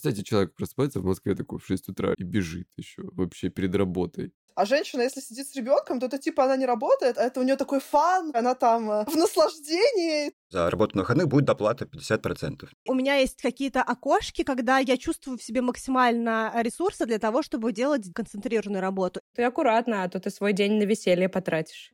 Представьте, 0.00 0.24
человек 0.24 0.54
просыпается 0.54 1.00
в 1.00 1.04
Москве 1.04 1.34
такой 1.34 1.58
в 1.58 1.66
6 1.66 1.90
утра 1.90 2.14
и 2.16 2.22
бежит 2.22 2.68
еще 2.78 3.02
вообще 3.12 3.50
перед 3.50 3.74
работой. 3.74 4.32
А 4.54 4.64
женщина, 4.64 5.02
если 5.02 5.20
сидит 5.20 5.46
с 5.46 5.54
ребенком, 5.54 6.00
то 6.00 6.06
это 6.06 6.16
типа 6.16 6.44
она 6.44 6.56
не 6.56 6.64
работает, 6.64 7.18
а 7.18 7.22
это 7.22 7.40
у 7.40 7.42
нее 7.42 7.56
такой 7.56 7.80
фан, 7.80 8.30
она 8.34 8.54
там 8.54 8.90
э, 8.90 9.04
в 9.04 9.14
наслаждении. 9.14 10.32
За 10.48 10.70
работу 10.70 10.96
на 10.96 11.02
выходных 11.02 11.28
будет 11.28 11.44
доплата 11.44 11.84
50%. 11.84 12.66
У 12.88 12.94
меня 12.94 13.16
есть 13.16 13.42
какие-то 13.42 13.82
окошки, 13.82 14.42
когда 14.42 14.78
я 14.78 14.96
чувствую 14.96 15.36
в 15.36 15.42
себе 15.42 15.60
максимально 15.60 16.50
ресурсы 16.62 17.04
для 17.04 17.18
того, 17.18 17.42
чтобы 17.42 17.70
делать 17.72 18.10
концентрированную 18.14 18.80
работу. 18.80 19.20
Ты 19.34 19.42
аккуратно, 19.42 20.04
а 20.04 20.08
то 20.08 20.18
ты 20.18 20.30
свой 20.30 20.54
день 20.54 20.78
на 20.78 20.84
веселье 20.84 21.28
потратишь. 21.28 21.92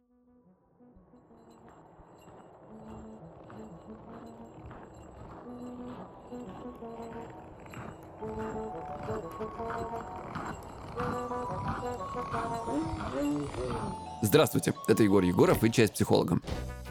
Здравствуйте, 14.26 14.74
это 14.88 15.04
Егор 15.04 15.22
Егоров 15.22 15.62
и 15.62 15.70
«Часть 15.70 15.92
психологом». 15.92 16.42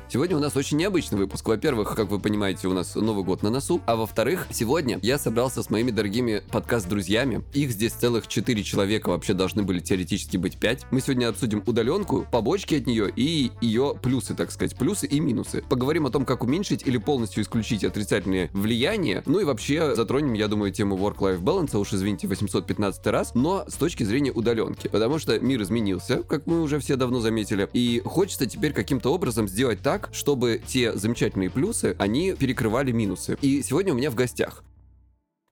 Сегодня 0.08 0.38
у 0.38 0.40
нас 0.40 0.56
очень 0.56 0.78
необычный 0.78 1.18
выпуск. 1.18 1.48
Во-первых, 1.48 1.96
как 1.96 2.10
вы 2.10 2.20
понимаете, 2.20 2.68
у 2.68 2.74
нас 2.74 2.94
Новый 2.94 3.24
год 3.24 3.42
на 3.42 3.50
носу. 3.50 3.82
А 3.88 3.96
во-вторых, 3.96 4.48
сегодня 4.52 5.00
я 5.02 5.18
собрался 5.18 5.64
с 5.64 5.72
моими 5.72 5.90
дорогими 5.90 6.44
подкаст-друзьями. 6.52 7.44
Их 7.54 7.72
здесь 7.72 7.94
целых 7.94 8.28
4 8.28 8.64
человека, 8.64 9.10
вообще 9.10 9.34
должны 9.34 9.64
были 9.64 9.80
теоретически 9.80 10.38
быть 10.38 10.58
5. 10.58 10.92
Мы 10.92 11.02
сегодня 11.02 11.28
обсудим 11.28 11.64
удаленку, 11.66 12.28
побочки 12.32 12.76
от 12.76 12.86
нее 12.86 13.12
и 13.16 13.52
ее 13.62 13.96
плюсы, 14.02 14.36
так 14.36 14.52
сказать, 14.52 14.78
плюсы 14.78 15.08
и 15.08 15.20
минусы. 15.20 15.64
Поговорим 15.68 16.06
о 16.06 16.12
том, 16.12 16.24
как 16.24 16.44
уменьшить 16.44 16.84
или 16.86 16.98
полностью 16.98 17.44
исключить 17.44 17.84
отрицательные 17.84 18.52
влияния. 18.54 19.24
Ну 19.26 19.40
и 19.40 19.44
вообще 19.44 19.96
затронем, 19.96 20.34
я 20.34 20.48
думаю, 20.48 20.72
тему 20.72 20.98
work-life 20.98 21.42
balance, 21.42 21.76
уж 21.78 21.94
извините, 21.94 22.28
815 22.28 23.08
раз, 23.08 23.34
но 23.34 23.66
с 23.68 23.74
точки 23.74 24.04
зрения 24.04 24.32
удаленки. 24.32 24.88
Потому 24.88 25.18
что 25.18 25.40
мир 25.40 25.64
изменился, 25.64 26.22
как 26.22 26.46
мы 26.46 26.62
уже 26.62 26.80
все 26.80 26.96
давно 26.96 27.22
заметили, 27.22 27.68
и 27.74 28.04
хочется 28.06 28.46
теперь 28.46 28.72
каким-то 28.72 29.12
образом 29.12 29.48
сделать 29.48 29.82
так, 29.82 29.95
так, 29.96 30.10
чтобы 30.14 30.62
те 30.68 30.94
замечательные 30.94 31.50
плюсы, 31.50 31.96
они 32.00 32.34
перекрывали 32.34 32.92
минусы. 32.92 33.38
И 33.42 33.62
сегодня 33.62 33.94
у 33.94 33.96
меня 33.96 34.12
в 34.12 34.16
гостях 34.16 34.62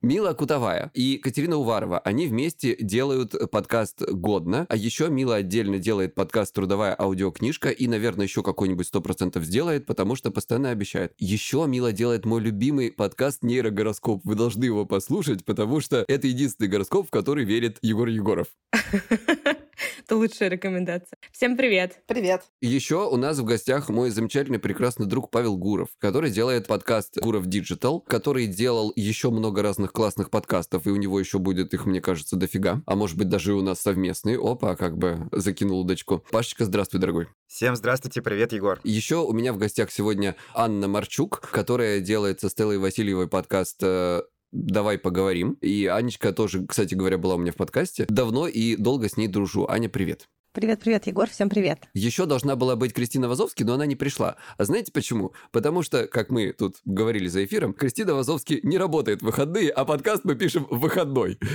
Мила 0.01 0.33
Кутовая 0.33 0.91
и 0.93 1.17
Катерина 1.17 1.55
Уварова, 1.55 1.99
они 1.99 2.27
вместе 2.27 2.75
делают 2.75 3.35
подкаст 3.49 4.01
«Годно», 4.01 4.65
а 4.67 4.75
еще 4.75 5.09
Мила 5.09 5.35
отдельно 5.35 5.79
делает 5.79 6.13
подкаст 6.13 6.53
«Трудовая 6.53 6.93
аудиокнижка» 6.99 7.69
и, 7.69 7.87
наверное, 7.87 8.25
еще 8.25 8.43
какой-нибудь 8.43 8.89
100% 8.93 9.41
сделает, 9.43 9.85
потому 9.85 10.17
что 10.17 10.29
постоянно 10.29 10.71
обещает. 10.71 11.13
Еще 11.19 11.63
Мила 11.65 11.93
делает 11.93 12.25
мой 12.25 12.41
любимый 12.41 12.91
подкаст 12.91 13.43
«Нейрогороскоп». 13.43 14.25
Вы 14.25 14.35
должны 14.35 14.65
его 14.65 14.85
послушать, 14.85 15.45
потому 15.45 15.79
что 15.79 16.03
это 16.09 16.27
единственный 16.27 16.67
гороскоп, 16.67 17.07
в 17.07 17.11
который 17.11 17.45
верит 17.45 17.77
Егор 17.81 18.09
Егоров. 18.09 18.47
Это 19.99 20.15
лучшая 20.15 20.49
рекомендация. 20.49 21.17
Всем 21.31 21.57
привет. 21.57 22.01
Привет. 22.07 22.43
Еще 22.61 23.07
у 23.07 23.15
нас 23.17 23.39
в 23.39 23.43
гостях 23.43 23.89
мой 23.89 24.09
замечательный, 24.09 24.59
прекрасный 24.59 25.05
друг 25.05 25.29
Павел 25.29 25.57
Гуров, 25.57 25.89
который 25.99 26.31
делает 26.31 26.67
подкаст 26.67 27.17
Гуров 27.19 27.47
Digital, 27.47 28.01
который 28.05 28.47
делал 28.47 28.91
еще 28.95 29.29
много 29.29 29.61
разных 29.61 29.91
классных 29.91 30.29
подкастов, 30.29 30.87
и 30.87 30.89
у 30.89 30.95
него 30.95 31.19
еще 31.19 31.39
будет 31.39 31.73
их, 31.73 31.85
мне 31.85 32.01
кажется, 32.01 32.35
дофига. 32.35 32.81
А 32.85 32.95
может 32.95 33.17
быть, 33.17 33.29
даже 33.29 33.53
у 33.53 33.61
нас 33.61 33.81
совместный. 33.81 34.37
Опа, 34.37 34.75
как 34.75 34.97
бы 34.97 35.27
закинул 35.31 35.81
удочку. 35.81 36.23
Пашечка, 36.31 36.65
здравствуй, 36.65 36.99
дорогой. 36.99 37.27
Всем 37.47 37.75
здравствуйте, 37.75 38.21
привет, 38.21 38.51
Егор. 38.51 38.79
Еще 38.83 39.17
у 39.17 39.31
меня 39.31 39.53
в 39.53 39.57
гостях 39.57 39.91
сегодня 39.91 40.35
Анна 40.55 40.87
Марчук, 40.87 41.39
которая 41.51 41.99
делает 41.99 42.41
со 42.41 42.49
Стеллой 42.49 42.77
Васильевой 42.77 43.27
подкаст 43.27 43.77
э, 43.81 44.23
давай 44.53 44.97
поговорим. 44.97 45.57
И 45.61 45.87
Анечка 45.87 46.31
тоже, 46.31 46.65
кстати 46.65 46.93
говоря, 46.93 47.17
была 47.17 47.35
у 47.35 47.37
меня 47.37 47.51
в 47.51 47.55
подкасте. 47.55 48.05
Давно 48.07 48.47
и 48.47 48.75
долго 48.75 49.09
с 49.09 49.17
ней 49.17 49.27
дружу. 49.27 49.67
Аня, 49.67 49.89
привет. 49.89 50.29
Привет-привет, 50.53 51.07
Егор, 51.07 51.27
всем 51.27 51.49
привет. 51.49 51.79
Еще 51.95 52.27
должна 52.27 52.55
была 52.55 52.75
быть 52.75 52.93
Кристина 52.93 53.27
Вазовский, 53.27 53.65
но 53.65 53.73
она 53.73 53.87
не 53.87 53.95
пришла. 53.95 54.35
А 54.55 54.65
знаете 54.65 54.91
почему? 54.91 55.33
Потому 55.51 55.81
что, 55.81 56.05
как 56.05 56.29
мы 56.29 56.53
тут 56.53 56.75
говорили 56.85 57.25
за 57.27 57.43
эфиром, 57.43 57.73
Кристина 57.73 58.13
Вазовский 58.13 58.59
не 58.61 58.77
работает 58.77 59.23
в 59.23 59.25
выходные, 59.25 59.71
а 59.71 59.83
подкаст 59.83 60.25
мы 60.25 60.35
пишем 60.35 60.67
в 60.69 60.79
выходной. 60.79 61.39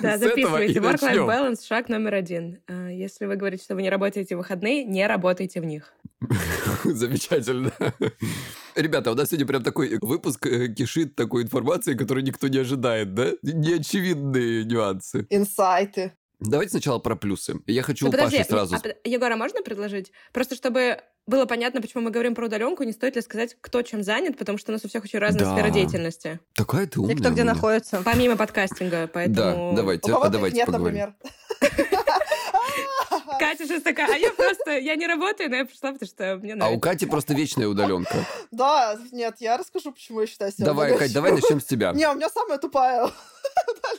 Да, 0.00 0.16
записывайте. 0.16 0.78
Work-life 0.78 1.26
balance– 1.26 1.66
шаг 1.68 1.88
номер 1.88 2.14
один. 2.14 2.60
А, 2.68 2.88
если 2.88 3.26
вы 3.26 3.34
говорите, 3.34 3.64
что 3.64 3.74
вы 3.74 3.82
не 3.82 3.90
работаете 3.90 4.36
в 4.36 4.38
выходные, 4.38 4.84
не 4.84 5.04
работайте 5.08 5.60
в 5.60 5.64
них. 5.64 5.92
Замечательно. 6.84 7.72
Ребята, 8.76 9.10
у 9.10 9.14
нас 9.16 9.30
сегодня 9.30 9.46
прям 9.46 9.64
такой 9.64 9.98
выпуск 10.00 10.46
э, 10.46 10.68
кишит 10.68 11.16
такой 11.16 11.42
информации, 11.42 11.94
которую 11.94 12.22
никто 12.22 12.46
не 12.46 12.58
ожидает, 12.58 13.14
да? 13.14 13.32
Неочевидные 13.42 14.64
нюансы. 14.64 15.26
Инсайты. 15.30 16.12
Давайте 16.44 16.70
сначала 16.70 16.98
про 16.98 17.16
плюсы. 17.16 17.54
Я 17.66 17.82
хочу 17.82 18.08
да 18.08 18.18
у 18.18 18.20
Паши 18.22 18.44
сразу... 18.44 18.76
А, 18.76 19.08
Егора, 19.08 19.36
можно 19.36 19.62
предложить? 19.62 20.12
Просто 20.32 20.54
чтобы 20.54 20.98
было 21.26 21.46
понятно, 21.46 21.80
почему 21.80 22.02
мы 22.02 22.10
говорим 22.10 22.34
про 22.34 22.46
удаленку, 22.46 22.82
не 22.82 22.92
стоит 22.92 23.14
ли 23.14 23.22
сказать, 23.22 23.56
кто 23.60 23.82
чем 23.82 24.02
занят, 24.02 24.36
потому 24.36 24.58
что 24.58 24.72
у 24.72 24.74
нас 24.74 24.84
у 24.84 24.88
всех 24.88 25.04
очень 25.04 25.20
разная 25.20 25.44
да. 25.44 25.54
сфера 25.54 25.70
деятельности. 25.70 26.40
Такая 26.54 26.86
ты 26.86 27.00
умная. 27.00 27.14
И 27.14 27.18
кто 27.18 27.30
где 27.30 27.44
находится. 27.44 28.02
Помимо 28.04 28.36
подкастинга, 28.36 29.08
поэтому... 29.12 29.70
Да, 29.70 29.76
давайте, 29.76 30.12
а 30.12 30.28
давайте 30.28 30.56
нет, 30.56 30.66
поговорим. 30.66 30.98
например. 30.98 31.91
Катя 33.42 33.66
сейчас 33.66 33.82
такая, 33.82 34.14
а 34.14 34.16
я 34.16 34.30
просто, 34.30 34.78
я 34.78 34.94
не 34.94 35.06
работаю, 35.06 35.50
но 35.50 35.56
я 35.56 35.64
пришла, 35.64 35.92
потому 35.92 36.08
что 36.08 36.36
мне 36.36 36.54
нравится. 36.54 36.74
А 36.74 36.76
у 36.76 36.80
Кати 36.80 37.06
просто 37.06 37.34
вечная 37.34 37.66
удаленка. 37.66 38.24
Да, 38.52 38.96
нет, 39.10 39.36
я 39.40 39.56
расскажу, 39.56 39.90
почему 39.90 40.20
я 40.20 40.28
считаю 40.28 40.52
себя 40.52 40.66
Давай, 40.66 40.96
Кать, 40.96 41.12
давай 41.12 41.32
начнем 41.32 41.60
с 41.60 41.64
тебя. 41.64 41.92
Не, 41.92 42.08
у 42.08 42.14
меня 42.14 42.28
самая 42.28 42.58
тупая. 42.58 43.10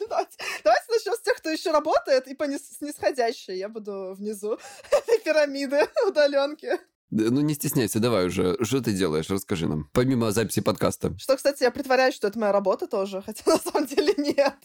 Давайте 0.10 0.86
начнем 0.90 1.14
с 1.14 1.22
тех, 1.22 1.36
кто 1.38 1.50
еще 1.50 1.72
работает, 1.72 2.28
и 2.28 2.36
по 2.36 2.46
снисходящей. 2.46 3.58
Я 3.58 3.68
буду 3.68 4.16
внизу 4.18 4.58
этой 4.92 5.20
пирамиды 5.20 5.88
удаленки. 6.08 6.80
Ну, 7.12 7.42
не 7.42 7.54
стесняйся, 7.54 8.00
давай 8.00 8.28
уже. 8.28 8.58
Что 8.64 8.82
ты 8.82 8.94
делаешь? 8.94 9.30
Расскажи 9.30 9.68
нам. 9.68 9.90
Помимо 9.94 10.32
записи 10.32 10.62
подкаста. 10.62 11.18
Что, 11.20 11.36
кстати, 11.36 11.64
я 11.64 11.72
притворяюсь, 11.72 12.16
что 12.16 12.28
это 12.28 12.40
моя 12.40 12.52
работа 12.52 12.88
тоже, 12.88 13.22
хотя 13.22 13.44
на 13.46 13.58
самом 13.58 13.88
деле 13.88 14.14
нет. 14.18 14.56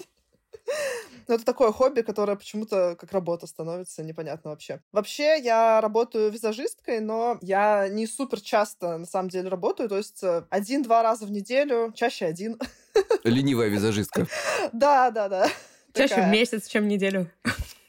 Но 1.29 1.35
это 1.35 1.45
такое 1.45 1.73
хобби, 1.73 2.01
которое 2.01 2.37
почему-то 2.37 2.97
как 2.99 3.13
работа 3.13 3.47
становится, 3.47 4.03
непонятно 4.03 4.51
вообще. 4.51 4.81
Вообще, 4.93 5.39
я 5.41 5.81
работаю 5.81 6.31
визажисткой, 6.31 7.01
но 7.01 7.39
я 7.43 7.89
не 7.89 8.07
супер 8.07 8.41
часто, 8.41 8.99
на 8.99 9.07
самом 9.07 9.29
деле, 9.29 9.49
работаю, 9.49 9.89
то 9.89 9.99
есть 9.99 10.23
э, 10.23 10.45
один-два 10.51 11.03
раза 11.03 11.27
в 11.27 11.31
неделю, 11.31 11.93
чаще 11.95 12.27
один. 12.27 12.59
Ленивая 13.25 13.69
визажистка. 13.69 14.27
Да, 14.73 15.11
да, 15.11 15.29
да. 15.29 15.49
Чаще 15.95 16.23
в 16.23 16.29
месяц, 16.29 16.69
чем 16.69 16.85
в 16.85 16.87
неделю. 16.87 17.31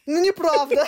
Ну, 0.05 0.21
неправда. 0.23 0.87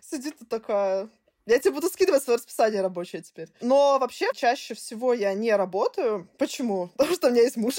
Сидит 0.00 0.38
тут 0.38 0.48
такая, 0.48 1.08
я 1.46 1.58
тебе 1.58 1.74
буду 1.74 1.88
скидывать 1.88 2.22
свое 2.22 2.36
расписание 2.36 2.82
рабочее 2.82 3.22
теперь. 3.22 3.48
Но 3.60 3.98
вообще, 3.98 4.28
чаще 4.34 4.74
всего 4.74 5.12
я 5.12 5.34
не 5.34 5.54
работаю. 5.54 6.28
Почему? 6.38 6.88
Потому 6.96 7.14
что 7.14 7.28
у 7.28 7.30
меня 7.30 7.42
есть 7.42 7.56
муж. 7.56 7.76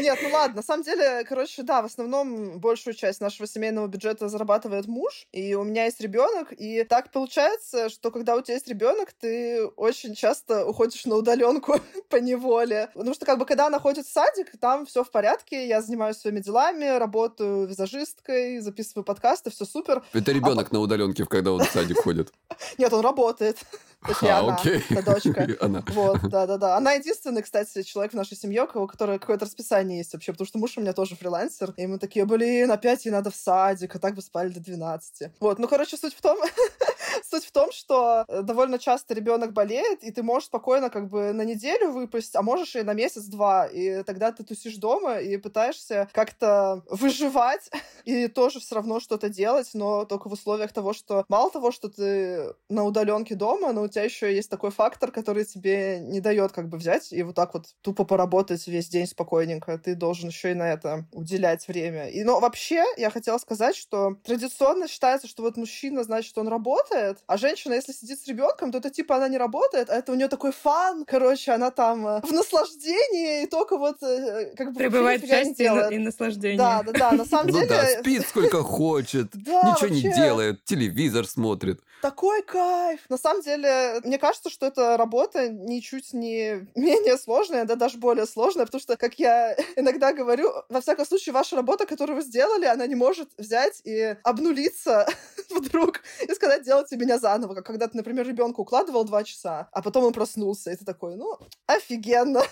Нет, 0.00 0.18
ну 0.22 0.30
ладно, 0.32 0.56
на 0.56 0.62
самом 0.62 0.82
деле, 0.82 1.24
короче, 1.28 1.62
да, 1.62 1.82
в 1.82 1.84
основном 1.84 2.58
большую 2.58 2.94
часть 2.94 3.20
нашего 3.20 3.46
семейного 3.46 3.86
бюджета 3.86 4.28
зарабатывает 4.28 4.86
муж, 4.86 5.26
и 5.32 5.54
у 5.54 5.62
меня 5.62 5.84
есть 5.84 6.00
ребенок, 6.00 6.52
и 6.52 6.84
так 6.84 7.12
получается, 7.12 7.88
что 7.88 8.10
когда 8.10 8.36
у 8.36 8.40
тебя 8.40 8.54
есть 8.54 8.68
ребенок, 8.68 9.12
ты 9.12 9.64
очень 9.76 10.14
часто 10.14 10.66
уходишь 10.66 11.04
на 11.04 11.16
удаленку 11.16 11.80
по 12.08 12.16
неволе. 12.16 12.90
Потому 12.94 13.14
что, 13.14 13.26
как 13.26 13.38
бы, 13.38 13.46
когда 13.46 13.66
она 13.66 13.78
ходит 13.78 14.06
в 14.06 14.12
садик, 14.12 14.58
там 14.58 14.86
все 14.86 15.04
в 15.04 15.10
порядке, 15.10 15.68
я 15.68 15.82
занимаюсь 15.82 16.16
своими 16.16 16.40
делами, 16.40 16.98
работаю 16.98 17.66
визажисткой, 17.66 18.60
записываю 18.60 19.04
подкасты, 19.04 19.50
все 19.50 19.64
супер. 19.64 20.02
Это 20.12 20.32
ребенок 20.32 20.68
а... 20.70 20.74
на 20.74 20.80
удаленке, 20.80 21.26
когда 21.26 21.52
он 21.52 21.60
в 21.60 21.70
садик 21.70 22.02
ходит. 22.02 22.32
Нет, 22.78 22.92
он 22.92 23.02
работает. 23.02 23.58
Точнее, 24.06 24.32
а, 24.32 24.38
она, 24.38 24.54
окей. 24.54 24.82
это 24.88 25.02
дочка. 25.02 25.46
Она. 25.60 25.84
Вот, 25.88 26.20
да-да-да. 26.22 26.76
Она 26.76 26.92
единственный, 26.92 27.42
кстати, 27.42 27.82
человек 27.82 28.12
в 28.12 28.16
нашей 28.16 28.36
семье, 28.36 28.66
у 28.74 28.86
которого 28.86 29.18
какое-то 29.18 29.44
расписание 29.44 29.98
есть 29.98 30.12
вообще, 30.14 30.32
потому 30.32 30.46
что 30.46 30.58
муж 30.58 30.78
у 30.78 30.80
меня 30.80 30.94
тоже 30.94 31.16
фрилансер, 31.16 31.74
и 31.76 31.86
мы 31.86 31.98
такие, 31.98 32.24
блин, 32.24 32.70
опять 32.70 33.04
ей 33.04 33.10
надо 33.10 33.30
в 33.30 33.36
садик, 33.36 33.94
а 33.94 33.98
так 33.98 34.14
бы 34.14 34.22
спали 34.22 34.48
до 34.48 34.60
12. 34.60 35.32
Вот, 35.40 35.58
ну, 35.58 35.68
короче, 35.68 35.98
суть 35.98 36.14
в 36.14 36.22
том, 36.22 36.38
суть 37.30 37.44
в 37.44 37.52
том, 37.52 37.72
что 37.72 38.24
э, 38.26 38.40
довольно 38.42 38.78
часто 38.78 39.12
ребенок 39.12 39.52
болеет, 39.52 40.02
и 40.02 40.10
ты 40.10 40.22
можешь 40.22 40.46
спокойно 40.46 40.88
как 40.88 41.08
бы 41.08 41.32
на 41.32 41.42
неделю 41.42 41.92
выпасть, 41.92 42.34
а 42.36 42.42
можешь 42.42 42.76
и 42.76 42.82
на 42.82 42.94
месяц-два, 42.94 43.66
и 43.66 44.02
тогда 44.04 44.32
ты 44.32 44.44
тусишь 44.44 44.76
дома 44.76 45.18
и 45.18 45.36
пытаешься 45.36 46.08
как-то 46.12 46.82
выживать 46.88 47.70
и 48.06 48.28
тоже 48.28 48.60
все 48.60 48.76
равно 48.76 48.98
что-то 48.98 49.28
делать, 49.28 49.70
но 49.74 50.06
только 50.06 50.28
в 50.28 50.32
условиях 50.32 50.72
того, 50.72 50.94
что 50.94 51.26
мало 51.28 51.50
того, 51.50 51.70
что 51.70 51.90
ты 51.90 52.54
на 52.70 52.84
удаленке 52.84 53.34
дома, 53.34 53.72
но 53.74 53.89
тебя 53.90 54.04
еще 54.04 54.34
есть 54.34 54.50
такой 54.50 54.70
фактор, 54.70 55.10
который 55.10 55.44
тебе 55.44 56.00
не 56.00 56.20
дает 56.20 56.52
как 56.52 56.68
бы 56.68 56.78
взять 56.78 57.12
и 57.12 57.22
вот 57.22 57.34
так 57.34 57.54
вот 57.54 57.66
тупо 57.82 58.04
поработать 58.04 58.66
весь 58.66 58.88
день 58.88 59.06
спокойненько. 59.06 59.78
Ты 59.78 59.94
должен 59.94 60.28
еще 60.28 60.52
и 60.52 60.54
на 60.54 60.72
это 60.72 61.06
уделять 61.12 61.66
время. 61.68 62.08
И, 62.08 62.24
но 62.24 62.40
вообще 62.40 62.84
я 62.96 63.10
хотела 63.10 63.38
сказать, 63.38 63.76
что 63.76 64.16
традиционно 64.24 64.88
считается, 64.88 65.28
что 65.28 65.42
вот 65.42 65.56
мужчина, 65.56 66.04
значит, 66.04 66.36
он 66.38 66.48
работает, 66.48 67.18
а 67.26 67.36
женщина, 67.36 67.74
если 67.74 67.92
сидит 67.92 68.20
с 68.20 68.26
ребенком, 68.26 68.72
то 68.72 68.78
это 68.78 68.90
типа 68.90 69.16
она 69.16 69.28
не 69.28 69.38
работает, 69.38 69.90
а 69.90 69.96
это 69.96 70.12
у 70.12 70.14
нее 70.14 70.28
такой 70.28 70.52
фан, 70.52 71.04
короче, 71.04 71.52
она 71.52 71.70
там 71.70 72.06
э, 72.06 72.20
в 72.22 72.32
наслаждении 72.32 73.44
и 73.44 73.46
только 73.46 73.76
вот 73.76 74.02
э, 74.02 74.54
как 74.56 74.72
бы 74.72 74.78
Пребывает 74.78 75.20
в 75.20 75.24
нифига 75.24 75.42
не 75.42 75.54
счастье 75.54 75.88
и 75.90 75.94
и 75.94 75.98
наслаждении. 75.98 76.58
Да, 76.58 76.82
да, 76.82 76.92
да, 76.92 77.12
на 77.12 77.24
самом 77.24 77.48
Ну 77.48 77.60
деле... 77.60 77.68
да, 77.68 77.86
спит 78.00 78.26
сколько 78.26 78.62
хочет, 78.62 79.34
ничего 79.34 79.88
не 79.88 80.02
делает, 80.02 80.64
телевизор 80.64 81.26
смотрит. 81.26 81.80
Такой 82.00 82.42
кайф! 82.42 83.00
На 83.08 83.18
самом 83.18 83.42
деле, 83.42 84.00
мне 84.04 84.18
кажется, 84.18 84.50
что 84.50 84.66
эта 84.66 84.96
работа 84.96 85.48
ничуть 85.48 86.12
не 86.12 86.66
менее 86.74 87.18
сложная, 87.18 87.64
да 87.64 87.76
даже 87.76 87.98
более 87.98 88.26
сложная, 88.26 88.66
потому 88.66 88.80
что, 88.80 88.96
как 88.96 89.18
я 89.18 89.54
иногда 89.76 90.12
говорю, 90.12 90.52
во 90.68 90.80
всяком 90.80 91.06
случае, 91.06 91.32
ваша 91.32 91.56
работа, 91.56 91.86
которую 91.86 92.16
вы 92.16 92.22
сделали, 92.22 92.66
она 92.66 92.86
не 92.86 92.94
может 92.94 93.30
взять 93.38 93.80
и 93.84 94.16
обнулиться 94.22 95.06
вдруг 95.50 96.02
и 96.26 96.32
сказать, 96.34 96.62
делайте 96.62 96.96
меня 96.96 97.18
заново. 97.18 97.54
Как 97.54 97.70
когда 97.70 97.86
ты, 97.86 97.96
например, 97.96 98.26
ребенка 98.26 98.60
укладывал 98.60 99.04
два 99.04 99.22
часа, 99.22 99.68
а 99.72 99.80
потом 99.80 100.04
он 100.04 100.12
проснулся, 100.12 100.72
и 100.72 100.76
ты 100.76 100.84
такой, 100.84 101.16
ну, 101.16 101.38
офигенно. 101.66 102.42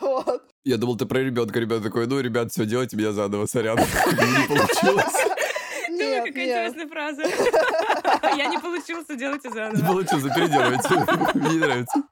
Вот. 0.00 0.42
Я 0.64 0.76
думал, 0.76 0.96
ты 0.96 1.06
про 1.06 1.18
ребенка, 1.18 1.58
ребенок 1.58 1.82
такой, 1.82 2.06
ну, 2.06 2.20
ребят, 2.20 2.52
все, 2.52 2.64
делайте 2.64 2.96
меня 2.96 3.12
заново, 3.12 3.46
сорян. 3.46 3.78
Не 3.78 4.48
получилось. 4.48 5.47
Думаю, 5.98 6.14
Нет, 6.16 6.24
какая 6.26 6.46
нет. 6.46 6.56
интересная 6.72 6.88
фраза. 6.88 7.22
Я 8.36 8.46
не 8.46 8.58
получился, 8.58 9.14
делайте 9.14 9.48
Не 9.48 9.54
заново. 9.54 9.86
получилось, 9.86 10.34
переделывайте. 10.34 10.88
Мне 11.38 11.50
не 11.50 11.58
нравится. 11.58 12.02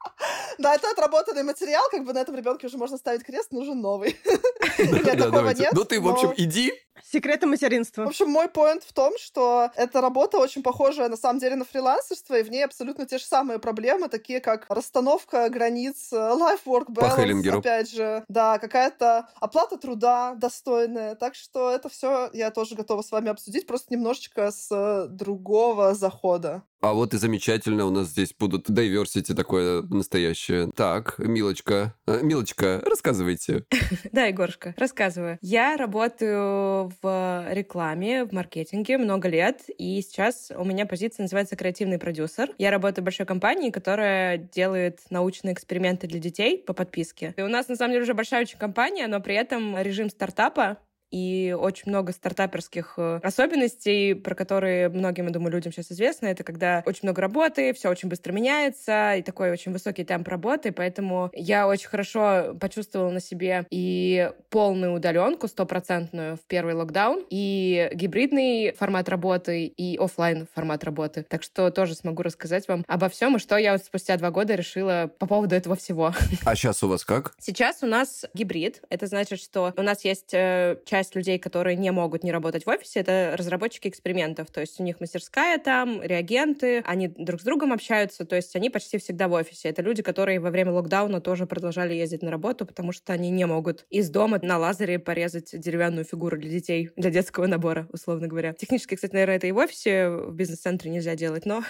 Да, 0.57 0.75
это 0.75 0.89
отработанный 0.91 1.43
материал, 1.43 1.83
как 1.91 2.03
бы 2.03 2.13
на 2.13 2.19
этом 2.19 2.35
ребенке 2.35 2.67
уже 2.67 2.77
можно 2.77 2.97
ставить 2.97 3.23
крест, 3.23 3.51
нужен 3.51 3.79
новый. 3.79 4.17
Нет, 4.79 5.03
Да, 5.03 5.11
такого 5.11 5.31
давайте. 5.31 5.61
нет. 5.63 5.73
Ну, 5.73 5.83
ты, 5.85 5.99
в 6.01 6.07
общем, 6.07 6.33
иди. 6.37 6.73
Секреты 7.11 7.45
В 7.45 7.49
материнства. 7.49 8.03
общем, 8.05 8.27
мой 8.29 8.49
поинт 8.49 8.83
в 8.83 8.91
том, 8.91 9.13
что 9.19 9.69
эта 9.75 10.01
работа 10.01 10.39
очень 10.39 10.63
похожа 10.63 11.07
на 11.07 11.15
самом 11.15 11.39
деле 11.39 11.55
на 11.55 11.63
фрилансерство, 11.63 12.33
и 12.37 12.43
в 12.43 12.49
ней 12.49 12.65
абсолютно 12.65 13.05
те 13.05 13.17
же 13.19 13.23
самые 13.23 13.59
проблемы, 13.59 14.09
такие 14.09 14.39
как 14.41 14.65
расстановка 14.67 15.47
границ, 15.49 16.11
э, 16.11 16.15
life-work 16.15 16.87
balance, 16.89 17.57
опять 17.59 17.91
же, 17.91 18.25
да, 18.27 18.57
какая-то 18.57 19.29
оплата 19.39 19.77
труда 19.77 20.33
достойная. 20.35 21.13
Так 21.15 21.35
что 21.35 21.69
это 21.71 21.87
все 21.87 22.29
я 22.33 22.49
тоже 22.51 22.75
готова 22.75 23.03
с 23.03 23.11
вами 23.11 23.29
обсудить, 23.29 23.67
просто 23.77 23.93
немножечко 23.93 24.49
с 24.51 25.07
другого 25.07 25.93
захода. 25.93 26.63
А 26.81 26.93
вот 26.93 27.13
и 27.13 27.17
замечательно, 27.17 27.85
у 27.85 27.89
нас 27.89 28.07
здесь 28.07 28.33
будут 28.37 28.69
diversity 28.69 29.33
такое 29.33 29.81
настоящее. 29.83 30.69
Так, 30.75 31.15
Милочка, 31.17 31.95
э, 32.05 32.21
Милочка, 32.21 32.81
рассказывайте. 32.85 33.65
Да, 34.11 34.25
Егорушка, 34.25 34.73
рассказываю. 34.77 35.37
Я 35.41 35.75
работаю 35.75 36.91
в 37.01 37.47
рекламе, 37.49 38.25
в 38.25 38.31
маркетинге 38.31 38.97
много 38.97 39.27
лет, 39.27 39.63
и 39.77 40.01
сейчас 40.01 40.51
у 40.55 40.63
меня 40.63 40.85
позиция 40.85 41.23
называется 41.23 41.55
креативный 41.55 41.99
продюсер. 41.99 42.51
Я 42.57 42.71
работаю 42.71 43.03
в 43.03 43.05
большой 43.05 43.25
компании, 43.25 43.69
которая 43.69 44.37
делает 44.37 45.01
научные 45.09 45.53
эксперименты 45.53 46.07
для 46.07 46.19
детей 46.19 46.63
по 46.65 46.73
подписке. 46.73 47.33
И 47.37 47.41
у 47.41 47.47
нас, 47.47 47.67
на 47.67 47.75
самом 47.75 47.93
деле, 47.93 48.03
уже 48.03 48.13
большая 48.13 48.41
очень 48.41 48.57
компания, 48.57 49.07
но 49.07 49.19
при 49.19 49.35
этом 49.35 49.77
режим 49.81 50.09
стартапа 50.09 50.77
и 51.11 51.55
очень 51.57 51.91
много 51.91 52.11
стартаперских 52.11 52.93
э, 52.97 53.19
особенностей, 53.23 54.13
про 54.13 54.35
которые 54.35 54.89
многим, 54.89 55.25
я 55.27 55.31
думаю, 55.31 55.51
людям 55.53 55.71
сейчас 55.71 55.91
известно. 55.91 56.27
Это 56.27 56.43
когда 56.43 56.83
очень 56.85 57.01
много 57.03 57.21
работы, 57.21 57.73
все 57.73 57.89
очень 57.89 58.09
быстро 58.09 58.33
меняется, 58.33 59.15
и 59.15 59.21
такой 59.21 59.51
очень 59.51 59.71
высокий 59.71 60.03
темп 60.03 60.27
работы, 60.27 60.71
поэтому 60.71 61.29
я 61.33 61.67
очень 61.67 61.89
хорошо 61.89 62.55
почувствовала 62.59 63.11
на 63.11 63.19
себе 63.19 63.65
и 63.69 64.31
полную 64.49 64.93
удаленку, 64.93 65.47
стопроцентную 65.47 66.37
в 66.37 66.41
первый 66.41 66.73
локдаун, 66.73 67.25
и 67.29 67.89
гибридный 67.93 68.73
формат 68.73 69.09
работы, 69.09 69.65
и 69.65 69.97
оффлайн 69.97 70.47
формат 70.53 70.83
работы. 70.83 71.25
Так 71.29 71.43
что 71.43 71.71
тоже 71.71 71.95
смогу 71.95 72.23
рассказать 72.23 72.67
вам 72.67 72.83
обо 72.87 73.09
всем, 73.09 73.35
и 73.35 73.39
что 73.39 73.57
я 73.57 73.73
вот 73.73 73.83
спустя 73.83 74.17
два 74.17 74.31
года 74.31 74.55
решила 74.55 75.11
по 75.19 75.27
поводу 75.27 75.55
этого 75.55 75.75
всего. 75.75 76.13
А 76.45 76.55
сейчас 76.55 76.83
у 76.83 76.87
вас 76.87 77.05
как? 77.05 77.33
Сейчас 77.39 77.83
у 77.83 77.85
нас 77.85 78.25
гибрид. 78.33 78.81
Это 78.89 79.07
значит, 79.07 79.39
что 79.39 79.73
у 79.77 79.81
нас 79.81 80.03
есть 80.03 80.33
э, 80.33 80.77
часть 80.97 81.15
людей, 81.15 81.37
которые 81.37 81.75
не 81.75 81.91
могут 81.91 82.23
не 82.23 82.31
работать 82.31 82.65
в 82.65 82.69
офисе. 82.69 83.01
Это 83.01 83.35
разработчики 83.37 83.87
экспериментов. 83.87 84.49
То 84.49 84.61
есть 84.61 84.79
у 84.79 84.83
них 84.83 84.99
мастерская 84.99 85.59
там, 85.59 86.01
реагенты, 86.01 86.81
они 86.87 87.07
друг 87.07 87.39
с 87.39 87.43
другом 87.43 87.71
общаются. 87.71 88.25
То 88.25 88.35
есть 88.35 88.55
они 88.55 88.71
почти 88.71 88.97
всегда 88.97 89.27
в 89.27 89.33
офисе. 89.33 89.69
Это 89.69 89.83
люди, 89.83 90.01
которые 90.01 90.39
во 90.39 90.49
время 90.49 90.71
локдауна 90.71 91.21
тоже 91.21 91.45
продолжали 91.45 91.93
ездить 91.93 92.23
на 92.23 92.31
работу, 92.31 92.65
потому 92.65 92.91
что 92.91 93.13
они 93.13 93.29
не 93.29 93.45
могут 93.45 93.85
из 93.91 94.09
дома 94.09 94.39
на 94.41 94.57
лазере 94.57 94.97
порезать 94.97 95.51
деревянную 95.53 96.03
фигуру 96.03 96.35
для 96.35 96.49
детей, 96.49 96.89
для 96.95 97.11
детского 97.11 97.45
набора, 97.45 97.87
условно 97.93 98.27
говоря. 98.27 98.53
Технически, 98.53 98.95
кстати, 98.95 99.13
наверное, 99.13 99.35
это 99.35 99.45
и 99.45 99.51
в 99.51 99.57
офисе, 99.57 100.09
в 100.09 100.33
бизнес-центре 100.33 100.89
нельзя 100.89 101.15
делать, 101.15 101.45
но 101.45 101.63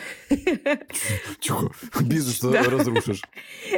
Чего? 1.42 1.74
Бизнес 2.02 2.42
разрушишь. 2.42 3.24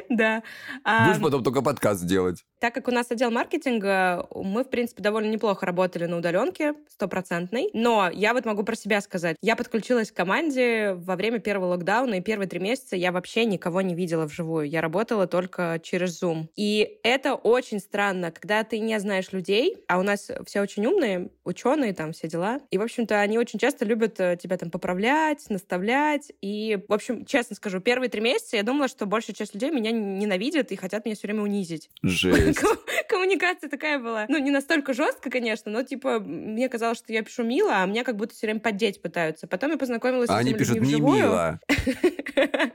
да. 0.10 0.44
Будешь 0.86 1.20
потом 1.20 1.44
только 1.44 1.64
подкаст 1.64 2.06
делать. 2.06 2.46
Так 2.60 2.74
как 2.74 2.90
у 2.90 2.92
нас 2.92 3.10
отдел 3.10 3.32
маркетинга, 3.32 4.28
мы, 4.36 4.64
в 4.64 4.70
принципе, 4.70 5.02
довольно 5.02 5.32
неплохо 5.32 5.66
работали 5.66 6.06
на 6.06 6.18
удаленке, 6.18 6.74
стопроцентной. 6.90 7.70
Но 7.74 8.10
я 8.12 8.34
вот 8.34 8.46
могу 8.46 8.64
про 8.64 8.76
себя 8.76 9.00
сказать. 9.00 9.38
Я 9.42 9.56
подключилась 9.56 10.12
к 10.12 10.16
команде 10.16 10.94
во 10.94 11.16
время 11.16 11.40
первого 11.40 11.70
локдауна, 11.70 12.16
и 12.16 12.22
первые 12.22 12.50
три 12.50 12.60
месяца 12.60 12.98
я 12.98 13.14
вообще 13.14 13.46
никого 13.46 13.82
не 13.82 13.96
видела 13.96 14.26
вживую. 14.26 14.68
Я 14.68 14.82
работала 14.82 15.26
только 15.26 15.80
через 15.82 16.22
Zoom. 16.22 16.48
И 16.58 17.00
это 17.04 17.36
очень 17.36 17.80
странно, 17.80 18.32
когда 18.32 18.64
ты 18.66 18.80
не 18.80 19.00
знаешь 19.00 19.32
людей, 19.32 19.78
а 19.88 19.98
у 19.98 20.04
нас 20.04 20.30
все 20.46 20.62
очень 20.62 20.86
умные, 20.86 21.30
ученые, 21.46 21.94
там 21.94 22.12
все 22.12 22.28
дела. 22.28 22.60
И, 22.72 22.78
в 22.78 22.82
общем-то, 22.82 23.22
они 23.22 23.38
очень 23.38 23.58
часто 23.58 23.86
любят 23.86 24.20
э, 24.20 24.38
тебя 24.42 24.58
там 24.58 24.70
поправлять, 24.70 25.50
наставлять. 25.50 26.32
И, 26.42 26.78
в 26.88 26.94
общем, 26.94 27.26
честно 27.26 27.56
скажу, 27.56 27.80
первые 27.80 28.10
три 28.10 28.20
месяца 28.20 28.58
я 28.58 28.64
думала, 28.64 28.90
что 28.90 29.06
большая 29.06 29.36
часть 29.36 29.54
людей 29.54 29.72
меня 29.72 29.92
ненавидят 29.92 30.72
и 30.72 30.76
хотят 30.76 31.06
меня 31.06 31.16
все 31.16 31.28
время 31.28 31.44
унизить. 31.44 31.90
Жесть. 32.02 32.49
Ком- 32.54 32.78
Коммуникация 33.10 33.70
такая 33.70 34.00
была. 34.00 34.26
Ну, 34.30 34.38
не 34.38 34.52
настолько 34.52 34.94
жестко, 34.94 35.30
конечно, 35.30 35.72
но 35.72 35.84
типа 35.84 36.20
мне 36.20 36.70
казалось, 36.70 36.98
что 36.98 37.12
я 37.14 37.22
пишу 37.24 37.44
мило, 37.44 37.82
а 37.82 37.86
меня 37.86 38.04
как 38.04 38.16
будто 38.16 38.34
все 38.34 38.48
время 38.48 38.60
поддеть 38.60 39.02
пытаются. 39.02 39.48
Потом 39.48 39.72
я 39.72 39.78
познакомилась 39.78 40.30
А 40.30 40.34
с 40.34 40.40
они 40.40 40.50
этими 40.52 40.60
пишут 40.60 40.76
людьми 40.76 40.90
не 40.90 40.96
вживую. 40.96 41.18
мило. 41.18 41.60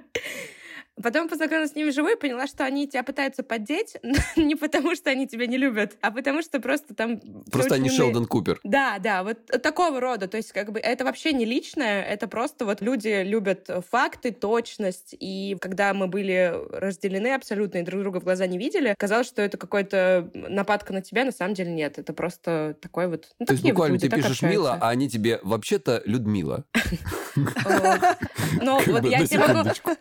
Потом 1.03 1.29
познакомилась 1.29 1.73
с 1.73 1.75
ними 1.75 1.91
вживую 1.91 2.17
и 2.17 2.19
поняла, 2.19 2.47
что 2.47 2.65
они 2.65 2.87
тебя 2.87 3.03
пытаются 3.03 3.43
поддеть 3.43 3.97
не 4.37 4.55
потому, 4.55 4.95
что 4.95 5.11
они 5.11 5.27
тебя 5.27 5.47
не 5.47 5.57
любят, 5.57 5.97
а 6.01 6.11
потому 6.11 6.43
что 6.43 6.61
просто 6.61 6.95
там... 6.95 7.21
Просто 7.51 7.75
они 7.75 7.91
умные. 7.91 7.97
Шелдон 7.97 8.27
Купер. 8.27 8.61
Да, 8.63 8.99
да, 9.01 9.25
вот 9.25 9.45
такого 9.63 10.01
рода. 10.01 10.29
То 10.29 10.37
есть, 10.37 10.53
как 10.53 10.71
бы, 10.71 10.79
это 10.79 11.05
вообще 11.05 11.33
не 11.33 11.45
личное, 11.45 12.03
это 12.03 12.29
просто 12.29 12.65
вот 12.65 12.81
люди 12.81 13.23
любят 13.25 13.69
факты, 13.91 14.31
точность. 14.31 15.17
И 15.19 15.57
когда 15.61 15.95
мы 15.95 16.07
были 16.07 16.55
разделены 16.71 17.35
абсолютно 17.35 17.79
и 17.79 17.83
друг 17.83 18.01
друга 18.01 18.21
в 18.21 18.25
глаза 18.25 18.47
не 18.47 18.59
видели, 18.59 18.95
казалось, 18.97 19.27
что 19.27 19.43
это 19.43 19.57
какой-то 19.57 20.31
нападка 20.33 20.93
на 20.93 21.03
тебя, 21.03 21.25
на 21.25 21.33
самом 21.33 21.55
деле 21.55 21.73
нет. 21.73 21.99
Это 21.99 22.13
просто 22.13 22.77
такой 22.81 23.09
вот... 23.09 23.29
Ну, 23.41 23.47
То 23.47 23.55
есть 23.55 23.65
буквально 23.65 23.95
люди, 23.95 24.09
ты 24.09 24.17
пишешь 24.17 24.43
общаются. 24.43 24.75
а 24.75 24.91
они 24.91 25.09
тебе 25.09 25.41
вообще-то 25.43 26.03
Людмила. 26.05 26.65
Ну, 28.63 28.81
вот 28.87 29.05
я 29.05 29.19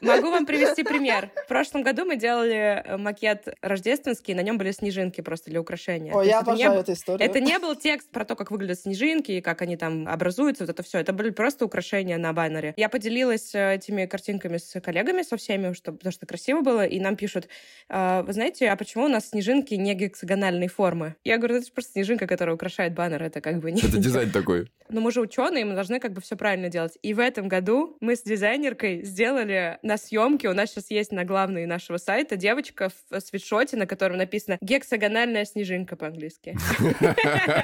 могу 0.01 0.29
вам 0.29 0.45
привести 0.45 0.82
пример. 0.83 1.31
В 1.45 1.47
прошлом 1.47 1.83
году 1.83 2.05
мы 2.05 2.15
делали 2.15 2.83
э, 2.83 2.97
макет 2.97 3.47
рождественский, 3.61 4.33
на 4.33 4.41
нем 4.41 4.57
были 4.57 4.71
снежинки 4.71 5.21
просто 5.21 5.49
для 5.49 5.61
украшения. 5.61 6.13
Ой, 6.13 6.25
То 6.25 6.29
я 6.29 6.35
не 6.35 6.41
обожаю 6.41 6.79
эту 6.79 6.93
историю. 6.93 7.29
Это 7.29 7.39
не 7.39 7.57
был 7.59 7.75
текст 7.75 8.09
про 8.09 8.25
то, 8.25 8.35
как 8.35 8.51
выглядят 8.51 8.79
снежинки, 8.79 9.31
и 9.31 9.41
как 9.41 9.61
они 9.61 9.77
там 9.77 10.07
образуются, 10.07 10.63
вот 10.63 10.69
это 10.69 10.83
все. 10.83 10.99
Это 10.99 11.13
были 11.13 11.29
просто 11.29 11.65
украшения 11.65 12.17
на 12.17 12.33
баннере. 12.33 12.73
Я 12.77 12.89
поделилась 12.89 13.53
э, 13.55 13.75
этими 13.75 14.05
картинками 14.05 14.57
с 14.57 14.79
коллегами, 14.81 15.21
со 15.21 15.37
всеми, 15.37 15.73
чтобы, 15.73 15.97
потому 15.97 16.13
что 16.13 16.25
красиво 16.25 16.61
было, 16.61 16.85
и 16.85 16.99
нам 16.99 17.15
пишут, 17.15 17.47
«А, 17.89 18.23
вы 18.23 18.33
знаете, 18.33 18.69
а 18.69 18.75
почему 18.75 19.05
у 19.05 19.09
нас 19.09 19.29
снежинки 19.29 19.73
не 19.75 19.93
гексагональной 19.93 20.67
формы? 20.67 21.15
Я 21.23 21.37
говорю, 21.37 21.55
это 21.55 21.65
же 21.65 21.71
просто 21.71 21.93
снежинка, 21.93 22.27
которая 22.27 22.55
украшает 22.55 22.93
баннер, 22.93 23.23
это 23.23 23.41
как 23.41 23.59
бы 23.59 23.71
не... 23.71 23.81
Это 23.81 23.97
дизайн 23.97 24.31
такой. 24.31 24.71
Но 24.89 25.01
мы 25.01 25.11
же 25.11 25.21
ученые, 25.21 25.65
мы 25.65 25.73
должны 25.73 25.99
как 25.99 26.13
бы 26.13 26.21
все 26.21 26.35
правильно 26.35 26.69
делать. 26.69 26.97
И 27.01 27.13
в 27.13 27.19
этом 27.19 27.47
году 27.47 27.97
мы 27.99 28.15
с 28.15 28.23
дизайнеркой 28.23 29.03
сделали 29.03 29.79
на 29.81 29.97
съемке, 29.97 30.49
у 30.49 30.53
нас 30.53 30.72
сейчас 30.73 30.89
есть 30.91 31.11
на 31.11 31.23
главной 31.23 31.65
нашего 31.65 31.97
сайта 31.97 32.35
девочка 32.35 32.89
в 33.09 33.19
свитшоте, 33.21 33.77
на 33.77 33.85
котором 33.85 34.17
написано 34.17 34.57
«гексагональная 34.61 35.45
снежинка» 35.45 35.95
по-английски. 35.95 36.57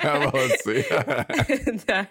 Молодцы. 0.04 0.86
Да, 1.88 2.08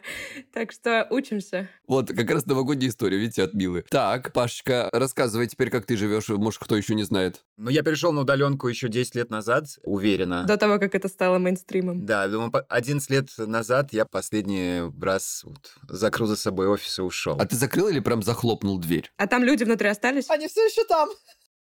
так 0.53 0.73
что 0.73 1.07
учимся. 1.11 1.69
Вот, 1.87 2.09
как 2.09 2.31
раз 2.31 2.47
новогодняя 2.47 2.91
история, 2.91 3.19
видите, 3.19 3.43
от 3.43 3.55
Милы. 3.55 3.85
Так, 3.91 4.33
Пашечка, 4.33 4.89
рассказывай 4.93 5.47
теперь, 5.47 5.71
как 5.71 5.87
ты 5.87 5.97
живешь. 5.97 6.29
Может, 6.29 6.61
кто 6.63 6.77
еще 6.77 6.95
не 6.95 7.03
знает. 7.05 7.45
Ну, 7.57 7.71
я 7.71 7.83
перешел 7.83 8.13
на 8.13 8.23
удаленку 8.23 8.69
еще 8.69 8.89
10 8.89 9.15
лет 9.15 9.31
назад, 9.31 9.67
уверенно. 9.85 10.45
До 10.45 10.57
того, 10.57 10.79
как 10.79 10.95
это 10.95 11.09
стало 11.09 11.39
мейнстримом. 11.39 12.05
Да, 12.07 12.27
думаю, 12.29 12.51
по- 12.51 12.61
11 12.63 13.11
лет 13.11 13.29
назад 13.39 13.93
я 13.93 14.05
последний 14.05 14.83
раз 15.01 15.43
вот 15.45 15.73
закрыл 15.89 16.27
за 16.27 16.37
собой 16.37 16.69
офис 16.69 16.99
и 16.99 17.03
ушел. 17.03 17.37
А 17.41 17.47
ты 17.47 17.57
закрыл 17.57 17.89
или 17.89 18.01
прям 18.01 18.23
захлопнул 18.23 18.79
дверь? 18.79 19.11
А 19.17 19.27
там 19.27 19.45
люди 19.45 19.65
внутри 19.65 19.89
остались? 19.89 20.31
Они 20.31 20.49
все 20.49 20.65
еще 20.65 20.85
там. 20.89 21.09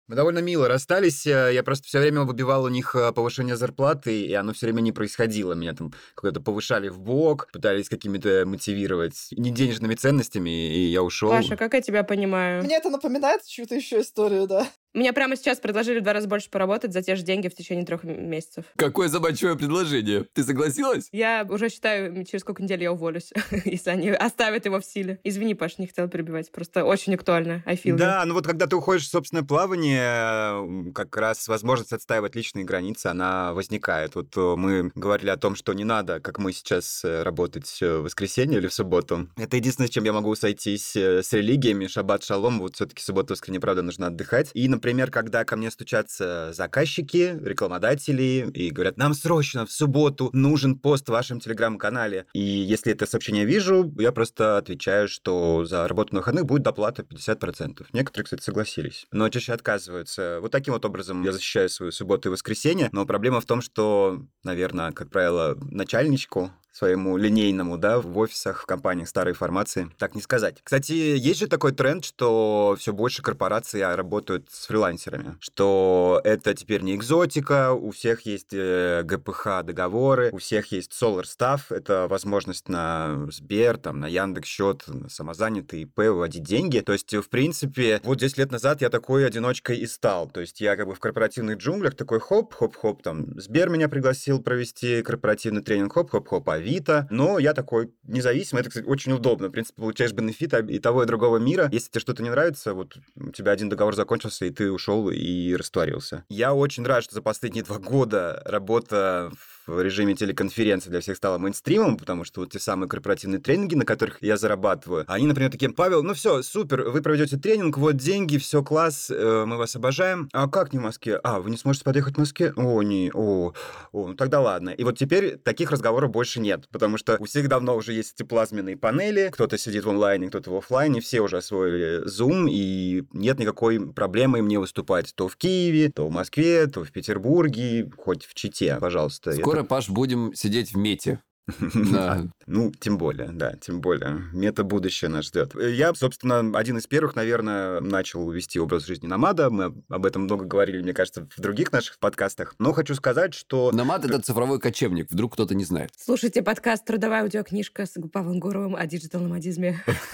Мы 0.07 0.15
довольно 0.17 0.39
мило 0.39 0.67
расстались. 0.67 1.25
э, 1.25 1.51
Я 1.53 1.63
просто 1.63 1.87
все 1.87 1.99
время 1.99 2.23
выбивал 2.23 2.65
у 2.65 2.67
них 2.67 2.93
э, 2.93 3.13
повышение 3.13 3.55
зарплаты, 3.55 4.21
и 4.25 4.33
оно 4.33 4.51
все 4.53 4.65
время 4.65 4.81
не 4.81 4.91
происходило. 4.91 5.53
Меня 5.53 5.73
там 5.73 5.93
какое-то 6.13 6.41
повышали 6.41 6.89
в 6.89 6.99
бок, 6.99 7.47
пытались 7.53 7.87
какими-то 7.87 8.43
мотивировать 8.45 9.29
не 9.31 9.49
денежными 9.49 9.95
ценностями, 9.95 10.75
и 10.75 10.91
я 10.91 11.01
ушел. 11.01 11.29
Паша, 11.29 11.55
как 11.55 11.73
я 11.73 11.81
тебя 11.81 12.03
понимаю? 12.03 12.63
Мне 12.63 12.75
это 12.77 12.89
напоминает 12.89 13.45
чью-то 13.45 13.75
еще 13.75 14.01
историю, 14.01 14.45
да. 14.45 14.67
Мне 14.93 15.11
прямо 15.11 15.35
сейчас 15.35 15.59
предложили 15.59 15.99
в 15.99 16.03
два 16.03 16.13
раза 16.13 16.27
больше 16.27 16.49
поработать 16.51 16.93
за 16.93 17.01
те 17.01 17.15
же 17.15 17.23
деньги 17.23 17.47
в 17.47 17.55
течение 17.55 17.83
трех 17.83 18.03
месяцев. 18.03 18.65
Какое 18.75 19.07
заманчивое 19.07 19.55
предложение. 19.55 20.25
Ты 20.33 20.43
согласилась? 20.43 21.09
Я 21.11 21.47
уже 21.49 21.69
считаю, 21.69 22.23
через 22.25 22.41
сколько 22.41 22.61
недель 22.61 22.83
я 22.83 22.91
уволюсь, 22.91 23.33
если 23.65 23.89
они 23.89 24.09
оставят 24.11 24.65
его 24.65 24.79
в 24.79 24.85
силе. 24.85 25.19
Извини, 25.23 25.55
Паш, 25.55 25.79
не 25.79 25.87
хотела 25.87 26.07
перебивать. 26.07 26.51
Просто 26.51 26.85
очень 26.85 27.15
актуально. 27.15 27.63
I 27.65 27.75
feel 27.75 27.93
you. 27.93 27.97
Да, 27.97 28.23
ну 28.25 28.35
вот 28.35 28.45
когда 28.45 28.67
ты 28.67 28.75
уходишь 28.75 29.07
в 29.07 29.09
собственное 29.09 29.43
плавание, 29.43 30.91
как 30.93 31.17
раз 31.17 31.47
возможность 31.47 31.91
отстаивать 31.91 32.35
личные 32.35 32.63
границы, 32.63 33.07
она 33.07 33.53
возникает. 33.53 34.13
Вот 34.13 34.37
э, 34.37 34.55
мы 34.55 34.91
говорили 34.93 35.31
о 35.31 35.37
том, 35.37 35.55
что 35.55 35.73
не 35.73 35.85
надо, 35.85 36.19
как 36.19 36.37
мы 36.37 36.53
сейчас, 36.53 37.03
э, 37.03 37.23
работать 37.23 37.79
э, 37.81 37.97
в 37.97 38.03
воскресенье 38.03 38.59
или 38.59 38.67
в 38.67 38.73
субботу. 38.73 39.27
Это 39.37 39.57
единственное, 39.57 39.87
с 39.87 39.91
чем 39.91 40.03
я 40.03 40.13
могу 40.13 40.35
сойтись 40.35 40.95
с 40.95 41.33
религиями, 41.33 41.87
шаббат, 41.87 42.23
шалом, 42.23 42.59
вот 42.59 42.75
все-таки 42.75 43.01
субботу, 43.01 43.33
воскресенье, 43.33 43.59
правда, 43.59 43.81
нужно 43.81 44.07
отдыхать. 44.07 44.51
И, 44.53 44.67
например, 44.67 44.82
когда 45.09 45.45
ко 45.45 45.55
мне 45.55 45.71
стучатся 45.71 46.51
заказчики, 46.53 47.39
рекламодатели, 47.41 48.49
и 48.53 48.69
говорят, 48.69 48.97
нам 48.97 49.13
срочно 49.13 49.65
в 49.65 49.71
субботу 49.71 50.29
нужен 50.33 50.77
пост 50.77 51.07
в 51.07 51.11
вашем 51.11 51.39
телеграм-канале. 51.39 52.25
И 52.33 52.41
если 52.41 52.91
это 52.91 53.05
сообщение 53.05 53.45
вижу, 53.45 53.93
я 53.97 54.11
просто 54.11 54.57
отвечаю, 54.57 55.07
что 55.07 55.63
за 55.65 55.87
работу 55.87 56.13
на 56.13 56.19
выходных 56.19 56.45
будет 56.45 56.63
доплата 56.63 57.03
50%. 57.03 57.85
Некоторые, 57.93 58.25
кстати, 58.25 58.41
согласились, 58.43 59.07
но 59.11 59.29
чаще 59.29 59.53
отказываются. 59.53 60.39
Вот 60.41 60.51
таким 60.51 60.73
вот 60.73 60.85
образом 60.85 61.23
я 61.23 61.31
защищаю 61.31 61.69
свою 61.69 61.91
субботу 61.91 62.29
и 62.29 62.31
воскресенье, 62.31 62.89
но 62.91 63.05
проблема 63.05 63.39
в 63.39 63.45
том, 63.45 63.61
что, 63.61 64.25
наверное, 64.43 64.91
как 64.91 65.09
правило, 65.09 65.57
начальничку 65.71 66.51
своему 66.73 67.17
линейному, 67.17 67.77
да, 67.77 67.99
в 68.01 68.17
офисах, 68.17 68.63
в 68.63 68.65
компаниях 68.65 69.07
старой 69.07 69.33
формации. 69.33 69.89
Так 69.97 70.15
не 70.15 70.21
сказать. 70.21 70.57
Кстати, 70.63 70.91
есть 70.91 71.39
же 71.39 71.47
такой 71.47 71.71
тренд, 71.71 72.03
что 72.03 72.75
все 72.79 72.91
больше 72.91 73.21
корпораций 73.21 73.81
а, 73.81 73.95
работают 73.95 74.49
с 74.51 74.65
фрилансерами, 74.65 75.37
что 75.39 76.19
это 76.23 76.53
теперь 76.55 76.81
не 76.81 76.95
экзотика, 76.95 77.73
у 77.73 77.91
всех 77.91 78.21
есть 78.21 78.53
э, 78.53 79.03
ГПХ 79.03 79.63
договоры, 79.63 80.31
у 80.31 80.39
всех 80.39 80.71
есть 80.71 80.91
Solar 80.91 81.23
Staff, 81.23 81.61
это 81.69 82.07
возможность 82.09 82.67
на 82.67 83.27
Сбер, 83.31 83.77
там, 83.77 83.99
на 83.99 84.07
Яндекс 84.07 84.49
счет, 84.49 84.83
на 84.87 85.09
самозанятый 85.09 85.83
ИП 85.83 85.97
выводить 85.97 86.43
деньги. 86.43 86.79
То 86.79 86.93
есть, 86.93 87.13
в 87.13 87.29
принципе, 87.29 88.01
вот 88.03 88.17
10 88.17 88.37
лет 88.39 88.51
назад 88.51 88.81
я 88.81 88.89
такой 88.89 89.27
одиночкой 89.27 89.77
и 89.77 89.85
стал. 89.85 90.29
То 90.29 90.41
есть, 90.41 90.59
я 90.59 90.75
как 90.75 90.87
бы 90.87 90.95
в 90.95 90.99
корпоративных 90.99 91.57
джунглях 91.57 91.95
такой 91.95 92.19
хоп, 92.19 92.53
хоп-хоп, 92.53 93.03
там, 93.03 93.39
Сбер 93.39 93.69
меня 93.69 93.89
пригласил 93.89 94.41
провести 94.41 95.03
корпоративный 95.03 95.61
тренинг, 95.61 95.93
хоп-хоп-хоп, 95.93 96.49
Авито. 96.63 97.07
Но 97.11 97.39
я 97.39 97.53
такой 97.53 97.93
независимый. 98.03 98.61
Это, 98.61 98.69
кстати, 98.69 98.85
очень 98.85 99.11
удобно. 99.11 99.49
В 99.49 99.51
принципе, 99.51 99.81
получаешь 99.81 100.13
бенефит 100.13 100.53
и 100.53 100.79
того, 100.79 101.03
и 101.03 101.05
другого 101.05 101.37
мира. 101.37 101.69
Если 101.71 101.89
тебе 101.89 102.01
что-то 102.01 102.23
не 102.23 102.29
нравится, 102.29 102.73
вот 102.73 102.97
у 103.15 103.31
тебя 103.31 103.51
один 103.51 103.69
договор 103.69 103.95
закончился, 103.95 104.45
и 104.45 104.49
ты 104.49 104.71
ушел 104.71 105.09
и 105.09 105.55
растворился. 105.55 106.23
Я 106.29 106.53
очень 106.53 106.85
рад, 106.85 107.03
что 107.03 107.15
за 107.15 107.21
последние 107.21 107.63
два 107.63 107.79
года 107.79 108.41
работа 108.45 109.31
в 109.62 109.62
режиме 109.67 110.15
телеконференции 110.15 110.89
для 110.89 110.99
всех 111.01 111.17
стала 111.17 111.37
мейнстримом, 111.37 111.97
потому 111.97 112.23
что 112.23 112.41
вот 112.41 112.51
те 112.51 112.59
самые 112.59 112.89
корпоративные 112.89 113.39
тренинги, 113.39 113.75
на 113.75 113.85
которых 113.85 114.17
я 114.21 114.37
зарабатываю, 114.37 115.05
они, 115.07 115.27
например, 115.27 115.51
такие, 115.51 115.71
Павел, 115.71 116.03
ну 116.03 116.13
все, 116.13 116.41
супер, 116.41 116.89
вы 116.89 117.01
проведете 117.01 117.37
тренинг, 117.37 117.77
вот 117.77 117.97
деньги, 117.97 118.37
все 118.37 118.63
класс, 118.63 119.09
э, 119.09 119.43
мы 119.45 119.57
вас 119.57 119.75
обожаем. 119.75 120.29
А 120.33 120.47
как 120.47 120.73
не 120.73 120.79
в 120.79 120.81
Москве? 120.81 121.19
А, 121.23 121.39
вы 121.39 121.49
не 121.49 121.57
сможете 121.57 121.85
подъехать 121.85 122.15
в 122.15 122.19
Москве? 122.19 122.53
О, 122.55 122.81
не, 122.81 123.11
о, 123.13 123.53
о, 123.91 124.07
ну 124.07 124.13
тогда 124.15 124.41
ладно. 124.41 124.69
И 124.71 124.83
вот 124.83 124.97
теперь 124.97 125.37
таких 125.37 125.71
разговоров 125.71 126.11
больше 126.11 126.39
нет, 126.39 126.67
потому 126.71 126.97
что 126.97 127.17
у 127.19 127.25
всех 127.25 127.47
давно 127.47 127.75
уже 127.75 127.93
есть 127.93 128.13
эти 128.15 128.23
плазменные 128.27 128.77
панели, 128.77 129.29
кто-то 129.31 129.57
сидит 129.57 129.85
в 129.85 129.89
онлайне, 129.89 130.27
кто-то 130.29 130.51
в 130.51 130.55
офлайне, 130.55 131.01
все 131.01 131.21
уже 131.21 131.37
освоили 131.37 132.05
Zoom, 132.05 132.47
и 132.49 133.03
нет 133.13 133.39
никакой 133.39 133.79
проблемы 133.93 134.41
мне 134.41 134.59
выступать 134.59 135.13
то 135.15 135.27
в 135.27 135.35
Киеве, 135.37 135.89
то 135.89 136.07
в 136.07 136.11
Москве, 136.11 136.67
то 136.67 136.83
в 136.83 136.91
Петербурге, 136.91 137.89
хоть 137.97 138.25
в 138.25 138.33
Чите, 138.33 138.77
пожалуйста. 138.79 139.33
Скоро, 139.33 139.52
Паш, 139.61 139.89
будем 139.89 140.33
сидеть 140.33 140.73
в 140.73 140.77
мете. 140.77 141.21
Да. 141.91 142.23
Ну, 142.45 142.71
тем 142.79 142.97
более, 142.97 143.29
да, 143.31 143.53
тем 143.55 143.81
более. 143.81 144.21
Мета-будущее 144.33 145.09
нас 145.09 145.25
ждет. 145.25 145.53
Я, 145.55 145.93
собственно, 145.93 146.57
один 146.57 146.77
из 146.77 146.87
первых, 146.87 147.15
наверное, 147.15 147.79
начал 147.79 148.29
вести 148.31 148.59
образ 148.59 148.85
жизни 148.85 149.07
номада. 149.07 149.49
Мы 149.49 149.73
об 149.89 150.05
этом 150.05 150.23
много 150.23 150.45
говорили, 150.45 150.81
мне 150.81 150.93
кажется, 150.93 151.27
в 151.35 151.41
других 151.41 151.71
наших 151.71 151.99
подкастах. 151.99 152.55
Но 152.59 152.73
хочу 152.73 152.95
сказать, 152.95 153.33
что... 153.33 153.71
Намад— 153.71 154.05
это 154.05 154.21
цифровой 154.21 154.59
кочевник, 154.59 155.11
вдруг 155.11 155.33
кто-то 155.33 155.55
не 155.55 155.65
знает. 155.65 155.91
Слушайте 155.97 156.41
подкаст 156.41 156.85
«Трудовая 156.85 157.23
аудиокнижка» 157.23 157.85
с 157.85 157.95
Павлом 158.11 158.39
Гуровым 158.39 158.75
о 158.75 158.85
digital 158.85 159.23
-номадизме. 159.23 159.81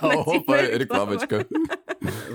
Опа, 0.00 0.62
рекламочка. 0.62 1.46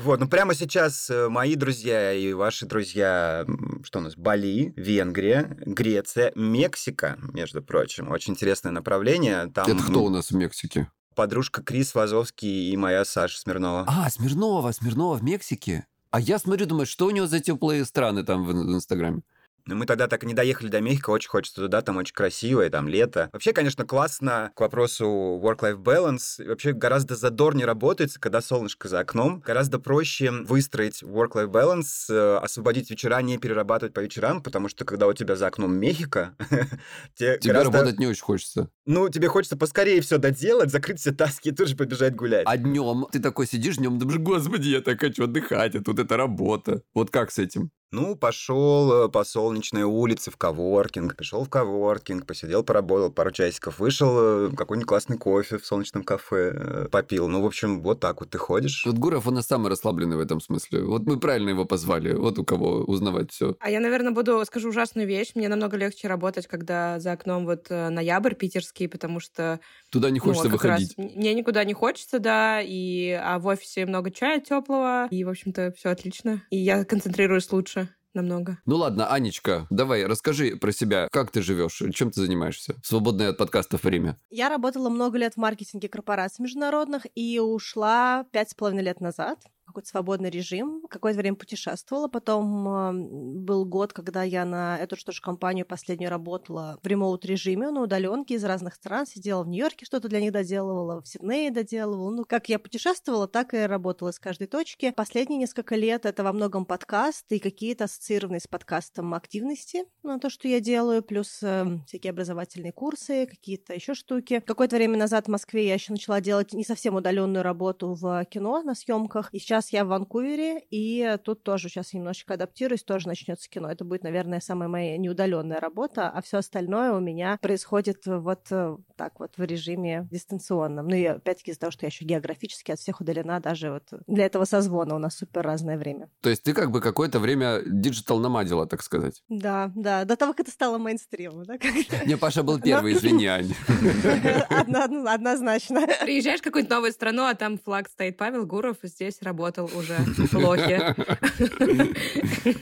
Вот, 0.04 0.20
ну 0.20 0.28
прямо 0.28 0.54
сейчас 0.54 1.10
э, 1.10 1.30
мои 1.30 1.56
друзья 1.56 2.14
и 2.14 2.34
ваши 2.34 2.66
друзья, 2.66 3.46
что 3.84 4.00
у 4.00 4.02
нас, 4.02 4.16
Бали, 4.16 4.74
Венгрия, 4.76 5.58
Греция, 5.66 6.32
Мексика, 6.36 7.18
между 7.34 7.62
прочим. 7.62 8.10
Очень 8.12 8.34
интересное 8.34 8.72
направление. 8.72 9.52
Там 9.54 9.70
Это 9.70 9.84
кто 9.84 10.04
у 10.04 10.10
нас 10.10 10.32
в 10.32 10.36
Мексике? 10.36 10.90
подружка 11.16 11.62
Крис 11.62 11.96
Вазовский 11.96 12.72
и 12.72 12.78
моя 12.78 13.04
Саша 13.04 13.38
Смирнова. 13.38 13.84
А, 13.90 14.10
Смирнова, 14.10 14.72
Смирнова 14.72 15.18
в 15.18 15.24
Мексике. 15.24 15.86
А 16.12 16.22
я 16.22 16.40
смотрю, 16.40 16.66
думаю, 16.66 16.86
что 16.86 17.08
у 17.08 17.10
него 17.10 17.28
за 17.28 17.42
теплые 17.42 17.84
страны 17.84 18.24
там 18.24 18.46
в 18.46 18.52
Инстаграме? 18.52 19.22
Но 19.70 19.76
мы 19.76 19.86
тогда 19.86 20.08
так 20.08 20.24
и 20.24 20.26
не 20.26 20.34
доехали 20.34 20.68
до 20.68 20.82
Мехико, 20.82 21.12
очень 21.12 21.30
хочется 21.30 21.62
туда, 21.62 21.84
там 21.84 21.98
очень 21.98 22.16
красиво, 22.16 22.66
и 22.66 22.70
там 22.70 22.88
лето. 22.88 23.30
Вообще, 23.32 23.54
конечно, 23.54 23.86
классно 23.86 24.52
к 24.56 24.62
вопросу 24.62 25.06
work-life 25.44 25.78
balance. 25.78 26.44
Вообще 26.44 26.74
гораздо 26.74 27.16
задорнее 27.16 27.68
работается, 27.68 28.20
когда 28.20 28.42
солнышко 28.42 28.88
за 28.88 29.02
окном. 29.02 29.44
Гораздо 29.46 29.78
проще 29.78 30.32
выстроить 30.32 31.04
work-life 31.04 31.52
balance, 31.52 32.12
э, 32.12 32.38
освободить 32.38 32.90
вечера, 32.90 33.22
не 33.22 33.38
перерабатывать 33.38 33.94
по 33.94 34.00
вечерам, 34.00 34.42
потому 34.42 34.70
что 34.70 34.86
когда 34.86 35.06
у 35.06 35.14
тебя 35.14 35.36
за 35.36 35.46
окном 35.46 35.76
Мехико, 35.76 36.36
тебе 37.16 37.52
работать 37.52 38.00
не 38.00 38.08
очень 38.08 38.24
хочется. 38.24 38.72
Ну, 38.88 39.08
тебе 39.10 39.28
хочется 39.28 39.56
поскорее 39.56 40.02
все 40.02 40.18
доделать, 40.18 40.72
закрыть 40.72 41.00
все 41.00 41.12
таски 41.12 41.50
и 41.50 41.52
тут 41.52 41.68
же 41.68 41.76
побежать 41.76 42.16
гулять. 42.16 42.48
А 42.48 42.58
днем 42.58 43.06
ты 43.12 43.20
такой 43.20 43.46
сидишь 43.46 43.78
днем, 43.78 44.00
думаешь, 44.00 44.20
господи, 44.20 44.70
я 44.70 44.82
так 44.82 45.00
хочу 45.00 45.26
отдыхать, 45.26 45.76
а 45.76 45.84
тут 45.84 46.00
это 46.00 46.18
работа. 46.18 46.82
Вот 46.96 47.12
как 47.12 47.30
с 47.30 47.38
этим? 47.38 47.70
Ну, 47.92 48.16
пошел 48.16 49.06
э, 49.06 49.10
по 49.10 49.24
солнечной 49.24 49.82
улице 49.82 50.30
в 50.30 50.38
коворкинг, 50.38 51.16
пришел 51.16 51.44
в 51.44 51.50
коворкинг, 51.50 52.28
посидел, 52.28 52.64
поработал 52.64 53.12
пару 53.12 53.32
часиков, 53.32 53.80
вышел, 53.80 54.48
э, 54.48 54.52
какой-нибудь 54.56 54.88
классный 54.88 55.18
кофе 55.18 55.58
в 55.58 55.66
солнечном 55.66 56.04
кафе 56.04 56.52
э, 56.54 56.88
попил. 56.92 57.28
Ну, 57.28 57.42
в 57.42 57.48
общем, 57.48 57.82
вот 57.82 58.00
так 58.00 58.20
вот 58.20 58.30
ты 58.30 58.38
ходишь. 58.38 58.86
Вот 58.86 59.00
Гуров, 59.00 59.26
он 59.26 59.42
самый 59.42 59.70
расслабленный 59.70 60.18
в 60.18 60.20
этом 60.20 60.40
смысле. 60.40 60.84
Вот 60.84 61.08
мы 61.08 61.20
правильно 61.20 61.50
его 61.50 61.66
позвали. 61.66 62.14
Вот 62.14 62.38
у 62.38 62.46
кого 62.46 62.82
узнавать 62.82 63.32
все. 63.32 63.56
А 63.60 63.72
я, 63.72 63.80
наверное, 63.80 64.12
буду, 64.12 64.44
скажу 64.46 64.70
ужасную 64.70 65.08
вещь. 65.08 65.32
Мне 65.34 65.50
намного 65.50 65.76
легче 65.76 66.08
работать, 66.08 66.46
когда 66.46 67.00
за 67.00 67.14
окном 67.14 67.46
вот 67.46 67.72
ноябрь 67.72 68.36
питерский, 68.36 68.88
потому 68.88 69.20
что... 69.20 69.60
Туда 69.90 70.12
не 70.12 70.20
ну, 70.20 70.26
хочется 70.26 70.50
вот 70.50 70.60
как 70.60 70.70
раз 70.70 70.82
выходить. 70.82 71.16
мне 71.16 71.34
никуда 71.34 71.64
не 71.64 71.74
хочется, 71.74 72.20
да, 72.20 72.62
и, 72.62 73.10
а 73.12 73.40
в 73.40 73.48
офисе 73.48 73.88
много 73.88 74.12
чая 74.12 74.42
теплого, 74.42 75.08
и, 75.10 75.24
в 75.24 75.30
общем-то, 75.30 75.74
все 75.76 75.90
отлично. 75.90 76.44
И 76.52 76.58
я 76.58 76.84
концентрируюсь 76.86 77.52
лучше 77.52 77.79
намного. 78.22 78.58
Ну 78.66 78.78
ладно, 78.78 79.12
Анечка, 79.12 79.68
давай, 79.70 80.06
расскажи 80.06 80.56
про 80.56 80.72
себя. 80.72 81.08
Как 81.12 81.32
ты 81.32 81.42
живешь? 81.42 81.82
Чем 81.94 82.12
ты 82.12 82.22
занимаешься? 82.22 82.76
Свободное 82.84 83.30
от 83.30 83.38
подкастов 83.38 83.84
время. 83.84 84.18
Я 84.30 84.50
работала 84.50 84.90
много 84.90 85.18
лет 85.18 85.34
в 85.34 85.38
маркетинге 85.38 85.90
корпораций 85.90 86.44
международных 86.44 87.06
и 87.16 87.40
ушла 87.40 88.26
пять 88.32 88.52
с 88.52 88.54
половиной 88.54 88.84
лет 88.84 89.02
назад 89.02 89.40
какой-то 89.70 89.90
свободный 89.90 90.30
режим. 90.30 90.84
Какое-то 90.90 91.20
время 91.20 91.36
путешествовала. 91.36 92.08
Потом 92.08 93.44
был 93.46 93.66
год, 93.66 93.94
когда 93.94 94.24
я 94.24 94.46
на 94.46 94.78
эту 94.78 94.96
же 94.96 95.06
тоже 95.06 95.22
компанию 95.22 95.66
последнюю 95.66 96.10
работала 96.10 96.80
в 96.82 96.88
ремоут-режиме, 96.88 97.70
на 97.72 97.82
удаленке 97.82 98.36
из 98.36 98.44
разных 98.44 98.76
стран. 98.76 99.06
Сидела 99.06 99.44
в 99.44 99.48
Нью-Йорке, 99.48 99.86
что-то 99.86 100.08
для 100.08 100.22
них 100.22 100.32
доделывала, 100.32 101.02
в 101.02 101.08
Сиднее 101.08 101.52
доделывала. 101.52 102.12
Ну, 102.12 102.26
как 102.26 102.50
я 102.50 102.60
путешествовала, 102.60 103.28
так 103.28 103.54
и 103.54 103.58
работала 103.58 104.10
из 104.10 104.20
каждой 104.20 104.48
точки. 104.48 104.92
Последние 104.92 105.40
несколько 105.40 105.76
лет 105.76 106.06
это 106.06 106.24
во 106.24 106.34
многом 106.34 106.66
подкаст 106.66 107.26
и 107.32 107.40
какие-то 107.40 107.86
ассоциированные 107.86 108.40
с 108.40 108.48
подкастом 108.48 109.14
активности. 109.14 109.86
Ну, 110.04 110.20
то, 110.20 110.30
что 110.30 110.48
я 110.48 110.60
делаю, 110.60 111.04
плюс 111.04 111.40
э, 111.44 111.80
всякие 111.88 112.12
образовательные 112.12 112.72
курсы, 112.72 113.28
какие-то 113.28 113.74
еще 113.74 113.94
штуки. 113.94 114.42
Какое-то 114.46 114.76
время 114.76 114.98
назад 114.98 115.26
в 115.26 115.30
Москве 115.30 115.68
я 115.68 115.76
еще 115.76 115.92
начала 115.92 116.22
делать 116.22 116.54
не 116.54 116.64
совсем 116.64 116.96
удаленную 116.96 117.44
работу 117.44 117.94
в 117.94 118.26
кино 118.26 118.62
на 118.64 118.76
съемках. 118.76 119.30
И 119.34 119.40
сейчас 119.40 119.59
сейчас 119.60 119.74
я 119.74 119.86
в 119.86 119.90
Ванкувере, 119.90 120.62
и 120.70 121.18
тут 121.24 121.44
тоже 121.44 121.70
сейчас 121.70 121.94
немножечко 121.94 122.36
адаптируюсь, 122.36 122.84
тоже 122.84 123.08
начнется 123.08 123.50
кино. 123.50 123.70
Это 123.70 123.84
будет, 123.84 124.04
наверное, 124.04 124.40
самая 124.40 124.70
моя 124.70 124.98
неудаленная 124.98 125.60
работа, 125.60 126.10
а 126.10 126.22
все 126.22 126.38
остальное 126.38 126.94
у 126.94 127.00
меня 127.00 127.38
происходит 127.42 128.06
вот 128.06 128.48
э, 128.52 128.78
так 128.96 129.20
вот 129.20 129.34
в 129.38 129.44
режиме 129.44 130.08
дистанционном. 130.12 130.88
Ну 130.88 130.96
и 130.96 131.06
опять-таки 131.06 131.52
из-за 131.52 131.60
того, 131.62 131.72
что 131.72 131.86
я 131.86 131.88
еще 131.88 132.06
географически 132.06 132.72
от 132.72 132.80
всех 132.80 133.02
удалена, 133.02 133.40
даже 133.40 133.72
вот 133.72 133.84
для 134.08 134.26
этого 134.26 134.46
созвона 134.46 134.96
у 134.96 135.00
нас 135.00 135.18
супер 135.18 135.42
разное 135.42 135.78
время. 135.78 136.10
То 136.22 136.30
есть 136.30 136.44
ты 136.44 136.54
как 136.54 136.72
бы 136.72 136.80
какое-то 136.80 137.20
время 137.20 137.62
digital 137.66 138.20
nomad 138.20 138.46
ила, 138.46 138.66
так 138.66 138.82
сказать. 138.82 139.24
Да, 139.28 139.72
да, 139.76 140.06
до 140.06 140.16
того, 140.16 140.34
как 140.34 140.42
это 140.42 140.52
стало 140.52 140.78
мейнстримом. 140.78 141.44
Да? 141.44 141.56
Не, 142.06 142.18
Паша 142.18 142.44
был 142.44 142.60
первый, 142.60 142.94
извини, 142.94 143.26
Ань. 143.26 143.54
Однозначно. 145.06 145.88
Приезжаешь 146.02 146.40
в 146.40 146.44
какую-нибудь 146.44 146.72
новую 146.72 146.92
страну, 146.92 147.24
а 147.24 147.36
там 147.36 147.58
флаг 147.58 147.90
стоит 147.90 148.18
Павел 148.18 148.46
Гуров, 148.46 148.78
здесь 148.84 149.22
работал 149.50 149.70
уже 149.78 149.98
в 149.98 150.34
Лохе. 150.36 150.96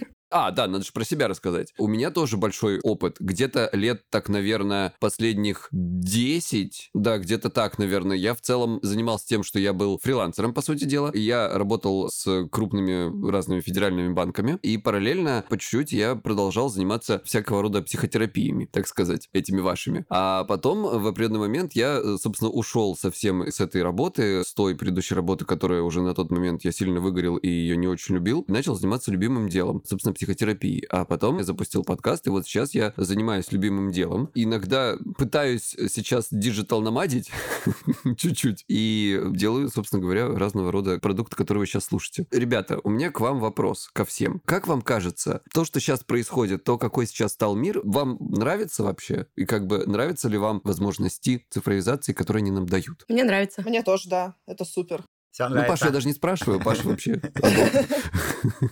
А, 0.29 0.51
да, 0.51 0.67
надо 0.67 0.83
же 0.83 0.91
про 0.91 1.05
себя 1.05 1.27
рассказать. 1.27 1.73
У 1.77 1.87
меня 1.87 2.11
тоже 2.11 2.37
большой 2.37 2.79
опыт. 2.79 3.17
Где-то 3.19 3.69
лет, 3.73 4.03
так, 4.09 4.29
наверное, 4.29 4.93
последних 4.99 5.69
10, 5.71 6.89
да, 6.93 7.17
где-то 7.17 7.49
так, 7.49 7.77
наверное. 7.77 8.17
Я 8.17 8.33
в 8.33 8.41
целом 8.41 8.79
занимался 8.81 9.25
тем, 9.27 9.43
что 9.43 9.59
я 9.59 9.73
был 9.73 9.99
фрилансером, 10.01 10.53
по 10.53 10.61
сути 10.61 10.83
дела. 10.83 11.11
Я 11.13 11.57
работал 11.57 12.09
с 12.09 12.47
крупными 12.49 13.29
разными 13.29 13.61
федеральными 13.61 14.13
банками. 14.13 14.59
И 14.61 14.77
параллельно, 14.77 15.45
по 15.49 15.57
чуть-чуть, 15.57 15.93
я 15.93 16.15
продолжал 16.15 16.69
заниматься 16.69 17.21
всякого 17.23 17.61
рода 17.61 17.81
психотерапиями, 17.81 18.65
так 18.65 18.87
сказать, 18.87 19.29
этими 19.33 19.61
вашими. 19.61 20.05
А 20.09 20.43
потом, 20.43 20.83
в 20.83 21.07
определенный 21.07 21.39
момент, 21.39 21.73
я, 21.73 22.01
собственно, 22.17 22.49
ушел 22.51 22.95
совсем 22.97 23.47
с 23.47 23.61
этой 23.61 23.81
работы, 23.81 24.43
с 24.43 24.53
той 24.53 24.75
предыдущей 24.75 25.15
работы, 25.15 25.45
которая 25.45 25.81
уже 25.81 26.01
на 26.01 26.13
тот 26.13 26.31
момент 26.31 26.65
я 26.65 26.71
сильно 26.71 26.99
выгорел 26.99 27.37
и 27.37 27.47
ее 27.47 27.77
не 27.77 27.87
очень 27.87 28.15
любил, 28.15 28.43
начал 28.47 28.75
заниматься 28.75 29.11
любимым 29.11 29.47
делом. 29.47 29.81
Собственно, 29.85 30.16
психотерапии. 30.17 30.85
А 30.89 31.05
потом 31.05 31.37
я 31.37 31.43
запустил 31.43 31.83
подкаст, 31.83 32.27
и 32.27 32.29
вот 32.29 32.45
сейчас 32.45 32.73
я 32.73 32.93
занимаюсь 32.97 33.51
любимым 33.51 33.91
делом. 33.91 34.29
Иногда 34.33 34.97
пытаюсь 35.17 35.75
сейчас 35.89 36.27
digital 36.31 36.81
nomad 36.81 37.11
ить 37.11 37.29
чуть-чуть 38.17 38.65
и 38.67 39.21
делаю, 39.31 39.69
собственно 39.69 40.01
говоря, 40.01 40.27
разного 40.27 40.71
рода 40.71 40.99
продукты, 40.99 41.35
которые 41.35 41.61
вы 41.61 41.67
сейчас 41.67 41.85
слушаете. 41.85 42.27
Ребята, 42.31 42.79
у 42.83 42.89
меня 42.89 43.11
к 43.11 43.19
вам 43.19 43.39
вопрос, 43.39 43.89
ко 43.93 44.05
всем. 44.05 44.41
Как 44.45 44.67
вам 44.67 44.81
кажется, 44.81 45.41
то, 45.53 45.65
что 45.65 45.79
сейчас 45.79 46.03
происходит, 46.03 46.63
то, 46.63 46.77
какой 46.77 47.05
сейчас 47.05 47.33
стал 47.33 47.55
мир, 47.55 47.81
вам 47.83 48.17
нравится 48.19 48.83
вообще? 48.83 49.27
И 49.35 49.45
как 49.45 49.67
бы 49.67 49.85
нравятся 49.85 50.29
ли 50.29 50.37
вам 50.37 50.61
возможности 50.63 51.45
цифровизации, 51.49 52.13
которые 52.13 52.41
они 52.41 52.51
нам 52.51 52.65
дают? 52.65 53.05
Мне 53.07 53.23
нравится. 53.23 53.61
Мне 53.61 53.83
тоже, 53.83 54.09
да. 54.09 54.35
Это 54.47 54.65
супер. 54.65 55.03
Всем 55.37 55.53
Ну. 55.53 55.67
Пашу 55.67 55.85
я 55.85 55.91
даже 55.91 56.07
не 56.07 56.13
спрашиваю, 56.13 56.59
Паша 56.59 56.87
вообще. 56.87 57.21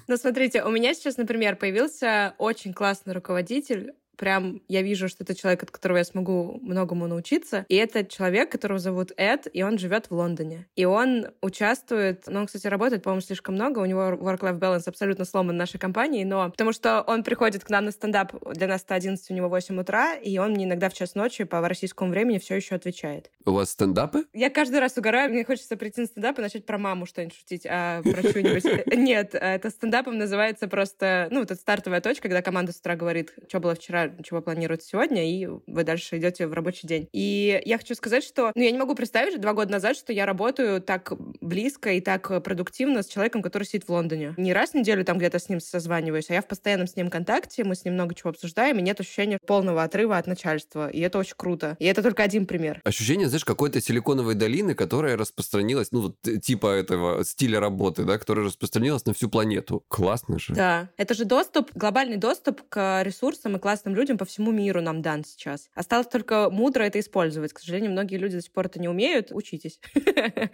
Ну, 0.07 0.17
смотрите, 0.17 0.63
у 0.63 0.71
меня 0.71 0.95
сейчас, 0.95 1.17
например, 1.17 1.57
появился 1.57 2.33
очень 2.39 2.73
классный 2.73 3.13
руководитель, 3.13 3.93
прям 4.17 4.61
я 4.67 4.81
вижу, 4.81 5.07
что 5.07 5.23
это 5.23 5.35
человек, 5.35 5.63
от 5.63 5.71
которого 5.71 5.97
я 5.97 6.03
смогу 6.03 6.59
многому 6.61 7.07
научиться. 7.07 7.65
И 7.69 7.75
это 7.75 8.05
человек, 8.05 8.51
которого 8.51 8.79
зовут 8.79 9.11
Эд, 9.17 9.47
и 9.51 9.63
он 9.63 9.77
живет 9.77 10.07
в 10.09 10.15
Лондоне. 10.15 10.67
И 10.75 10.85
он 10.85 11.27
участвует, 11.41 12.23
ну, 12.27 12.39
он, 12.39 12.45
кстати, 12.47 12.67
работает, 12.67 13.03
по-моему, 13.03 13.21
слишком 13.21 13.55
много, 13.55 13.79
у 13.79 13.85
него 13.85 14.01
work-life 14.01 14.59
balance 14.59 14.83
абсолютно 14.87 15.25
сломан 15.25 15.57
нашей 15.57 15.79
компании, 15.79 16.23
но 16.23 16.49
потому 16.51 16.71
что 16.71 17.01
он 17.01 17.23
приходит 17.23 17.63
к 17.63 17.69
нам 17.69 17.85
на 17.85 17.91
стендап, 17.91 18.33
для 18.53 18.67
нас 18.67 18.83
это 18.83 18.95
11, 18.95 19.29
у 19.31 19.33
него 19.33 19.49
8 19.49 19.79
утра, 19.79 20.15
и 20.15 20.37
он 20.37 20.51
мне 20.51 20.65
иногда 20.65 20.89
в 20.89 20.93
час 20.93 21.15
ночи 21.15 21.43
по 21.43 21.67
российскому 21.67 22.11
времени 22.11 22.37
все 22.37 22.55
еще 22.55 22.75
отвечает. 22.75 23.29
У 23.45 23.51
вас 23.51 23.71
стендапы? 23.71 24.25
Я 24.33 24.49
каждый 24.49 24.79
раз 24.79 24.97
угораю, 24.97 25.31
мне 25.31 25.43
хочется 25.45 25.77
прийти 25.77 26.01
на 26.01 26.07
стендап 26.07 26.39
и 26.39 26.41
начать 26.41 26.65
про 26.65 26.77
маму 26.77 27.05
что-нибудь 27.05 27.35
шутить, 27.35 27.65
а 27.69 28.01
про 28.01 28.21
что-нибудь... 28.21 28.87
Нет, 28.95 29.35
это 29.35 29.69
стендапом 29.69 30.17
называется 30.17 30.67
просто... 30.67 31.27
Ну, 31.31 31.39
вот 31.39 31.51
это 31.51 31.59
стартовая 31.59 32.01
точка, 32.01 32.23
когда 32.23 32.41
команда 32.41 32.71
с 32.71 32.79
утра 32.79 32.95
говорит, 32.95 33.33
что 33.47 33.59
было 33.59 33.75
вчера, 33.75 34.04
чего 34.23 34.41
планируют 34.41 34.83
сегодня, 34.83 35.29
и 35.29 35.47
вы 35.67 35.83
дальше 35.83 36.17
идете 36.17 36.47
в 36.47 36.53
рабочий 36.53 36.87
день. 36.87 37.07
И 37.11 37.61
я 37.65 37.77
хочу 37.77 37.95
сказать, 37.95 38.23
что... 38.23 38.51
Ну, 38.55 38.63
я 38.63 38.71
не 38.71 38.77
могу 38.77 38.95
представить 38.95 39.39
два 39.39 39.53
года 39.53 39.71
назад, 39.71 39.97
что 39.97 40.13
я 40.13 40.25
работаю 40.25 40.81
так 40.81 41.13
близко 41.41 41.91
и 41.91 42.01
так 42.01 42.43
продуктивно 42.43 43.03
с 43.03 43.07
человеком, 43.07 43.41
который 43.41 43.63
сидит 43.63 43.87
в 43.87 43.89
Лондоне. 43.89 44.33
Не 44.37 44.53
раз 44.53 44.71
в 44.71 44.73
неделю 44.75 45.03
там 45.05 45.17
где-то 45.17 45.39
с 45.39 45.49
ним 45.49 45.59
созваниваюсь, 45.59 46.29
а 46.29 46.33
я 46.33 46.41
в 46.41 46.47
постоянном 46.47 46.87
с 46.87 46.95
ним 46.95 47.09
контакте, 47.09 47.63
мы 47.63 47.75
с 47.75 47.85
ним 47.85 47.95
много 47.95 48.15
чего 48.15 48.29
обсуждаем, 48.31 48.79
и 48.79 48.81
нет 48.81 48.99
ощущения 48.99 49.39
полного 49.45 49.83
отрыва 49.83 50.17
от 50.17 50.27
начальства. 50.27 50.89
И 50.89 50.99
это 50.99 51.17
очень 51.17 51.35
круто. 51.37 51.75
И 51.79 51.85
это 51.85 52.01
только 52.01 52.23
один 52.23 52.45
пример. 52.45 52.81
Ощущение, 52.83 53.27
знаешь, 53.27 53.45
какой-то 53.45 53.81
силиконовой 53.81 54.35
долины, 54.35 54.75
которая 54.75 55.17
распространилась, 55.17 55.91
ну, 55.91 56.01
вот 56.01 56.27
э, 56.27 56.37
типа 56.37 56.67
этого 56.67 57.23
стиля 57.23 57.59
работы, 57.59 58.03
да, 58.03 58.17
которая 58.17 58.45
распространилась 58.45 59.05
на 59.05 59.13
всю 59.13 59.29
планету. 59.29 59.83
Классно 59.87 60.39
же. 60.39 60.53
Да, 60.53 60.89
это 60.97 61.13
же 61.13 61.25
доступ, 61.25 61.71
глобальный 61.73 62.17
доступ 62.17 62.61
к 62.69 63.03
ресурсам 63.03 63.55
и 63.55 63.59
классным 63.59 63.94
людям 63.95 64.17
по 64.17 64.25
всему 64.25 64.51
миру 64.51 64.81
нам 64.81 65.01
дан 65.01 65.23
сейчас. 65.25 65.69
Осталось 65.73 66.07
только 66.07 66.49
мудро 66.49 66.83
это 66.83 66.99
использовать. 66.99 67.53
К 67.53 67.59
сожалению, 67.59 67.91
многие 67.91 68.17
люди 68.17 68.35
до 68.35 68.41
сих 68.41 68.51
пор 68.51 68.67
это 68.67 68.79
не 68.79 68.87
умеют. 68.87 69.31
Учитесь. 69.31 69.79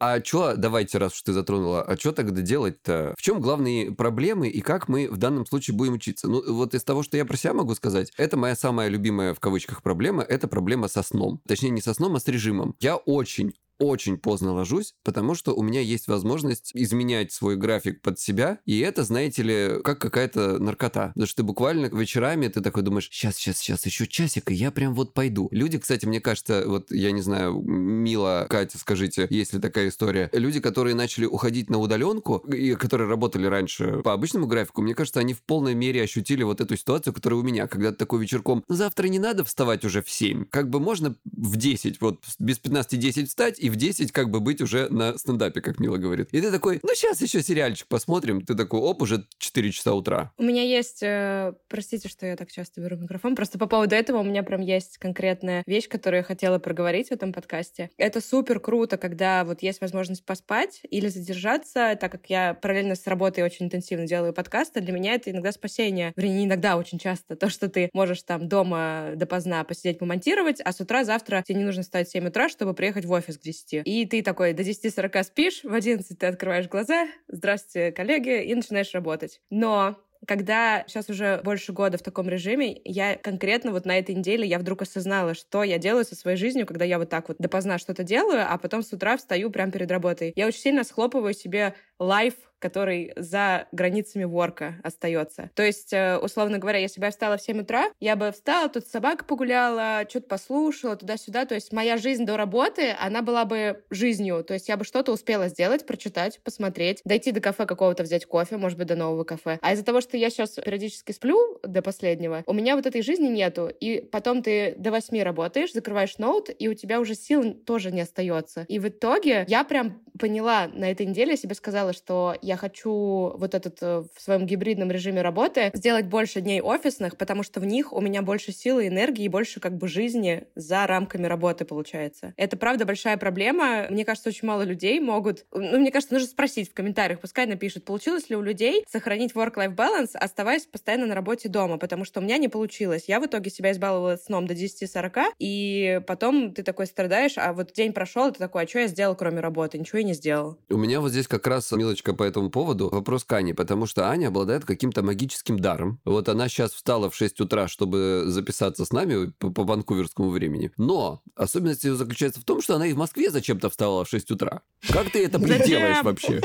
А 0.00 0.22
что, 0.22 0.54
давайте, 0.56 0.98
раз 0.98 1.14
уж 1.14 1.22
ты 1.22 1.32
затронула, 1.32 1.82
а 1.82 1.96
что 1.96 2.12
тогда 2.12 2.42
делать-то? 2.42 3.14
В 3.16 3.22
чем 3.22 3.40
главные 3.40 3.90
проблемы 3.90 4.48
и 4.48 4.60
как 4.60 4.88
мы 4.88 5.08
в 5.08 5.16
данном 5.16 5.46
случае 5.46 5.76
будем 5.76 5.94
учиться? 5.94 6.28
Ну, 6.28 6.42
вот 6.52 6.74
из 6.74 6.84
того, 6.84 7.02
что 7.02 7.16
я 7.16 7.24
про 7.24 7.38
себя 7.38 7.54
могу 7.54 7.74
сказать, 7.74 8.12
это 8.18 8.36
моя 8.36 8.54
самая 8.54 8.88
любимая 8.88 9.32
в 9.32 9.40
кавычках 9.40 9.82
проблема, 9.82 10.22
это 10.22 10.46
проблема 10.46 10.88
со 10.88 11.02
сном. 11.02 11.40
Точнее, 11.46 11.70
не 11.70 11.80
со 11.80 11.94
сном, 11.94 12.16
а 12.16 12.20
с 12.20 12.28
режимом. 12.28 12.74
Я 12.80 12.96
очень 12.96 13.54
очень 13.78 14.18
поздно 14.18 14.52
ложусь, 14.52 14.94
потому 15.04 15.34
что 15.34 15.54
у 15.54 15.62
меня 15.62 15.80
есть 15.80 16.08
возможность 16.08 16.70
изменять 16.74 17.32
свой 17.32 17.56
график 17.56 18.02
под 18.02 18.18
себя, 18.18 18.60
и 18.64 18.78
это, 18.80 19.04
знаете 19.04 19.42
ли, 19.42 19.82
как 19.82 20.00
какая-то 20.00 20.58
наркота. 20.58 21.08
Потому 21.08 21.26
что 21.26 21.36
ты 21.36 21.42
буквально 21.42 21.86
вечерами 21.86 22.48
ты 22.48 22.60
такой 22.60 22.82
думаешь, 22.82 23.08
сейчас, 23.10 23.36
сейчас, 23.36 23.58
сейчас, 23.58 23.86
еще 23.86 24.06
часик, 24.06 24.50
и 24.50 24.54
я 24.54 24.70
прям 24.70 24.94
вот 24.94 25.14
пойду. 25.14 25.48
Люди, 25.50 25.78
кстати, 25.78 26.06
мне 26.06 26.20
кажется, 26.20 26.64
вот 26.66 26.90
я 26.90 27.10
не 27.12 27.20
знаю, 27.20 27.60
Мила, 27.60 28.46
Катя, 28.48 28.78
скажите, 28.78 29.26
есть 29.30 29.52
ли 29.52 29.60
такая 29.60 29.88
история, 29.88 30.30
люди, 30.32 30.60
которые 30.60 30.94
начали 30.94 31.26
уходить 31.26 31.70
на 31.70 31.78
удаленку, 31.78 32.38
и 32.38 32.74
которые 32.74 33.08
работали 33.08 33.46
раньше 33.46 34.00
по 34.02 34.12
обычному 34.12 34.46
графику, 34.46 34.82
мне 34.82 34.94
кажется, 34.94 35.20
они 35.20 35.34
в 35.34 35.42
полной 35.42 35.74
мере 35.74 36.02
ощутили 36.02 36.42
вот 36.42 36.60
эту 36.60 36.76
ситуацию, 36.76 37.12
которая 37.12 37.40
у 37.40 37.42
меня, 37.42 37.66
когда 37.66 37.90
ты 37.90 37.96
такой 37.96 38.20
вечерком, 38.20 38.64
«Ну, 38.68 38.74
завтра 38.74 39.08
не 39.08 39.18
надо 39.18 39.44
вставать 39.44 39.84
уже 39.84 40.02
в 40.02 40.10
7, 40.10 40.44
как 40.46 40.70
бы 40.70 40.80
можно 40.80 41.16
в 41.24 41.56
10, 41.56 42.00
вот 42.00 42.24
без 42.38 42.58
15-10 42.58 43.26
встать, 43.26 43.58
и 43.64 43.70
в 43.70 43.76
10 43.76 44.12
как 44.12 44.28
бы 44.28 44.40
быть 44.40 44.60
уже 44.60 44.88
на 44.90 45.16
стендапе, 45.16 45.62
как 45.62 45.80
Мила 45.80 45.96
говорит. 45.96 46.28
И 46.32 46.40
ты 46.42 46.50
такой, 46.50 46.80
ну 46.82 46.90
сейчас 46.94 47.22
еще 47.22 47.42
сериальчик 47.42 47.88
посмотрим. 47.88 48.42
Ты 48.42 48.54
такой, 48.54 48.78
оп, 48.78 49.00
уже 49.00 49.24
4 49.38 49.70
часа 49.70 49.94
утра. 49.94 50.32
У 50.36 50.42
меня 50.42 50.62
есть, 50.62 51.02
э, 51.02 51.54
простите, 51.68 52.10
что 52.10 52.26
я 52.26 52.36
так 52.36 52.52
часто 52.52 52.82
беру 52.82 52.98
микрофон, 52.98 53.34
просто 53.34 53.58
по 53.58 53.66
поводу 53.66 53.94
этого 53.94 54.18
у 54.18 54.22
меня 54.22 54.42
прям 54.42 54.60
есть 54.60 54.98
конкретная 54.98 55.62
вещь, 55.66 55.88
которую 55.88 56.18
я 56.18 56.24
хотела 56.24 56.58
проговорить 56.58 57.08
в 57.08 57.12
этом 57.12 57.32
подкасте. 57.32 57.88
Это 57.96 58.20
супер 58.20 58.60
круто, 58.60 58.98
когда 58.98 59.44
вот 59.44 59.62
есть 59.62 59.80
возможность 59.80 60.26
поспать 60.26 60.82
или 60.90 61.08
задержаться, 61.08 61.96
так 61.98 62.12
как 62.12 62.28
я 62.28 62.52
параллельно 62.52 62.96
с 62.96 63.06
работой 63.06 63.44
очень 63.44 63.64
интенсивно 63.64 64.06
делаю 64.06 64.34
подкасты, 64.34 64.82
для 64.82 64.92
меня 64.92 65.14
это 65.14 65.30
иногда 65.30 65.52
спасение. 65.52 66.12
Вернее, 66.16 66.40
не 66.40 66.44
иногда, 66.44 66.76
очень 66.76 66.98
часто. 66.98 67.34
То, 67.34 67.48
что 67.48 67.70
ты 67.70 67.88
можешь 67.94 68.22
там 68.24 68.46
дома 68.46 69.12
допоздна 69.16 69.64
посидеть, 69.64 69.98
помонтировать, 69.98 70.60
а 70.62 70.70
с 70.70 70.82
утра 70.82 71.02
завтра 71.04 71.42
тебе 71.46 71.60
не 71.60 71.64
нужно 71.64 71.82
встать 71.82 72.08
в 72.08 72.12
7 72.12 72.26
утра, 72.28 72.50
чтобы 72.50 72.74
приехать 72.74 73.06
в 73.06 73.10
офис 73.10 73.38
к 73.38 73.42
10. 73.54 73.82
И 73.84 74.06
ты 74.06 74.22
такой 74.22 74.52
до 74.52 74.62
10.40 74.62 75.22
спишь, 75.24 75.64
в 75.64 75.72
11 75.72 76.18
ты 76.18 76.26
открываешь 76.26 76.68
глаза, 76.68 77.06
здравствуйте, 77.28 77.92
коллеги, 77.92 78.44
и 78.44 78.54
начинаешь 78.54 78.92
работать. 78.92 79.40
Но 79.50 79.96
когда 80.26 80.84
сейчас 80.86 81.08
уже 81.10 81.40
больше 81.44 81.72
года 81.72 81.98
в 81.98 82.02
таком 82.02 82.28
режиме, 82.28 82.80
я 82.84 83.16
конкретно 83.16 83.70
вот 83.70 83.84
на 83.84 83.98
этой 83.98 84.14
неделе 84.14 84.46
я 84.46 84.58
вдруг 84.58 84.82
осознала, 84.82 85.34
что 85.34 85.62
я 85.62 85.78
делаю 85.78 86.04
со 86.04 86.16
своей 86.16 86.36
жизнью, 86.36 86.66
когда 86.66 86.84
я 86.84 86.98
вот 86.98 87.10
так 87.10 87.28
вот 87.28 87.38
допоздна 87.38 87.78
что-то 87.78 88.04
делаю, 88.04 88.44
а 88.48 88.56
потом 88.58 88.82
с 88.82 88.92
утра 88.92 89.16
встаю 89.16 89.50
прямо 89.50 89.72
перед 89.72 89.90
работой. 89.90 90.32
Я 90.36 90.46
очень 90.46 90.60
сильно 90.60 90.84
схлопываю 90.84 91.34
себе 91.34 91.74
лайф 91.98 92.34
который 92.64 93.12
за 93.14 93.68
границами 93.72 94.24
ворка 94.24 94.76
остается. 94.82 95.50
То 95.54 95.62
есть, 95.62 95.92
э, 95.92 96.16
условно 96.16 96.56
говоря, 96.56 96.78
если 96.78 96.98
бы 96.98 97.04
я 97.04 97.10
встала 97.10 97.36
в 97.36 97.42
7 97.42 97.60
утра, 97.60 97.90
я 98.00 98.16
бы 98.16 98.32
встала, 98.32 98.70
тут 98.70 98.86
собака 98.86 99.26
погуляла, 99.26 100.06
что-то 100.08 100.28
послушала, 100.28 100.96
туда-сюда. 100.96 101.44
То 101.44 101.54
есть 101.54 101.74
моя 101.74 101.98
жизнь 101.98 102.24
до 102.24 102.38
работы, 102.38 102.96
она 102.98 103.20
была 103.20 103.44
бы 103.44 103.84
жизнью. 103.90 104.42
То 104.44 104.54
есть 104.54 104.66
я 104.70 104.78
бы 104.78 104.84
что-то 104.84 105.12
успела 105.12 105.48
сделать, 105.48 105.84
прочитать, 105.84 106.40
посмотреть, 106.42 107.02
дойти 107.04 107.32
до 107.32 107.42
кафе 107.42 107.66
какого-то, 107.66 108.02
взять 108.02 108.24
кофе, 108.24 108.56
может 108.56 108.78
быть, 108.78 108.86
до 108.86 108.96
нового 108.96 109.24
кафе. 109.24 109.58
А 109.60 109.74
из-за 109.74 109.84
того, 109.84 110.00
что 110.00 110.16
я 110.16 110.30
сейчас 110.30 110.52
периодически 110.52 111.12
сплю 111.12 111.58
до 111.62 111.82
последнего, 111.82 112.44
у 112.46 112.54
меня 112.54 112.76
вот 112.76 112.86
этой 112.86 113.02
жизни 113.02 113.28
нету. 113.28 113.70
И 113.78 114.00
потом 114.00 114.42
ты 114.42 114.74
до 114.78 114.90
8 114.90 115.22
работаешь, 115.22 115.74
закрываешь 115.74 116.16
ноут, 116.16 116.48
и 116.58 116.66
у 116.68 116.72
тебя 116.72 116.98
уже 116.98 117.14
сил 117.14 117.52
тоже 117.52 117.92
не 117.92 118.00
остается. 118.00 118.64
И 118.68 118.78
в 118.78 118.88
итоге 118.88 119.44
я 119.48 119.64
прям 119.64 120.02
поняла 120.18 120.68
на 120.68 120.90
этой 120.90 121.04
неделе, 121.04 121.36
себе 121.36 121.54
сказала, 121.54 121.92
что 121.92 122.36
я 122.40 122.53
я 122.54 122.56
хочу 122.56 123.32
вот 123.36 123.54
этот 123.54 123.78
э, 123.82 124.04
в 124.14 124.22
своем 124.22 124.46
гибридном 124.46 124.90
режиме 124.90 125.22
работы 125.22 125.70
сделать 125.74 126.06
больше 126.06 126.40
дней 126.40 126.60
офисных, 126.60 127.16
потому 127.16 127.42
что 127.42 127.60
в 127.60 127.64
них 127.64 127.92
у 127.92 128.00
меня 128.00 128.22
больше 128.22 128.52
силы, 128.52 128.86
энергии 128.86 129.24
и 129.24 129.28
больше 129.28 129.58
как 129.58 129.76
бы 129.76 129.88
жизни 129.88 130.44
за 130.54 130.86
рамками 130.86 131.26
работы 131.26 131.64
получается. 131.64 132.32
Это 132.36 132.56
правда 132.56 132.84
большая 132.84 133.16
проблема. 133.16 133.86
Мне 133.90 134.04
кажется, 134.04 134.28
очень 134.28 134.46
мало 134.46 134.62
людей 134.62 135.00
могут... 135.00 135.46
Ну, 135.52 135.80
мне 135.80 135.90
кажется, 135.90 136.14
нужно 136.14 136.28
спросить 136.28 136.70
в 136.70 136.74
комментариях, 136.74 137.20
пускай 137.20 137.46
напишут, 137.46 137.84
получилось 137.84 138.30
ли 138.30 138.36
у 138.36 138.42
людей 138.42 138.84
сохранить 138.88 139.32
work-life 139.32 139.74
balance, 139.74 140.14
оставаясь 140.14 140.66
постоянно 140.66 141.06
на 141.06 141.14
работе 141.14 141.48
дома, 141.48 141.76
потому 141.76 142.04
что 142.04 142.20
у 142.20 142.22
меня 142.22 142.38
не 142.38 142.48
получилось. 142.48 143.04
Я 143.08 143.18
в 143.18 143.26
итоге 143.26 143.50
себя 143.50 143.72
избаловала 143.72 144.16
сном 144.16 144.46
до 144.46 144.54
10-40, 144.54 145.32
и 145.40 146.00
потом 146.06 146.54
ты 146.54 146.62
такой 146.62 146.86
страдаешь, 146.86 147.34
а 147.36 147.52
вот 147.52 147.72
день 147.72 147.92
прошел, 147.92 148.28
и 148.28 148.32
ты 148.32 148.38
такой, 148.38 148.64
а 148.64 148.68
что 148.68 148.78
я 148.78 148.86
сделал, 148.86 149.16
кроме 149.16 149.40
работы? 149.40 149.76
Ничего 149.76 149.98
я 149.98 150.04
не 150.04 150.14
сделал. 150.14 150.56
У 150.70 150.76
меня 150.76 151.00
вот 151.00 151.10
здесь 151.10 151.26
как 151.26 151.46
раз, 151.48 151.72
Милочка, 151.72 152.14
по 152.14 152.22
этому 152.22 152.43
поводу 152.50 152.88
вопрос 152.88 153.24
к 153.24 153.32
Ане, 153.32 153.54
потому 153.54 153.86
что 153.86 154.08
Аня 154.08 154.28
обладает 154.28 154.64
каким-то 154.64 155.02
магическим 155.02 155.58
даром. 155.58 156.00
Вот 156.04 156.28
она 156.28 156.48
сейчас 156.48 156.72
встала 156.72 157.10
в 157.10 157.14
6 157.14 157.40
утра, 157.40 157.68
чтобы 157.68 158.24
записаться 158.26 158.84
с 158.84 158.92
нами 158.92 159.32
по, 159.38 159.50
по 159.50 159.64
ванкуверскому 159.64 160.30
времени. 160.30 160.70
Но 160.76 161.22
особенность 161.34 161.84
ее 161.84 161.94
заключается 161.96 162.40
в 162.40 162.44
том, 162.44 162.62
что 162.62 162.76
она 162.76 162.86
и 162.86 162.92
в 162.92 162.96
Москве 162.96 163.30
зачем-то 163.30 163.70
встала 163.70 164.04
в 164.04 164.08
6 164.08 164.30
утра. 164.32 164.62
Как 164.88 165.10
ты 165.10 165.24
это 165.24 165.38
приделаешь 165.38 166.02
вообще? 166.02 166.40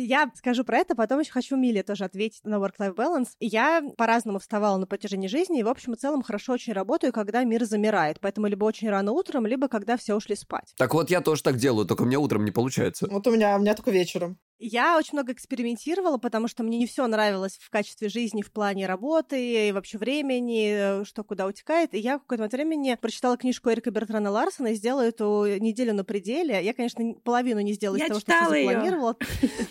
Я 0.00 0.30
скажу 0.34 0.64
про 0.64 0.78
это, 0.78 0.94
потом 0.94 1.20
еще 1.20 1.32
хочу 1.32 1.56
Миле 1.56 1.82
тоже 1.82 2.04
ответить 2.04 2.44
на 2.44 2.56
work-life 2.56 2.94
balance. 2.94 3.28
Я 3.40 3.82
по-разному 3.96 4.38
вставала 4.38 4.76
на 4.76 4.86
протяжении 4.86 5.28
жизни, 5.28 5.60
и, 5.60 5.62
в 5.62 5.68
общем 5.68 5.94
и 5.94 5.96
целом, 5.96 6.22
хорошо 6.22 6.52
очень 6.52 6.72
работаю, 6.72 7.12
когда 7.12 7.42
мир 7.44 7.64
замирает. 7.64 8.20
Поэтому 8.20 8.46
либо 8.46 8.64
очень 8.64 8.88
рано 8.88 9.12
утром, 9.12 9.46
либо 9.46 9.68
когда 9.68 9.96
все 9.96 10.14
ушли 10.14 10.36
спать. 10.36 10.74
Так 10.76 10.94
вот, 10.94 11.10
я 11.10 11.20
тоже 11.20 11.42
так 11.42 11.56
делаю, 11.56 11.86
только 11.86 12.02
у 12.02 12.06
меня 12.06 12.20
утром 12.20 12.44
не 12.44 12.52
получается. 12.52 13.08
Вот 13.10 13.26
у 13.26 13.32
меня, 13.32 13.56
у 13.56 13.60
меня 13.60 13.74
только 13.74 13.90
вечером. 13.90 14.38
Я 14.58 14.96
очень 14.96 15.10
много 15.12 15.32
экспериментировала, 15.32 16.18
потому 16.18 16.48
что 16.48 16.64
мне 16.64 16.78
не 16.78 16.86
все 16.86 17.06
нравилось 17.06 17.58
в 17.60 17.70
качестве 17.70 18.08
жизни 18.08 18.42
в 18.42 18.50
плане 18.50 18.86
работы 18.86 19.68
и 19.68 19.72
вообще 19.72 19.98
времени, 19.98 21.00
э, 21.00 21.04
что 21.04 21.22
куда 21.22 21.46
утекает. 21.46 21.94
И 21.94 21.98
я 21.98 22.18
в 22.18 22.24
какое-то 22.24 22.56
времени 22.56 22.96
прочитала 23.00 23.36
книжку 23.36 23.70
Эрика 23.70 23.92
Бертрана 23.92 24.32
Ларсона 24.32 24.68
и 24.68 24.74
сделала 24.74 25.02
эту 25.02 25.46
неделю 25.60 25.94
на 25.94 26.02
пределе. 26.02 26.60
Я, 26.62 26.74
конечно, 26.74 27.14
половину 27.22 27.60
не 27.60 27.72
сделала 27.74 27.96
из 27.96 28.00
Я 28.00 28.08
того, 28.08 28.20
что 28.20 28.32
её. 28.32 28.70
запланировала. 28.70 29.16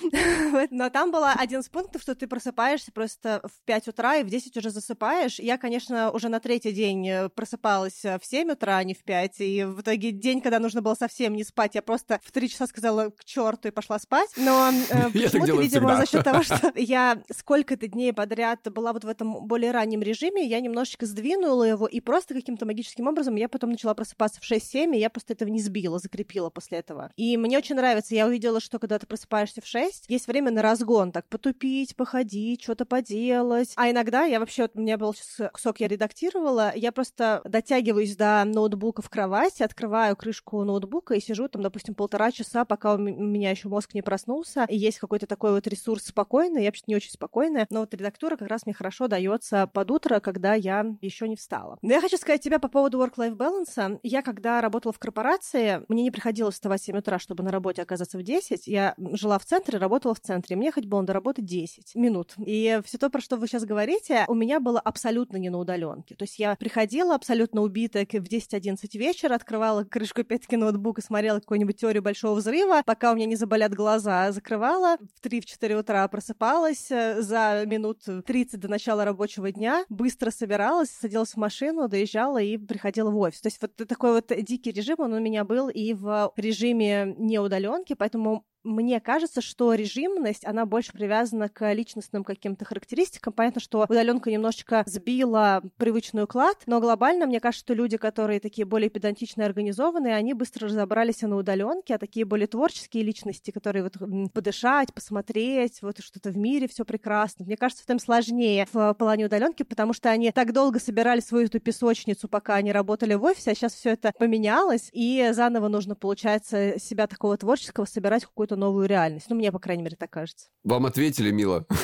Но 0.71 0.89
там 0.89 1.11
было 1.11 1.33
один 1.33 1.59
из 1.59 1.67
пунктов, 1.67 2.01
что 2.01 2.15
ты 2.15 2.25
просыпаешься 2.27 2.93
просто 2.93 3.41
в 3.43 3.65
5 3.65 3.89
утра 3.89 4.15
и 4.17 4.23
в 4.23 4.29
10 4.29 4.55
уже 4.55 4.69
засыпаешь. 4.69 5.39
Я, 5.39 5.57
конечно, 5.57 6.11
уже 6.11 6.29
на 6.29 6.39
третий 6.39 6.71
день 6.71 7.05
э, 7.09 7.29
просыпалась 7.29 8.05
э, 8.05 8.17
в 8.19 8.25
7 8.25 8.51
утра, 8.51 8.77
а 8.77 8.83
не 8.85 8.93
в 8.93 9.03
5. 9.03 9.41
И 9.41 9.65
в 9.65 9.81
итоге 9.81 10.11
день, 10.11 10.39
когда 10.39 10.59
нужно 10.59 10.81
было 10.81 10.95
совсем 10.95 11.35
не 11.35 11.43
спать, 11.43 11.75
я 11.75 11.81
просто 11.81 12.21
в 12.23 12.31
3 12.31 12.49
часа 12.49 12.67
сказала 12.67 13.09
к 13.09 13.25
черту 13.25 13.67
и 13.67 13.71
пошла 13.71 13.99
спать. 13.99 14.29
Но 14.37 14.71
э, 14.89 15.09
почему-то, 15.13 15.61
видимо, 15.61 15.89
всегда. 15.89 15.97
за 15.97 16.05
счет 16.05 16.23
того, 16.23 16.43
что 16.43 16.71
я 16.75 17.21
сколько-то 17.31 17.87
дней 17.87 18.13
подряд 18.13 18.59
была 18.71 18.93
вот 18.93 19.03
в 19.03 19.07
этом 19.07 19.47
более 19.47 19.71
раннем 19.71 20.01
режиме, 20.01 20.45
я 20.45 20.59
немножечко 20.59 21.05
сдвинула 21.05 21.63
его, 21.63 21.87
и 21.87 21.99
просто 21.99 22.33
каким-то 22.33 22.65
магическим 22.65 23.07
образом 23.07 23.35
я 23.35 23.49
потом 23.49 23.71
начала 23.71 23.93
просыпаться 23.93 24.41
в 24.41 24.51
6-7, 24.51 24.95
и 24.95 24.99
я 24.99 25.09
просто 25.09 25.33
этого 25.33 25.49
не 25.49 25.61
сбила, 25.61 25.99
закрепила 25.99 26.49
после 26.49 26.79
этого. 26.79 27.11
И 27.15 27.37
мне 27.37 27.57
очень 27.57 27.75
нравится, 27.75 28.15
я 28.15 28.27
увидела, 28.27 28.59
что 28.59 28.79
когда 28.79 28.99
ты 28.99 29.07
просыпаешься 29.07 29.61
в 29.61 29.67
6, 29.67 30.05
есть 30.07 30.27
время 30.27 30.51
на 30.51 30.61
разгон, 30.61 31.11
так 31.11 31.27
потупить, 31.27 31.95
походить, 31.95 32.63
что-то 32.63 32.85
поделать. 32.85 33.73
А 33.75 33.89
иногда 33.89 34.23
я 34.23 34.39
вообще, 34.39 34.63
вот 34.63 34.71
у 34.75 34.81
меня 34.81 34.97
был 34.97 35.13
сейчас 35.13 35.51
кусок, 35.51 35.79
я 35.79 35.87
редактировала, 35.87 36.71
я 36.75 36.91
просто 36.91 37.41
дотягиваюсь 37.45 38.15
до 38.15 38.43
ноутбука 38.45 39.01
в 39.01 39.09
кровати, 39.09 39.63
открываю 39.63 40.15
крышку 40.15 40.63
ноутбука 40.63 41.15
и 41.15 41.21
сижу 41.21 41.47
там, 41.47 41.61
допустим, 41.61 41.95
полтора 41.95 42.31
часа, 42.31 42.65
пока 42.65 42.95
у 42.95 42.97
меня 42.97 43.51
еще 43.51 43.67
мозг 43.67 43.93
не 43.93 44.01
проснулся, 44.01 44.65
есть 44.69 44.99
какой-то 44.99 45.27
такой 45.27 45.51
вот 45.51 45.67
ресурс 45.67 46.05
спокойный, 46.05 46.63
я 46.63 46.69
вообще 46.69 46.83
не 46.87 46.95
очень 46.95 47.11
спокойная, 47.11 47.67
но 47.69 47.81
вот 47.81 47.93
редактура 47.93 48.37
как 48.37 48.47
раз 48.47 48.65
мне 48.65 48.73
хорошо 48.73 49.07
дается 49.07 49.67
под 49.67 49.91
утро, 49.91 50.19
когда 50.19 50.53
я 50.53 50.85
еще 51.01 51.27
не 51.27 51.35
встала. 51.35 51.77
Но 51.81 51.93
я 51.93 52.01
хочу 52.01 52.17
сказать 52.17 52.41
тебе 52.41 52.59
по 52.59 52.67
поводу 52.67 52.99
work-life 52.99 53.35
balance. 53.35 53.99
Я 54.03 54.21
когда 54.21 54.61
работала 54.61 54.93
в 54.93 54.99
корпорации, 54.99 55.83
мне 55.87 56.03
не 56.03 56.11
приходилось 56.11 56.55
вставать 56.55 56.81
в 56.81 56.85
7 56.85 56.97
утра, 56.97 57.19
чтобы 57.19 57.43
на 57.43 57.51
работе 57.51 57.81
оказаться 57.81 58.17
в 58.17 58.23
10. 58.23 58.67
Я 58.67 58.95
жила 58.97 59.39
в 59.39 59.45
центре, 59.45 59.77
работала 59.77 60.13
в 60.13 60.19
центре. 60.19 60.55
Мне 60.55 60.71
хоть 60.71 60.85
было 60.85 61.03
до 61.03 61.13
работы 61.13 61.41
10 61.41 61.95
минут. 61.95 62.33
И 62.37 62.79
все 62.85 62.97
то, 62.97 63.09
про 63.09 63.21
что 63.21 63.37
вы 63.37 63.47
сейчас 63.47 63.65
говорите, 63.65 64.25
у 64.27 64.33
меня 64.33 64.59
было 64.59 64.79
абсолютно 64.79 65.37
не 65.37 65.49
на 65.49 65.59
удаленке. 65.59 66.15
То 66.15 66.23
есть 66.23 66.39
я 66.39 66.55
приходила 66.55 67.15
абсолютно 67.15 67.61
убитая 67.61 68.05
в 68.05 68.09
10-11 68.09 68.77
вечера, 68.97 69.35
открывала 69.35 69.83
крышку 69.83 70.21
опять-таки 70.21 70.57
ноутбука, 70.57 71.01
смотрела 71.01 71.39
какую-нибудь 71.39 71.77
теорию 71.77 72.03
большого 72.03 72.35
взрыва, 72.35 72.81
пока 72.85 73.11
у 73.11 73.15
меня 73.15 73.25
не 73.25 73.35
заболят 73.35 73.73
глаза, 73.73 74.31
закрывала, 74.31 74.56
в 74.57 75.25
3-4 75.25 75.79
утра 75.79 76.07
просыпалась, 76.07 76.91
э, 76.91 77.21
за 77.21 77.63
минут 77.65 78.03
30 78.25 78.59
до 78.59 78.67
начала 78.67 79.05
рабочего 79.05 79.51
дня, 79.51 79.85
быстро 79.89 80.31
собиралась, 80.31 80.89
садилась 80.89 81.33
в 81.33 81.37
машину, 81.37 81.87
доезжала 81.87 82.41
и 82.41 82.57
приходила 82.57 83.11
в 83.11 83.17
офис. 83.17 83.41
То 83.41 83.47
есть 83.47 83.61
вот 83.61 83.75
такой 83.75 84.13
вот 84.13 84.31
дикий 84.43 84.71
режим, 84.71 84.97
он 84.99 85.13
у 85.13 85.19
меня 85.19 85.43
был 85.43 85.69
и 85.69 85.93
в 85.93 86.31
режиме 86.35 87.15
неудаленки, 87.17 87.93
поэтому 87.93 88.45
мне 88.67 88.99
кажется, 88.99 89.41
что 89.41 89.73
режимность, 89.73 90.45
она 90.45 90.65
больше 90.65 90.91
привязана 90.91 91.49
к 91.49 91.73
личностным 91.73 92.23
каким-то 92.23 92.65
характеристикам. 92.65 93.33
Понятно, 93.33 93.61
что 93.61 93.85
удаленка 93.89 94.29
немножечко 94.29 94.83
сбила 94.85 95.63
привычный 95.77 96.23
уклад, 96.23 96.57
но 96.65 96.79
глобально, 96.79 97.25
мне 97.25 97.39
кажется, 97.39 97.65
что 97.65 97.73
люди, 97.73 97.97
которые 97.97 98.39
такие 98.39 98.65
более 98.65 98.89
педантичные, 98.89 99.45
организованные, 99.45 100.15
они 100.15 100.33
быстро 100.33 100.67
разобрались 100.67 101.21
на 101.21 101.37
удаленке, 101.37 101.95
а 101.95 101.97
такие 101.97 102.25
более 102.25 102.47
творческие 102.47 103.03
личности, 103.03 103.51
которые 103.51 103.83
вот 103.83 103.93
подышать, 104.33 104.93
посмотреть, 104.93 105.81
вот 105.81 105.99
что-то 105.99 106.29
в 106.29 106.37
мире 106.37 106.67
все 106.67 106.83
прекрасно. 106.83 107.45
Мне 107.45 107.55
кажется, 107.55 107.83
в 107.83 107.85
этом 107.85 107.99
сложнее 107.99 108.67
в 108.71 108.93
плане 108.95 109.25
удаленки, 109.25 109.63
потому 109.63 109.93
что 109.93 110.09
они 110.09 110.31
так 110.31 110.51
долго 110.51 110.79
собирали 110.79 111.21
свою 111.21 111.45
эту 111.45 111.59
песочницу, 111.59 112.27
пока 112.27 112.55
они 112.55 112.71
работали 112.73 113.13
в 113.13 113.23
офисе, 113.23 113.51
а 113.51 113.55
сейчас 113.55 113.73
все 113.73 113.91
это 113.91 114.11
поменялось, 114.17 114.89
и 114.91 115.29
заново 115.31 115.69
нужно, 115.69 115.95
получается, 115.95 116.77
себя 116.79 117.07
такого 117.07 117.37
творческого 117.37 117.85
собирать 117.85 118.25
в 118.25 118.27
какую-то 118.27 118.56
новую 118.57 118.87
реальность. 118.87 119.27
Ну, 119.29 119.35
мне, 119.35 119.51
по 119.51 119.59
крайней 119.59 119.83
мере, 119.83 119.95
так 119.95 120.09
кажется. 120.09 120.47
Вам 120.63 120.85
ответили, 120.85 121.31
Мила? 121.31 121.65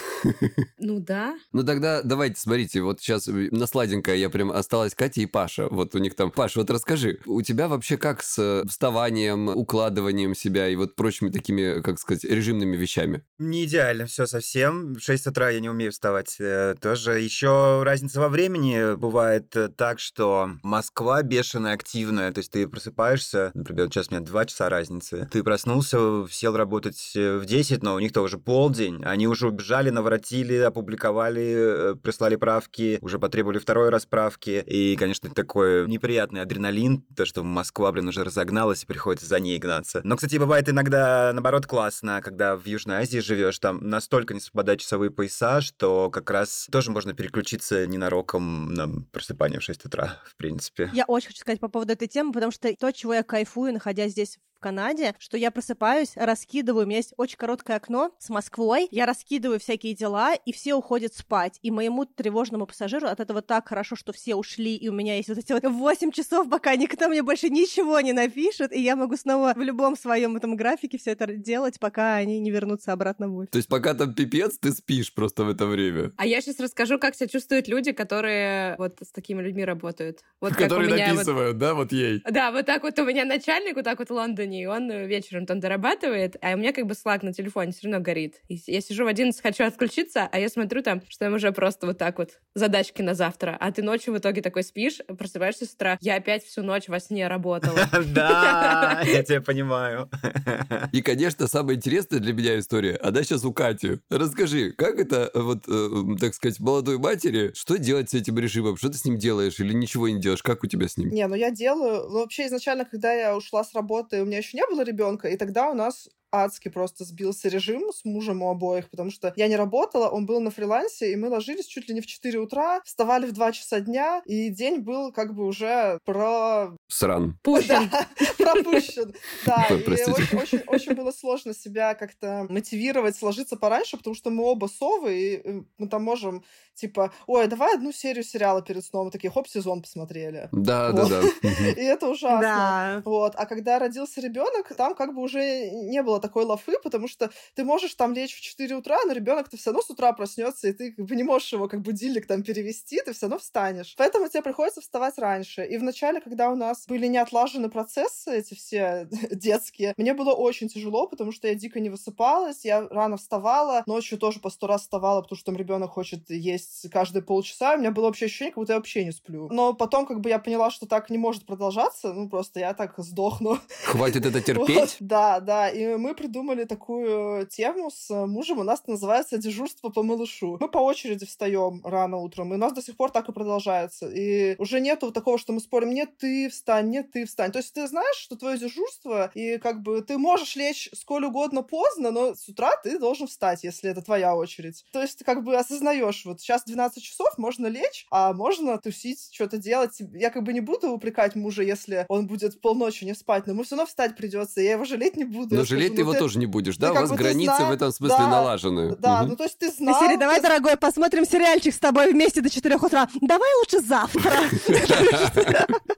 Ну 0.78 1.00
да. 1.00 1.36
Ну 1.52 1.64
тогда 1.64 2.02
давайте, 2.02 2.40
смотрите, 2.40 2.82
вот 2.82 3.00
сейчас 3.02 3.28
на 3.28 3.68
сладенькое 3.68 4.20
я 4.20 4.30
прям 4.30 4.52
осталась 4.52 4.96
Катя 4.96 5.22
и 5.22 5.26
Паша. 5.26 5.68
Вот 5.70 5.96
у 5.96 5.98
них 5.98 6.16
там... 6.16 6.32
Паша, 6.32 6.60
вот 6.60 6.70
расскажи, 6.72 7.20
у 7.26 7.42
тебя 7.42 7.68
вообще 7.68 7.98
как 7.98 8.24
с 8.24 8.38
э, 8.40 8.64
вставанием, 8.68 9.50
укладыванием 9.50 10.34
себя 10.36 10.68
и 10.70 10.76
вот 10.76 10.96
прочими 10.96 11.30
такими, 11.30 11.82
как 11.82 12.00
сказать, 12.00 12.24
режимными 12.24 12.76
вещами? 12.78 13.24
Не 13.38 13.66
идеально 13.66 14.06
все 14.06 14.26
совсем. 14.26 14.94
В 14.94 15.00
6 15.02 15.28
утра 15.28 15.50
я 15.50 15.60
не 15.60 15.70
умею 15.70 15.92
вставать. 15.92 16.38
э, 16.40 16.76
Тоже 16.82 17.20
еще 17.20 17.84
разница 17.84 18.20
во 18.22 18.30
времени. 18.30 18.96
Бывает 18.96 19.54
э, 19.58 19.70
так, 19.70 20.00
что 20.00 20.52
Москва 20.64 21.22
бешеная, 21.24 21.74
активная. 21.74 22.32
То 22.32 22.40
есть 22.40 22.52
ты 22.52 22.68
просыпаешься, 22.68 23.52
например, 23.54 23.88
сейчас 23.88 24.08
у 24.10 24.16
меня 24.16 24.24
2 24.26 24.46
часа 24.46 24.70
разницы. 24.70 25.28
Ты 25.32 25.44
проснулся, 25.44 26.26
сел 26.30 26.56
работать 26.64 27.12
э, 27.16 27.38
в 27.38 27.46
10, 27.46 27.84
но 27.84 27.96
у 27.96 28.00
них-то 28.00 28.22
уже 28.22 28.38
полдень. 28.38 29.04
Они 29.04 29.28
уже 29.28 29.50
убежали, 29.50 29.90
наворотили, 29.90 30.56
опубликовали, 30.56 31.92
э, 31.92 31.96
прислали 31.96 32.38
правки, 32.38 32.98
уже 33.02 33.20
потребовали 33.20 33.60
второй 33.60 33.90
раз 33.90 34.06
правки. 34.06 34.64
И, 34.66 34.96
конечно, 34.96 35.30
такой 35.30 35.88
неприятный 35.88 36.42
адреналин, 36.42 37.04
то, 37.16 37.26
что 37.26 37.44
Москва, 37.44 37.92
блин, 37.92 38.08
уже 38.08 38.24
разогналась 38.24 38.84
и 38.84 38.86
приходится 38.86 39.28
за 39.28 39.40
ней 39.40 39.60
гнаться. 39.60 40.02
Но, 40.06 40.16
кстати, 40.16 40.38
бывает 40.38 40.70
иногда, 40.70 41.32
наоборот, 41.34 41.68
классно, 41.68 42.22
когда 42.24 42.56
в 42.56 42.66
Южной 42.66 42.98
Азии 42.98 43.20
живешь, 43.20 43.60
там 43.60 43.90
настолько 43.90 44.34
не 44.34 44.40
совпадают 44.40 44.80
часовые 44.80 45.12
пояса, 45.12 45.60
что 45.60 46.10
как 46.10 46.30
раз 46.32 46.68
тоже 46.72 46.92
можно 46.92 47.14
переключиться 47.14 47.86
ненароком 47.86 48.74
на 48.74 48.90
просыпание 49.12 49.60
в 49.60 49.64
6 49.64 49.86
утра, 49.86 50.22
в 50.26 50.38
принципе. 50.38 50.90
Я 50.94 51.04
очень 51.08 51.28
хочу 51.28 51.42
сказать 51.42 51.60
по 51.60 51.68
поводу 51.68 51.92
этой 51.92 52.08
темы, 52.08 52.32
потому 52.32 52.52
что 52.52 52.74
то, 52.76 52.92
чего 52.92 53.14
я 53.14 53.24
кайфую, 53.24 53.74
находясь 53.74 54.12
здесь 54.12 54.40
Канаде, 54.64 55.14
что 55.20 55.36
я 55.38 55.52
просыпаюсь, 55.52 56.14
раскидываю, 56.16 56.86
у 56.86 56.88
меня 56.88 56.98
есть 56.98 57.14
очень 57.18 57.36
короткое 57.38 57.76
окно 57.76 58.12
с 58.18 58.30
Москвой, 58.30 58.88
я 58.92 59.06
раскидываю 59.06 59.60
всякие 59.60 59.94
дела, 59.94 60.36
и 60.36 60.54
все 60.54 60.74
уходят 60.74 61.14
спать. 61.14 61.60
И 61.62 61.70
моему 61.70 62.06
тревожному 62.06 62.66
пассажиру 62.66 63.08
от 63.08 63.20
этого 63.20 63.42
так 63.42 63.68
хорошо, 63.68 63.98
что 63.98 64.14
все 64.14 64.36
ушли, 64.36 64.76
и 64.76 64.88
у 64.88 64.94
меня 64.94 65.18
есть 65.18 65.28
вот 65.28 65.38
эти 65.38 65.52
вот 65.52 65.64
8 65.66 66.12
часов, 66.12 66.50
пока 66.50 66.76
никто 66.78 67.10
мне 67.10 67.22
больше 67.22 67.50
ничего 67.50 68.00
не 68.00 68.14
напишет, 68.14 68.72
и 68.72 68.80
я 68.82 68.96
могу 68.96 69.18
снова 69.18 69.54
в 69.54 69.60
любом 69.62 69.98
своем 69.98 70.38
этом 70.38 70.56
графике 70.56 70.98
все 70.98 71.12
это 71.12 71.28
делать, 71.36 71.78
пока 71.80 72.16
они 72.16 72.40
не 72.40 72.50
вернутся 72.50 72.94
обратно 72.94 73.28
в 73.28 73.36
офис. 73.36 73.52
То 73.52 73.58
есть 73.58 73.68
пока 73.68 73.94
там 73.94 74.14
пипец, 74.14 74.58
ты 74.58 74.72
спишь 74.72 75.14
просто 75.14 75.44
в 75.44 75.50
это 75.50 75.66
время. 75.66 76.14
А 76.16 76.26
я 76.26 76.40
сейчас 76.40 76.62
расскажу, 76.62 77.00
как 77.00 77.16
себя 77.16 77.28
чувствуют 77.28 77.68
люди, 77.68 77.92
которые 77.92 78.76
вот 78.78 78.98
с 79.02 79.12
такими 79.12 79.42
людьми 79.42 79.66
работают. 79.66 80.22
Вот 80.40 80.52
как 80.54 80.60
у 80.60 80.64
Которые 80.64 80.94
меня 80.94 81.08
вот- 81.08 81.14
написывают, 81.16 81.58
да, 81.58 81.74
вот 81.74 81.92
ей. 81.92 82.22
Да, 82.30 82.52
вот 82.52 82.66
так 82.66 82.84
вот 82.84 82.98
у 82.98 83.04
меня 83.06 83.26
начальник 83.26 83.76
вот 83.76 83.84
так 83.84 84.00
вот 84.00 84.10
в 84.10 84.14
Лондоне 84.14 84.53
компании, 84.54 84.64
и 84.64 84.66
он 84.66 84.90
вечером 85.08 85.46
там 85.46 85.60
дорабатывает, 85.60 86.36
а 86.42 86.54
у 86.54 86.58
меня 86.58 86.74
как 86.74 86.86
бы 86.86 86.94
слаг 86.94 87.24
на 87.24 87.34
телефоне 87.34 87.72
все 87.72 87.88
равно 87.88 88.04
горит. 88.04 88.36
И 88.48 88.60
я 88.68 88.82
сижу 88.82 89.06
в 89.06 89.08
11, 89.08 89.42
хочу 89.42 89.64
отключиться, 89.64 90.30
а 90.32 90.40
я 90.40 90.50
смотрю 90.50 90.82
там, 90.82 91.02
что 91.10 91.26
им 91.26 91.34
уже 91.34 91.52
просто 91.52 91.88
вот 91.88 91.98
так 91.98 92.18
вот 92.18 92.40
задачки 92.56 93.02
на 93.02 93.14
завтра, 93.14 93.58
а 93.60 93.72
ты 93.72 93.82
ночью 93.82 94.14
в 94.14 94.18
итоге 94.18 94.42
такой 94.42 94.64
спишь, 94.64 95.02
просыпаешься 95.18 95.66
с 95.66 95.74
утра, 95.74 95.98
я 96.02 96.16
опять 96.16 96.44
всю 96.44 96.62
ночь 96.64 96.88
во 96.88 97.00
сне 97.00 97.28
работала. 97.28 97.80
Да, 98.14 99.02
я 99.06 99.24
тебя 99.24 99.42
понимаю. 99.42 100.10
И, 100.92 101.02
конечно, 101.02 101.48
самая 101.48 101.78
интересная 101.78 102.20
для 102.20 102.34
меня 102.34 102.60
история, 102.60 102.96
она 102.98 103.24
сейчас 103.24 103.44
у 103.46 103.54
Кати. 103.54 104.00
Расскажи, 104.10 104.72
как 104.72 105.00
это, 105.00 105.32
вот, 105.34 105.64
э, 105.68 105.90
так 106.20 106.34
сказать, 106.34 106.60
молодой 106.60 106.98
матери, 106.98 107.52
что 107.56 107.78
делать 107.78 108.10
с 108.12 108.14
этим 108.14 108.38
режимом? 108.38 108.78
Что 108.78 108.90
ты 108.90 108.98
с 108.98 109.06
ним 109.06 109.18
делаешь 109.18 109.60
или 109.60 109.74
ничего 109.74 110.10
не 110.10 110.20
делаешь? 110.20 110.44
Как 110.44 110.64
у 110.64 110.68
тебя 110.68 110.88
с 110.88 110.98
ним? 110.98 111.10
Не, 111.10 111.28
ну 111.28 111.36
я 111.36 111.50
делаю. 111.50 112.10
Ну, 112.10 112.20
вообще, 112.20 112.48
изначально, 112.48 112.86
когда 112.86 113.14
я 113.14 113.36
ушла 113.36 113.64
с 113.64 113.74
работы, 113.74 114.22
у 114.22 114.26
меня 114.26 114.42
еще 114.44 114.58
не 114.58 114.66
было 114.68 114.82
ребенка, 114.84 115.30
и 115.30 115.38
тогда 115.38 115.70
у 115.70 115.74
нас 115.74 116.10
адски 116.34 116.70
просто 116.70 117.04
сбился 117.04 117.48
режим 117.48 117.92
с 117.94 118.04
мужем 118.06 118.42
у 118.42 118.50
обоих, 118.50 118.90
потому 118.90 119.12
что 119.12 119.34
я 119.36 119.48
не 119.48 119.56
работала, 119.56 120.10
он 120.10 120.26
был 120.26 120.42
на 120.42 120.52
фрилансе, 120.52 121.12
и 121.12 121.16
мы 121.16 121.30
ложились 121.30 121.66
чуть 121.66 121.88
ли 121.88 121.96
не 121.96 122.02
в 122.02 122.08
4 122.08 122.40
утра, 122.40 122.82
вставали 122.84 123.28
в 123.28 123.32
2 123.32 123.52
часа 123.52 123.80
дня, 123.80 124.22
и 124.26 124.50
день 124.50 124.80
был 124.80 125.12
как 125.12 125.34
бы 125.34 125.46
уже 125.46 126.00
про... 126.06 126.76
Сран. 126.88 127.40
Да, 127.44 128.08
пропущен. 128.38 129.14
Да, 129.46 129.68
и 129.70 129.74
очень, 129.74 130.38
очень, 130.38 130.64
очень 130.68 130.94
было 130.94 131.12
сложно 131.12 131.54
себя 131.54 131.94
как-то 131.94 132.46
мотивировать, 132.50 133.16
сложиться 133.16 133.56
пораньше, 133.56 133.98
потому 133.98 134.16
что 134.16 134.30
мы 134.30 134.44
оба 134.44 134.68
совы, 134.68 135.16
и 135.16 135.42
э, 135.44 135.62
мы 135.78 135.88
там 135.88 136.04
можем 136.04 136.44
типа, 136.76 137.14
ой, 137.28 137.48
давай 137.48 137.76
одну 137.76 137.92
серию 137.92 138.24
сериала 138.24 138.62
перед 138.62 138.84
сном, 138.84 139.12
такие, 139.12 139.32
хоп, 139.32 139.48
сезон 139.48 139.82
посмотрели. 139.82 140.50
Да, 140.52 140.92
Вот. 140.92 141.10
да, 141.10 141.22
да. 141.22 141.50
И 141.78 141.84
это 141.84 142.10
ужасно. 142.10 142.42
Да. 142.42 143.02
Вот. 143.06 143.34
А 143.36 143.46
когда 143.46 143.80
родился 143.80 144.22
ребенок, 144.22 144.74
там 144.76 144.96
как 144.96 145.14
бы 145.14 145.22
уже 145.22 145.70
не 145.70 146.02
было 146.02 146.20
такой 146.24 146.46
лафы, 146.46 146.80
потому 146.82 147.08
что 147.08 147.30
ты 147.54 147.66
можешь 147.66 147.94
там 147.96 148.14
лечь 148.14 148.36
в 148.36 148.42
4 148.42 148.76
утра, 148.76 148.98
но 149.06 149.12
ребенок 149.12 149.50
ты 149.50 149.58
все 149.58 149.72
равно 149.72 149.82
с 149.82 149.90
утра 149.90 150.14
проснется, 150.14 150.70
и 150.70 150.74
ты 150.74 150.94
как 150.94 151.06
бы 151.06 151.16
не 151.16 151.24
можешь 151.24 151.52
его 151.52 151.68
как 151.68 151.82
будильник 151.82 152.26
там 152.26 152.44
перевести, 152.44 153.02
ты 153.02 153.12
все 153.12 153.26
равно 153.26 153.38
встанешь. 153.40 153.94
Поэтому 153.98 154.30
тебе 154.30 154.42
приходится 154.42 154.80
вставать 154.82 155.18
раньше. 155.18 155.66
И 155.66 155.78
вначале, 155.78 156.22
когда 156.22 156.50
у 156.50 156.56
нас 156.56 156.88
были 156.88 157.08
не 157.08 157.18
отлажены 157.18 157.70
процессы 157.70 158.32
эти 158.38 158.54
все 158.54 159.08
детские, 159.32 159.94
мне 159.98 160.14
было 160.14 160.32
очень 160.34 160.70
тяжело, 160.70 161.08
потому 161.08 161.32
что 161.34 161.48
я 161.48 161.56
дико 161.56 161.82
не 161.82 161.90
высыпалась, 161.90 162.64
я 162.64 162.88
рано 162.88 163.18
вставала, 163.18 163.84
ночью 163.86 164.18
тоже 164.18 164.40
по 164.40 164.50
сто 164.50 164.68
раз 164.68 164.82
вставала, 164.82 165.22
потому 165.22 165.38
что 165.38 165.48
там 165.48 165.58
ребенок 165.58 165.92
хочет 165.92 166.30
есть 166.30 166.90
каждые 166.90 167.22
полчаса, 167.24 167.76
у 167.76 167.80
меня 167.80 167.92
было 167.92 168.06
вообще 168.06 168.26
ощущение, 168.26 168.52
как 168.52 168.62
будто 168.62 168.74
я 168.74 168.78
вообще 168.78 169.04
не 169.04 169.12
сплю. 169.12 169.50
Но 169.52 169.74
потом 169.74 170.06
как 170.06 170.22
бы 170.22 170.30
я 170.30 170.40
поняла, 170.40 170.72
что 170.72 170.86
так 170.86 171.10
не 171.10 171.18
может 171.18 171.46
продолжаться, 171.46 172.14
ну 172.14 172.30
просто 172.30 172.62
я 172.62 172.74
так 172.74 172.94
сдохну. 172.98 173.58
Хватит 173.86 174.26
это 174.26 174.38
Вот, 174.54 174.68
терпеть? 174.68 174.98
да, 175.00 175.40
да. 175.40 175.70
И 175.70 175.96
мы 175.96 176.13
придумали 176.14 176.64
такую 176.66 177.48
тему 177.48 177.90
с 177.92 178.10
мужем. 178.28 178.60
У 178.60 178.64
нас 178.64 178.84
называется 178.88 179.38
дежурство 179.38 179.90
по 179.90 180.04
малышу. 180.04 180.58
Мы 180.60 180.68
по 180.68 180.80
очереди 180.80 181.26
встаем 181.26 181.82
рано 181.84 182.18
утром, 182.18 182.52
и 182.54 182.56
у 182.56 182.60
нас 182.60 182.74
до 182.74 182.82
сих 182.82 182.98
пор 182.98 183.12
так 183.12 183.30
и 183.30 183.34
продолжается. 183.34 184.10
И 184.10 184.56
уже 184.58 184.80
нету 184.80 185.12
такого, 185.12 185.38
что 185.38 185.54
мы 185.54 185.60
спорим, 185.60 185.92
нет, 185.92 186.18
ты 186.18 186.50
встань, 186.50 186.90
нет, 186.90 187.12
ты 187.12 187.26
встань. 187.26 187.52
То 187.52 187.60
есть 187.60 187.74
ты 187.74 187.88
знаешь, 187.88 188.18
что 188.18 188.36
твое 188.36 188.58
дежурство, 188.58 189.32
и 189.34 189.58
как 189.58 189.82
бы 189.82 190.02
ты 190.02 190.18
можешь 190.18 190.56
лечь 190.56 190.90
сколь 190.94 191.26
угодно 191.26 191.64
поздно, 191.64 192.12
но 192.12 192.36
с 192.36 192.48
утра 192.48 192.72
ты 192.84 193.00
должен 193.00 193.28
встать, 193.28 193.64
если 193.64 193.90
это 193.90 194.02
твоя 194.02 194.36
очередь. 194.36 194.86
То 194.92 195.02
есть 195.02 195.20
ты 195.20 195.26
как 195.26 195.44
бы 195.44 195.56
осознаешь, 195.56 196.26
вот 196.26 196.42
сейчас 196.42 196.64
12 196.66 197.04
часов, 197.04 197.38
можно 197.38 197.68
лечь, 197.68 198.06
а 198.12 198.34
можно 198.34 198.78
тусить, 198.78 199.30
что-то 199.32 199.58
делать. 199.58 200.02
Я 200.14 200.30
как 200.30 200.44
бы 200.44 200.54
не 200.54 200.62
буду 200.62 200.92
упрекать 200.92 201.36
мужа, 201.36 201.64
если 201.64 202.06
он 202.10 202.28
будет 202.28 202.62
полночи 202.62 203.04
не 203.06 203.16
спать, 203.16 203.48
но 203.48 203.54
ему 203.54 203.64
все 203.64 203.76
равно 203.76 203.88
встать 203.88 204.16
придется, 204.16 204.62
я 204.62 204.74
его 204.74 204.86
жалеть 204.86 205.18
не 205.18 205.24
буду. 205.24 205.56
Но 205.56 205.64
жалеть 205.64 205.96
ты 205.96 206.03
«Ну 206.04 206.12
его 206.12 206.20
тоже 206.20 206.40
не 206.40 206.46
будешь, 206.46 206.78
да? 206.78 206.92
У 206.92 206.96
вас 206.96 207.10
ты 207.10 207.16
границы 207.16 207.56
знал- 207.56 207.70
в 207.70 207.74
этом 207.74 207.92
смысле 207.92 208.18
да, 208.18 208.28
налажены. 208.28 208.96
Да, 208.98 209.22
Мгм. 209.22 209.30
ну 209.30 209.36
то 209.36 209.44
есть 209.44 209.58
ты 209.58 209.68
Из 209.68 209.78
знал... 209.78 210.00
серии, 210.00 210.18
давай, 210.18 210.38
ты- 210.38 210.44
дорогой, 210.44 210.78
посмотрим 210.78 211.26
сериальчик 211.26 211.74
с 211.74 211.80
тобой 211.80 212.12
вместе 212.12 212.42
до 212.42 212.50
4 212.50 212.76
утра. 212.76 213.08
Давай 213.22 213.50
лучше 213.60 213.80
завтра. 213.82 214.32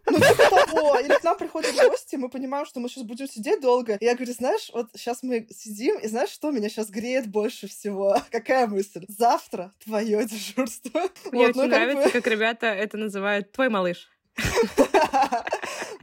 Ну, 0.07 0.19
типа 0.19 0.49
того. 0.65 0.99
Или 0.99 1.17
к 1.17 1.23
нам 1.23 1.37
приходят 1.37 1.75
гости, 1.75 2.15
мы 2.15 2.29
понимаем, 2.29 2.65
что 2.65 2.79
мы 2.79 2.89
сейчас 2.89 3.03
будем 3.03 3.27
сидеть 3.27 3.61
долго. 3.61 3.95
И 3.99 4.05
я 4.05 4.15
говорю, 4.15 4.33
знаешь, 4.33 4.69
вот 4.73 4.87
сейчас 4.95 5.23
мы 5.23 5.47
сидим, 5.55 5.97
и 5.99 6.07
знаешь, 6.07 6.29
что 6.29 6.51
меня 6.51 6.69
сейчас 6.69 6.89
греет 6.89 7.27
больше 7.27 7.67
всего? 7.67 8.17
Какая 8.31 8.67
мысль? 8.67 9.05
Завтра 9.07 9.71
твое 9.83 10.25
дежурство. 10.25 11.01
Мне 11.31 11.47
Вот, 11.47 11.55
ну, 11.55 11.61
очень 11.63 11.69
как 11.71 11.79
нравится, 11.79 12.03
бы- 12.05 12.11
как 12.11 12.27
ребята 12.27 12.67
это 12.67 12.97
называют 12.97 13.51
«твой 13.51 13.69
малыш». 13.69 14.09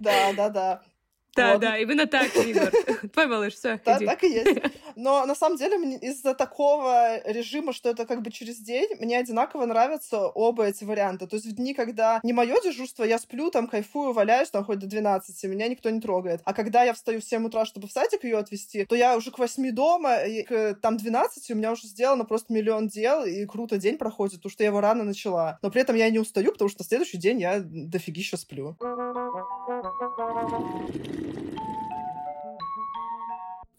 Да, 0.00 0.32
да, 0.36 0.48
да. 0.48 0.82
Да, 1.34 1.52
Вот. 1.52 1.60
да, 1.62 1.78
именно 1.78 2.06
так, 2.06 2.34
Егор. 2.36 2.70
Твой 3.12 3.26
малыш, 3.28 3.54
все, 3.54 3.80
Да, 3.84 3.96
иди. 3.96 4.06
так 4.06 4.22
и 4.22 4.28
есть. 4.28 4.60
Но 4.96 5.24
на 5.24 5.34
самом 5.34 5.56
деле 5.56 5.76
из-за 5.96 6.34
такого 6.34 7.20
режима, 7.26 7.72
что 7.72 7.88
это 7.88 8.04
как 8.04 8.20
бы 8.20 8.30
через 8.30 8.58
день, 8.58 8.88
мне 9.00 9.18
одинаково 9.18 9.64
нравятся 9.64 10.26
оба 10.28 10.64
эти 10.66 10.84
варианта. 10.84 11.26
То 11.26 11.36
есть 11.36 11.46
в 11.46 11.52
дни, 11.54 11.72
когда 11.72 12.20
не 12.22 12.34
мое 12.34 12.60
дежурство, 12.62 13.04
я 13.04 13.18
сплю, 13.18 13.50
там 13.50 13.66
кайфую, 13.66 14.12
валяюсь, 14.12 14.50
там 14.50 14.64
хоть 14.64 14.78
до 14.78 14.86
12, 14.86 15.44
меня 15.44 15.68
никто 15.68 15.88
не 15.88 16.00
трогает. 16.00 16.42
А 16.44 16.52
когда 16.52 16.84
я 16.84 16.92
встаю 16.92 17.20
в 17.20 17.24
7 17.24 17.46
утра, 17.46 17.64
чтобы 17.64 17.88
в 17.88 17.92
садик 17.92 18.24
ее 18.24 18.36
отвезти, 18.36 18.84
то 18.84 18.94
я 18.94 19.16
уже 19.16 19.30
к 19.30 19.38
8 19.38 19.70
дома, 19.72 20.16
и 20.16 20.42
к 20.42 20.74
там 20.82 20.98
12 20.98 21.50
у 21.50 21.54
меня 21.54 21.72
уже 21.72 21.86
сделано 21.86 22.24
просто 22.24 22.52
миллион 22.52 22.88
дел, 22.88 23.24
и 23.24 23.46
круто 23.46 23.78
день 23.78 23.96
проходит, 23.96 24.36
потому 24.36 24.50
что 24.50 24.64
я 24.64 24.68
его 24.68 24.80
рано 24.82 25.04
начала. 25.04 25.58
Но 25.62 25.70
при 25.70 25.80
этом 25.80 25.96
я 25.96 26.10
не 26.10 26.18
устаю, 26.18 26.52
потому 26.52 26.68
что 26.68 26.82
на 26.82 26.84
следующий 26.86 27.16
день 27.16 27.40
я 27.40 27.60
дофигища 27.64 28.36
сплю. 28.36 28.76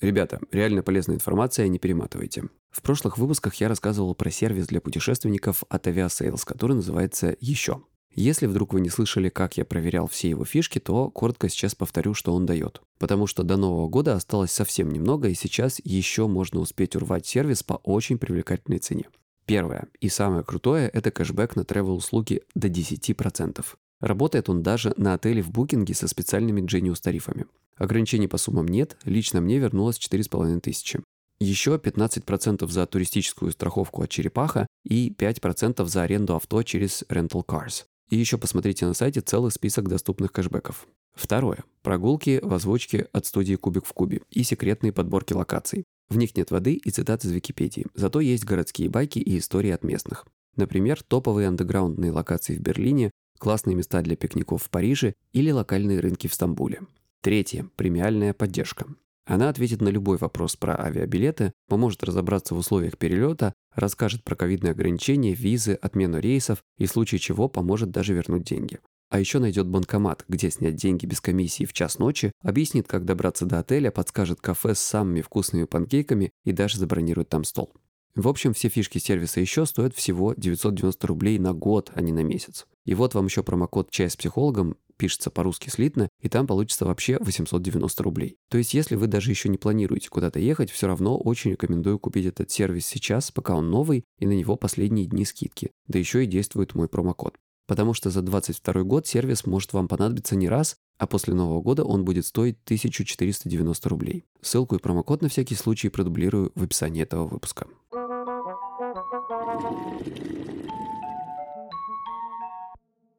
Ребята, 0.03 0.41
реально 0.51 0.83
полезная 0.83 1.15
информация, 1.15 1.69
не 1.69 1.79
перематывайте. 1.79 2.49
В 2.71 2.81
прошлых 2.81 3.17
выпусках 3.17 3.55
я 3.55 3.69
рассказывал 3.69 4.13
про 4.15 4.29
сервис 4.31 4.67
для 4.67 4.81
путешественников 4.81 5.63
от 5.69 5.87
Aviasales, 5.87 6.41
который 6.45 6.75
называется 6.75 7.37
«Еще». 7.39 7.81
Если 8.15 8.45
вдруг 8.45 8.73
вы 8.73 8.81
не 8.81 8.89
слышали, 8.89 9.29
как 9.29 9.57
я 9.57 9.65
проверял 9.65 10.07
все 10.07 10.29
его 10.29 10.43
фишки, 10.45 10.79
то 10.79 11.09
коротко 11.09 11.49
сейчас 11.49 11.73
повторю, 11.73 12.13
что 12.13 12.33
он 12.33 12.45
дает. 12.45 12.81
Потому 12.99 13.27
что 13.27 13.43
до 13.43 13.57
Нового 13.57 13.87
года 13.87 14.13
осталось 14.13 14.51
совсем 14.51 14.91
немного, 14.91 15.29
и 15.29 15.35
сейчас 15.35 15.79
еще 15.83 16.27
можно 16.27 16.59
успеть 16.59 16.95
урвать 16.95 17.25
сервис 17.25 17.63
по 17.63 17.75
очень 17.75 18.19
привлекательной 18.19 18.79
цене. 18.79 19.05
Первое 19.45 19.87
и 19.99 20.09
самое 20.09 20.43
крутое– 20.43 20.89
это 20.93 21.11
кэшбэк 21.11 21.55
на 21.55 21.61
travel-услуги 21.61 22.43
до 22.55 22.67
10%. 22.67 23.65
Работает 24.03 24.49
он 24.49 24.63
даже 24.63 24.93
на 24.97 25.13
отеле 25.13 25.41
в 25.41 25.49
букинге 25.49 25.93
со 25.93 26.09
специальными 26.09 26.59
Genius 26.59 27.01
тарифами. 27.01 27.45
Ограничений 27.77 28.27
по 28.27 28.37
суммам 28.37 28.67
нет, 28.67 28.97
лично 29.05 29.39
мне 29.39 29.59
вернулось 29.59 29.97
4,5 29.97 30.59
тысячи. 30.59 30.99
Еще 31.39 31.75
15% 31.75 32.67
за 32.69 32.85
туристическую 32.85 33.53
страховку 33.53 34.01
от 34.01 34.09
черепаха 34.09 34.67
и 34.83 35.09
5% 35.09 35.85
за 35.85 36.01
аренду 36.03 36.35
авто 36.35 36.63
через 36.63 37.03
Rental 37.03 37.45
Cars. 37.45 37.85
И 38.09 38.17
еще 38.17 38.37
посмотрите 38.37 38.85
на 38.85 38.93
сайте 38.93 39.21
целый 39.21 39.51
список 39.51 39.87
доступных 39.87 40.33
кэшбэков. 40.33 40.85
Второе. 41.13 41.63
Прогулки 41.81 42.41
в 42.43 42.53
озвучке 42.53 43.07
от 43.13 43.25
студии 43.25 43.55
Кубик 43.55 43.85
в 43.85 43.93
Кубе 43.93 44.19
и 44.31 44.43
секретные 44.43 44.91
подборки 44.91 45.31
локаций. 45.31 45.85
В 46.09 46.17
них 46.17 46.35
нет 46.35 46.51
воды 46.51 46.73
и 46.73 46.91
цитат 46.91 47.23
из 47.23 47.31
Википедии, 47.31 47.85
зато 47.93 48.19
есть 48.19 48.43
городские 48.43 48.89
байки 48.89 49.19
и 49.19 49.37
истории 49.37 49.71
от 49.71 49.85
местных. 49.85 50.25
Например, 50.57 51.01
топовые 51.01 51.47
андеграундные 51.47 52.11
локации 52.11 52.55
в 52.57 52.59
Берлине, 52.59 53.11
классные 53.43 53.75
места 53.75 54.01
для 54.01 54.15
пикников 54.15 54.63
в 54.63 54.69
Париже 54.69 55.15
или 55.33 55.51
локальные 55.51 55.99
рынки 55.99 56.27
в 56.27 56.33
Стамбуле. 56.33 56.79
Третье. 57.21 57.69
Премиальная 57.75 58.33
поддержка. 58.33 58.85
Она 59.25 59.49
ответит 59.49 59.81
на 59.81 59.89
любой 59.89 60.15
вопрос 60.15 60.55
про 60.55 60.79
авиабилеты, 60.79 61.51
поможет 61.67 62.05
разобраться 62.05 62.55
в 62.55 62.57
условиях 62.57 62.97
перелета, 62.97 63.53
расскажет 63.75 64.23
про 64.23 64.37
ковидные 64.37 64.71
ограничения, 64.71 65.33
визы, 65.33 65.73
отмену 65.73 66.19
рейсов 66.19 66.63
и 66.77 66.85
в 66.85 66.91
случае 66.91 67.19
чего 67.19 67.49
поможет 67.49 67.91
даже 67.91 68.13
вернуть 68.13 68.45
деньги. 68.45 68.79
А 69.09 69.19
еще 69.19 69.39
найдет 69.39 69.67
банкомат, 69.67 70.23
где 70.29 70.49
снять 70.49 70.75
деньги 70.75 71.05
без 71.05 71.19
комиссии 71.19 71.65
в 71.65 71.73
час 71.73 71.99
ночи, 71.99 72.31
объяснит, 72.41 72.87
как 72.87 73.03
добраться 73.03 73.45
до 73.45 73.59
отеля, 73.59 73.91
подскажет 73.91 74.39
кафе 74.39 74.73
с 74.73 74.79
самыми 74.79 75.19
вкусными 75.19 75.65
панкейками 75.65 76.31
и 76.45 76.53
даже 76.53 76.77
забронирует 76.77 77.27
там 77.27 77.43
стол. 77.43 77.73
В 78.15 78.27
общем, 78.27 78.53
все 78.53 78.69
фишки 78.69 78.99
сервиса 78.99 79.39
еще 79.39 79.65
стоят 79.65 79.95
всего 79.95 80.35
990 80.37 81.07
рублей 81.07 81.39
на 81.39 81.53
год, 81.53 81.91
а 81.95 82.01
не 82.01 82.11
на 82.11 82.23
месяц. 82.23 82.67
И 82.85 82.93
вот 82.93 83.15
вам 83.15 83.25
еще 83.25 83.41
промокод 83.41 83.89
«Чай 83.89 84.09
с 84.09 84.15
психологом», 84.15 84.75
пишется 84.97 85.31
по-русски 85.31 85.69
слитно, 85.69 86.09
и 86.21 86.29
там 86.29 86.45
получится 86.45 86.85
вообще 86.85 87.17
890 87.19 88.03
рублей. 88.03 88.37
То 88.49 88.59
есть, 88.59 88.75
если 88.75 88.95
вы 88.95 89.07
даже 89.07 89.31
еще 89.31 89.49
не 89.49 89.57
планируете 89.57 90.09
куда-то 90.09 90.39
ехать, 90.39 90.69
все 90.69 90.85
равно 90.85 91.17
очень 91.17 91.51
рекомендую 91.51 91.97
купить 91.97 92.27
этот 92.27 92.51
сервис 92.51 92.85
сейчас, 92.85 93.31
пока 93.31 93.55
он 93.55 93.71
новый, 93.71 94.05
и 94.19 94.27
на 94.27 94.33
него 94.33 94.55
последние 94.55 95.07
дни 95.07 95.25
скидки. 95.25 95.71
Да 95.87 95.97
еще 95.97 96.23
и 96.23 96.27
действует 96.27 96.75
мой 96.75 96.87
промокод. 96.87 97.35
Потому 97.65 97.93
что 97.93 98.11
за 98.11 98.21
22 98.21 98.83
год 98.83 99.07
сервис 99.07 99.45
может 99.45 99.73
вам 99.73 99.87
понадобиться 99.87 100.35
не 100.35 100.49
раз, 100.49 100.75
а 100.97 101.07
после 101.07 101.33
Нового 101.33 101.61
года 101.61 101.83
он 101.83 102.05
будет 102.05 102.25
стоить 102.25 102.57
1490 102.65 103.89
рублей. 103.89 104.25
Ссылку 104.41 104.75
и 104.75 104.79
промокод 104.79 105.21
на 105.21 105.29
всякий 105.29 105.55
случай 105.55 105.89
продублирую 105.89 106.51
в 106.55 106.63
описании 106.63 107.01
этого 107.01 107.25
выпуска. 107.25 107.67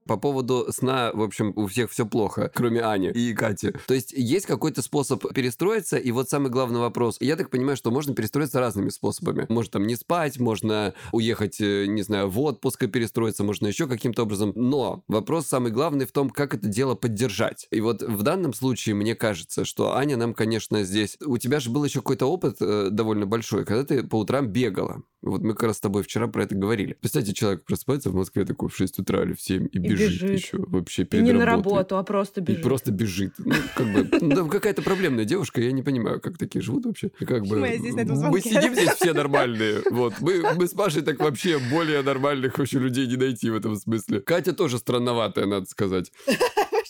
По 0.07 0.19
поводу 0.19 0.67
сна, 0.71 1.11
в 1.15 1.23
общем, 1.23 1.53
у 1.57 1.67
всех 1.67 1.91
все 1.91 2.05
плохо, 2.05 2.51
кроме 2.55 2.83
Ани 2.83 3.09
и 3.09 3.33
Кати. 3.33 3.73
То 3.87 3.95
есть 3.95 4.13
есть 4.13 4.45
какой-то 4.45 4.83
способ 4.83 5.25
перестроиться, 5.33 5.97
и 5.97 6.13
вот 6.13 6.29
самый 6.29 6.51
главный 6.51 6.81
вопрос. 6.81 7.17
Я 7.21 7.37
так 7.37 7.49
понимаю, 7.49 7.77
что 7.77 7.91
можно 7.91 8.15
перестроиться 8.15 8.61
разными 8.61 8.91
способами. 8.91 9.47
Можно 9.49 9.73
там 9.73 9.87
не 9.87 9.97
спать, 9.97 10.39
можно 10.39 10.93
уехать, 11.13 11.59
э, 11.61 11.87
не 11.87 12.03
знаю, 12.03 12.29
в 12.29 12.39
отпуск 12.41 12.83
и 12.83 12.87
перестроиться, 12.87 13.45
можно 13.45 13.67
еще 13.67 13.87
каким-то 13.87 14.25
образом. 14.25 14.53
Но 14.55 15.05
вопрос 15.09 15.47
самый 15.47 15.73
главный 15.73 16.05
в 16.05 16.13
том, 16.13 16.29
как 16.29 16.55
это 16.55 16.69
дело 16.69 16.95
поддержать. 16.95 17.67
И 17.71 17.81
вот 17.81 18.03
в 18.03 18.23
данном 18.23 18.53
случае 18.53 18.95
мне 18.95 19.15
кажется, 19.15 19.65
что 19.65 19.97
Аня 19.97 20.19
нам, 20.19 20.35
конечно, 20.35 20.85
здесь... 20.85 21.17
У 21.25 21.39
тебя 21.39 21.61
же 21.61 21.71
был 21.71 21.83
еще 21.83 22.01
какой-то 22.01 22.27
опыт 22.27 22.57
э, 22.61 22.89
довольно 22.91 23.25
большой, 23.25 23.65
когда 23.65 23.85
ты 23.85 24.03
по 24.03 24.17
утрам 24.17 24.47
бегала. 24.49 25.03
Вот 25.25 25.43
мы 25.43 25.55
как 25.55 25.65
раз 25.65 25.77
с 25.79 25.81
тобой 25.81 26.03
вчера 26.03 26.27
про 26.29 26.45
это 26.45 26.55
говорили. 26.55 26.97
Представьте, 27.01 27.33
человек 27.33 27.65
просыпается 27.65 28.11
в 28.11 28.15
Москве 28.15 28.45
такой 28.45 28.69
в 28.69 28.77
6 28.77 28.99
утра 28.99 29.23
или 29.23 29.33
в 29.33 29.41
7 29.41 29.67
и, 29.67 29.69
И 29.77 29.79
бежит, 29.79 30.11
бежит. 30.13 30.31
еще 30.31 30.59
вообще 30.59 31.03
И 31.03 31.05
перед 31.07 31.25
не 31.25 31.33
на 31.33 31.45
работой. 31.47 31.71
работу, 31.73 31.97
а 31.97 32.03
просто 32.03 32.41
И 32.41 32.45
бежит. 32.45 32.63
просто 32.63 32.93
бежит. 32.93 33.33
Ну, 33.39 33.55
как 33.75 33.87
бы, 33.93 34.09
ну, 34.21 34.49
какая-то 34.49 34.83
проблемная 34.83 35.25
девушка, 35.25 35.61
я 35.63 35.73
не 35.73 35.83
понимаю, 35.83 36.21
как 36.21 36.37
такие 36.37 36.61
живут 36.63 36.85
вообще. 36.85 37.11
И 37.21 37.25
Как 37.25 37.43
бы, 37.47 37.57
здесь 37.79 37.95
на 37.95 38.05
мы 38.31 38.41
сидим 38.41 38.75
здесь 38.75 38.91
все 38.91 39.13
нормальные. 39.15 39.83
Вот. 39.91 40.15
Мы, 40.21 40.43
мы 40.55 40.67
с 40.67 40.75
Машей 40.75 41.03
так 41.03 41.19
вообще 41.21 41.59
более 41.71 42.03
нормальных 42.03 42.59
вообще 42.59 42.79
людей 42.79 43.07
не 43.07 43.17
найти 43.17 43.49
в 43.51 43.55
этом 43.57 43.77
смысле. 43.77 44.21
Катя 44.21 44.53
тоже 44.53 44.79
странноватая, 44.79 45.47
надо 45.47 45.67
сказать. 45.67 46.13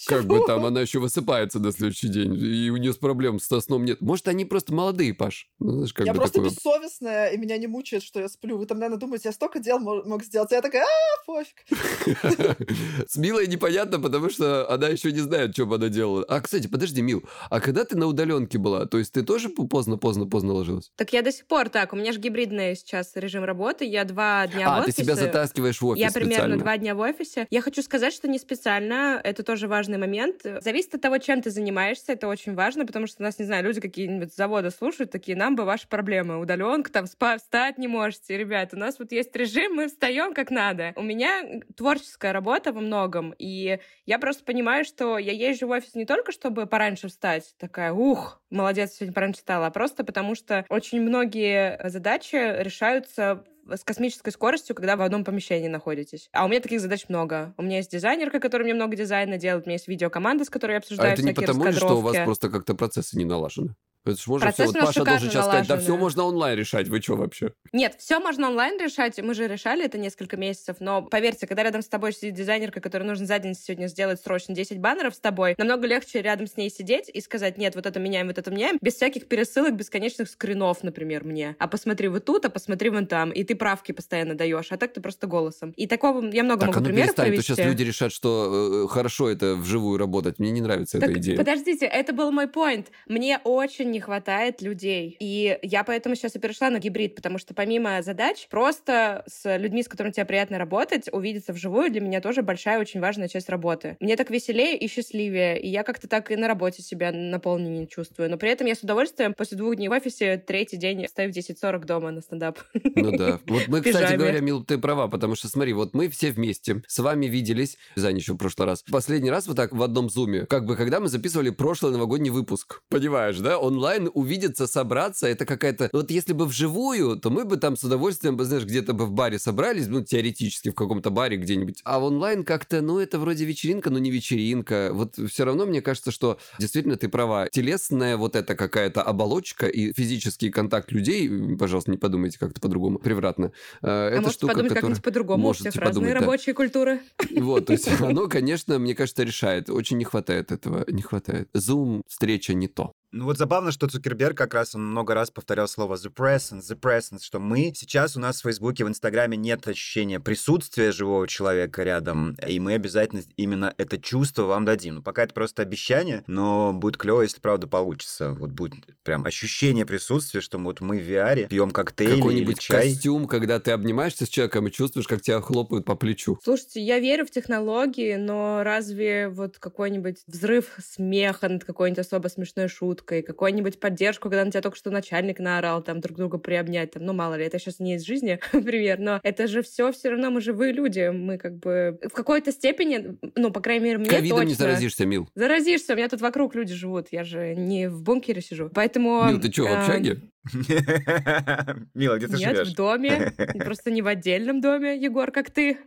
Как 0.06 0.24
бы 0.24 0.40
там, 0.46 0.64
она 0.64 0.80
еще 0.80 0.98
высыпается 0.98 1.58
на 1.58 1.72
следующий 1.72 2.08
день, 2.08 2.34
и 2.34 2.70
у 2.70 2.76
нее 2.76 2.92
с 2.92 2.96
проблем 2.96 3.38
со 3.40 3.60
сном 3.60 3.84
нет. 3.84 4.00
Может, 4.00 4.28
они 4.28 4.44
просто 4.44 4.72
молодые, 4.72 5.14
Паш? 5.14 5.48
Ну, 5.58 5.72
знаешь, 5.72 5.92
как 5.92 6.06
я 6.06 6.12
бы 6.12 6.18
просто 6.18 6.40
такое... 6.40 6.50
бессовестная, 6.50 7.28
и 7.28 7.36
меня 7.36 7.56
не 7.58 7.66
мучает, 7.66 8.02
что 8.02 8.20
я 8.20 8.28
сплю. 8.28 8.58
Вы 8.58 8.66
там, 8.66 8.78
наверное, 8.78 8.98
думаете, 8.98 9.28
я 9.28 9.32
столько 9.32 9.58
дел 9.60 9.78
мо- 9.78 10.04
мог 10.04 10.22
сделать. 10.24 10.52
А 10.52 10.56
я 10.56 10.62
такая, 10.62 10.84
а, 10.84 11.24
пофиг. 11.26 11.64
С 13.08 13.16
Милой 13.16 13.46
непонятно, 13.46 14.00
потому 14.00 14.30
что 14.30 14.70
она 14.70 14.88
еще 14.88 15.12
не 15.12 15.20
знает, 15.20 15.52
что 15.52 15.66
бы 15.66 15.76
она 15.76 15.88
делала. 15.88 16.24
А, 16.28 16.40
кстати, 16.40 16.66
подожди, 16.66 17.02
Мил, 17.02 17.22
а 17.50 17.60
когда 17.60 17.84
ты 17.84 17.96
на 17.96 18.06
удаленке 18.06 18.58
была, 18.58 18.86
то 18.86 18.98
есть 18.98 19.12
ты 19.12 19.22
тоже 19.22 19.48
поздно-поздно-поздно 19.48 20.52
ложилась? 20.52 20.92
Так 20.96 21.12
я 21.12 21.22
до 21.22 21.32
сих 21.32 21.46
пор 21.46 21.68
так. 21.68 21.92
У 21.92 21.96
меня 21.96 22.12
же 22.12 22.18
гибридный 22.18 22.76
сейчас 22.76 23.12
режим 23.16 23.44
работы. 23.44 23.84
Я 23.84 24.04
два 24.04 24.46
дня 24.46 24.68
в 24.68 24.72
а, 24.72 24.82
ты 24.82 24.88
офисе. 24.88 25.04
себя 25.04 25.16
затаскиваешь 25.16 25.80
в 25.80 25.86
офис 25.86 26.00
Я 26.00 26.10
примерно 26.10 26.58
два 26.58 26.76
дня 26.78 26.94
в 26.94 27.00
офисе. 27.00 27.46
Я 27.50 27.60
хочу 27.60 27.82
сказать, 27.82 28.12
что 28.12 28.28
не 28.28 28.38
специально. 28.38 29.20
Это 29.22 29.42
тоже 29.42 29.68
важный 29.94 29.98
момент. 29.98 30.42
Зависит 30.62 30.94
от 30.94 31.00
того, 31.00 31.18
чем 31.18 31.42
ты 31.42 31.50
занимаешься. 31.50 32.12
Это 32.12 32.28
очень 32.28 32.54
важно, 32.54 32.86
потому 32.86 33.06
что 33.06 33.22
у 33.22 33.24
нас, 33.24 33.38
не 33.38 33.44
знаю, 33.44 33.64
люди 33.64 33.80
какие-нибудь 33.80 34.34
завода 34.34 34.70
слушают, 34.70 35.10
такие, 35.10 35.36
нам 35.36 35.56
бы 35.56 35.64
ваши 35.64 35.88
проблемы. 35.88 36.38
Удаленка, 36.38 36.90
там, 36.90 37.06
спа, 37.06 37.38
встать 37.38 37.78
не 37.78 37.88
можете. 37.88 38.36
Ребят, 38.36 38.70
у 38.72 38.76
нас 38.76 38.98
вот 38.98 39.12
есть 39.12 39.34
режим, 39.36 39.74
мы 39.74 39.88
встаем 39.88 40.34
как 40.34 40.50
надо. 40.50 40.92
У 40.96 41.02
меня 41.02 41.60
творческая 41.76 42.32
работа 42.32 42.72
во 42.72 42.80
многом, 42.80 43.34
и 43.38 43.78
я 44.06 44.18
просто 44.18 44.44
понимаю, 44.44 44.84
что 44.84 45.18
я 45.18 45.32
езжу 45.32 45.66
в 45.66 45.70
офис 45.70 45.94
не 45.94 46.06
только, 46.06 46.32
чтобы 46.32 46.66
пораньше 46.66 47.08
встать, 47.08 47.54
такая, 47.58 47.92
ух, 47.92 48.42
молодец, 48.50 48.92
сегодня 48.92 49.14
пораньше 49.14 49.38
встала, 49.38 49.66
а 49.66 49.70
просто 49.70 50.04
потому 50.04 50.34
что 50.34 50.64
очень 50.68 51.00
многие 51.00 51.80
задачи 51.88 52.36
решаются 52.36 53.44
с 53.72 53.84
космической 53.84 54.30
скоростью, 54.30 54.74
когда 54.74 54.96
в 54.96 55.02
одном 55.02 55.24
помещении 55.24 55.68
находитесь. 55.68 56.28
А 56.32 56.44
у 56.44 56.48
меня 56.48 56.60
таких 56.60 56.80
задач 56.80 57.06
много. 57.08 57.54
У 57.56 57.62
меня 57.62 57.78
есть 57.78 57.90
дизайнерка, 57.90 58.40
которая 58.40 58.64
мне 58.64 58.74
много 58.74 58.96
дизайна 58.96 59.38
делает, 59.38 59.66
у 59.66 59.68
меня 59.68 59.74
есть 59.74 59.88
видеокоманда, 59.88 60.44
с 60.44 60.50
которой 60.50 60.72
я 60.72 60.76
А 60.76 60.80
обсуждаю 60.80 61.12
это 61.12 61.22
не 61.22 61.32
потому 61.32 61.72
что 61.72 61.98
у 61.98 62.00
вас 62.00 62.16
просто 62.24 62.50
как-то 62.50 62.74
процессы 62.74 63.16
не 63.16 63.24
налажены? 63.24 63.74
Это 64.04 64.20
ж 64.20 64.26
можно 64.26 64.46
Процессы 64.46 64.70
все. 64.70 64.78
Вот 64.80 64.86
Паша 64.86 65.04
должен 65.04 65.30
сейчас 65.30 65.46
сказать, 65.46 65.66
да 65.66 65.78
все 65.78 65.96
можно 65.96 66.24
онлайн 66.24 66.58
решать. 66.58 66.88
Вы 66.88 67.00
что 67.00 67.16
вообще? 67.16 67.52
Нет, 67.72 67.94
все 67.98 68.20
можно 68.20 68.48
онлайн 68.48 68.78
решать. 68.78 69.18
Мы 69.22 69.32
же 69.34 69.48
решали 69.48 69.84
это 69.84 69.96
несколько 69.96 70.36
месяцев. 70.36 70.76
Но 70.80 71.02
поверьте, 71.02 71.46
когда 71.46 71.62
рядом 71.62 71.80
с 71.80 71.88
тобой 71.88 72.12
сидит 72.12 72.34
дизайнерка, 72.34 72.80
которая 72.80 73.08
нужно 73.08 73.24
за 73.26 73.38
день 73.38 73.54
сегодня 73.54 73.86
сделать 73.86 74.20
срочно 74.20 74.54
10 74.54 74.78
баннеров 74.78 75.14
с 75.14 75.18
тобой, 75.20 75.54
намного 75.56 75.86
легче 75.86 76.20
рядом 76.20 76.46
с 76.46 76.56
ней 76.58 76.68
сидеть 76.70 77.08
и 77.12 77.20
сказать, 77.22 77.56
нет, 77.56 77.74
вот 77.76 77.86
это 77.86 77.98
меняем, 77.98 78.26
вот 78.26 78.36
это 78.36 78.50
меняем, 78.50 78.76
без 78.82 78.94
всяких 78.96 79.26
пересылок, 79.26 79.74
бесконечных 79.74 80.28
скринов, 80.28 80.82
например, 80.82 81.24
мне. 81.24 81.56
А 81.58 81.66
посмотри 81.66 82.08
вот 82.08 82.26
тут, 82.26 82.44
а 82.44 82.50
посмотри 82.50 82.90
вон 82.90 83.06
там. 83.06 83.30
И 83.30 83.42
ты 83.42 83.54
правки 83.54 83.92
постоянно 83.92 84.34
даешь, 84.34 84.66
а 84.70 84.76
так 84.76 84.92
ты 84.92 85.00
просто 85.00 85.26
голосом. 85.26 85.70
И 85.76 85.86
такого 85.86 86.22
я 86.30 86.42
много 86.44 86.60
Так, 86.60 86.68
а 86.68 86.72
могу 86.72 86.80
ну 86.80 86.86
примеров 86.86 87.06
перестань, 87.08 87.26
то 87.26 87.30
привести. 87.30 87.54
сейчас 87.54 87.66
люди 87.66 87.82
решат, 87.82 88.12
что 88.12 88.84
э, 88.84 88.88
хорошо 88.92 89.30
это 89.30 89.54
вживую 89.54 89.98
работать. 89.98 90.38
Мне 90.38 90.50
не 90.50 90.60
нравится 90.60 91.00
Так, 91.00 91.08
эта 91.10 91.18
идея. 91.20 91.36
подождите, 91.38 91.86
это 91.86 92.12
был 92.12 92.30
мой 92.30 92.48
поинт. 92.48 92.88
Мне 93.06 93.40
очень 93.44 93.93
не 93.94 94.00
хватает 94.00 94.60
людей. 94.60 95.16
И 95.20 95.58
я 95.62 95.84
поэтому 95.84 96.16
сейчас 96.16 96.34
и 96.34 96.40
перешла 96.40 96.68
на 96.68 96.80
гибрид, 96.80 97.14
потому 97.14 97.38
что 97.38 97.54
помимо 97.54 98.02
задач, 98.02 98.48
просто 98.50 99.24
с 99.26 99.56
людьми, 99.56 99.82
с 99.82 99.88
которыми 99.88 100.12
тебе 100.12 100.26
приятно 100.26 100.58
работать, 100.58 101.08
увидеться 101.12 101.52
вживую 101.52 101.90
для 101.90 102.00
меня 102.00 102.20
тоже 102.20 102.42
большая, 102.42 102.80
очень 102.80 103.00
важная 103.00 103.28
часть 103.28 103.48
работы. 103.48 103.96
Мне 104.00 104.16
так 104.16 104.30
веселее 104.30 104.76
и 104.76 104.88
счастливее, 104.88 105.60
и 105.60 105.68
я 105.68 105.84
как-то 105.84 106.08
так 106.08 106.30
и 106.32 106.36
на 106.36 106.48
работе 106.48 106.82
себя 106.82 107.12
наполненнее 107.12 107.86
чувствую. 107.86 108.28
Но 108.28 108.36
при 108.36 108.50
этом 108.50 108.66
я 108.66 108.74
с 108.74 108.80
удовольствием 108.80 109.32
после 109.32 109.56
двух 109.56 109.76
дней 109.76 109.88
в 109.88 109.92
офисе 109.92 110.38
третий 110.38 110.76
день 110.76 111.06
стою 111.08 111.32
в 111.32 111.36
10.40 111.36 111.84
дома 111.84 112.10
на 112.10 112.20
стендап. 112.20 112.58
Ну 112.96 113.16
да. 113.16 113.38
Вот 113.46 113.68
мы, 113.68 113.80
кстати 113.82 114.16
говоря, 114.16 114.40
Мил, 114.40 114.64
ты 114.64 114.76
права, 114.78 115.06
потому 115.06 115.36
что 115.36 115.46
смотри, 115.46 115.72
вот 115.72 115.94
мы 115.94 116.08
все 116.08 116.32
вместе 116.32 116.82
с 116.88 116.98
вами 116.98 117.26
виделись, 117.26 117.78
Зань 117.94 118.16
еще 118.16 118.32
в 118.32 118.38
прошлый 118.38 118.66
раз, 118.66 118.82
последний 118.90 119.30
раз 119.30 119.46
вот 119.46 119.56
так 119.56 119.72
в 119.72 119.82
одном 119.82 120.10
зуме, 120.10 120.46
как 120.46 120.66
бы 120.66 120.76
когда 120.76 120.98
мы 120.98 121.06
записывали 121.06 121.50
прошлый 121.50 121.92
новогодний 121.92 122.30
выпуск. 122.30 122.82
Понимаешь, 122.88 123.38
да? 123.38 123.58
Онлайн 123.58 123.83
увидеться, 124.12 124.66
собраться, 124.66 125.26
это 125.26 125.46
какая-то... 125.46 125.90
Вот 125.92 126.10
если 126.10 126.32
бы 126.32 126.46
вживую, 126.46 127.16
то 127.16 127.30
мы 127.30 127.44
бы 127.44 127.56
там 127.56 127.76
с 127.76 127.84
удовольствием, 127.84 128.36
бы, 128.36 128.44
знаешь, 128.44 128.64
где-то 128.64 128.92
бы 128.92 129.06
в 129.06 129.12
баре 129.12 129.38
собрались, 129.38 129.86
ну, 129.86 130.02
теоретически 130.02 130.70
в 130.70 130.74
каком-то 130.74 131.10
баре 131.10 131.36
где-нибудь. 131.36 131.80
А 131.84 131.98
в 131.98 132.04
онлайн 132.04 132.44
как-то, 132.44 132.80
ну, 132.80 132.98
это 132.98 133.18
вроде 133.18 133.44
вечеринка, 133.44 133.90
но 133.90 133.98
не 133.98 134.10
вечеринка. 134.10 134.90
Вот 134.92 135.16
все 135.16 135.44
равно 135.44 135.66
мне 135.66 135.82
кажется, 135.82 136.10
что 136.10 136.38
действительно 136.58 136.96
ты 136.96 137.08
права. 137.08 137.48
Телесная 137.50 138.16
вот 138.16 138.36
эта 138.36 138.54
какая-то 138.54 139.02
оболочка 139.02 139.66
и 139.66 139.92
физический 139.92 140.50
контакт 140.50 140.92
людей, 140.92 141.56
пожалуйста, 141.56 141.90
не 141.90 141.98
подумайте 141.98 142.38
как-то 142.38 142.60
по-другому, 142.60 142.98
превратно. 142.98 143.52
Э, 143.82 143.86
а 143.86 144.08
Это 144.10 144.20
можете 144.22 144.38
штука, 144.38 144.52
подумать 144.52 144.68
которая... 144.70 144.82
как-нибудь 144.82 145.04
по-другому. 145.04 145.48
У 145.48 145.52
всех 145.52 145.74
разные 145.76 145.88
подумать, 145.88 146.14
да. 146.14 146.20
рабочие 146.20 146.54
культуры. 146.54 147.00
Вот, 147.44 147.66
то 147.66 147.72
есть 147.72 147.88
оно, 148.00 148.28
конечно, 148.28 148.78
мне 148.78 148.94
кажется, 148.94 149.22
решает. 149.22 149.68
Очень 149.68 149.98
не 149.98 150.04
хватает 150.04 150.52
этого, 150.52 150.84
не 150.88 151.02
хватает. 151.02 151.48
Zoom, 151.54 152.02
встреча 152.08 152.54
не 152.54 152.68
то. 152.68 152.92
Ну 153.16 153.26
вот 153.26 153.38
забавно, 153.38 153.70
что 153.70 153.86
Цукерберг 153.86 154.36
как 154.36 154.54
раз 154.54 154.74
он 154.74 154.90
много 154.90 155.14
раз 155.14 155.30
повторял 155.30 155.68
слово 155.68 155.94
the 155.94 156.12
presence, 156.12 156.62
the 156.68 156.76
presence, 156.76 157.22
что 157.22 157.38
мы 157.38 157.72
сейчас 157.72 158.16
у 158.16 158.20
нас 158.20 158.40
в 158.40 158.42
Фейсбуке, 158.42 158.84
в 158.84 158.88
Инстаграме 158.88 159.36
нет 159.36 159.68
ощущения 159.68 160.18
присутствия 160.18 160.90
живого 160.90 161.28
человека 161.28 161.84
рядом, 161.84 162.36
и 162.44 162.58
мы 162.58 162.72
обязательно 162.74 163.22
именно 163.36 163.72
это 163.78 163.98
чувство 163.98 164.42
вам 164.42 164.64
дадим. 164.64 164.96
Ну, 164.96 165.02
пока 165.02 165.22
это 165.22 165.32
просто 165.32 165.62
обещание, 165.62 166.24
но 166.26 166.72
будет 166.72 166.96
клево, 166.96 167.22
если 167.22 167.38
правда 167.38 167.68
получится. 167.68 168.32
Вот 168.32 168.50
будет 168.50 168.74
прям 169.04 169.24
ощущение 169.24 169.86
присутствия, 169.86 170.40
что 170.40 170.58
вот 170.58 170.80
мы 170.80 170.98
в 170.98 171.08
VR 171.08 171.46
пьем 171.46 171.70
коктейль 171.70 172.14
или 172.14 172.16
Какой-нибудь 172.16 172.58
чай. 172.58 172.90
костюм, 172.90 173.28
когда 173.28 173.60
ты 173.60 173.70
обнимаешься 173.70 174.26
с 174.26 174.28
человеком 174.28 174.66
и 174.66 174.72
чувствуешь, 174.72 175.06
как 175.06 175.22
тебя 175.22 175.40
хлопают 175.40 175.84
по 175.84 175.94
плечу. 175.94 176.40
Слушайте, 176.42 176.80
я 176.80 176.98
верю 176.98 177.26
в 177.26 177.30
технологии, 177.30 178.16
но 178.16 178.64
разве 178.64 179.28
вот 179.28 179.60
какой-нибудь 179.60 180.16
взрыв 180.26 180.76
смеха 180.84 181.48
над 181.48 181.62
какой-нибудь 181.62 182.04
особо 182.04 182.26
смешной 182.26 182.66
шуткой, 182.66 183.03
какую-нибудь 183.04 183.80
поддержку, 183.80 184.28
когда 184.28 184.44
на 184.44 184.50
тебя 184.50 184.62
только 184.62 184.76
что 184.76 184.90
начальник 184.90 185.38
наорал, 185.38 185.82
там 185.82 186.00
друг 186.00 186.16
друга 186.16 186.38
приобнять, 186.38 186.92
там, 186.92 187.04
ну 187.04 187.12
мало 187.12 187.34
ли, 187.34 187.44
это 187.44 187.58
сейчас 187.58 187.78
не 187.80 187.96
из 187.96 188.04
жизни, 188.04 188.38
пример, 188.52 188.98
но 188.98 189.20
это 189.22 189.46
же 189.46 189.62
все 189.62 189.92
все 189.92 190.10
равно 190.10 190.30
мы 190.30 190.40
живые 190.40 190.72
люди, 190.72 191.10
мы 191.12 191.38
как 191.38 191.56
бы 191.58 191.98
в 192.02 192.12
какой-то 192.12 192.52
степени, 192.52 193.16
ну, 193.34 193.50
по 193.50 193.60
крайней 193.60 193.84
мере, 193.84 193.98
мне 193.98 194.08
Ковидом 194.08 194.38
точно... 194.38 194.48
не 194.48 194.54
заразишься, 194.54 195.06
Мил. 195.06 195.28
Заразишься, 195.34 195.94
у 195.94 195.96
меня 195.96 196.08
тут 196.08 196.20
вокруг 196.20 196.54
люди 196.54 196.74
живут, 196.74 197.08
я 197.10 197.24
же 197.24 197.54
не 197.54 197.88
в 197.88 198.02
бункере 198.02 198.40
сижу, 198.40 198.70
поэтому... 198.72 199.24
Мил, 199.28 199.40
ты 199.40 199.52
что, 199.52 199.64
в 199.64 199.66
э, 199.66 199.76
общаге? 199.76 200.20
Мила, 201.94 202.16
где 202.16 202.26
ты 202.28 202.36
Нет, 202.36 202.56
живешь? 202.56 202.72
в 202.72 202.76
доме, 202.76 203.32
просто 203.64 203.90
не 203.90 204.02
в 204.02 204.06
отдельном 204.06 204.60
доме, 204.60 204.96
Егор, 204.96 205.30
как 205.30 205.50
ты. 205.50 205.78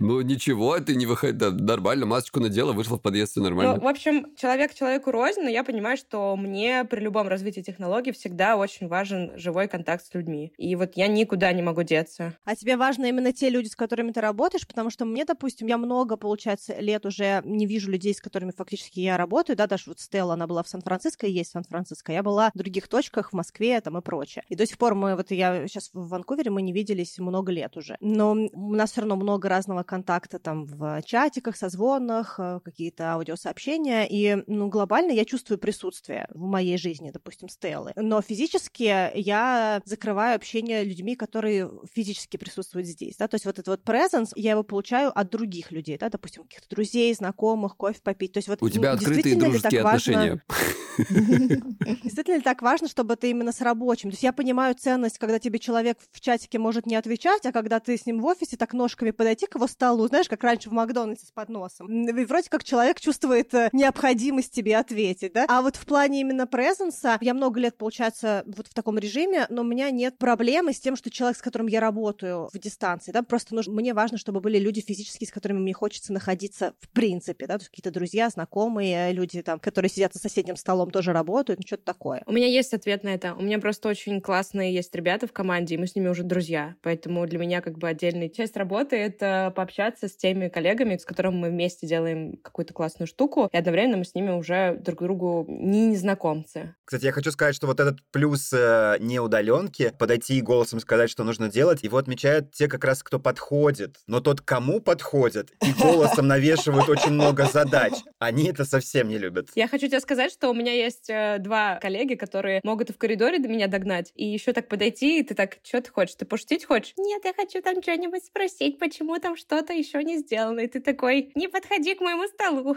Ну 0.08 0.20
ничего, 0.20 0.78
ты 0.80 0.94
не 0.96 1.06
выходи, 1.06 1.32
да, 1.32 1.50
нормально, 1.50 2.06
масочку 2.06 2.40
надела, 2.40 2.72
вышла 2.72 2.96
в 2.96 3.02
подъезд, 3.02 3.32
все 3.32 3.40
Ну, 3.40 3.46
нормально. 3.46 3.80
в 3.80 3.86
общем, 3.86 4.34
человек 4.36 4.74
человеку 4.74 5.10
рознь, 5.10 5.40
но 5.42 5.48
я 5.48 5.64
понимаю, 5.64 5.96
что 5.96 6.36
мне 6.36 6.84
при 6.84 7.00
любом 7.00 7.28
развитии 7.28 7.60
технологий 7.60 8.12
всегда 8.12 8.56
очень 8.56 8.88
важен 8.88 9.32
живой 9.36 9.68
контакт 9.68 10.04
с 10.06 10.14
людьми. 10.14 10.52
И 10.56 10.76
вот 10.76 10.92
я 10.96 11.08
никуда 11.08 11.52
не 11.52 11.62
могу 11.62 11.82
деться. 11.82 12.34
А 12.44 12.56
тебе 12.56 12.76
важно 12.76 13.06
именно 13.06 13.32
те 13.32 13.50
люди, 13.50 13.68
с 13.68 13.76
которыми 13.76 14.12
ты 14.12 14.20
работаешь, 14.20 14.66
потому 14.66 14.90
что 14.90 15.04
мне, 15.04 15.24
допустим, 15.24 15.66
я 15.66 15.78
много, 15.78 16.16
получается, 16.16 16.78
лет 16.78 17.04
уже 17.04 17.42
не 17.44 17.66
вижу 17.66 17.90
людей, 17.90 18.14
с 18.14 18.20
которыми 18.20 18.52
фактически 18.56 19.00
я 19.00 19.16
работаю, 19.16 19.56
да, 19.56 19.66
даже 19.66 19.84
вот 19.86 20.00
Стелла, 20.00 20.34
она 20.34 20.46
была 20.46 20.62
в 20.62 20.68
Сан-Франциско 20.68 21.26
и 21.26 21.32
есть 21.32 21.50
в 21.50 21.52
Сан-Франциско, 21.52 22.12
я 22.12 22.22
была 22.22 22.50
в 22.54 22.58
других 22.58 22.88
точках, 22.88 23.30
в 23.30 23.32
Москве 23.34 23.80
там 23.80 23.98
и 23.98 24.00
прочее. 24.00 24.44
И 24.48 24.54
до 24.54 24.66
сих 24.66 24.78
пор 24.78 24.94
мы, 24.94 25.16
вот 25.16 25.30
я 25.30 25.66
сейчас 25.66 25.90
в 25.92 26.08
Ванкувере, 26.08 26.50
мы 26.50 26.62
не 26.62 26.72
виделись 26.72 27.18
много 27.18 27.52
лет 27.52 27.76
уже. 27.76 27.96
Но 28.00 28.32
у 28.32 28.74
нас 28.74 28.92
все 28.92 29.00
равно 29.00 29.16
много 29.16 29.48
разного 29.48 29.82
контакта 29.88 30.38
там 30.38 30.66
в 30.66 31.02
чатиках, 31.02 31.56
созвонах, 31.56 32.38
э, 32.38 32.60
какие-то 32.62 33.14
аудиосообщения, 33.14 34.06
и, 34.08 34.44
ну, 34.46 34.68
глобально 34.68 35.12
я 35.12 35.24
чувствую 35.24 35.58
присутствие 35.58 36.28
в 36.30 36.40
моей 36.40 36.76
жизни, 36.76 37.10
допустим, 37.10 37.48
Стеллы. 37.48 37.92
Но 37.96 38.20
физически 38.20 39.10
я 39.18 39.80
закрываю 39.84 40.36
общение 40.36 40.84
людьми, 40.84 41.16
которые 41.16 41.70
физически 41.92 42.36
присутствуют 42.36 42.86
здесь, 42.86 43.16
да, 43.16 43.26
то 43.26 43.36
есть 43.36 43.46
вот 43.46 43.58
этот 43.58 43.68
вот 43.68 43.82
presence, 43.82 44.32
я 44.36 44.52
его 44.52 44.62
получаю 44.62 45.18
от 45.18 45.30
других 45.30 45.72
людей, 45.72 45.96
да, 45.98 46.10
допустим, 46.10 46.44
каких-то 46.44 46.68
друзей, 46.68 47.12
знакомых, 47.14 47.76
кофе 47.76 48.00
попить, 48.02 48.32
то 48.32 48.38
есть 48.38 48.48
вот 48.48 48.62
У 48.62 48.68
тебя 48.68 48.92
открытые 48.92 49.36
дружеские 49.36 49.80
отношения. 49.80 50.42
Действительно 52.02 52.36
ли 52.36 52.40
так 52.40 52.62
важно, 52.62 52.88
чтобы 52.88 53.16
ты 53.16 53.30
именно 53.30 53.52
с 53.52 53.60
рабочим? 53.60 54.10
То 54.10 54.14
есть 54.14 54.22
я 54.22 54.32
понимаю 54.32 54.74
ценность, 54.74 55.18
когда 55.18 55.38
тебе 55.38 55.58
человек 55.58 55.98
в 56.10 56.20
чатике 56.20 56.58
может 56.58 56.86
не 56.86 56.96
отвечать, 56.96 57.46
а 57.46 57.52
когда 57.52 57.78
ты 57.78 57.96
с 57.96 58.06
ним 58.06 58.20
в 58.20 58.26
офисе 58.26 58.56
так 58.56 58.72
ножками 58.72 59.12
подойти 59.12 59.46
к 59.46 59.54
его 59.54 59.66
столу, 59.78 60.08
знаешь, 60.08 60.28
как 60.28 60.42
раньше 60.42 60.70
в 60.70 60.72
Макдональдсе 60.72 61.26
с 61.26 61.30
подносом. 61.30 61.86
И 62.08 62.24
вроде 62.24 62.50
как 62.50 62.64
человек 62.64 62.98
чувствует 63.00 63.54
э, 63.54 63.68
необходимость 63.72 64.52
тебе 64.52 64.76
ответить, 64.76 65.32
да? 65.32 65.46
А 65.48 65.62
вот 65.62 65.76
в 65.76 65.86
плане 65.86 66.20
именно 66.20 66.48
презенса, 66.48 67.16
я 67.20 67.32
много 67.32 67.60
лет, 67.60 67.78
получается, 67.78 68.42
вот 68.44 68.66
в 68.66 68.74
таком 68.74 68.98
режиме, 68.98 69.46
но 69.50 69.62
у 69.62 69.64
меня 69.64 69.90
нет 69.92 70.18
проблемы 70.18 70.72
с 70.72 70.80
тем, 70.80 70.96
что 70.96 71.10
человек, 71.10 71.38
с 71.38 71.42
которым 71.42 71.68
я 71.68 71.78
работаю 71.78 72.48
в 72.52 72.58
дистанции, 72.58 73.12
да, 73.12 73.22
просто 73.22 73.54
нужно, 73.54 73.72
мне 73.72 73.94
важно, 73.94 74.18
чтобы 74.18 74.40
были 74.40 74.58
люди 74.58 74.80
физически, 74.80 75.24
с 75.24 75.30
которыми 75.30 75.60
мне 75.60 75.74
хочется 75.74 76.12
находиться 76.12 76.74
в 76.80 76.88
принципе, 76.88 77.46
да, 77.46 77.58
какие-то 77.58 77.92
друзья, 77.92 78.28
знакомые, 78.30 79.12
люди 79.12 79.42
там, 79.42 79.60
которые 79.60 79.90
сидят 79.90 80.12
за 80.12 80.18
соседним 80.18 80.56
столом, 80.56 80.90
тоже 80.90 81.12
работают, 81.12 81.60
ну, 81.60 81.66
что-то 81.66 81.84
такое. 81.84 82.24
У 82.26 82.32
меня 82.32 82.48
есть 82.48 82.74
ответ 82.74 83.04
на 83.04 83.10
это. 83.10 83.34
У 83.34 83.42
меня 83.42 83.60
просто 83.60 83.88
очень 83.88 84.20
классные 84.20 84.74
есть 84.74 84.92
ребята 84.96 85.28
в 85.28 85.32
команде, 85.32 85.76
и 85.76 85.78
мы 85.78 85.86
с 85.86 85.94
ними 85.94 86.08
уже 86.08 86.24
друзья. 86.24 86.74
Поэтому 86.82 87.24
для 87.28 87.38
меня 87.38 87.60
как 87.60 87.78
бы 87.78 87.86
отдельная 87.86 88.28
часть 88.28 88.56
работы— 88.56 88.96
это 88.96 89.52
пообщаться 89.54 89.67
с 89.76 90.16
теми 90.16 90.48
коллегами, 90.48 90.96
с 90.96 91.04
которыми 91.04 91.36
мы 91.36 91.50
вместе 91.50 91.86
делаем 91.86 92.36
какую-то 92.42 92.74
классную 92.74 93.06
штуку, 93.06 93.48
и 93.52 93.56
одновременно 93.56 93.98
мы 93.98 94.04
с 94.04 94.14
ними 94.14 94.30
уже 94.30 94.76
друг 94.78 95.02
другу 95.02 95.44
не 95.48 95.88
незнакомцы. 95.88 96.74
Кстати, 96.84 97.04
я 97.04 97.12
хочу 97.12 97.30
сказать, 97.30 97.54
что 97.54 97.66
вот 97.66 97.80
этот 97.80 97.98
плюс 98.10 98.52
э, 98.52 98.96
неудаленки, 99.00 99.92
подойти 99.98 100.38
и 100.38 100.40
голосом 100.40 100.80
сказать, 100.80 101.10
что 101.10 101.24
нужно 101.24 101.50
делать, 101.50 101.82
его 101.82 101.98
отмечают 101.98 102.52
те 102.52 102.68
как 102.68 102.84
раз, 102.84 103.02
кто 103.02 103.18
подходит. 103.18 103.96
Но 104.06 104.20
тот, 104.20 104.40
кому 104.40 104.80
подходит, 104.80 105.50
и 105.62 105.72
голосом 105.72 106.26
навешивают 106.28 106.88
очень 106.88 107.12
много 107.12 107.46
задач, 107.46 107.92
они 108.18 108.48
это 108.48 108.64
совсем 108.64 109.08
не 109.08 109.18
любят. 109.18 109.48
Я 109.54 109.68
хочу 109.68 109.86
тебе 109.86 110.00
сказать, 110.00 110.32
что 110.32 110.50
у 110.50 110.54
меня 110.54 110.72
есть 110.72 111.10
э, 111.10 111.38
два 111.38 111.76
коллеги, 111.76 112.14
которые 112.14 112.60
могут 112.64 112.90
и 112.90 112.92
в 112.92 112.98
коридоре 112.98 113.38
до 113.38 113.48
меня 113.48 113.66
догнать, 113.66 114.12
и 114.14 114.26
еще 114.26 114.52
так 114.52 114.68
подойти, 114.68 115.20
и 115.20 115.22
ты 115.22 115.34
так, 115.34 115.58
что 115.62 115.80
ты 115.80 115.90
хочешь, 115.90 116.14
ты 116.14 116.24
пошутить 116.24 116.64
хочешь? 116.64 116.94
Нет, 116.96 117.22
я 117.24 117.32
хочу 117.34 117.62
там 117.62 117.82
что-нибудь 117.82 118.24
спросить, 118.24 118.78
почему 118.78 119.18
там 119.18 119.36
что-то 119.58 119.72
еще 119.72 120.04
не 120.04 120.18
сделано. 120.18 120.60
И 120.60 120.68
ты 120.68 120.80
такой, 120.80 121.32
не 121.34 121.48
подходи 121.48 121.94
к 121.94 122.00
моему 122.00 122.28
столу. 122.28 122.76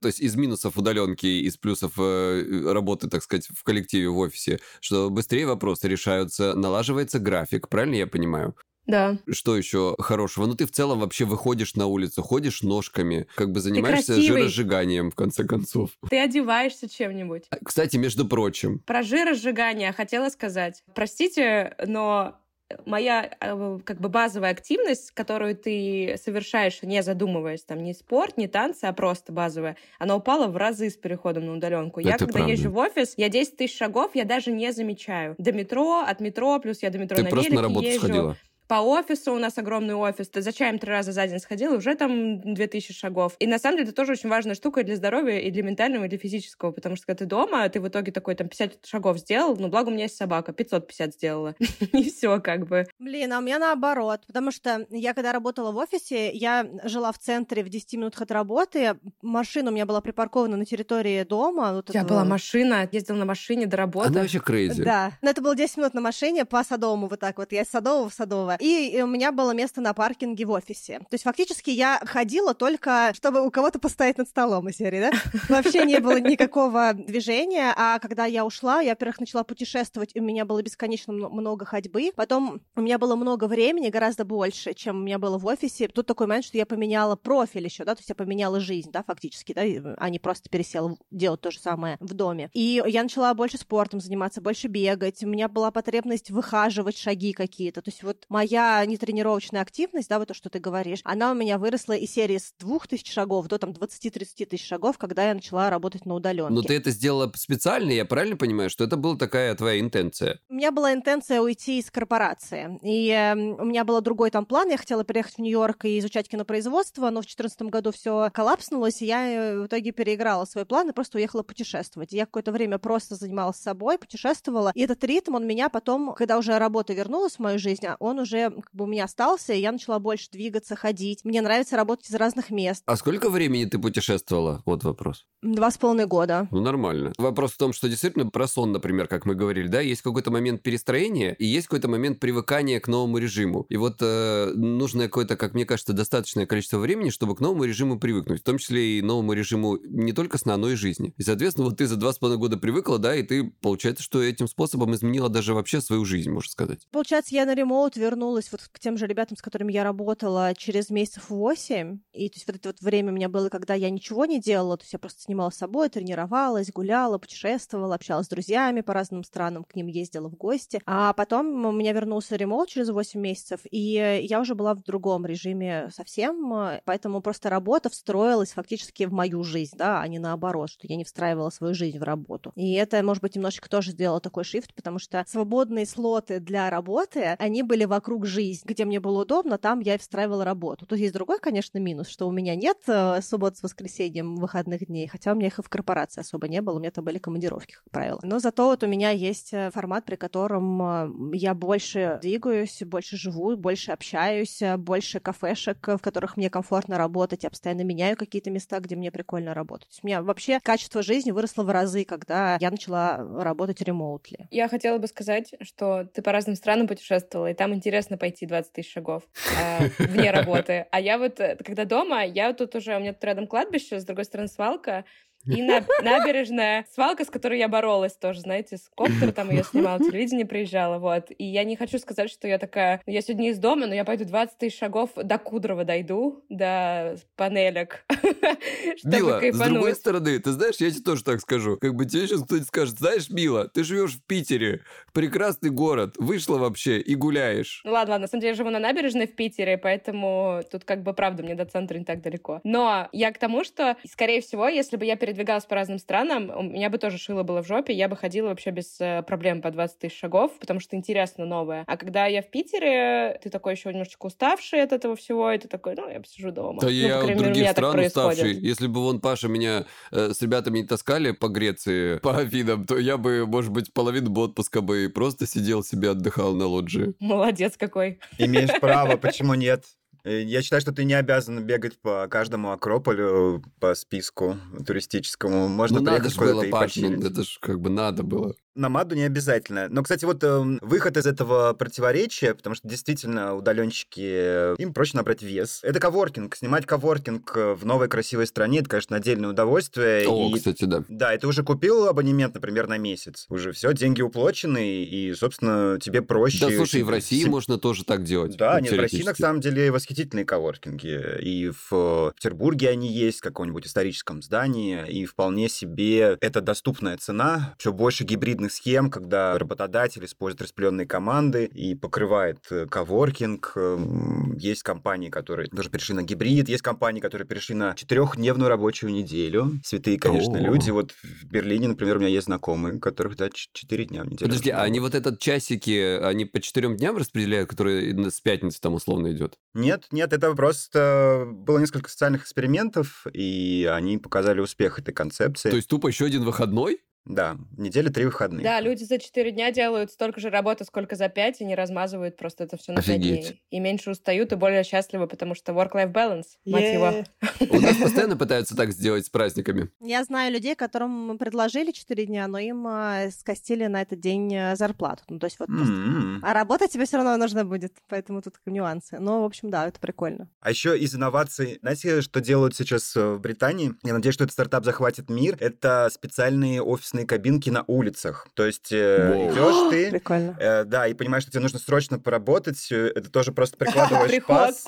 То 0.00 0.08
есть 0.08 0.20
из 0.20 0.36
минусов 0.36 0.76
удаленки, 0.76 1.26
из 1.26 1.56
плюсов 1.56 1.92
э, 1.98 2.72
работы, 2.72 3.08
так 3.08 3.22
сказать, 3.22 3.48
в 3.48 3.64
коллективе, 3.64 4.08
в 4.08 4.18
офисе, 4.18 4.60
что 4.80 5.10
быстрее 5.10 5.46
вопросы 5.46 5.88
решаются, 5.88 6.54
налаживается 6.54 7.18
график, 7.18 7.68
правильно 7.68 7.96
я 7.96 8.06
понимаю? 8.06 8.54
Да. 8.86 9.18
Что 9.30 9.56
еще 9.56 9.94
хорошего? 9.98 10.46
Ну, 10.46 10.54
ты 10.54 10.66
в 10.66 10.72
целом 10.72 11.00
вообще 11.00 11.24
выходишь 11.24 11.74
на 11.74 11.86
улицу, 11.86 12.22
ходишь 12.22 12.62
ножками, 12.62 13.26
как 13.34 13.52
бы 13.52 13.60
занимаешься 13.60 14.20
жиросжиганием, 14.20 15.10
в 15.10 15.14
конце 15.14 15.44
концов. 15.44 15.90
Ты 16.10 16.18
одеваешься 16.18 16.88
чем-нибудь. 16.88 17.44
Кстати, 17.64 17.96
между 17.96 18.26
прочим, 18.26 18.80
Про 18.80 19.02
жиросжигание 19.02 19.92
хотела 19.92 20.30
сказать. 20.30 20.82
Простите, 20.94 21.76
но 21.86 22.41
моя 22.86 23.30
э, 23.40 23.78
как 23.84 24.00
бы 24.00 24.08
базовая 24.08 24.50
активность, 24.50 25.10
которую 25.12 25.56
ты 25.56 26.16
совершаешь, 26.22 26.82
не 26.82 27.02
задумываясь, 27.02 27.64
там, 27.64 27.82
не 27.82 27.94
спорт, 27.94 28.36
не 28.36 28.48
танцы, 28.48 28.84
а 28.84 28.92
просто 28.92 29.32
базовая, 29.32 29.76
она 29.98 30.16
упала 30.16 30.46
в 30.46 30.56
разы 30.56 30.90
с 30.90 30.96
переходом 30.96 31.46
на 31.46 31.52
удаленку. 31.54 32.00
я, 32.00 32.10
Это 32.14 32.26
когда 32.26 32.40
правда. 32.40 32.52
езжу 32.52 32.70
в 32.70 32.76
офис, 32.78 33.14
я 33.16 33.28
10 33.28 33.56
тысяч 33.56 33.76
шагов, 33.76 34.12
я 34.14 34.24
даже 34.24 34.50
не 34.50 34.72
замечаю. 34.72 35.34
До 35.38 35.52
метро, 35.52 36.00
от 36.06 36.20
метро, 36.20 36.58
плюс 36.60 36.82
я 36.82 36.90
до 36.90 36.98
метро 36.98 37.16
ты 37.16 37.24
на 37.24 37.30
просто 37.30 37.50
велике 37.50 37.62
на 37.62 37.68
работу 37.68 37.86
езжу. 37.86 37.98
сходила. 37.98 38.36
По 38.72 38.80
офису 38.80 39.34
у 39.34 39.38
нас 39.38 39.58
огромный 39.58 39.94
офис. 39.94 40.30
Ты 40.30 40.40
за 40.40 40.50
чаем 40.50 40.78
три 40.78 40.90
раза 40.90 41.12
за 41.12 41.28
день 41.28 41.38
сходил, 41.40 41.74
уже 41.74 41.94
там 41.94 42.40
2000 42.54 42.94
шагов. 42.94 43.36
И 43.38 43.46
на 43.46 43.58
самом 43.58 43.76
деле 43.76 43.88
это 43.88 43.94
тоже 43.94 44.12
очень 44.12 44.30
важная 44.30 44.54
штука 44.54 44.80
и 44.80 44.84
для 44.84 44.96
здоровья, 44.96 45.40
и 45.40 45.50
для 45.50 45.62
ментального, 45.62 46.04
и 46.04 46.08
для 46.08 46.16
физического. 46.16 46.72
Потому 46.72 46.96
что 46.96 47.04
когда 47.04 47.18
ты 47.18 47.26
дома, 47.26 47.68
ты 47.68 47.82
в 47.82 47.88
итоге 47.88 48.12
такой 48.12 48.34
там 48.34 48.48
50 48.48 48.86
шагов 48.86 49.18
сделал, 49.18 49.58
ну, 49.58 49.68
благо 49.68 49.88
у 49.88 49.90
меня 49.90 50.04
есть 50.04 50.16
собака, 50.16 50.54
550 50.54 51.12
сделала. 51.12 51.54
И 51.92 52.08
все 52.08 52.40
как 52.40 52.66
бы. 52.66 52.86
Блин, 52.98 53.34
а 53.34 53.40
у 53.40 53.42
меня 53.42 53.58
наоборот, 53.58 54.22
потому 54.26 54.50
что 54.50 54.86
я 54.88 55.12
когда 55.12 55.32
работала 55.32 55.70
в 55.70 55.76
офисе, 55.76 56.32
я 56.32 56.66
жила 56.84 57.12
в 57.12 57.18
центре 57.18 57.62
в 57.62 57.68
10 57.68 57.92
минутах 57.92 58.22
от 58.22 58.30
работы, 58.30 58.96
машина 59.20 59.70
у 59.70 59.74
меня 59.74 59.84
была 59.84 60.00
припаркована 60.00 60.56
на 60.56 60.64
территории 60.64 61.24
дома. 61.24 61.74
Вот 61.74 61.90
У 61.90 61.92
тебя 61.92 62.00
этого- 62.00 62.20
была 62.20 62.24
машина, 62.24 62.88
ездил 62.90 63.16
на 63.16 63.26
машине 63.26 63.66
до 63.66 63.76
работы. 63.76 64.08
Она 64.08 64.20
вообще 64.20 64.40
крейзи. 64.40 64.82
Да, 64.82 65.12
но 65.20 65.28
это 65.28 65.42
было 65.42 65.54
10 65.54 65.76
минут 65.76 65.92
на 65.92 66.00
машине 66.00 66.46
по 66.46 66.64
Садовому 66.64 67.08
вот 67.08 67.20
так 67.20 67.36
вот, 67.36 67.52
я 67.52 67.60
из 67.60 67.68
Садового 67.68 68.08
в 68.08 68.14
Садово. 68.14 68.56
И, 68.62 69.02
у 69.02 69.06
меня 69.06 69.32
было 69.32 69.50
место 69.52 69.80
на 69.80 69.92
паркинге 69.92 70.44
в 70.44 70.50
офисе. 70.52 71.00
То 71.00 71.14
есть 71.14 71.24
фактически 71.24 71.70
я 71.70 72.00
ходила 72.04 72.54
только, 72.54 73.12
чтобы 73.14 73.44
у 73.44 73.50
кого-то 73.50 73.80
постоять 73.80 74.18
над 74.18 74.28
столом 74.28 74.68
из 74.68 74.76
серии, 74.76 75.00
да? 75.00 75.10
Вообще 75.48 75.84
не 75.84 75.98
было 75.98 76.20
никакого 76.20 76.92
движения, 76.94 77.74
а 77.76 77.98
когда 77.98 78.24
я 78.26 78.44
ушла, 78.44 78.80
я, 78.80 78.90
во-первых, 78.90 79.18
начала 79.18 79.42
путешествовать, 79.42 80.10
и 80.14 80.20
у 80.20 80.22
меня 80.22 80.44
было 80.44 80.62
бесконечно 80.62 81.12
мно- 81.12 81.28
много 81.28 81.64
ходьбы. 81.64 82.12
Потом 82.14 82.60
у 82.76 82.80
меня 82.80 82.98
было 82.98 83.16
много 83.16 83.46
времени, 83.46 83.88
гораздо 83.88 84.24
больше, 84.24 84.74
чем 84.74 85.00
у 85.00 85.02
меня 85.02 85.18
было 85.18 85.38
в 85.38 85.46
офисе. 85.46 85.88
Тут 85.88 86.06
такой 86.06 86.28
момент, 86.28 86.44
что 86.44 86.56
я 86.56 86.64
поменяла 86.64 87.16
профиль 87.16 87.64
еще, 87.64 87.84
да, 87.84 87.96
то 87.96 88.00
есть 88.00 88.10
я 88.10 88.14
поменяла 88.14 88.60
жизнь, 88.60 88.92
да, 88.92 89.02
фактически, 89.02 89.52
да, 89.52 89.64
и, 89.64 89.80
а 89.96 90.08
не 90.08 90.20
просто 90.20 90.48
пересела 90.48 90.96
делать 91.10 91.40
то 91.40 91.50
же 91.50 91.58
самое 91.58 91.96
в 91.98 92.14
доме. 92.14 92.48
И 92.52 92.80
я 92.86 93.02
начала 93.02 93.34
больше 93.34 93.58
спортом 93.58 94.00
заниматься, 94.00 94.40
больше 94.40 94.68
бегать. 94.68 95.24
У 95.24 95.28
меня 95.28 95.48
была 95.48 95.72
потребность 95.72 96.30
выхаживать 96.30 96.96
шаги 96.96 97.32
какие-то. 97.32 97.82
То 97.82 97.90
есть 97.90 98.04
вот 98.04 98.24
моя 98.28 98.51
нетренировочная 98.86 99.62
активность, 99.62 100.08
да, 100.08 100.18
вот 100.18 100.28
то, 100.28 100.34
что 100.34 100.50
ты 100.50 100.58
говоришь, 100.58 101.00
она 101.04 101.32
у 101.32 101.34
меня 101.34 101.58
выросла 101.58 101.92
из 101.92 102.12
серии 102.12 102.38
с 102.38 102.54
2000 102.58 103.10
шагов 103.10 103.46
до 103.48 103.58
там 103.58 103.70
20-30 103.70 104.46
тысяч 104.46 104.66
шагов, 104.66 104.98
когда 104.98 105.28
я 105.28 105.34
начала 105.34 105.70
работать 105.70 106.06
на 106.06 106.14
удаленке. 106.14 106.52
Но 106.52 106.62
ты 106.62 106.76
это 106.76 106.90
сделала 106.90 107.30
специально, 107.34 107.90
я 107.90 108.04
правильно 108.04 108.36
понимаю, 108.36 108.70
что 108.70 108.84
это 108.84 108.96
была 108.96 109.16
такая 109.16 109.54
твоя 109.54 109.80
интенция? 109.80 110.40
У 110.48 110.54
меня 110.54 110.70
была 110.70 110.92
интенция 110.92 111.40
уйти 111.40 111.78
из 111.78 111.90
корпорации. 111.90 112.78
И 112.82 113.08
эм, 113.10 113.60
у 113.60 113.64
меня 113.64 113.84
был 113.84 114.00
другой 114.00 114.30
там 114.30 114.46
план. 114.46 114.68
Я 114.68 114.76
хотела 114.76 115.04
переехать 115.04 115.34
в 115.34 115.38
Нью-Йорк 115.38 115.84
и 115.84 115.98
изучать 115.98 116.28
кинопроизводство, 116.28 117.10
но 117.10 117.20
в 117.20 117.24
2014 117.24 117.62
году 117.62 117.92
все 117.92 118.30
коллапснулось, 118.32 119.02
и 119.02 119.06
я 119.06 119.26
э, 119.26 119.60
в 119.60 119.66
итоге 119.66 119.92
переиграла 119.92 120.44
свой 120.44 120.66
план 120.66 120.90
и 120.90 120.92
просто 120.92 121.18
уехала 121.18 121.42
путешествовать. 121.42 122.12
Я 122.12 122.26
какое-то 122.26 122.52
время 122.52 122.78
просто 122.78 123.14
занималась 123.14 123.56
собой, 123.56 123.98
путешествовала. 123.98 124.72
И 124.74 124.80
этот 124.80 125.02
ритм, 125.04 125.34
он 125.36 125.46
меня 125.46 125.68
потом, 125.68 126.14
когда 126.14 126.38
уже 126.38 126.58
работа 126.58 126.92
вернулась 126.92 127.36
в 127.36 127.38
мою 127.40 127.58
жизнь, 127.58 127.86
а 127.86 127.96
он 127.98 128.18
уже 128.18 128.31
как 128.32 128.74
бы 128.74 128.84
у 128.84 128.86
меня 128.86 129.04
остался, 129.04 129.52
и 129.52 129.60
я 129.60 129.72
начала 129.72 129.98
больше 129.98 130.28
двигаться, 130.30 130.76
ходить. 130.76 131.24
Мне 131.24 131.40
нравится 131.40 131.76
работать 131.76 132.10
из 132.10 132.14
разных 132.14 132.50
мест. 132.50 132.82
А 132.86 132.96
сколько 132.96 133.30
времени 133.30 133.64
ты 133.64 133.78
путешествовала? 133.78 134.62
Вот 134.66 134.84
вопрос. 134.84 135.26
Два 135.42 135.70
с 135.70 135.78
половиной 135.78 136.06
года. 136.06 136.48
Ну, 136.50 136.60
нормально. 136.60 137.12
Вопрос 137.18 137.52
в 137.52 137.58
том, 137.58 137.72
что 137.72 137.88
действительно 137.88 138.30
про 138.30 138.46
сон, 138.46 138.72
например, 138.72 139.08
как 139.08 139.26
мы 139.26 139.34
говорили, 139.34 139.66
да, 139.66 139.80
есть 139.80 140.02
какой-то 140.02 140.30
момент 140.30 140.62
перестроения 140.62 141.34
и 141.34 141.46
есть 141.46 141.66
какой-то 141.66 141.88
момент 141.88 142.20
привыкания 142.20 142.78
к 142.78 142.86
новому 142.86 143.18
режиму. 143.18 143.66
И 143.68 143.76
вот 143.76 143.96
э, 144.00 144.52
нужно 144.54 145.04
какое-то, 145.04 145.36
как 145.36 145.54
мне 145.54 145.66
кажется, 145.66 145.92
достаточное 145.92 146.46
количество 146.46 146.78
времени, 146.78 147.10
чтобы 147.10 147.34
к 147.34 147.40
новому 147.40 147.64
режиму 147.64 147.98
привыкнуть, 147.98 148.40
в 148.40 148.44
том 148.44 148.58
числе 148.58 148.98
и 148.98 149.02
новому 149.02 149.32
режиму 149.32 149.78
не 149.82 150.12
только 150.12 150.38
сна, 150.38 150.56
но 150.56 150.70
и 150.70 150.76
жизни. 150.76 151.12
И, 151.16 151.22
соответственно, 151.22 151.66
вот 151.66 151.78
ты 151.78 151.86
за 151.86 151.96
два 151.96 152.12
с 152.12 152.18
половиной 152.18 152.38
года 152.38 152.56
привыкла, 152.56 152.98
да, 152.98 153.16
и 153.16 153.22
ты, 153.22 153.52
получается, 153.60 154.02
что 154.02 154.22
этим 154.22 154.46
способом 154.46 154.94
изменила 154.94 155.28
даже 155.28 155.54
вообще 155.54 155.80
свою 155.80 156.04
жизнь, 156.04 156.30
можно 156.30 156.50
сказать. 156.50 156.86
Получается, 156.90 157.34
я 157.34 157.46
на 157.46 157.54
ремоут 157.54 157.96
вернулась 158.22 158.52
вот 158.52 158.60
к 158.70 158.78
тем 158.78 158.96
же 158.96 159.06
ребятам, 159.06 159.36
с 159.36 159.42
которыми 159.42 159.72
я 159.72 159.82
работала 159.82 160.54
через 160.54 160.90
месяцев 160.90 161.28
восемь. 161.28 161.98
И 162.12 162.28
то 162.28 162.36
есть 162.36 162.46
вот 162.46 162.56
это 162.56 162.68
вот 162.68 162.80
время 162.80 163.10
у 163.10 163.14
меня 163.14 163.28
было, 163.28 163.48
когда 163.48 163.74
я 163.74 163.90
ничего 163.90 164.26
не 164.26 164.40
делала, 164.40 164.76
то 164.76 164.84
есть 164.84 164.92
я 164.92 164.98
просто 165.00 165.22
снималась 165.22 165.54
с 165.54 165.58
собой, 165.58 165.88
тренировалась, 165.88 166.70
гуляла, 166.70 167.18
путешествовала, 167.18 167.96
общалась 167.96 168.26
с 168.26 168.28
друзьями 168.28 168.80
по 168.80 168.94
разным 168.94 169.24
странам, 169.24 169.64
к 169.64 169.74
ним 169.74 169.88
ездила 169.88 170.28
в 170.28 170.36
гости. 170.36 170.80
А 170.86 171.12
потом 171.14 171.66
у 171.66 171.72
меня 171.72 171.92
вернулся 171.92 172.36
ремоут 172.36 172.68
через 172.68 172.90
8 172.90 173.20
месяцев, 173.20 173.60
и 173.70 174.20
я 174.22 174.40
уже 174.40 174.54
была 174.54 174.74
в 174.74 174.82
другом 174.82 175.26
режиме 175.26 175.90
совсем, 175.92 176.80
поэтому 176.84 177.20
просто 177.22 177.50
работа 177.50 177.90
встроилась 177.90 178.52
фактически 178.52 179.04
в 179.04 179.12
мою 179.12 179.42
жизнь, 179.42 179.76
да, 179.76 180.00
а 180.00 180.06
не 180.06 180.20
наоборот, 180.20 180.70
что 180.70 180.86
я 180.86 180.94
не 180.96 181.04
встраивала 181.04 181.50
свою 181.50 181.74
жизнь 181.74 181.98
в 181.98 182.02
работу. 182.02 182.52
И 182.54 182.74
это, 182.74 183.02
может 183.02 183.22
быть, 183.22 183.34
немножечко 183.34 183.68
тоже 183.68 183.90
сделало 183.90 184.20
такой 184.20 184.44
шифт, 184.44 184.74
потому 184.74 185.00
что 185.00 185.24
свободные 185.26 185.86
слоты 185.86 186.38
для 186.38 186.70
работы, 186.70 187.36
они 187.38 187.62
были 187.62 187.84
вокруг 187.84 188.11
круг 188.12 188.26
жизни, 188.26 188.68
где 188.68 188.84
мне 188.84 189.00
было 189.00 189.22
удобно, 189.22 189.56
там 189.56 189.80
я 189.80 189.94
и 189.94 189.98
встраивала 189.98 190.44
работу. 190.44 190.84
Тут 190.84 190.98
есть 190.98 191.14
другой, 191.14 191.38
конечно, 191.38 191.78
минус, 191.78 192.08
что 192.08 192.28
у 192.28 192.30
меня 192.30 192.54
нет 192.54 192.76
э, 192.86 193.22
суббот 193.22 193.56
с 193.56 193.62
воскресеньем 193.62 194.36
выходных 194.36 194.86
дней, 194.86 195.08
хотя 195.08 195.32
у 195.32 195.34
меня 195.34 195.46
их 195.46 195.58
и 195.58 195.62
в 195.62 195.68
корпорации 195.70 196.20
особо 196.20 196.46
не 196.46 196.60
было, 196.60 196.76
у 196.76 196.78
меня 196.78 196.90
там 196.90 197.04
были 197.04 197.16
командировки, 197.16 197.72
как 197.72 197.90
правило. 197.90 198.20
Но 198.22 198.38
зато 198.38 198.66
вот 198.66 198.82
у 198.82 198.86
меня 198.86 199.08
есть 199.10 199.54
э, 199.54 199.70
формат, 199.70 200.04
при 200.04 200.16
котором 200.16 200.82
э, 200.82 201.36
я 201.38 201.54
больше 201.54 202.18
двигаюсь, 202.20 202.82
больше 202.82 203.16
живу, 203.16 203.56
больше 203.56 203.92
общаюсь, 203.92 204.60
больше 204.76 205.18
кафешек, 205.18 205.78
в 205.88 205.98
которых 205.98 206.36
мне 206.36 206.50
комфортно 206.50 206.98
работать, 206.98 207.44
я 207.44 207.50
постоянно 207.50 207.82
меняю 207.82 208.18
какие-то 208.18 208.50
места, 208.50 208.80
где 208.80 208.94
мне 208.94 209.10
прикольно 209.10 209.54
работать. 209.54 210.00
У 210.02 210.06
меня 210.06 210.20
вообще 210.20 210.60
качество 210.60 211.02
жизни 211.02 211.30
выросло 211.30 211.62
в 211.62 211.70
разы, 211.70 212.04
когда 212.04 212.58
я 212.60 212.70
начала 212.70 213.16
работать 213.42 213.80
ремоутли. 213.80 214.48
Я 214.50 214.68
хотела 214.68 214.98
бы 214.98 215.06
сказать, 215.06 215.54
что 215.62 216.04
ты 216.12 216.20
по 216.20 216.30
разным 216.30 216.56
странам 216.56 216.86
путешествовала, 216.86 217.50
и 217.50 217.54
там 217.54 217.72
интересно 217.72 218.01
пойти 218.16 218.46
20 218.46 218.72
тысяч 218.72 218.92
шагов 218.92 219.22
э, 219.60 219.88
вне 219.98 220.30
работы. 220.30 220.86
А 220.90 221.00
я 221.00 221.18
вот, 221.18 221.40
э, 221.40 221.56
когда 221.56 221.84
дома, 221.84 222.24
я 222.24 222.52
тут 222.52 222.74
уже, 222.74 222.96
у 222.96 223.00
меня 223.00 223.12
тут 223.12 223.24
рядом 223.24 223.46
кладбище, 223.46 224.00
с 224.00 224.04
другой 224.04 224.24
стороны 224.24 224.48
свалка, 224.48 225.04
и 225.46 225.62
на, 225.62 225.84
набережная 226.02 226.86
свалка, 226.94 227.24
с 227.24 227.30
которой 227.30 227.58
я 227.58 227.68
боролась 227.68 228.14
тоже, 228.14 228.40
знаете, 228.40 228.76
с 228.76 228.88
коптера 228.94 229.32
там 229.32 229.50
ее 229.50 229.64
снимала, 229.64 229.98
телевидение 229.98 230.46
приезжала, 230.46 230.98
вот. 230.98 231.30
И 231.36 231.44
я 231.44 231.64
не 231.64 231.76
хочу 231.76 231.98
сказать, 231.98 232.30
что 232.30 232.46
я 232.46 232.58
такая, 232.58 233.02
я 233.06 233.20
сегодня 233.22 233.50
из 233.50 233.58
дома, 233.58 233.86
но 233.86 233.94
я 233.94 234.04
пойду 234.04 234.24
20 234.24 234.58
тысяч 234.58 234.78
шагов 234.78 235.10
до 235.16 235.38
Кудрова 235.38 235.84
дойду, 235.84 236.44
до 236.48 237.16
панелек, 237.36 238.04
Мила, 239.04 239.40
с 239.40 239.58
другой 239.58 239.94
стороны, 239.94 240.38
ты 240.38 240.52
знаешь, 240.52 240.76
я 240.78 240.90
тебе 240.90 241.02
тоже 241.02 241.24
так 241.24 241.40
скажу, 241.40 241.76
как 241.78 241.94
бы 241.94 242.06
тебе 242.06 242.26
сейчас 242.26 242.42
кто-нибудь 242.42 242.68
скажет, 242.68 242.98
знаешь, 242.98 243.30
Мила, 243.30 243.68
ты 243.68 243.84
живешь 243.84 244.14
в 244.14 244.26
Питере, 244.26 244.82
прекрасный 245.12 245.70
город, 245.70 246.14
вышла 246.18 246.58
вообще 246.58 247.00
и 247.00 247.14
гуляешь. 247.14 247.82
Ну 247.84 247.92
ладно, 247.92 248.12
ладно, 248.12 248.24
на 248.24 248.28
самом 248.28 248.40
деле 248.40 248.50
я 248.50 248.56
живу 248.56 248.70
на 248.70 248.78
набережной 248.78 249.26
в 249.26 249.34
Питере, 249.34 249.78
поэтому 249.78 250.62
тут 250.70 250.84
как 250.84 251.02
бы 251.02 251.12
правда 251.14 251.42
мне 251.42 251.54
до 251.54 251.64
центра 251.64 251.98
не 251.98 252.04
так 252.04 252.22
далеко. 252.22 252.60
Но 252.64 253.08
я 253.12 253.32
к 253.32 253.38
тому, 253.38 253.64
что, 253.64 253.96
скорее 254.08 254.40
всего, 254.40 254.68
если 254.68 254.96
бы 254.96 255.04
я 255.04 255.16
перед 255.16 255.31
передвигалась 255.32 255.64
по 255.64 255.74
разным 255.74 255.98
странам, 255.98 256.52
у 256.54 256.62
меня 256.62 256.90
бы 256.90 256.98
тоже 256.98 257.16
шило 257.16 257.42
было 257.42 257.62
в 257.62 257.66
жопе, 257.66 257.94
я 257.94 258.08
бы 258.08 258.16
ходила 258.16 258.48
вообще 258.48 258.70
без 258.70 259.00
э, 259.00 259.22
проблем 259.22 259.62
по 259.62 259.70
20 259.70 259.98
тысяч 259.98 260.18
шагов, 260.18 260.52
потому 260.60 260.78
что 260.78 260.94
интересно 260.94 261.46
новое. 261.46 261.84
А 261.86 261.96
когда 261.96 262.26
я 262.26 262.42
в 262.42 262.50
Питере, 262.50 263.38
ты 263.42 263.48
такой 263.48 263.74
еще 263.74 263.88
немножечко 263.88 264.26
уставший 264.26 264.82
от 264.82 264.92
этого 264.92 265.16
всего, 265.16 265.50
и 265.50 265.58
ты 265.58 265.68
такой, 265.68 265.94
ну, 265.96 266.08
я 266.08 266.20
посижу 266.20 266.52
дома. 266.52 266.80
Да 266.80 266.86
ну, 266.88 266.92
я 266.92 267.20
в 267.20 267.36
других 267.36 267.70
стран 267.70 267.98
уставший. 267.98 268.52
Если 268.52 268.86
бы 268.86 269.00
вон 269.00 269.20
Паша 269.20 269.48
меня 269.48 269.86
э, 270.10 270.32
с 270.32 270.42
ребятами 270.42 270.80
не 270.80 270.86
таскали 270.86 271.30
по 271.30 271.48
Греции, 271.48 272.18
по 272.18 272.36
Афинам, 272.36 272.84
то 272.84 272.98
я 272.98 273.16
бы, 273.16 273.46
может 273.46 273.72
быть, 273.72 273.92
половину 273.94 274.30
бы 274.30 274.42
отпуска 274.42 274.82
бы 274.82 275.10
просто 275.12 275.46
сидел 275.46 275.82
себе, 275.82 276.10
отдыхал 276.10 276.54
на 276.54 276.66
лоджии. 276.66 277.14
Молодец 277.20 277.76
какой. 277.78 278.20
Имеешь 278.38 278.78
право, 278.80 279.16
почему 279.16 279.54
нет? 279.54 279.84
Э, 280.24 280.42
я 280.42 280.62
считаю, 280.62 280.80
что 280.80 280.92
ты 280.92 281.04
не 281.04 281.14
обязан 281.14 281.64
бегать 281.64 281.98
по 281.98 282.26
каждому 282.28 282.70
Акрополю 282.70 283.62
по 283.80 283.94
списку 283.94 284.56
туристическому. 284.86 285.68
Можно 285.68 286.00
ну, 286.00 286.06
приехать 286.06 286.34
куда-то 286.34 286.66
и 286.66 286.70
почилить. 286.70 287.24
Это 287.24 287.42
же 287.42 287.58
как 287.60 287.80
бы 287.80 287.90
надо 287.90 288.22
было. 288.22 288.54
На 288.74 288.88
Маду 288.88 289.14
не 289.14 289.24
обязательно. 289.24 289.88
Но, 289.90 290.02
кстати, 290.02 290.24
вот 290.24 290.42
э, 290.42 290.78
выход 290.80 291.16
из 291.18 291.26
этого 291.26 291.74
противоречия, 291.74 292.54
потому 292.54 292.74
что 292.74 292.88
действительно 292.88 293.54
удаленщики, 293.54 294.80
им 294.80 294.94
проще 294.94 295.18
набрать 295.18 295.42
вес. 295.42 295.80
Это 295.82 296.00
коворкинг. 296.00 296.56
Снимать 296.56 296.86
коворкинг 296.86 297.54
в 297.54 297.84
новой 297.84 298.08
красивой 298.08 298.46
стране, 298.46 298.78
это, 298.80 298.88
конечно, 298.88 299.16
отдельное 299.16 299.50
удовольствие. 299.50 300.26
О, 300.26 300.48
и, 300.48 300.54
кстати, 300.54 300.84
да. 300.84 301.04
Да, 301.08 301.34
и 301.34 301.38
ты 301.38 301.46
уже 301.46 301.62
купил 301.62 302.08
абонемент, 302.08 302.54
например, 302.54 302.86
на 302.86 302.96
месяц. 302.96 303.46
Уже 303.50 303.72
все, 303.72 303.92
деньги 303.92 304.22
уплочены, 304.22 305.04
и, 305.04 305.34
собственно, 305.34 305.98
тебе 306.00 306.22
проще... 306.22 306.66
Да, 306.66 306.74
слушай, 306.74 307.00
и 307.00 307.02
в 307.02 307.10
России 307.10 307.44
можно 307.44 307.76
тоже 307.78 308.04
так 308.04 308.24
делать. 308.24 308.56
Да, 308.56 308.80
нет, 308.80 308.92
в 308.92 308.98
России, 308.98 309.22
на 309.22 309.34
самом 309.34 309.60
деле, 309.60 309.90
восхитительные 309.90 310.46
коворкинги. 310.46 311.40
И 311.42 311.70
в 311.90 312.32
Петербурге 312.36 312.88
они 312.88 313.12
есть, 313.12 313.40
в 313.40 313.42
каком-нибудь 313.42 313.86
историческом 313.86 314.40
здании, 314.40 315.06
и 315.08 315.26
вполне 315.26 315.68
себе 315.68 316.38
это 316.40 316.62
доступная 316.62 317.18
цена. 317.18 317.74
Все 317.78 317.92
больше 317.92 318.24
гибридных 318.24 318.61
гибридных 318.62 318.72
схем, 318.72 319.10
когда 319.10 319.58
работодатель 319.58 320.24
использует 320.24 320.62
распределенные 320.62 321.06
команды 321.06 321.64
и 321.66 321.94
покрывает 321.94 322.58
э, 322.70 322.86
коворкинг. 322.86 323.72
Эм, 323.76 324.56
есть 324.56 324.82
компании, 324.82 325.30
которые 325.30 325.68
тоже 325.68 325.90
перешли 325.90 326.14
на 326.14 326.22
гибрид, 326.22 326.68
есть 326.68 326.82
компании, 326.82 327.20
которые 327.20 327.46
перешли 327.46 327.74
на 327.74 327.94
четырехдневную 327.94 328.68
рабочую 328.68 329.12
неделю. 329.12 329.80
Святые, 329.84 330.18
конечно, 330.18 330.54
О-о-о. 330.54 330.66
люди. 330.66 330.90
Вот 330.90 331.12
в 331.12 331.44
Берлине, 331.46 331.88
например, 331.88 332.16
у 332.16 332.20
меня 332.20 332.28
есть 332.28 332.46
знакомые, 332.46 332.98
которых, 333.00 333.36
да, 333.36 333.48
четыре 333.52 334.04
дня 334.04 334.22
в 334.22 334.26
неделю. 334.26 334.48
Подожди, 334.48 334.70
а 334.70 334.82
они 334.82 335.00
вот 335.00 335.14
этот 335.14 335.38
часики, 335.38 336.18
они 336.22 336.44
по 336.44 336.60
четырем 336.60 336.96
дням 336.96 337.16
распределяют, 337.16 337.68
которые 337.68 338.30
с 338.30 338.40
пятницы 338.40 338.80
там 338.80 338.94
условно 338.94 339.32
идет? 339.32 339.58
Нет, 339.74 340.06
нет, 340.10 340.32
это 340.32 340.52
просто 340.54 341.46
было 341.46 341.78
несколько 341.78 342.10
социальных 342.10 342.42
экспериментов, 342.42 343.26
и 343.32 343.88
они 343.92 344.18
показали 344.18 344.60
успех 344.60 344.98
этой 344.98 345.12
концепции. 345.12 345.70
То 345.70 345.76
есть 345.76 345.88
тупо 345.88 346.08
еще 346.08 346.26
один 346.26 346.44
выходной? 346.44 347.00
Да, 347.24 347.56
неделя 347.76 348.10
три 348.10 348.24
выходных. 348.24 348.64
Да, 348.64 348.80
люди 348.80 349.04
за 349.04 349.18
четыре 349.18 349.52
дня 349.52 349.70
делают 349.70 350.10
столько 350.10 350.40
же 350.40 350.50
работы, 350.50 350.84
сколько 350.84 351.14
за 351.14 351.28
пять, 351.28 351.60
и 351.60 351.64
не 351.64 351.74
размазывают 351.74 352.36
просто 352.36 352.64
это 352.64 352.76
все 352.76 352.92
на 352.92 353.02
пять 353.02 353.20
дней. 353.20 353.62
И 353.70 353.78
меньше 353.78 354.10
устают, 354.10 354.52
и 354.52 354.56
более 354.56 354.82
счастливы, 354.82 355.28
потому 355.28 355.54
что 355.54 355.72
work-life 355.72 356.12
balance, 356.12 356.46
мать 356.64 356.92
его. 356.92 357.24
У 357.60 357.80
нас 357.80 357.96
постоянно 357.96 358.36
пытаются 358.36 358.76
так 358.76 358.90
сделать 358.90 359.26
с 359.26 359.30
праздниками. 359.30 359.90
Я 360.00 360.24
знаю 360.24 360.52
людей, 360.52 360.74
которым 360.74 361.38
предложили 361.38 361.92
четыре 361.92 362.26
дня, 362.26 362.48
но 362.48 362.58
им 362.58 362.86
э, 362.88 363.30
скостили 363.30 363.86
на 363.86 364.02
этот 364.02 364.18
день 364.18 364.52
э, 364.52 364.74
зарплату. 364.74 365.22
Ну, 365.28 365.38
то 365.38 365.46
есть 365.46 365.60
вот 365.60 365.68
просто... 365.68 366.40
А 366.42 366.52
работать 366.52 366.90
тебе 366.90 367.04
все 367.04 367.18
равно 367.18 367.36
нужно 367.36 367.64
будет, 367.64 367.94
поэтому 368.08 368.42
тут 368.42 368.54
нюансы. 368.66 369.18
Но, 369.20 369.42
в 369.42 369.44
общем, 369.44 369.70
да, 369.70 369.86
это 369.86 370.00
прикольно. 370.00 370.50
А 370.60 370.70
еще 370.70 370.98
из 370.98 371.14
инноваций, 371.14 371.78
знаете, 371.82 372.20
что 372.20 372.40
делают 372.40 372.74
сейчас 372.74 373.14
в 373.14 373.38
Британии? 373.38 373.94
Я 374.02 374.12
надеюсь, 374.12 374.34
что 374.34 374.44
этот 374.44 374.54
стартап 374.54 374.84
захватит 374.84 375.30
мир. 375.30 375.56
Это 375.60 376.10
специальные 376.12 376.82
офисы 376.82 377.11
офисные 377.12 377.26
кабинки 377.26 377.70
на 377.70 377.84
улицах. 377.86 378.46
То 378.54 378.66
есть 378.66 378.92
э, 378.92 379.50
идешь 379.50 379.90
ты, 379.90 380.10
Прикольно. 380.10 380.56
Э, 380.58 380.84
да, 380.84 381.06
и 381.06 381.14
понимаешь, 381.14 381.42
что 381.42 381.52
тебе 381.52 381.62
нужно 381.62 381.78
срочно 381.78 382.18
поработать. 382.18 382.90
Э, 382.90 383.12
это 383.14 383.30
тоже 383.30 383.52
просто 383.52 383.76
прикладываешь 383.78 384.42
пас. 384.44 384.86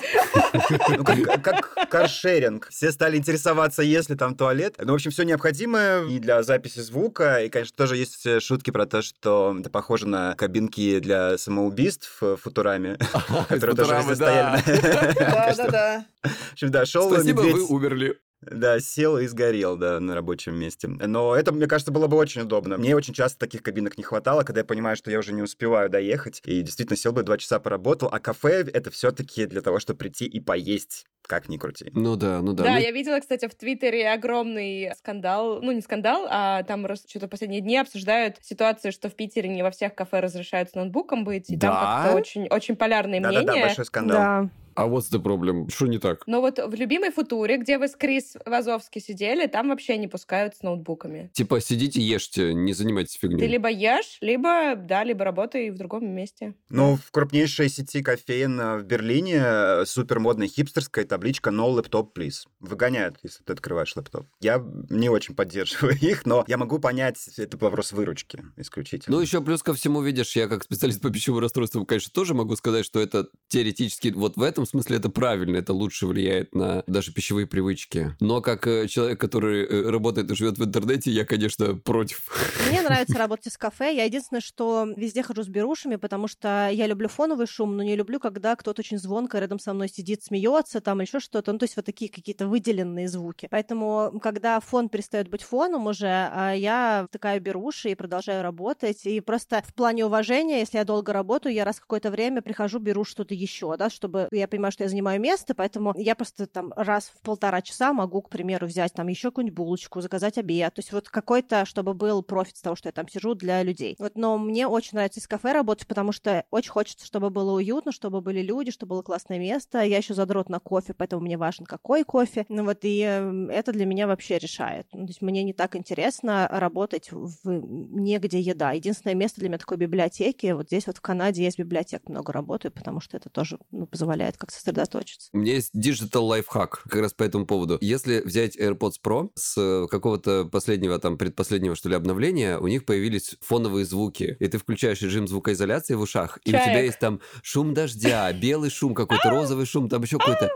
Ну, 0.89 1.03
как 1.03 1.89
каршеринг. 1.89 2.67
Все 2.69 2.91
стали 2.91 3.17
интересоваться, 3.17 3.81
есть 3.81 4.09
ли 4.09 4.15
там 4.15 4.35
туалет. 4.35 4.75
Ну, 4.79 4.91
в 4.91 4.95
общем, 4.95 5.11
все 5.11 5.23
необходимое 5.23 6.05
и 6.05 6.19
для 6.19 6.43
записи 6.43 6.79
звука. 6.79 7.43
И, 7.43 7.49
конечно, 7.49 7.75
тоже 7.77 7.97
есть 7.97 8.25
э, 8.25 8.39
шутки 8.39 8.71
про 8.71 8.85
то, 8.85 9.01
что 9.01 9.55
это 9.59 9.69
похоже 9.69 10.07
на 10.07 10.35
кабинки 10.35 10.99
для 10.99 11.37
самоубийств 11.37 12.17
в 12.21 12.37
Футураме, 12.37 12.97
которые 13.49 13.75
тоже 13.75 14.15
стояли. 14.15 14.61
Да-да-да. 15.19 16.05
В 16.23 16.53
общем, 16.53 16.71
да, 16.71 16.85
шел 16.85 17.09
Спасибо, 17.09 17.41
вы 17.41 17.65
умерли. 17.65 18.17
Да, 18.41 18.79
сел 18.79 19.17
и 19.17 19.27
сгорел, 19.27 19.75
да, 19.75 19.99
на 19.99 20.13
рабочем 20.13 20.55
месте. 20.55 20.87
Но 20.87 21.35
это, 21.35 21.51
мне 21.51 21.67
кажется, 21.67 21.91
было 21.91 22.07
бы 22.07 22.17
очень 22.17 22.41
удобно. 22.41 22.77
Мне 22.77 22.95
очень 22.95 23.13
часто 23.13 23.39
таких 23.39 23.63
кабинок 23.63 23.97
не 23.97 24.03
хватало, 24.03 24.43
когда 24.43 24.61
я 24.61 24.65
понимаю, 24.65 24.95
что 24.95 25.09
я 25.09 25.19
уже 25.19 25.33
не 25.33 25.41
успеваю 25.41 25.89
доехать. 25.89 26.41
И 26.45 26.61
действительно 26.61 26.97
сел 26.97 27.11
бы 27.11 27.23
два 27.23 27.37
часа 27.37 27.59
поработал. 27.59 28.09
А 28.11 28.19
кафе— 28.19 28.65
это 28.73 28.91
все-таки 28.91 29.45
для 29.45 29.61
того, 29.61 29.79
чтобы 29.79 29.97
прийти 29.97 30.25
и 30.25 30.39
поесть 30.39 31.05
как 31.27 31.49
ни 31.49 31.57
крути. 31.57 31.89
Ну 31.93 32.15
да, 32.15 32.39
ну 32.41 32.53
да. 32.53 32.63
Да, 32.63 32.73
ну... 32.73 32.79
я 32.79 32.91
видела, 32.91 33.19
кстати, 33.19 33.47
в 33.47 33.55
Твиттере 33.55 34.11
огромный 34.11 34.91
скандал, 34.95 35.59
ну 35.61 35.71
не 35.71 35.81
скандал, 35.81 36.27
а 36.29 36.61
там 36.63 36.85
что-то 36.95 37.27
последние 37.27 37.61
дни 37.61 37.77
обсуждают 37.77 38.37
ситуацию, 38.41 38.91
что 38.91 39.09
в 39.09 39.15
Питере 39.15 39.49
не 39.49 39.63
во 39.63 39.71
всех 39.71 39.95
кафе 39.95 40.19
разрешают 40.19 40.69
с 40.69 40.75
ноутбуком 40.75 41.23
быть, 41.23 41.49
и 41.49 41.55
да? 41.55 41.67
там 41.67 41.79
как-то 41.79 42.17
очень, 42.17 42.47
очень 42.47 42.75
полярные 42.75 43.21
да, 43.21 43.29
мнения. 43.29 43.45
Да-да-да, 43.45 43.65
большой 43.65 43.85
скандал. 43.85 44.17
Да. 44.17 44.49
А 44.75 44.87
вот 44.87 45.05
the 45.05 45.21
problem. 45.21 45.69
Что 45.69 45.87
не 45.87 45.99
так? 45.99 46.23
Ну 46.27 46.41
вот 46.41 46.59
в 46.59 46.73
любимой 46.75 47.11
футуре, 47.11 47.57
где 47.57 47.77
вы 47.77 47.87
с 47.87 47.95
Крис 47.95 48.35
Вазовски 48.45 48.99
сидели, 48.99 49.47
там 49.47 49.69
вообще 49.69 49.97
не 49.97 50.07
пускают 50.07 50.55
с 50.55 50.63
ноутбуками. 50.63 51.31
Типа 51.33 51.61
сидите, 51.61 52.01
ешьте, 52.01 52.53
не 52.53 52.73
занимайтесь 52.73 53.13
фигней. 53.13 53.39
Ты 53.39 53.47
либо 53.47 53.69
ешь, 53.69 54.17
либо, 54.21 54.75
да, 54.75 55.03
либо 55.03 55.23
работай 55.23 55.69
в 55.69 55.75
другом 55.75 56.09
месте. 56.09 56.55
Ну, 56.69 56.97
в 56.97 57.11
крупнейшей 57.11 57.69
сети 57.69 58.03
кофеин 58.03 58.79
в 58.79 58.83
Берлине 58.83 59.41
э, 59.41 59.85
супер 59.85 60.19
модная 60.19 60.47
хипстерская 60.47 61.05
табличка 61.05 61.51
No 61.51 61.73
Laptop 61.73 62.09
Please. 62.13 62.45
Выгоняют, 62.59 63.17
если 63.23 63.43
ты 63.43 63.53
открываешь 63.53 63.95
лэптоп. 63.95 64.27
Я 64.41 64.63
не 64.89 65.09
очень 65.09 65.35
поддерживаю 65.35 65.97
их, 65.97 66.25
но 66.25 66.43
я 66.47 66.57
могу 66.57 66.79
понять, 66.79 67.17
это 67.37 67.57
вопрос 67.57 67.93
выручки 67.93 68.43
исключительно. 68.57 69.15
Ну, 69.15 69.21
еще 69.21 69.41
плюс 69.41 69.63
ко 69.63 69.73
всему, 69.73 70.01
видишь, 70.01 70.35
я 70.35 70.47
как 70.47 70.63
специалист 70.63 71.01
по 71.01 71.09
пищевым 71.09 71.39
расстройствам, 71.39 71.85
конечно, 71.85 72.11
тоже 72.11 72.33
могу 72.33 72.55
сказать, 72.55 72.85
что 72.85 72.99
это 72.99 73.27
теоретически 73.47 74.09
вот 74.09 74.35
в 74.35 74.41
этом 74.41 74.64
определенном 74.65 74.83
смысле 74.83 74.97
это 74.97 75.09
правильно, 75.09 75.57
это 75.57 75.73
лучше 75.73 76.07
влияет 76.07 76.53
на 76.53 76.83
даже 76.87 77.13
пищевые 77.13 77.47
привычки. 77.47 78.15
Но 78.19 78.41
как 78.41 78.67
э, 78.67 78.87
человек, 78.87 79.19
который 79.19 79.65
э, 79.65 79.89
работает 79.89 80.31
и 80.31 80.35
живет 80.35 80.57
в 80.57 80.63
интернете, 80.63 81.11
я, 81.11 81.25
конечно, 81.25 81.75
против. 81.75 82.29
Мне 82.69 82.81
нравится 82.83 83.17
работать 83.17 83.47
из 83.47 83.57
кафе. 83.57 83.95
Я 83.95 84.05
единственное, 84.05 84.41
что 84.41 84.87
везде 84.95 85.23
хожу 85.23 85.43
с 85.43 85.47
берушами, 85.47 85.95
потому 85.95 86.27
что 86.27 86.69
я 86.71 86.87
люблю 86.87 87.07
фоновый 87.07 87.47
шум, 87.47 87.77
но 87.77 87.83
не 87.83 87.95
люблю, 87.95 88.19
когда 88.19 88.55
кто-то 88.55 88.81
очень 88.81 88.97
звонко 88.97 89.39
рядом 89.39 89.59
со 89.59 89.73
мной 89.73 89.89
сидит, 89.89 90.23
смеется 90.23 90.81
там 90.81 91.01
еще 91.01 91.19
что-то. 91.19 91.51
Ну, 91.53 91.59
то 91.59 91.65
есть 91.65 91.75
вот 91.75 91.85
такие 91.85 92.11
какие-то 92.11 92.47
выделенные 92.47 93.07
звуки. 93.07 93.47
Поэтому, 93.51 94.19
когда 94.21 94.59
фон 94.59 94.89
перестает 94.89 95.29
быть 95.29 95.43
фоном 95.43 95.87
уже, 95.87 96.07
а 96.07 96.53
я 96.53 97.07
такая 97.11 97.39
беруши 97.39 97.91
и 97.91 97.95
продолжаю 97.95 98.43
работать. 98.43 99.05
И 99.05 99.19
просто 99.21 99.63
в 99.65 99.73
плане 99.73 100.05
уважения, 100.05 100.59
если 100.59 100.77
я 100.77 100.85
долго 100.85 101.13
работаю, 101.13 101.53
я 101.53 101.65
раз 101.65 101.79
какое-то 101.79 102.11
время 102.11 102.41
прихожу, 102.41 102.79
беру 102.79 103.03
что-то 103.03 103.33
еще, 103.33 103.75
да, 103.77 103.89
чтобы 103.89 104.27
я 104.31 104.47
понимаю, 104.55 104.71
что 104.71 104.83
я 104.83 104.89
занимаю 104.89 105.21
место, 105.21 105.53
поэтому 105.55 105.93
я 105.97 106.15
просто 106.15 106.47
там 106.47 106.73
раз 106.75 107.11
в 107.15 107.21
полтора 107.21 107.61
часа 107.61 107.93
могу, 107.93 108.21
к 108.21 108.29
примеру, 108.29 108.67
взять 108.67 108.93
там 108.93 109.07
еще 109.07 109.29
какую-нибудь 109.29 109.55
булочку, 109.55 110.01
заказать 110.01 110.37
обед. 110.37 110.73
То 110.73 110.79
есть 110.79 110.91
вот 110.91 111.09
какой-то, 111.09 111.65
чтобы 111.65 111.93
был 111.93 112.23
профит 112.23 112.57
с 112.57 112.61
того, 112.61 112.75
что 112.75 112.87
я 112.89 112.93
там 112.93 113.07
сижу 113.07 113.35
для 113.35 113.63
людей. 113.63 113.95
Вот, 113.99 114.15
но 114.15 114.37
мне 114.37 114.67
очень 114.67 114.91
нравится 114.93 115.19
из 115.19 115.27
кафе 115.27 115.51
работать, 115.51 115.87
потому 115.87 116.11
что 116.11 116.45
очень 116.51 116.71
хочется, 116.71 117.05
чтобы 117.05 117.29
было 117.29 117.53
уютно, 117.53 117.91
чтобы 117.91 118.21
были 118.21 118.41
люди, 118.41 118.71
чтобы 118.71 118.91
было 118.91 119.01
классное 119.01 119.39
место. 119.39 119.81
Я 119.81 119.97
еще 119.97 120.13
задрот 120.13 120.49
на 120.49 120.59
кофе, 120.59 120.93
поэтому 120.93 121.23
мне 121.23 121.37
важен 121.37 121.65
какой 121.65 122.03
кофе. 122.03 122.45
Ну 122.49 122.63
вот 122.63 122.79
и 122.83 123.01
эм, 123.01 123.49
это 123.49 123.71
для 123.71 123.85
меня 123.85 124.07
вообще 124.07 124.37
решает. 124.37 124.87
Ну, 124.93 125.05
то 125.05 125.11
есть 125.11 125.21
мне 125.21 125.43
не 125.43 125.53
так 125.53 125.75
интересно 125.75 126.47
работать 126.51 127.09
в 127.11 127.49
негде 127.49 128.39
еда. 128.39 128.71
Единственное 128.71 129.15
место 129.15 129.39
для 129.39 129.49
меня 129.49 129.57
такой 129.57 129.77
библиотеки, 129.77 130.51
вот 130.51 130.67
здесь 130.67 130.87
вот 130.87 130.97
в 130.97 131.01
Канаде 131.01 131.43
есть 131.43 131.59
библиотека, 131.59 132.11
много 132.11 132.31
работаю, 132.33 132.71
потому 132.71 132.99
что 132.99 133.17
это 133.17 133.29
тоже 133.29 133.59
ну, 133.71 133.87
позволяет 133.87 134.37
как 134.45 134.53
сосредоточиться. 134.53 135.29
У 135.33 135.37
меня 135.39 135.53
есть 135.53 135.73
digital 135.75 136.21
лайфхак 136.21 136.83
как 136.83 137.01
раз 137.01 137.13
по 137.13 137.23
этому 137.23 137.45
поводу. 137.45 137.77
Если 137.81 138.21
взять 138.21 138.55
AirPods 138.55 138.95
Pro 139.03 139.31
с 139.35 139.55
э, 139.57 139.87
какого-то 139.89 140.45
последнего, 140.45 140.99
там, 140.99 141.17
предпоследнего, 141.17 141.75
что 141.75 141.89
ли, 141.89 141.95
обновления, 141.95 142.59
у 142.59 142.67
них 142.67 142.85
появились 142.85 143.35
фоновые 143.41 143.85
звуки, 143.85 144.37
и 144.39 144.47
ты 144.47 144.57
включаешь 144.57 145.01
режим 145.01 145.27
звукоизоляции 145.27 145.95
в 145.95 146.01
ушах, 146.01 146.39
и 146.43 146.51
Чаек. 146.51 146.63
у 146.63 146.65
тебя 146.69 146.81
есть 146.81 146.99
там 146.99 147.21
шум 147.41 147.73
дождя, 147.73 148.31
белый 148.33 148.69
шум 148.69 148.93
какой-то, 148.93 149.29
розовый 149.29 149.65
шум, 149.65 149.89
там 149.89 150.03
еще 150.03 150.17
какой-то. 150.17 150.51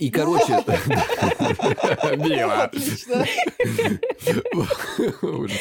И, 0.00 0.10
короче... 0.10 0.64
Ужас. 5.22 5.58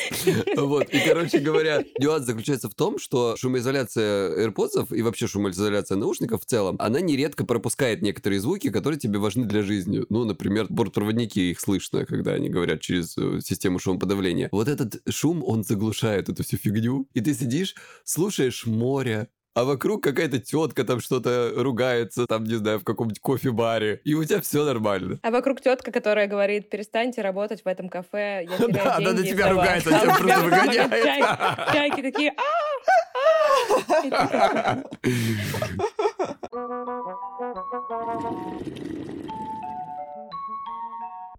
Вот, 0.55 0.89
и, 0.89 0.99
короче 1.05 1.39
говоря, 1.39 1.83
нюанс 1.99 2.25
заключается 2.25 2.69
в 2.69 2.73
том, 2.73 2.99
что 2.99 3.35
шумоизоляция 3.35 4.47
AirPods 4.47 4.95
и 4.95 5.01
вообще 5.01 5.27
шумоизоляция 5.27 5.97
наушников 5.97 6.43
в 6.43 6.45
целом, 6.45 6.77
она 6.79 7.01
нередко 7.01 7.45
пропускает 7.45 8.01
некоторые 8.01 8.39
звуки, 8.39 8.69
которые 8.69 8.97
тебе 8.97 9.19
важны 9.19 9.45
для 9.45 9.61
жизни. 9.61 10.05
Ну, 10.09 10.23
например, 10.23 10.67
бортпроводники, 10.69 11.51
их 11.51 11.59
слышно, 11.59 12.05
когда 12.05 12.31
они 12.31 12.47
говорят 12.49 12.79
через 12.79 13.17
э, 13.17 13.41
систему 13.41 13.79
шумоподавления. 13.79 14.47
Вот 14.53 14.69
этот 14.69 15.01
шум, 15.09 15.43
он 15.45 15.63
заглушает 15.65 16.29
эту 16.29 16.43
всю 16.43 16.55
фигню, 16.55 17.09
и 17.13 17.19
ты 17.19 17.33
сидишь, 17.33 17.75
слушаешь 18.05 18.65
море, 18.65 19.27
а 19.55 19.63
вокруг 19.63 20.03
какая-то 20.03 20.39
тетка 20.39 20.83
там 20.83 20.99
что-то 20.99 21.51
ругается, 21.55 22.25
там, 22.27 22.43
не 22.43 22.55
знаю, 22.55 22.79
в 22.79 22.83
каком-нибудь 22.83 23.19
кофе-баре, 23.19 24.01
и 24.03 24.13
у 24.13 24.23
тебя 24.23 24.41
все 24.41 24.63
нормально. 24.63 25.19
А 25.23 25.31
вокруг 25.31 25.61
тетка, 25.61 25.91
которая 25.91 26.27
говорит, 26.27 26.69
перестаньте 26.69 27.21
работать 27.21 27.63
в 27.63 27.67
этом 27.67 27.89
кафе, 27.89 28.45
я 28.49 28.57
теряю 28.57 28.73
Да, 28.73 28.95
она 28.97 29.11
на 29.13 29.23
тебя 29.23 29.29
из-за 29.31 29.43
вас». 29.43 29.51
ругается, 29.53 29.89
тебя 29.89 30.15
просто 30.17 30.39
выгоняет. 30.41 31.03
чай- 31.03 31.73
Чайки 31.73 32.01
такие, 32.01 32.33
«А, 32.37 32.41
И 34.03 34.09
ты 34.09 34.19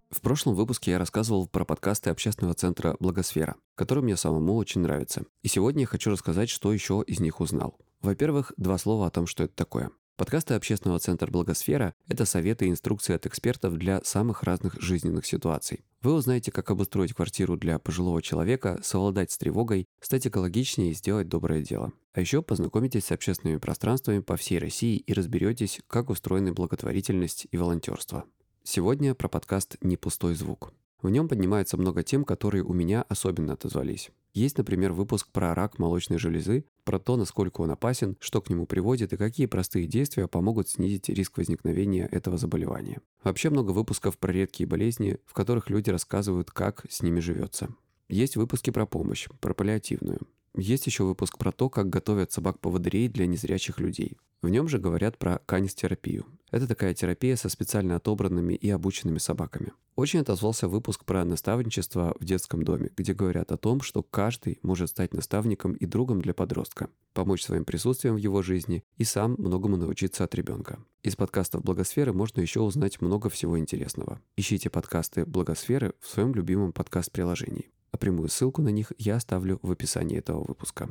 В 0.09 0.19
прошлом 0.21 0.55
выпуске 0.55 0.91
я 0.91 0.99
рассказывал 0.99 1.47
про 1.47 1.65
подкасты 1.65 2.09
общественного 2.09 2.53
центра 2.53 2.95
«Благосфера», 2.99 3.55
который 3.75 4.03
мне 4.03 4.17
самому 4.17 4.55
очень 4.55 4.81
нравится. 4.81 5.23
И 5.41 5.47
сегодня 5.47 5.81
я 5.81 5.87
хочу 5.87 6.11
рассказать, 6.11 6.49
что 6.49 6.71
еще 6.73 7.03
из 7.07 7.19
них 7.19 7.39
узнал. 7.39 7.77
Во-первых, 8.01 8.53
два 8.57 8.77
слова 8.77 9.07
о 9.07 9.11
том, 9.11 9.27
что 9.27 9.43
это 9.43 9.53
такое. 9.55 9.91
Подкасты 10.17 10.53
общественного 10.53 10.99
центра 10.99 11.29
«Благосфера»— 11.31 11.95
это 12.07 12.25
советы 12.25 12.65
и 12.65 12.69
инструкции 12.69 13.15
от 13.15 13.25
экспертов 13.25 13.75
для 13.77 14.03
самых 14.03 14.43
разных 14.43 14.79
жизненных 14.79 15.25
ситуаций. 15.25 15.83
Вы 16.01 16.13
узнаете, 16.13 16.51
как 16.51 16.69
обустроить 16.69 17.13
квартиру 17.13 17.57
для 17.57 17.79
пожилого 17.79 18.21
человека, 18.21 18.79
совладать 18.83 19.31
с 19.31 19.37
тревогой, 19.37 19.87
стать 19.99 20.27
экологичнее 20.27 20.91
и 20.91 20.93
сделать 20.95 21.27
доброе 21.27 21.61
дело. 21.61 21.91
А 22.13 22.21
еще 22.21 22.41
познакомитесь 22.41 23.05
с 23.05 23.11
общественными 23.11 23.57
пространствами 23.57 24.19
по 24.19 24.35
всей 24.35 24.59
России 24.59 24.97
и 24.97 25.13
разберетесь, 25.13 25.79
как 25.87 26.09
устроены 26.09 26.53
благотворительность 26.53 27.47
и 27.51 27.57
волонтерство. 27.57 28.25
Сегодня 28.63 29.15
про 29.15 29.27
подкаст 29.27 29.77
«Не 29.81 29.97
пустой 29.97 30.35
звук». 30.35 30.73
В 31.01 31.09
нем 31.09 31.27
поднимается 31.27 31.77
много 31.77 32.03
тем, 32.03 32.25
которые 32.25 32.63
у 32.63 32.73
меня 32.73 33.03
особенно 33.09 33.53
отозвались. 33.53 34.11
Есть, 34.33 34.57
например, 34.57 34.93
выпуск 34.93 35.27
про 35.31 35.53
рак 35.53 35.77
молочной 35.77 36.17
железы, 36.17 36.65
про 36.85 36.99
то, 36.99 37.17
насколько 37.17 37.61
он 37.61 37.71
опасен, 37.71 38.15
что 38.19 38.41
к 38.41 38.49
нему 38.49 38.65
приводит 38.65 39.11
и 39.11 39.17
какие 39.17 39.45
простые 39.45 39.87
действия 39.87 40.27
помогут 40.27 40.69
снизить 40.69 41.09
риск 41.09 41.37
возникновения 41.37 42.07
этого 42.09 42.37
заболевания. 42.37 43.01
Вообще 43.23 43.49
много 43.49 43.71
выпусков 43.71 44.17
про 44.17 44.31
редкие 44.31 44.67
болезни, 44.67 45.17
в 45.25 45.33
которых 45.33 45.69
люди 45.69 45.89
рассказывают, 45.89 46.49
как 46.51 46.85
с 46.89 47.01
ними 47.01 47.19
живется. 47.19 47.75
Есть 48.07 48.37
выпуски 48.37 48.69
про 48.69 48.85
помощь, 48.85 49.27
про 49.39 49.53
паллиативную. 49.53 50.19
Есть 50.55 50.85
еще 50.85 51.03
выпуск 51.03 51.37
про 51.37 51.51
то, 51.51 51.69
как 51.69 51.89
готовят 51.89 52.31
собак-поводырей 52.31 53.07
для 53.07 53.25
незрячих 53.25 53.79
людей. 53.79 54.17
В 54.41 54.49
нем 54.49 54.67
же 54.67 54.79
говорят 54.79 55.17
про 55.17 55.39
канистерапию. 55.45 56.25
Это 56.49 56.67
такая 56.67 56.93
терапия 56.93 57.35
со 57.35 57.47
специально 57.47 57.95
отобранными 57.95 58.55
и 58.55 58.69
обученными 58.69 59.19
собаками. 59.19 59.71
Очень 59.95 60.21
отозвался 60.21 60.67
выпуск 60.67 61.05
про 61.05 61.23
наставничество 61.23 62.15
в 62.19 62.25
детском 62.25 62.63
доме, 62.63 62.89
где 62.97 63.13
говорят 63.13 63.51
о 63.51 63.57
том, 63.57 63.81
что 63.81 64.01
каждый 64.01 64.59
может 64.63 64.89
стать 64.89 65.13
наставником 65.13 65.73
и 65.73 65.85
другом 65.85 66.21
для 66.21 66.33
подростка, 66.33 66.89
помочь 67.13 67.43
своим 67.43 67.65
присутствием 67.65 68.15
в 68.15 68.19
его 68.19 68.41
жизни 68.41 68.83
и 68.97 69.03
сам 69.03 69.35
многому 69.37 69.77
научиться 69.77 70.23
от 70.23 70.33
ребенка. 70.33 70.79
Из 71.03 71.15
подкастов 71.15 71.63
Благосферы 71.63 72.11
можно 72.11 72.41
еще 72.41 72.61
узнать 72.61 72.99
много 72.99 73.29
всего 73.29 73.59
интересного. 73.59 74.19
Ищите 74.37 74.69
подкасты 74.69 75.25
Благосферы 75.25 75.93
в 75.99 76.07
своем 76.07 76.33
любимом 76.33 76.73
подкаст-приложении. 76.73 77.69
А 77.91 77.97
прямую 77.97 78.29
ссылку 78.29 78.61
на 78.61 78.69
них 78.69 78.91
я 78.97 79.15
оставлю 79.15 79.59
в 79.61 79.71
описании 79.71 80.17
этого 80.17 80.43
выпуска. 80.43 80.89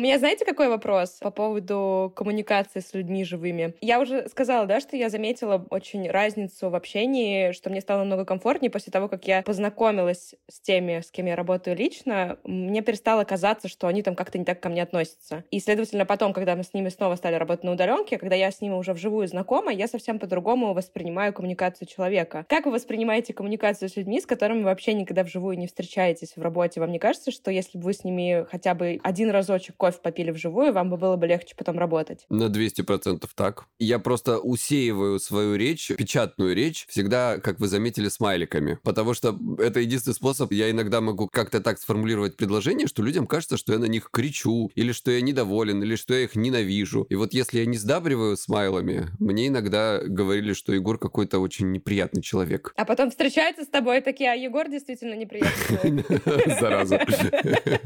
Меня, 0.00 0.18
знаете, 0.18 0.46
какой 0.46 0.70
вопрос 0.70 1.18
по 1.20 1.30
поводу 1.30 2.10
коммуникации 2.16 2.80
с 2.80 2.94
людьми 2.94 3.22
живыми? 3.22 3.74
Я 3.82 4.00
уже 4.00 4.26
сказала, 4.30 4.64
да, 4.64 4.80
что 4.80 4.96
я 4.96 5.10
заметила 5.10 5.66
очень 5.68 6.08
разницу 6.10 6.70
в 6.70 6.74
общении, 6.74 7.52
что 7.52 7.68
мне 7.68 7.82
стало 7.82 7.98
намного 7.98 8.24
комфортнее 8.24 8.70
после 8.70 8.90
того, 8.90 9.08
как 9.08 9.26
я 9.26 9.42
познакомилась 9.42 10.34
с 10.48 10.58
теми, 10.58 11.00
с 11.00 11.10
кем 11.10 11.26
я 11.26 11.36
работаю 11.36 11.76
лично. 11.76 12.38
Мне 12.44 12.80
перестало 12.80 13.24
казаться, 13.24 13.68
что 13.68 13.88
они 13.88 14.02
там 14.02 14.14
как-то 14.14 14.38
не 14.38 14.46
так 14.46 14.58
ко 14.58 14.70
мне 14.70 14.82
относятся. 14.82 15.44
И, 15.50 15.60
следовательно, 15.60 16.06
потом, 16.06 16.32
когда 16.32 16.56
мы 16.56 16.64
с 16.64 16.72
ними 16.72 16.88
снова 16.88 17.16
стали 17.16 17.34
работать 17.34 17.64
на 17.64 17.72
удаленке, 17.72 18.16
когда 18.16 18.36
я 18.36 18.50
с 18.50 18.62
ними 18.62 18.72
уже 18.72 18.94
вживую 18.94 19.28
знакома, 19.28 19.70
я 19.70 19.86
совсем 19.86 20.18
по-другому 20.18 20.72
воспринимаю 20.72 21.34
коммуникацию 21.34 21.86
человека. 21.86 22.46
Как 22.48 22.64
вы 22.64 22.72
воспринимаете 22.72 23.34
коммуникацию 23.34 23.90
с 23.90 23.96
людьми, 23.96 24.18
с 24.18 24.24
которыми 24.24 24.60
вы 24.60 24.64
вообще 24.64 24.94
никогда 24.94 25.24
вживую 25.24 25.58
не 25.58 25.66
встречаетесь 25.66 26.36
в 26.36 26.40
работе? 26.40 26.80
Вам 26.80 26.90
не 26.90 26.98
кажется, 26.98 27.30
что 27.30 27.50
если 27.50 27.76
бы 27.76 27.84
вы 27.84 27.92
с 27.92 28.02
ними 28.02 28.46
хотя 28.50 28.72
бы 28.72 28.98
один 29.02 29.28
разочек 29.28 29.76
кофе 29.76 29.89
попили 29.98 30.30
вживую, 30.30 30.72
вам 30.72 30.90
бы 30.90 30.96
было 30.96 31.16
бы 31.16 31.26
легче 31.26 31.54
потом 31.56 31.78
работать? 31.78 32.26
На 32.28 32.44
200% 32.44 33.26
так. 33.34 33.64
Я 33.78 33.98
просто 33.98 34.38
усеиваю 34.38 35.18
свою 35.18 35.56
речь, 35.56 35.88
печатную 35.96 36.54
речь, 36.54 36.86
всегда, 36.88 37.38
как 37.38 37.60
вы 37.60 37.68
заметили, 37.68 38.08
смайликами. 38.08 38.78
Потому 38.82 39.14
что 39.14 39.38
это 39.58 39.80
единственный 39.80 40.14
способ. 40.14 40.52
Я 40.52 40.70
иногда 40.70 41.00
могу 41.00 41.28
как-то 41.28 41.60
так 41.60 41.78
сформулировать 41.78 42.36
предложение, 42.36 42.86
что 42.86 43.02
людям 43.02 43.26
кажется, 43.26 43.56
что 43.56 43.72
я 43.72 43.78
на 43.78 43.86
них 43.86 44.10
кричу, 44.12 44.70
или 44.74 44.92
что 44.92 45.10
я 45.10 45.20
недоволен, 45.20 45.82
или 45.82 45.96
что 45.96 46.14
я 46.14 46.24
их 46.24 46.36
ненавижу. 46.36 47.06
И 47.08 47.14
вот 47.14 47.32
если 47.32 47.58
я 47.60 47.66
не 47.66 47.76
сдабриваю 47.76 48.36
смайлами, 48.36 49.08
мне 49.18 49.48
иногда 49.48 50.00
говорили, 50.02 50.52
что 50.52 50.72
Егор 50.72 50.98
какой-то 50.98 51.38
очень 51.38 51.72
неприятный 51.72 52.22
человек. 52.22 52.72
А 52.76 52.84
потом 52.84 53.10
встречаются 53.10 53.64
с 53.64 53.68
тобой 53.68 53.98
и 53.98 54.00
такие, 54.00 54.30
а 54.30 54.34
Егор 54.34 54.68
действительно 54.68 55.14
неприятный 55.14 56.04
человек. 56.04 56.60
Зараза. 56.60 57.00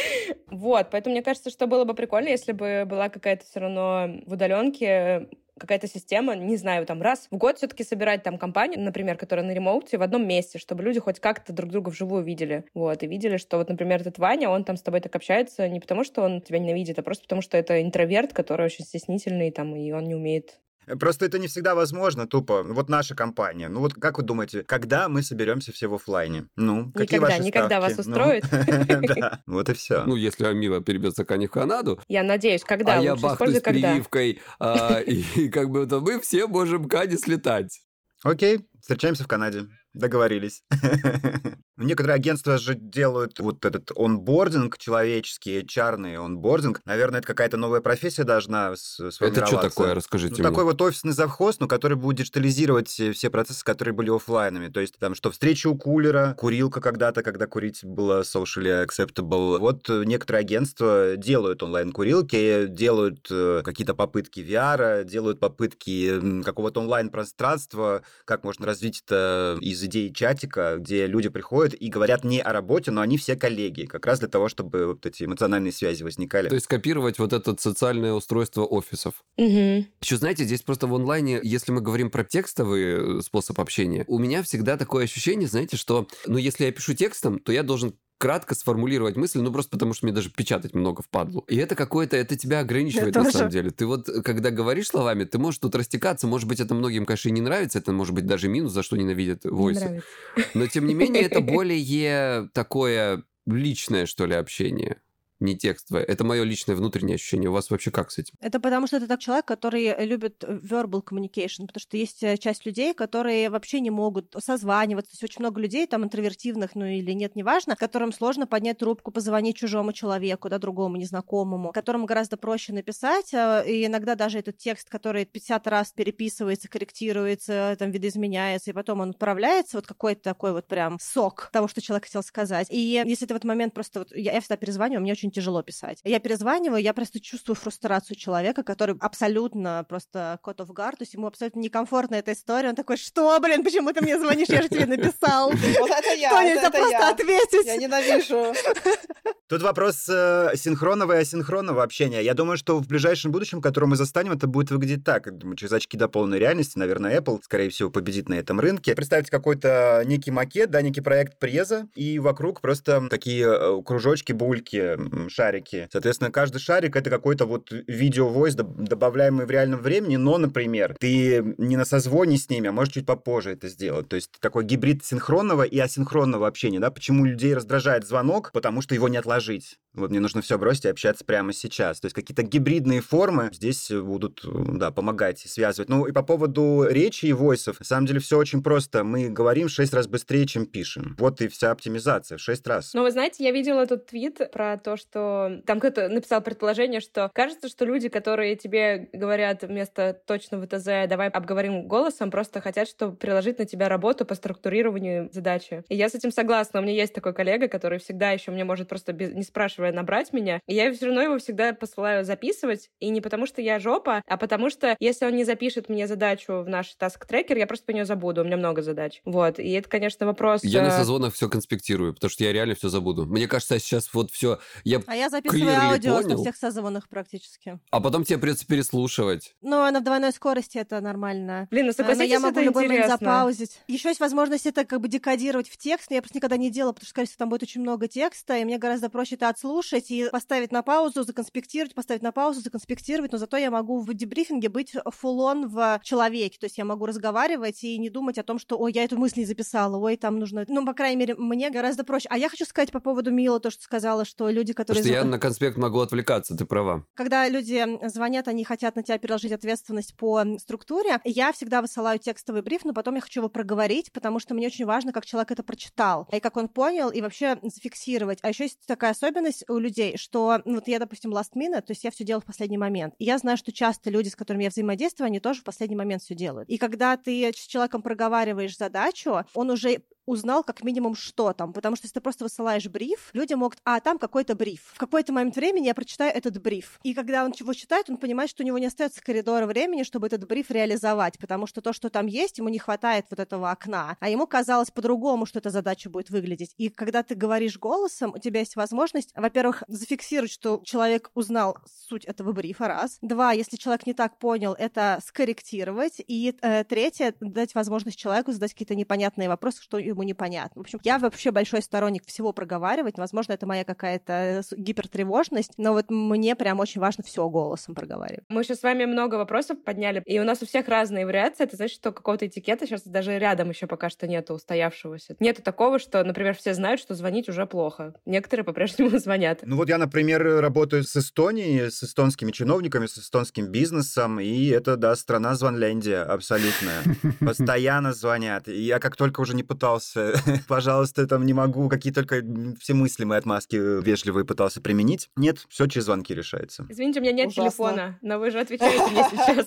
Вот, 0.50 0.79
поэтому 0.90 1.14
мне 1.14 1.22
кажется, 1.22 1.50
что 1.50 1.66
было 1.66 1.84
бы 1.84 1.94
прикольно, 1.94 2.28
если 2.28 2.52
бы 2.52 2.84
была 2.86 3.08
какая-то 3.08 3.44
все 3.44 3.60
равно 3.60 4.20
в 4.26 4.32
удаленке 4.32 5.28
какая-то 5.60 5.86
система, 5.86 6.34
не 6.34 6.56
знаю, 6.56 6.86
там 6.86 7.02
раз 7.02 7.28
в 7.30 7.36
год 7.36 7.58
все-таки 7.58 7.84
собирать 7.84 8.22
там 8.22 8.38
компанию, 8.38 8.80
например, 8.80 9.16
которая 9.16 9.44
на 9.44 9.52
ремоуте 9.52 9.98
в 9.98 10.02
одном 10.02 10.26
месте, 10.26 10.58
чтобы 10.58 10.82
люди 10.82 10.98
хоть 10.98 11.20
как-то 11.20 11.52
друг 11.52 11.70
друга 11.70 11.90
вживую 11.90 12.24
видели. 12.24 12.64
Вот, 12.74 13.02
и 13.02 13.06
видели, 13.06 13.36
что 13.36 13.58
вот, 13.58 13.68
например, 13.68 14.00
этот 14.00 14.18
Ваня, 14.18 14.48
он 14.48 14.64
там 14.64 14.76
с 14.76 14.82
тобой 14.82 15.00
так 15.00 15.14
общается 15.14 15.68
не 15.68 15.78
потому, 15.78 16.02
что 16.02 16.22
он 16.22 16.40
тебя 16.40 16.58
ненавидит, 16.58 16.98
а 16.98 17.02
просто 17.02 17.24
потому, 17.24 17.42
что 17.42 17.58
это 17.58 17.82
интроверт, 17.82 18.32
который 18.32 18.66
очень 18.66 18.84
стеснительный 18.84 19.50
там, 19.50 19.76
и 19.76 19.92
он 19.92 20.04
не 20.04 20.14
умеет 20.14 20.58
Просто 20.98 21.26
это 21.26 21.38
не 21.38 21.46
всегда 21.46 21.74
возможно, 21.74 22.26
тупо. 22.26 22.62
Вот 22.62 22.88
наша 22.88 23.14
компания. 23.14 23.68
Ну 23.68 23.80
вот 23.80 23.94
как 23.94 24.18
вы 24.18 24.24
думаете, 24.24 24.62
когда 24.64 25.08
мы 25.08 25.22
соберемся 25.22 25.72
все 25.72 25.88
в 25.88 25.94
офлайне? 25.94 26.46
Ну, 26.56 26.90
какие 26.92 27.18
Никогда, 27.18 27.36
ваши 27.36 27.42
никогда 27.46 27.80
ставки? 27.80 27.96
вас 27.96 28.06
Ну, 28.06 28.12
устроит? 28.12 28.44
Да, 29.20 29.42
вот 29.46 29.68
и 29.68 29.74
все. 29.74 30.04
Ну, 30.04 30.16
если 30.16 30.44
Амила 30.46 30.80
перебьется 30.80 31.24
кони 31.24 31.46
в 31.46 31.50
Канаду, 31.50 32.00
Я 32.08 32.22
надеюсь, 32.22 32.64
когда? 32.64 32.98
а 32.98 33.02
я 33.02 33.14
используй 33.14 33.60
когда. 33.60 33.90
прививкой, 33.92 34.40
а, 34.58 35.00
и 35.06 35.48
как 35.48 35.70
бы 35.70 35.86
мы 36.00 36.20
все 36.20 36.46
можем 36.46 36.88
к 36.88 36.94
Ане 36.94 37.16
слетать. 37.16 37.80
Окей, 38.22 38.68
встречаемся 38.80 39.24
в 39.24 39.28
Канаде. 39.28 39.66
Договорились. 39.92 40.62
Некоторые 41.76 42.14
агентства 42.16 42.58
же 42.58 42.74
делают 42.74 43.40
вот 43.40 43.64
этот 43.64 43.90
онбординг 43.96 44.76
человеческий, 44.76 45.66
чарный 45.66 46.16
онбординг. 46.18 46.80
Наверное, 46.84 47.18
это 47.20 47.26
какая-то 47.26 47.56
новая 47.56 47.80
профессия 47.80 48.22
должна 48.24 48.76
с- 48.76 49.00
Это 49.00 49.10
сформироваться. 49.10 49.46
что 49.56 49.68
такое, 49.68 49.88
Ну, 49.88 49.94
расскажите 49.94 50.34
мне. 50.34 50.42
такой 50.42 50.64
вот 50.64 50.80
офисный 50.82 51.12
завхоз, 51.12 51.58
но 51.58 51.66
который 51.68 51.96
будет 51.96 52.18
диджитализировать 52.18 52.88
все 52.90 53.30
процессы, 53.30 53.64
которые 53.64 53.94
были 53.94 54.14
оффлайнами. 54.14 54.68
То 54.68 54.80
есть 54.80 54.98
там, 54.98 55.14
что 55.14 55.30
встреча 55.30 55.68
у 55.68 55.76
кулера, 55.76 56.34
курилка 56.38 56.80
когда-то, 56.82 57.22
когда 57.22 57.46
курить 57.46 57.80
было 57.82 58.20
socially 58.22 58.86
acceptable. 58.86 59.58
Вот 59.58 59.88
э, 59.88 60.04
некоторые 60.04 60.40
агентства 60.40 61.16
делают 61.16 61.62
онлайн-курилки, 61.62 62.66
делают 62.68 63.26
э, 63.30 63.62
какие-то 63.64 63.94
попытки 63.94 64.40
VR, 64.40 65.04
делают 65.04 65.40
попытки 65.40 66.42
какого-то 66.42 66.80
онлайн-пространства, 66.80 68.02
как 68.26 68.44
можно 68.44 68.66
развить 68.66 69.02
это 69.06 69.56
из 69.62 69.79
идеи 69.84 70.08
чатика, 70.08 70.76
где 70.78 71.06
люди 71.06 71.28
приходят 71.28 71.74
и 71.74 71.88
говорят 71.88 72.24
не 72.24 72.40
о 72.40 72.52
работе, 72.52 72.90
но 72.90 73.00
они 73.00 73.16
все 73.16 73.36
коллеги, 73.36 73.86
как 73.86 74.06
раз 74.06 74.18
для 74.18 74.28
того, 74.28 74.48
чтобы 74.48 74.86
вот 74.86 75.06
эти 75.06 75.24
эмоциональные 75.24 75.72
связи 75.72 76.02
возникали. 76.02 76.48
То 76.48 76.54
есть 76.54 76.66
скопировать 76.66 77.18
вот 77.18 77.32
это 77.32 77.56
социальное 77.58 78.12
устройство 78.12 78.64
офисов. 78.64 79.22
Мгм. 79.36 79.86
Еще, 80.00 80.16
знаете, 80.16 80.44
здесь 80.44 80.62
просто 80.62 80.86
в 80.86 80.94
онлайне, 80.94 81.40
если 81.42 81.72
мы 81.72 81.80
говорим 81.80 82.10
про 82.10 82.24
текстовый 82.24 83.18
э, 83.18 83.20
способ 83.22 83.60
общения, 83.60 84.04
у 84.06 84.18
меня 84.18 84.42
всегда 84.42 84.76
такое 84.76 85.04
ощущение, 85.04 85.48
знаете, 85.48 85.76
что, 85.76 86.08
ну, 86.26 86.38
если 86.38 86.64
я 86.64 86.72
пишу 86.72 86.94
текстом, 86.94 87.38
то 87.38 87.52
я 87.52 87.62
должен 87.62 87.94
кратко 88.20 88.54
сформулировать 88.54 89.16
мысль, 89.16 89.40
ну, 89.40 89.50
просто 89.50 89.70
потому 89.70 89.94
что 89.94 90.04
мне 90.04 90.14
даже 90.14 90.28
печатать 90.30 90.74
много 90.74 91.02
впадлу. 91.02 91.40
И 91.48 91.56
это 91.56 91.74
какое-то, 91.74 92.18
это 92.18 92.36
тебя 92.36 92.60
ограничивает 92.60 93.14
Я 93.16 93.22
на 93.22 93.24
тоже. 93.24 93.38
самом 93.38 93.50
деле. 93.50 93.70
Ты 93.70 93.86
вот, 93.86 94.10
э, 94.10 94.20
когда 94.20 94.50
говоришь 94.50 94.88
словами, 94.88 95.24
ты 95.24 95.38
можешь 95.38 95.58
тут 95.58 95.74
растекаться, 95.74 96.26
может 96.26 96.46
быть, 96.46 96.60
это 96.60 96.74
многим, 96.74 97.06
конечно, 97.06 97.30
и 97.30 97.32
не 97.32 97.40
нравится, 97.40 97.78
это 97.78 97.92
может 97.92 98.14
быть 98.14 98.26
даже 98.26 98.48
минус, 98.48 98.72
за 98.74 98.82
что 98.82 98.98
ненавидят 98.98 99.46
Не 99.46 99.50
войсы. 99.50 99.80
нравится. 99.80 100.08
Но, 100.52 100.66
тем 100.66 100.86
не 100.86 100.92
менее, 100.92 101.22
это 101.22 101.40
более 101.40 102.48
такое 102.52 103.24
личное, 103.46 104.04
что 104.04 104.26
ли, 104.26 104.34
общение. 104.34 104.98
Не 105.40 105.56
текстовое. 105.56 106.04
Это 106.04 106.22
мое 106.22 106.42
личное 106.44 106.76
внутреннее 106.76 107.14
ощущение. 107.14 107.48
У 107.48 107.52
вас 107.54 107.70
вообще 107.70 107.90
как 107.90 108.10
с 108.10 108.18
этим? 108.18 108.34
Это 108.40 108.60
потому 108.60 108.86
что 108.86 108.98
это 108.98 109.08
так 109.08 109.20
человек, 109.20 109.46
который 109.46 109.94
любит 110.06 110.44
verbal 110.44 111.02
communication, 111.02 111.66
потому 111.66 111.80
что 111.80 111.96
есть 111.96 112.22
э, 112.22 112.36
часть 112.36 112.66
людей, 112.66 112.92
которые 112.92 113.48
вообще 113.48 113.80
не 113.80 113.88
могут 113.88 114.34
созваниваться. 114.38 115.12
То 115.12 115.14
есть 115.14 115.24
очень 115.24 115.40
много 115.40 115.58
людей, 115.58 115.86
там, 115.86 116.04
интровертивных, 116.04 116.74
ну 116.74 116.84
или 116.84 117.12
нет, 117.12 117.36
неважно, 117.36 117.74
которым 117.74 118.12
сложно 118.12 118.46
поднять 118.46 118.78
трубку, 118.78 119.12
позвонить 119.12 119.56
чужому 119.56 119.94
человеку, 119.94 120.50
да, 120.50 120.58
другому, 120.58 120.96
незнакомому, 120.96 121.72
которым 121.72 122.04
гораздо 122.04 122.36
проще 122.36 122.74
написать, 122.74 123.32
э, 123.32 123.64
и 123.66 123.86
иногда 123.86 124.16
даже 124.16 124.38
этот 124.38 124.58
текст, 124.58 124.90
который 124.90 125.24
50 125.24 125.66
раз 125.68 125.92
переписывается, 125.92 126.68
корректируется, 126.68 127.76
там, 127.78 127.90
видоизменяется, 127.90 128.70
и 128.70 128.74
потом 128.74 129.00
он 129.00 129.10
отправляется, 129.10 129.78
вот 129.78 129.86
какой-то 129.86 130.20
такой 130.20 130.52
вот 130.52 130.66
прям 130.66 130.98
сок 131.00 131.48
того, 131.50 131.66
что 131.66 131.80
человек 131.80 132.04
хотел 132.04 132.22
сказать. 132.22 132.66
И 132.70 133.02
если 133.06 133.24
ты 133.24 133.32
в 133.32 133.36
этот 133.36 133.48
момент 133.48 133.72
просто 133.72 134.00
вот... 134.00 134.12
Я, 134.14 134.32
я 134.32 134.40
всегда 134.40 134.56
перезваниваю, 134.56 135.00
мне 135.00 135.12
очень 135.12 135.29
тяжело 135.30 135.62
писать. 135.62 136.00
Я 136.04 136.20
перезваниваю, 136.20 136.82
я 136.82 136.94
просто 136.94 137.20
чувствую 137.20 137.56
фрустрацию 137.56 138.16
человека, 138.16 138.62
который 138.62 138.96
абсолютно 139.00 139.84
просто 139.88 140.38
кот 140.42 140.60
of 140.60 140.68
guard, 140.68 140.92
то 140.92 141.02
есть 141.02 141.14
ему 141.14 141.26
абсолютно 141.26 141.60
некомфортна 141.60 142.16
эта 142.16 142.32
история. 142.32 142.70
Он 142.70 142.74
такой, 142.74 142.96
что, 142.96 143.38
блин, 143.40 143.64
почему 143.64 143.92
ты 143.92 144.00
мне 144.02 144.18
звонишь? 144.18 144.48
Я 144.48 144.62
же 144.62 144.68
тебе 144.68 144.86
написал. 144.86 145.50
Вот 145.80 145.90
это 145.90 146.12
я, 146.14 146.28
Что, 146.28 146.40
это, 146.40 146.54
нельзя 146.54 146.70
просто 146.70 146.90
я. 146.90 147.10
ответить? 147.10 147.66
Я 147.66 147.76
ненавижу. 147.76 148.52
Тут 149.48 149.62
вопрос 149.62 150.08
э, 150.08 150.52
синхронного 150.54 151.14
и 151.14 151.22
асинхронного 151.22 151.82
общения. 151.82 152.20
Я 152.22 152.34
думаю, 152.34 152.56
что 152.56 152.78
в 152.78 152.86
ближайшем 152.86 153.32
будущем, 153.32 153.60
которое 153.60 153.86
мы 153.86 153.96
застанем, 153.96 154.32
это 154.32 154.46
будет 154.46 154.70
выглядеть 154.70 155.04
так. 155.04 155.36
Думаю, 155.36 155.56
через 155.56 155.72
очки 155.72 155.96
до 155.96 156.08
полной 156.08 156.38
реальности, 156.38 156.78
наверное, 156.78 157.18
Apple, 157.18 157.40
скорее 157.42 157.70
всего, 157.70 157.90
победит 157.90 158.28
на 158.28 158.34
этом 158.34 158.60
рынке. 158.60 158.94
Представьте 158.94 159.30
какой-то 159.30 160.02
некий 160.06 160.30
макет, 160.30 160.70
да, 160.70 160.82
некий 160.82 161.00
проект 161.00 161.38
преза, 161.38 161.88
и 161.94 162.18
вокруг 162.18 162.60
просто 162.60 163.08
такие 163.08 163.46
э, 163.46 163.82
кружочки, 163.84 164.32
бульки, 164.32 164.96
шарики. 165.28 165.88
Соответственно, 165.92 166.30
каждый 166.30 166.58
шарик— 166.58 166.96
это 166.96 167.10
какой-то 167.10 167.46
вот 167.46 167.70
видео-войс, 167.70 168.54
доб- 168.54 168.82
добавляемый 168.82 169.46
в 169.46 169.50
реальном 169.50 169.80
времени, 169.80 170.16
но, 170.16 170.38
например, 170.38 170.96
ты 170.98 171.54
не 171.58 171.76
на 171.76 171.84
созвоне 171.84 172.38
с 172.38 172.48
ними, 172.48 172.68
а 172.68 172.72
можешь 172.72 172.94
чуть 172.94 173.06
попозже 173.06 173.52
это 173.52 173.68
сделать. 173.68 174.08
То 174.08 174.16
есть 174.16 174.30
такой 174.40 174.64
гибрид 174.64 175.04
синхронного 175.04 175.62
и 175.64 175.78
асинхронного 175.78 176.46
общения, 176.46 176.80
да? 176.80 176.90
Почему 176.90 177.24
людей 177.24 177.54
раздражает 177.54 178.06
звонок? 178.06 178.50
Потому 178.52 178.82
что 178.82 178.94
его 178.94 179.08
не 179.08 179.16
отложить. 179.16 179.78
Вот 179.92 180.10
мне 180.10 180.20
нужно 180.20 180.40
все 180.40 180.56
бросить 180.56 180.84
и 180.84 180.88
общаться 180.88 181.24
прямо 181.24 181.52
сейчас. 181.52 182.00
То 182.00 182.06
есть 182.06 182.14
какие-то 182.14 182.42
гибридные 182.42 183.00
формы 183.00 183.50
здесь 183.52 183.90
будут, 183.90 184.40
да, 184.44 184.92
помогать 184.92 185.40
связывать. 185.40 185.88
Ну 185.88 186.06
и 186.06 186.12
по 186.12 186.22
поводу 186.22 186.86
речи 186.88 187.26
и 187.26 187.32
voice 187.32 187.62
ов, 187.62 187.80
на 187.80 187.84
самом 187.84 188.06
деле 188.06 188.20
все 188.20 188.38
очень 188.38 188.62
просто. 188.62 189.02
Мы 189.02 189.28
говорим 189.28 189.63
в 189.63 189.68
6 189.68 189.92
раз 189.92 190.06
быстрее, 190.06 190.46
чем 190.46 190.66
пишем. 190.66 191.16
Вот 191.18 191.40
и 191.40 191.48
вся 191.48 191.72
оптимизация 191.72 192.38
в 192.38 192.40
6 192.40 192.66
раз. 192.68 192.94
Ну, 192.94 193.02
вы 193.02 193.10
знаете, 193.10 193.42
я 193.42 193.50
видела 193.50 193.80
этот 193.80 194.06
твит 194.06 194.38
про 194.52 194.78
то, 194.78 194.96
что 194.96 195.09
там 195.12 195.80
кто-то 195.80 196.08
написал 196.08 196.40
предположение, 196.40 197.00
что 197.00 197.30
кажется, 197.34 197.68
что 197.68 197.84
люди, 197.84 198.08
которые 198.08 198.56
тебе 198.56 199.08
говорят 199.12 199.62
вместо 199.62 200.14
точного 200.26 200.66
ТЗ 200.66 201.08
«давай 201.08 201.28
обговорим 201.28 201.86
голосом», 201.86 202.30
просто 202.30 202.60
хотят, 202.60 202.88
чтобы 202.88 203.16
переложить 203.16 203.58
на 203.58 203.64
тебя 203.64 203.88
работу 203.88 204.24
по 204.24 204.34
структурированию 204.34 205.28
задачи. 205.32 205.84
И 205.88 205.96
я 205.96 206.08
с 206.08 206.14
этим 206.14 206.30
согласна. 206.30 206.80
У 206.80 206.82
меня 206.82 206.94
есть 206.94 207.14
такой 207.14 207.34
коллега, 207.34 207.68
который 207.68 207.98
всегда 207.98 208.30
еще 208.30 208.50
мне 208.50 208.64
может 208.64 208.88
просто, 208.88 209.12
без- 209.12 209.32
не 209.32 209.42
спрашивая, 209.42 209.92
набрать 209.92 210.32
меня. 210.32 210.60
И 210.66 210.74
я 210.74 210.92
все 210.92 211.06
равно 211.06 211.22
его 211.22 211.38
всегда 211.38 211.72
посылаю 211.72 212.24
записывать. 212.24 212.88
И 212.98 213.08
не 213.08 213.20
потому, 213.20 213.46
что 213.46 213.60
я 213.62 213.78
жопа, 213.78 214.22
а 214.26 214.36
потому 214.36 214.70
что 214.70 214.96
если 215.00 215.26
он 215.26 215.34
не 215.34 215.44
запишет 215.44 215.88
мне 215.88 216.06
задачу 216.06 216.62
в 216.62 216.68
наш 216.68 216.94
task-tracker, 216.96 217.56
я 217.58 217.66
просто 217.66 217.86
про 217.86 217.90
нее 217.90 218.04
забуду. 218.04 218.42
У 218.42 218.44
меня 218.44 218.56
много 218.56 218.82
задач. 218.82 219.20
Вот. 219.24 219.58
И 219.58 219.70
это, 219.72 219.88
конечно, 219.88 220.26
вопрос... 220.26 220.62
Я 220.64 220.82
на 220.82 220.88
э, 220.88 220.90
созвонах 220.90 221.34
все 221.34 221.48
конспектирую, 221.48 222.14
потому 222.14 222.30
что 222.30 222.44
я 222.44 222.52
реально 222.52 222.74
все 222.74 222.88
забуду. 222.88 223.26
Мне 223.26 223.48
кажется, 223.48 223.74
я 223.74 223.80
сейчас 223.80 224.12
вот 224.12 224.30
все... 224.30 224.58
Я... 224.84 224.99
А 225.06 225.16
я 225.16 225.28
записываю 225.30 225.76
аудио 225.80 226.16
на 226.16 226.22
понял. 226.22 226.40
всех 226.42 226.56
созвонах 226.56 227.08
практически. 227.08 227.78
А 227.90 228.00
потом 228.00 228.24
тебе 228.24 228.38
придется 228.38 228.66
переслушивать. 228.66 229.54
Но 229.60 229.84
она 229.84 230.00
в 230.00 230.04
двойной 230.04 230.32
скорости, 230.32 230.78
это 230.78 231.00
нормально. 231.00 231.68
Блин, 231.70 231.86
ну 231.86 231.90
А, 231.90 232.02
Но 232.02 232.04
согласитесь, 232.04 232.30
я 232.30 232.40
могу 232.40 232.52
это 232.52 232.62
любой 232.62 232.82
момент 232.88 233.04
интересно. 233.06 233.26
запаузить. 233.26 233.80
Еще 233.88 234.08
есть 234.08 234.20
возможность 234.20 234.66
это 234.66 234.84
как 234.84 235.00
бы 235.00 235.08
декодировать 235.08 235.68
в 235.68 235.76
текст, 235.76 236.10
но 236.10 236.16
я 236.16 236.22
просто 236.22 236.38
никогда 236.38 236.56
не 236.56 236.70
делала, 236.70 236.92
потому 236.92 237.04
что, 237.06 237.10
скорее 237.10 237.26
всего, 237.26 237.38
там 237.38 237.48
будет 237.48 237.62
очень 237.62 237.80
много 237.80 238.08
текста, 238.08 238.56
и 238.58 238.64
мне 238.64 238.78
гораздо 238.78 239.08
проще 239.10 239.34
это 239.36 239.48
отслушать 239.48 240.10
и 240.10 240.28
поставить 240.30 240.72
на 240.72 240.82
паузу, 240.82 241.22
законспектировать, 241.24 241.94
поставить 241.94 242.22
на 242.22 242.32
паузу, 242.32 242.60
законспектировать, 242.60 243.32
но 243.32 243.38
зато 243.38 243.56
я 243.56 243.70
могу 243.70 244.00
в 244.00 244.14
дебрифинге 244.14 244.68
быть 244.68 244.94
фулон 245.06 245.68
в 245.68 246.00
человеке, 246.02 246.58
то 246.58 246.64
есть 246.64 246.78
я 246.78 246.84
могу 246.84 247.06
разговаривать 247.06 247.82
и 247.84 247.98
не 247.98 248.10
думать 248.10 248.38
о 248.38 248.42
том, 248.42 248.58
что, 248.58 248.78
ой, 248.78 248.92
я 248.92 249.04
эту 249.04 249.16
мысль 249.18 249.40
не 249.40 249.46
записала, 249.46 249.96
ой, 249.96 250.16
там 250.16 250.38
нужно... 250.38 250.64
Ну, 250.68 250.84
по 250.84 250.94
крайней 250.94 251.16
мере, 251.16 251.34
мне 251.36 251.70
гораздо 251.70 252.04
проще. 252.04 252.28
А 252.30 252.38
я 252.38 252.48
хочу 252.48 252.64
сказать 252.64 252.90
по 252.92 253.00
поводу 253.00 253.30
Мила, 253.30 253.60
то, 253.60 253.70
что 253.70 253.82
сказала, 253.82 254.24
что 254.24 254.48
люди, 254.50 254.72
которые... 254.72 254.89
Потому 254.90 255.04
что 255.04 255.12
я 255.12 255.24
на 255.24 255.38
конспект 255.38 255.76
могу 255.76 256.00
отвлекаться, 256.00 256.56
ты 256.56 256.64
права. 256.64 257.04
когда 257.14 257.48
люди 257.48 257.86
звонят, 258.08 258.48
они 258.48 258.64
хотят 258.64 258.96
на 258.96 259.02
тебя 259.02 259.18
переложить 259.18 259.52
ответственность 259.52 260.16
по 260.16 260.44
структуре, 260.58 261.20
я 261.24 261.52
всегда 261.52 261.80
высылаю 261.82 262.18
текстовый 262.18 262.62
бриф, 262.62 262.84
но 262.84 262.92
потом 262.92 263.14
я 263.14 263.20
хочу 263.20 263.40
его 263.40 263.48
проговорить, 263.48 264.12
потому 264.12 264.38
что 264.40 264.54
мне 264.54 264.66
очень 264.66 264.86
важно, 264.86 265.12
как 265.12 265.26
человек 265.26 265.50
это 265.50 265.62
прочитал, 265.62 266.28
и 266.32 266.40
как 266.40 266.56
он 266.56 266.68
понял, 266.68 267.10
и 267.10 267.20
вообще 267.20 267.58
зафиксировать. 267.62 268.38
А 268.42 268.48
еще 268.48 268.64
есть 268.64 268.78
такая 268.86 269.12
особенность 269.12 269.64
у 269.68 269.78
людей, 269.78 270.16
что 270.16 270.60
ну, 270.64 270.76
вот 270.76 270.88
я, 270.88 270.98
допустим, 270.98 271.32
last 271.32 271.52
minute, 271.56 271.82
то 271.82 271.92
есть 271.92 272.04
я 272.04 272.10
все 272.10 272.24
делаю 272.24 272.42
в 272.42 272.46
последний 272.46 272.78
момент. 272.78 273.14
И 273.18 273.24
я 273.24 273.38
знаю, 273.38 273.56
что 273.56 273.72
часто 273.72 274.10
люди, 274.10 274.28
с 274.28 274.36
которыми 274.36 274.64
я 274.64 274.70
взаимодействую, 274.70 275.26
они 275.26 275.40
тоже 275.40 275.60
в 275.60 275.64
последний 275.64 275.96
момент 275.96 276.22
все 276.22 276.34
делают. 276.34 276.68
И 276.68 276.78
когда 276.78 277.16
ты 277.16 277.50
с 277.54 277.66
человеком 277.66 278.02
проговариваешь 278.02 278.76
задачу, 278.76 279.44
он 279.54 279.70
уже 279.70 280.02
узнал 280.26 280.62
как 280.62 280.82
минимум, 280.84 281.14
что 281.14 281.52
там. 281.52 281.72
Потому 281.72 281.96
что 281.96 282.06
если 282.06 282.14
ты 282.14 282.20
просто 282.20 282.44
высылаешь 282.44 282.86
бриф, 282.88 283.30
люди 283.32 283.54
могут, 283.54 283.78
а, 283.84 284.00
там 284.00 284.18
какой-то 284.18 284.54
бриф. 284.54 284.92
В 284.94 284.98
какой-то 284.98 285.32
момент 285.32 285.56
времени 285.56 285.86
я 285.86 285.94
прочитаю 285.94 286.34
этот 286.34 286.60
бриф. 286.60 287.00
И 287.02 287.14
когда 287.14 287.44
он 287.44 287.52
чего 287.52 287.72
читает, 287.74 288.10
он 288.10 288.16
понимает, 288.16 288.50
что 288.50 288.62
у 288.62 288.66
него 288.66 288.78
не 288.78 288.86
остается 288.86 289.22
коридора 289.22 289.66
времени, 289.66 290.02
чтобы 290.02 290.26
этот 290.26 290.46
бриф 290.46 290.70
реализовать, 290.70 291.38
потому 291.38 291.66
что 291.66 291.80
то, 291.80 291.92
что 291.92 292.10
там 292.10 292.26
есть, 292.26 292.58
ему 292.58 292.68
не 292.68 292.78
хватает 292.78 293.26
вот 293.30 293.40
этого 293.40 293.70
окна. 293.70 294.16
А 294.20 294.28
ему 294.28 294.46
казалось 294.46 294.90
по-другому, 294.90 295.46
что 295.46 295.58
эта 295.58 295.70
задача 295.70 296.10
будет 296.10 296.30
выглядеть. 296.30 296.74
И 296.76 296.88
когда 296.88 297.22
ты 297.22 297.34
говоришь 297.34 297.78
голосом, 297.78 298.32
у 298.34 298.38
тебя 298.38 298.60
есть 298.60 298.76
возможность, 298.76 299.32
во-первых, 299.34 299.82
зафиксировать, 299.88 300.52
что 300.52 300.80
человек 300.84 301.30
узнал 301.34 301.78
суть 302.08 302.24
этого 302.24 302.52
брифа, 302.52 302.88
раз. 302.88 303.18
Два, 303.22 303.52
если 303.52 303.76
человек 303.76 304.06
не 304.06 304.14
так 304.14 304.38
понял, 304.38 304.74
это 304.78 305.20
скорректировать. 305.24 306.20
И 306.26 306.54
э, 306.60 306.84
третье, 306.84 307.34
дать 307.40 307.74
возможность 307.74 308.18
человеку 308.18 308.52
задать 308.52 308.72
какие-то 308.72 308.94
непонятные 308.94 309.48
вопросы, 309.48 309.82
что 309.82 309.98
ему 309.98 310.19
никому 310.20 310.22
не 310.22 310.34
понятно. 310.34 310.82
В 310.82 310.84
общем, 310.84 311.00
я 311.02 311.18
вообще 311.18 311.50
большой 311.50 311.82
сторонник 311.82 312.26
всего 312.26 312.52
проговаривать. 312.52 313.18
Возможно, 313.18 313.52
это 313.52 313.66
моя 313.66 313.84
какая-то 313.84 314.62
гипертревожность, 314.76 315.72
но 315.76 315.92
вот 315.92 316.10
мне 316.10 316.54
прям 316.54 316.80
очень 316.80 317.00
важно 317.00 317.24
все 317.24 317.48
голосом 317.48 317.94
проговаривать. 317.94 318.44
Мы 318.48 318.64
сейчас 318.64 318.80
с 318.80 318.82
вами 318.82 319.04
много 319.04 319.36
вопросов 319.36 319.82
подняли, 319.82 320.22
и 320.26 320.38
у 320.38 320.44
нас 320.44 320.62
у 320.62 320.66
всех 320.66 320.88
разные 320.88 321.26
вариации. 321.26 321.64
Это 321.64 321.76
значит, 321.76 321.96
что 321.96 322.12
какого-то 322.12 322.46
этикета 322.46 322.86
сейчас 322.86 323.02
даже 323.02 323.38
рядом 323.38 323.70
еще 323.70 323.86
пока 323.86 324.10
что 324.10 324.26
нету 324.26 324.54
устоявшегося. 324.54 325.36
Нету 325.40 325.62
такого, 325.62 325.98
что, 325.98 326.22
например, 326.24 326.54
все 326.56 326.74
знают, 326.74 327.00
что 327.00 327.14
звонить 327.14 327.48
уже 327.48 327.66
плохо. 327.66 328.14
Некоторые 328.26 328.64
по-прежнему 328.64 329.10
звонят. 329.18 329.60
Ну 329.62 329.76
вот 329.76 329.88
я, 329.88 329.98
например, 329.98 330.42
работаю 330.60 331.04
с 331.04 331.16
Эстонией, 331.16 331.90
с 331.90 332.02
эстонскими 332.02 332.50
чиновниками, 332.50 333.06
с 333.06 333.18
эстонским 333.18 333.68
бизнесом, 333.68 334.40
и 334.40 334.68
это, 334.68 334.96
да, 334.96 335.14
страна 335.16 335.54
звонляндия 335.54 336.22
абсолютная. 336.22 337.02
Постоянно 337.40 338.12
звонят. 338.12 338.68
И 338.68 338.80
я 338.80 338.98
как 338.98 339.16
только 339.16 339.40
уже 339.40 339.54
не 339.54 339.62
пытался, 339.62 339.99
пожалуйста, 340.68 341.26
там 341.26 341.46
не 341.46 341.52
могу, 341.52 341.88
какие 341.88 342.12
только 342.12 342.42
все 342.78 342.94
мыслимые 342.94 343.38
отмазки 343.38 343.76
вежливые 343.76 344.44
пытался 344.44 344.80
применить. 344.80 345.28
Нет, 345.36 345.58
все 345.68 345.86
через 345.86 346.06
звонки 346.06 346.34
решается. 346.34 346.86
Извините, 346.88 347.20
у 347.20 347.22
меня 347.22 347.32
нет 347.32 347.48
Ужасно. 347.48 347.62
телефона, 347.70 348.18
но 348.22 348.38
вы 348.38 348.50
же 348.50 348.60
отвечаете 348.60 349.06
мне 349.10 349.24
сейчас. 349.30 349.66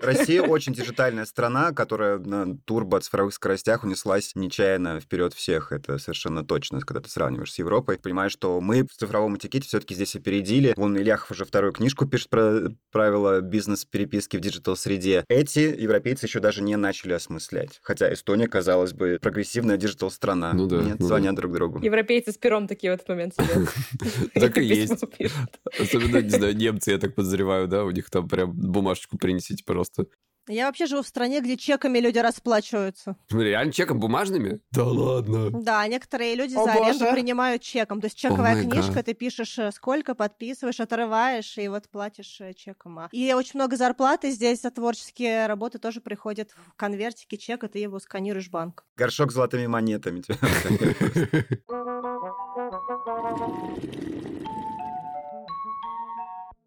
Россия 0.02 0.42
очень 0.42 0.72
диджитальная 0.72 1.24
страна, 1.24 1.72
которая 1.72 2.18
на 2.18 2.56
турбо-цифровых 2.64 3.34
скоростях 3.34 3.84
унеслась 3.84 4.32
нечаянно 4.34 5.00
вперед 5.00 5.34
всех. 5.34 5.72
Это 5.72 5.98
совершенно 5.98 6.44
точно, 6.44 6.80
когда 6.80 7.00
ты 7.00 7.10
сравниваешь 7.10 7.52
с 7.52 7.58
Европой. 7.58 7.98
Понимаешь, 7.98 8.32
что 8.32 8.60
мы 8.60 8.86
в 8.86 8.92
цифровом 8.92 9.36
этикете 9.36 9.68
все-таки 9.68 9.94
здесь 9.94 10.16
опередили. 10.16 10.74
Вон 10.76 10.96
Ильяхов 10.96 11.30
уже 11.30 11.44
вторую 11.44 11.72
книжку 11.72 12.06
пишет 12.06 12.30
про 12.30 12.68
правила 12.90 13.40
бизнес-переписки 13.40 14.36
в 14.36 14.40
digital-среде. 14.40 15.24
Эти 15.28 15.58
европейцы 15.58 16.26
еще 16.26 16.40
даже 16.40 16.62
не 16.62 16.76
начали 16.76 17.12
осмыслять. 17.12 17.80
Хотя 17.82 18.12
Эстония, 18.12 18.48
казалось 18.48 18.92
бы, 18.96 19.18
прогрессивная 19.20 19.76
digital-страна. 19.76 20.52
Ну 20.52 20.66
да, 20.66 20.82
Нет, 20.82 20.96
ну 21.00 21.06
звонят 21.06 21.34
друг 21.34 21.52
другу. 21.52 21.80
Европейцы 21.82 22.32
с 22.32 22.38
пером 22.38 22.66
такие 22.66 22.92
в 22.92 22.94
этот 22.94 23.08
момент 23.08 23.34
сидят. 23.34 23.68
Так 24.34 24.58
и 24.58 24.64
есть. 24.64 25.04
Особенно, 25.78 26.22
не 26.22 26.28
знаю, 26.28 26.56
немцы, 26.56 26.90
я 26.92 26.98
так 26.98 27.14
подозреваю, 27.14 27.68
да, 27.68 27.84
у 27.84 27.90
них 27.90 28.10
там 28.10 28.28
прям 28.28 28.52
бумажечку 28.52 29.18
принесите 29.18 29.64
просто. 29.64 30.06
Я 30.48 30.66
вообще 30.66 30.86
живу 30.86 31.02
в 31.02 31.06
стране, 31.06 31.40
где 31.40 31.56
чеками 31.56 31.98
люди 31.98 32.18
расплачиваются. 32.18 33.16
Смотри, 33.28 33.50
реально 33.50 33.72
чеками 33.72 33.98
бумажными? 33.98 34.60
Да 34.72 34.84
ладно. 34.84 35.50
Да, 35.50 35.86
некоторые 35.86 36.34
люди 36.34 36.54
О, 36.54 36.64
за 36.64 36.72
аренду 36.72 37.04
боже. 37.04 37.12
принимают 37.12 37.62
чеком. 37.62 38.00
То 38.00 38.06
есть 38.06 38.18
чековая 38.18 38.56
my 38.56 38.70
книжка, 38.70 39.00
God. 39.00 39.02
ты 39.04 39.14
пишешь 39.14 39.58
э, 39.58 39.72
сколько, 39.72 40.14
подписываешь, 40.14 40.80
отрываешь, 40.80 41.56
и 41.56 41.68
вот 41.68 41.88
платишь 41.88 42.40
э, 42.40 42.52
чеком. 42.52 42.98
А. 42.98 43.08
И 43.12 43.32
очень 43.32 43.52
много 43.54 43.76
зарплаты 43.76 44.30
здесь 44.30 44.60
за 44.60 44.70
творческие 44.70 45.46
работы 45.46 45.78
тоже 45.78 46.00
приходят 46.00 46.50
в 46.50 46.74
конвертике 46.76 47.38
чека, 47.38 47.68
ты 47.68 47.78
его 47.78 47.98
сканируешь 47.98 48.48
в 48.48 48.50
банк. 48.50 48.84
Горшок 48.96 49.32
с 49.32 49.34
золотыми 49.34 49.66
монетами. 49.66 50.22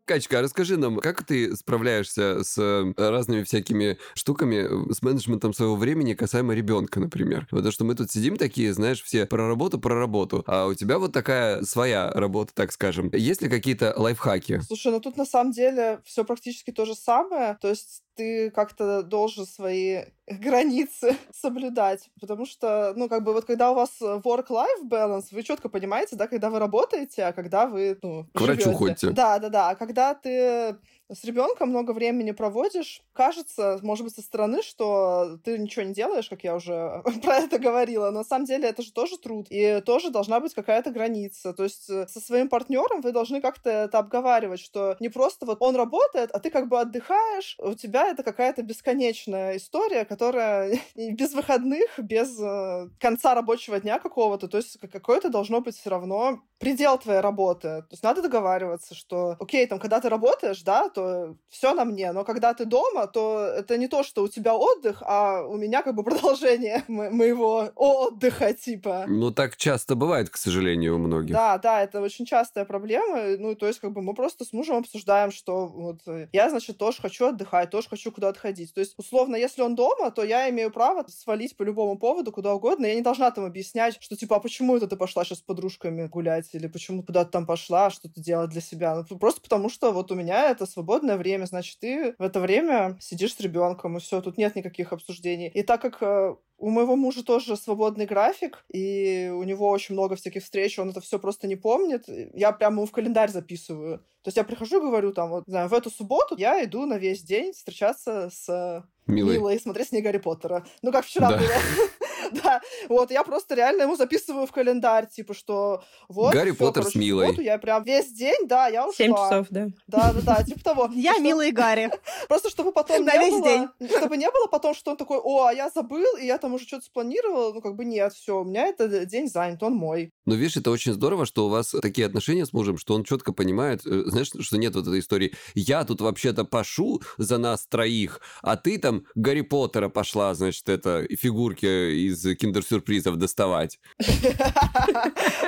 Качка, 0.08 0.42
расскажи 0.42 0.78
нам, 0.78 1.00
как 1.00 1.26
ты 1.26 1.54
справляешься 1.58 2.42
с 2.42 2.58
э, 2.58 2.94
разными 2.96 3.44
всякими 3.44 3.98
штуками, 4.14 4.94
с 4.94 5.02
менеджментом 5.02 5.54
своего 5.54 5.76
времени 5.76 6.14
касаемо 6.14 6.54
ребенка, 6.54 7.02
например? 7.02 7.46
Потому 7.52 7.72
что 7.74 7.84
мы 7.84 7.94
тут 7.94 8.10
сидим 8.10 8.38
такие, 8.38 8.74
знаешь, 8.74 9.04
все 9.04 9.26
про 9.26 9.50
работу, 9.50 9.80
про 9.80 9.96
работу, 9.96 10.46
а 10.48 10.68
у 10.68 10.74
тебя 10.76 10.98
вот 10.98 11.12
такая 11.12 11.62
своя 11.64 12.10
работа, 12.12 12.54
так 12.56 12.72
скажем. 12.72 13.10
Есть 13.12 13.42
ли 13.42 13.50
какие-то 13.50 13.94
лайфхаки? 13.98 14.62
Слушай, 14.66 14.94
ну 14.94 15.02
тут 15.02 15.18
на 15.18 15.26
самом 15.26 15.52
деле 15.52 16.00
все 16.06 16.24
практически 16.24 16.72
то 16.72 16.86
же 16.86 16.96
самое. 16.96 17.58
То 17.62 17.68
есть 17.68 18.04
ты 18.18 18.52
как-то 18.52 19.04
должен 19.04 19.46
свои 19.46 20.04
границы 20.28 21.16
соблюдать. 21.34 22.10
Потому 22.20 22.46
что, 22.46 22.94
ну, 22.96 23.08
как 23.08 23.24
бы 23.24 23.34
вот 23.34 23.46
когда 23.46 23.72
у 23.72 23.76
вас 23.76 24.02
work-life 24.02 24.84
balance, 24.90 25.28
вы 25.32 25.44
четко 25.44 25.70
понимаете, 25.70 26.16
да, 26.16 26.28
когда 26.28 26.50
вы 26.50 26.60
работаете, 26.60 27.24
а 27.24 27.34
когда 27.34 27.68
вы, 27.68 27.98
ну, 28.02 28.26
К 28.34 28.42
врачу 28.42 28.72
живёте. 28.72 28.78
ходите. 28.78 29.10
Да, 29.12 29.40
да, 29.40 29.50
да. 29.50 29.70
А 29.70 29.76
когда 29.76 30.14
ты 30.14 30.78
с 31.10 31.24
ребенком 31.24 31.70
много 31.70 31.92
времени 31.92 32.32
проводишь, 32.32 33.02
кажется, 33.14 33.80
может 33.82 34.04
быть, 34.04 34.16
со 34.16 34.22
стороны, 34.22 34.62
что 34.62 35.38
ты 35.44 35.58
ничего 35.58 35.86
не 35.86 35.94
делаешь, 35.94 36.30
как 36.30 36.44
я 36.44 36.56
уже 36.56 37.02
про 37.24 37.38
это 37.38 37.60
говорила, 37.60 38.12
но 38.12 38.20
на 38.20 38.24
самом 38.24 38.46
деле 38.46 38.68
это 38.68 38.82
же 38.82 38.92
тоже 38.92 39.18
труд, 39.18 39.48
и 39.50 39.82
тоже 39.86 40.10
должна 40.10 40.40
быть 40.40 40.54
какая-то 40.54 40.92
граница. 40.92 41.54
То 41.54 41.64
есть 41.64 41.90
э, 41.90 42.08
со 42.08 42.20
своим 42.20 42.50
партнером 42.50 43.02
вы 43.02 43.12
должны 43.12 43.42
как-то 43.42 43.70
это 43.70 44.00
обговаривать, 44.00 44.60
что 44.60 44.98
не 45.00 45.10
просто 45.10 45.46
вот 45.46 45.58
он 45.62 45.76
работает, 45.76 46.32
а 46.32 46.40
ты 46.40 46.50
как 46.50 46.68
бы 46.68 46.80
отдыхаешь, 46.80 47.58
у 47.60 47.74
тебя 47.74 48.08
это 48.08 48.24
какая-то 48.24 48.64
бесконечная 48.64 49.58
история, 49.58 50.06
которая 50.06 50.80
без 50.96 51.34
выходных, 51.34 52.00
без 52.00 52.38
э, 52.40 52.90
конца 53.00 53.34
рабочего 53.34 53.80
дня 53.80 54.00
какого-то, 54.00 54.48
то 54.48 54.58
есть 54.58 54.78
какое-то 54.92 55.30
должно 55.30 55.62
быть 55.62 55.78
все 55.78 55.90
равно 55.90 56.42
предел 56.60 56.98
твоей 56.98 57.20
работы. 57.20 57.68
То 57.68 57.88
есть 57.92 58.04
надо 58.04 58.22
договариваться, 58.22 58.96
что, 58.96 59.36
окей, 59.40 59.66
там, 59.68 59.80
когда 59.80 60.02
ты 60.02 60.10
работаешь, 60.10 60.64
да, 60.64 60.90
то 60.98 61.36
все 61.50 61.76
на 61.76 61.86
мне, 61.86 62.12
но 62.12 62.24
когда 62.24 62.56
ты 62.56 62.66
дома, 62.66 63.06
то 63.06 63.40
это 63.40 63.78
не 63.78 63.88
то, 63.88 64.02
что 64.02 64.24
у 64.24 64.28
тебя 64.28 64.56
отдых, 64.56 65.04
а 65.06 65.44
у 65.44 65.56
меня 65.56 65.84
как 65.84 65.94
бы 65.94 66.04
продолжение 66.04 66.84
мо- 66.88 67.12
моего 67.12 67.70
отдыха, 67.76 68.52
типа. 68.54 69.06
Ну, 69.08 69.30
так 69.30 69.58
часто 69.58 69.94
бывает, 69.94 70.32
к 70.32 70.38
сожалению, 70.38 70.96
у 70.96 70.98
многих. 70.98 71.36
Да, 71.36 71.60
да, 71.60 71.84
это 71.84 72.02
очень 72.02 72.26
частая 72.26 72.66
проблема. 72.66 73.38
Ну, 73.38 73.54
то 73.54 73.68
есть, 73.68 73.80
как 73.80 73.92
бы 73.92 74.02
мы 74.02 74.16
просто 74.16 74.44
с 74.44 74.54
мужем 74.54 74.78
обсуждаем, 74.78 75.30
что 75.30 75.68
вот 75.68 76.00
э, 76.08 76.30
я, 76.34 76.50
значит, 76.50 76.80
тоже 76.80 77.00
хочу 77.00 77.28
отдыхать, 77.28 77.70
тоже 77.70 77.90
хочу 77.90 78.12
куда-то 78.12 78.40
ходить. 78.40 78.74
То 78.74 78.80
есть, 78.80 78.96
условно, 78.98 79.36
если 79.36 79.62
он 79.62 79.76
дома, 79.76 80.10
то 80.10 80.24
я 80.24 80.50
имею 80.50 80.72
право 80.72 81.06
свалить 81.08 81.56
по 81.56 81.62
любому 81.62 82.00
поводу 82.00 82.32
куда 82.32 82.56
угодно. 82.56 82.88
Я 82.88 82.96
не 82.96 83.02
должна 83.02 83.30
там 83.30 83.46
объяснять, 83.46 83.98
что 84.00 84.16
типа, 84.16 84.38
а 84.38 84.40
почему 84.40 84.76
это 84.78 84.88
ты 84.88 84.96
пошла 84.96 85.24
сейчас 85.24 85.38
с 85.38 85.42
подружками 85.42 86.08
гулять, 86.08 86.50
или 86.54 86.66
почему 86.66 87.04
куда-то 87.04 87.30
там 87.30 87.46
пошла, 87.46 87.92
что-то 87.92 88.20
делать 88.20 88.50
для 88.50 88.62
себя. 88.62 89.06
Ну, 89.08 89.18
просто 89.20 89.42
потому 89.42 89.70
что 89.70 89.92
вот 89.92 90.12
у 90.12 90.16
меня 90.16 90.50
это 90.50 90.66
свободное 90.88 91.18
время, 91.18 91.46
значит, 91.46 91.80
ты 91.80 92.16
в 92.18 92.22
это 92.24 92.40
время 92.40 92.98
сидишь 93.02 93.36
с 93.36 93.40
ребенком, 93.42 93.98
и 93.98 94.00
все, 94.00 94.22
тут 94.22 94.38
нет 94.38 94.56
никаких 94.56 94.94
обсуждений. 94.94 95.50
И 95.50 95.62
так 95.62 95.82
как 95.82 96.02
э, 96.02 96.36
у 96.58 96.70
моего 96.70 96.96
мужа 96.96 97.26
тоже 97.26 97.58
свободный 97.58 98.06
график, 98.06 98.64
и 98.74 99.30
у 99.34 99.44
него 99.44 99.70
очень 99.70 99.96
много 99.96 100.16
всяких 100.16 100.44
встреч, 100.44 100.80
он 100.80 100.90
это 100.90 101.02
все 101.02 101.20
просто 101.20 101.46
не 101.48 101.58
помнит. 101.58 102.06
Я 102.34 102.54
прямо 102.54 102.78
ему 102.78 102.86
в 102.86 102.92
календарь 102.92 103.30
записываю. 103.30 103.98
То 104.24 104.30
есть 104.30 104.38
я 104.38 104.46
прихожу 104.46 104.78
и 104.78 104.82
говорю, 104.82 105.12
там, 105.12 105.30
вот, 105.30 105.44
знаю, 105.48 105.68
в 105.68 105.74
эту 105.74 105.90
субботу 105.90 106.36
я 106.38 106.64
иду 106.64 106.86
на 106.86 106.98
весь 106.98 107.22
день 107.22 107.52
встречаться 107.52 108.30
с 108.32 108.86
Милый. 109.08 109.34
Милой 109.36 109.56
и 109.56 109.60
смотреть 109.60 109.90
с 109.90 109.92
ней 109.92 110.02
Гарри 110.02 110.20
Поттера. 110.20 110.66
Ну, 110.82 110.92
как 110.94 111.06
вчера 111.06 111.30
Да. 111.30 111.38
было. 111.38 111.48
Да, 112.44 112.62
вот, 112.90 113.12
я 113.12 113.24
просто 113.24 113.56
реально 113.56 113.84
ему 113.84 113.96
записываю 113.96 114.46
в 114.48 114.52
календарь, 114.52 115.08
типа, 115.08 115.34
что 115.34 115.84
вот... 116.08 116.34
Гарри 116.34 116.52
всё, 116.52 116.60
Поттер 116.60 116.84
с 116.84 116.86
короче, 116.86 117.00
в 117.00 117.02
Милой. 117.02 117.36
Я 117.44 117.58
прям 117.58 117.84
весь 117.84 118.12
день, 118.12 118.48
да, 118.48 118.68
я 118.68 118.84
ушла. 118.88 118.94
Семь 118.94 119.14
часов, 119.14 119.48
да. 119.50 119.68
Да, 119.88 120.14
да, 120.14 120.22
да, 120.22 120.44
типа 120.44 120.64
того. 120.64 120.90
Я 120.96 121.14
Что- 121.14 121.22
милый 121.24 121.52
Гарри. 121.52 121.90
Просто 122.28 122.50
чтобы 122.50 122.72
потом 122.72 123.06
На 123.06 123.18
весь 123.18 123.42
день. 123.44 123.68
чтобы 123.98 124.18
не 124.18 124.30
было 124.30 124.48
потом, 124.48 124.74
что 124.74 124.92
он 124.92 124.98
такой, 124.98 125.20
о, 125.22 125.46
а 125.46 125.54
я 125.54 125.70
забыл, 125.70 126.18
и 126.18 126.26
я 126.26 126.38
там 126.38 126.54
уже 126.54 126.66
что-то 126.66 126.86
спланировал, 126.86 127.54
ну 127.54 127.62
как 127.62 127.76
бы 127.76 127.86
нет, 127.86 128.14
все, 128.14 128.42
у 128.42 128.44
меня 128.44 128.68
этот 128.68 129.08
день 129.08 129.28
занят, 129.30 129.62
он 129.64 129.74
мой. 129.74 130.12
Но 130.26 130.36
видишь, 130.36 130.58
это 130.58 130.72
очень 130.72 130.94
здорово, 130.94 131.26
что 131.26 131.46
у 131.46 131.50
вас 131.50 131.74
такие 131.82 132.06
отношения 132.08 132.46
с 132.46 132.54
мужем, 132.54 132.78
что 132.78 132.94
он 132.96 133.04
четко 133.04 133.32
понимает, 133.34 133.86
э, 133.86 134.04
знаешь, 134.08 134.32
что 134.40 134.58
нет 134.58 134.76
вот 134.76 134.88
этой 134.88 135.00
истории. 135.00 135.34
Я 135.56 135.84
тут 135.86 136.02
вообще-то 136.02 136.44
пашу 136.46 137.02
за 137.18 137.38
нас 137.38 137.66
троих, 137.68 138.22
а 138.42 138.56
ты 138.58 138.78
там 138.78 139.06
Гарри 139.16 139.42
Поттера 139.42 139.90
пошла, 139.90 140.34
значит, 140.34 140.68
это 140.70 141.06
фигурки 141.18 142.08
из 142.08 142.17
киндер-сюрпризов 142.24 143.18
доставать. 143.18 143.80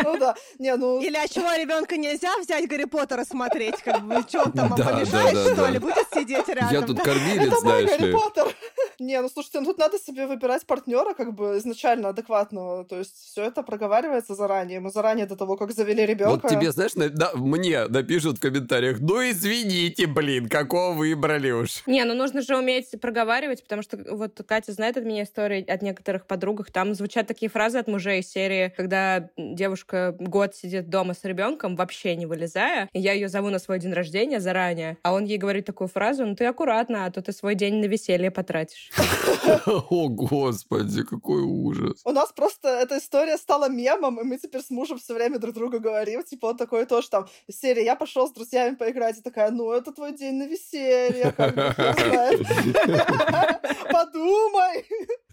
Ну 0.03 0.17
да, 0.17 0.35
не, 0.59 0.75
ну... 0.75 1.01
Или 1.01 1.17
а 1.17 1.27
чего 1.27 1.53
ребенка 1.55 1.97
нельзя 1.97 2.29
взять 2.39 2.67
Гарри 2.67 2.85
Поттера 2.85 3.25
смотреть? 3.25 3.77
Как 3.83 4.01
бы, 4.01 4.23
что 4.27 4.43
он 4.43 4.51
там, 4.51 4.69
да, 4.77 4.91
да, 4.91 5.05
что 5.05 5.55
да. 5.55 5.69
ли? 5.69 5.79
Будет 5.79 6.07
сидеть 6.13 6.47
рядом? 6.47 6.71
Я 6.71 6.81
тут 6.81 7.01
кормилец, 7.01 7.47
Это 7.47 7.51
мой 7.51 7.61
знаешь 7.61 7.89
Гарри 7.89 8.05
ли. 8.07 8.13
Поттер. 8.13 8.55
Не, 8.99 9.21
ну 9.21 9.29
слушайте, 9.29 9.59
ну 9.59 9.65
тут 9.65 9.77
надо 9.77 9.97
себе 9.97 10.27
выбирать 10.27 10.65
партнера 10.65 11.13
как 11.13 11.33
бы 11.33 11.57
изначально 11.57 12.09
адекватного. 12.09 12.85
То 12.85 12.97
есть 12.97 13.15
все 13.15 13.43
это 13.43 13.63
проговаривается 13.63 14.35
заранее. 14.35 14.79
Мы 14.79 14.89
заранее 14.89 15.25
до 15.25 15.35
того, 15.35 15.57
как 15.57 15.71
завели 15.71 16.05
ребенка. 16.05 16.41
Вот 16.43 16.51
тебе, 16.51 16.71
знаешь, 16.71 16.95
на- 16.95 17.09
да, 17.09 17.31
мне 17.33 17.87
напишут 17.87 18.37
в 18.37 18.39
комментариях, 18.41 18.99
ну 18.99 19.21
извините, 19.29 20.07
блин, 20.07 20.49
какого 20.49 20.93
выбрали 20.93 21.51
уж. 21.51 21.83
Не, 21.85 22.03
ну 22.05 22.13
нужно 22.13 22.41
же 22.41 22.57
уметь 22.57 22.89
проговаривать, 22.99 23.63
потому 23.63 23.81
что 23.81 23.97
вот 24.11 24.39
Катя 24.45 24.73
знает 24.73 24.97
от 24.97 25.05
меня 25.05 25.23
истории 25.23 25.69
от 25.69 25.81
некоторых 25.81 26.25
подругах. 26.59 26.71
Там 26.71 26.93
звучат 26.93 27.27
такие 27.27 27.49
фразы 27.49 27.79
от 27.79 27.87
мужей 27.87 28.19
из 28.19 28.31
серии, 28.31 28.73
когда 28.75 29.29
девушка 29.37 30.15
год 30.19 30.55
сидит 30.55 30.89
дома 30.89 31.13
с 31.13 31.23
ребенком, 31.23 31.75
вообще 31.75 32.15
не 32.15 32.25
вылезая, 32.25 32.89
и 32.93 32.99
я 32.99 33.13
ее 33.13 33.27
зову 33.27 33.49
на 33.49 33.59
свой 33.59 33.79
день 33.79 33.93
рождения 33.93 34.39
заранее, 34.39 34.97
а 35.03 35.13
он 35.13 35.25
ей 35.25 35.37
говорит 35.37 35.65
такую 35.65 35.87
фразу, 35.87 36.25
ну 36.25 36.35
ты 36.35 36.45
аккуратно, 36.45 37.05
а 37.05 37.11
то 37.11 37.21
ты 37.21 37.31
свой 37.31 37.55
день 37.55 37.75
на 37.75 37.85
веселье 37.85 38.31
потратишь. 38.31 38.91
О, 39.65 40.09
господи, 40.09 41.03
какой 41.03 41.41
ужас. 41.41 42.01
У 42.05 42.11
нас 42.11 42.31
просто 42.31 42.69
эта 42.69 42.97
история 42.97 43.37
стала 43.37 43.69
мемом, 43.69 44.19
и 44.19 44.23
мы 44.23 44.37
теперь 44.37 44.61
с 44.61 44.69
мужем 44.69 44.97
все 44.97 45.13
время 45.13 45.39
друг 45.39 45.55
другу 45.55 45.79
говорим. 45.79 46.23
Типа 46.23 46.47
он 46.47 46.57
такой 46.57 46.85
тоже 46.85 47.09
там, 47.09 47.27
из 47.47 47.59
серии 47.59 47.83
«Я 47.83 47.95
пошел 47.95 48.27
с 48.27 48.33
друзьями 48.33 48.75
поиграть», 48.75 49.17
и 49.17 49.21
такая, 49.21 49.51
ну, 49.51 49.71
это 49.71 49.91
твой 49.91 50.15
день 50.15 50.35
на 50.35 50.47
веселье. 50.47 51.33
Подумай. 53.91 54.85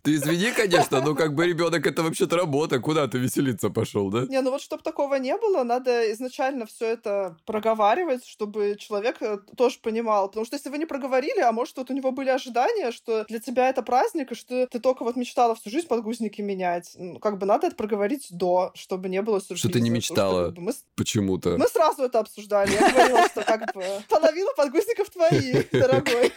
Ты 0.07 0.15
извини, 0.15 0.53
конечно, 0.53 1.01
но 1.01 1.17
как 1.17 1.35
бы 1.35 1.49
ребенок 1.49 1.85
это 1.85 2.05
вообще-то 2.05 2.37
работа, 2.37 2.79
куда 2.79 3.09
ты 3.09 3.19
веселиться 3.19 3.71
пошел, 3.71 4.09
да? 4.09 4.25
Не, 4.29 4.41
ну 4.41 4.53
вот 4.53 4.63
чтобы 4.63 4.85
такого 4.85 5.17
не 5.17 5.37
было, 5.37 5.65
надо 5.65 6.13
изначально 6.13 6.65
все 6.67 6.87
это 6.93 7.37
проговаривать, 7.45 8.25
чтобы 8.25 8.77
человек 8.79 9.17
э, 9.21 9.39
тоже 9.57 9.79
понимал. 9.83 10.29
Потому 10.29 10.47
что 10.47 10.55
если 10.55 10.69
вы 10.71 10.79
не 10.79 10.87
проговорили, 10.87 11.41
а 11.41 11.51
может 11.51 11.77
вот 11.77 11.91
у 11.91 11.93
него 11.93 12.13
были 12.13 12.29
ожидания, 12.29 12.93
что 12.93 13.25
для 13.25 13.41
тебя 13.41 13.69
это 13.69 13.83
праздник, 13.83 14.31
и 14.31 14.37
что 14.37 14.69
ты 14.69 14.79
только 14.79 15.03
вот 15.03 15.17
мечтала 15.17 15.57
всю 15.57 15.71
жизнь 15.71 15.89
подгузники 15.89 16.41
менять. 16.41 16.93
Ну, 16.95 17.19
как 17.19 17.39
бы 17.39 17.47
надо 17.47 17.67
это 17.67 17.75
проговорить 17.75 18.29
до, 18.31 18.71
чтобы 18.77 19.09
не 19.09 19.23
было 19.23 19.41
сюрприза. 19.41 19.59
Что 19.59 19.71
ты 19.71 19.81
не 19.81 19.91
мечтала 19.91 20.55
мы, 20.57 20.73
почему-то. 20.95 21.57
мы 21.59 21.67
сразу 21.67 22.05
это 22.05 22.21
обсуждали. 22.21 22.71
Я 22.71 22.93
говорила, 22.93 23.29
что 23.29 23.43
как 23.43 23.75
бы 23.75 23.83
половина 24.09 24.51
подгузников 24.57 25.11
твои, 25.11 25.65
дорогой. 25.73 26.33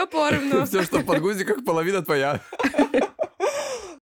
Все 0.00 0.06
поровну. 0.06 0.66
Все, 0.66 0.82
что 0.82 0.98
в 1.00 1.04
подгузниках, 1.04 1.64
половина 1.64 2.02
твоя. 2.02 2.40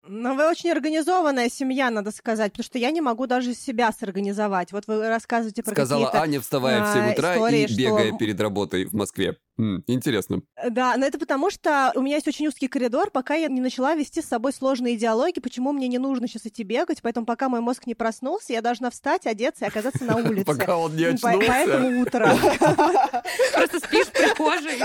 Но 0.06 0.36
вы 0.36 0.48
очень 0.50 0.70
организованная 0.72 1.50
семья, 1.50 1.90
надо 1.90 2.12
сказать, 2.12 2.52
потому 2.52 2.66
что 2.66 2.78
я 2.78 2.92
не 2.92 3.02
могу 3.02 3.26
даже 3.26 3.54
себя 3.54 3.92
сорганизовать. 3.92 4.72
Вот 4.72 4.86
вы 4.88 5.08
рассказываете 5.08 5.64
про 5.64 5.72
Сказала 5.72 6.06
какие-то... 6.06 6.22
Аня, 6.22 6.42
вставая 6.42 6.84
в 6.84 6.94
7 6.94 7.02
а, 7.02 7.12
утра 7.12 7.36
истории, 7.36 7.64
и 7.64 7.68
что- 7.68 7.78
бегая 7.78 8.18
перед 8.18 8.40
работой 8.40 8.86
в 8.86 8.94
Москве. 8.94 9.38
Интересно. 9.58 10.42
Да, 10.70 10.96
но 10.98 11.06
это 11.06 11.20
потому, 11.20 11.50
что 11.52 11.92
у 11.96 12.02
меня 12.02 12.16
есть 12.16 12.28
очень 12.28 12.48
узкий 12.48 12.68
коридор, 12.68 13.12
пока 13.12 13.36
я 13.36 13.48
не 13.48 13.62
начала 13.62 13.94
вести 13.94 14.22
с 14.22 14.26
собой 14.26 14.52
сложные 14.52 14.98
диалоги, 14.98 15.40
почему 15.40 15.72
мне 15.72 15.88
не 15.88 16.00
нужно 16.00 16.28
сейчас 16.28 16.48
идти 16.48 16.64
бегать, 16.64 17.02
поэтому 17.02 17.26
пока 17.26 17.50
мой 17.50 17.62
мозг 17.62 17.86
не 17.86 17.94
проснулся, 17.94 18.54
я 18.54 18.62
должна 18.62 18.90
встать, 18.90 19.28
одеться 19.28 19.66
и 19.66 19.68
оказаться 19.68 20.04
на 20.06 20.16
улице. 20.30 20.46
Пока 20.46 20.78
он 20.78 20.96
не 20.96 21.06
очнулся. 21.06 21.48
Поэтому 21.48 22.02
утро. 22.02 22.36
Просто 23.54 23.80
спишь 23.80 24.08
в 24.08 24.12
прихожей. 24.12 24.78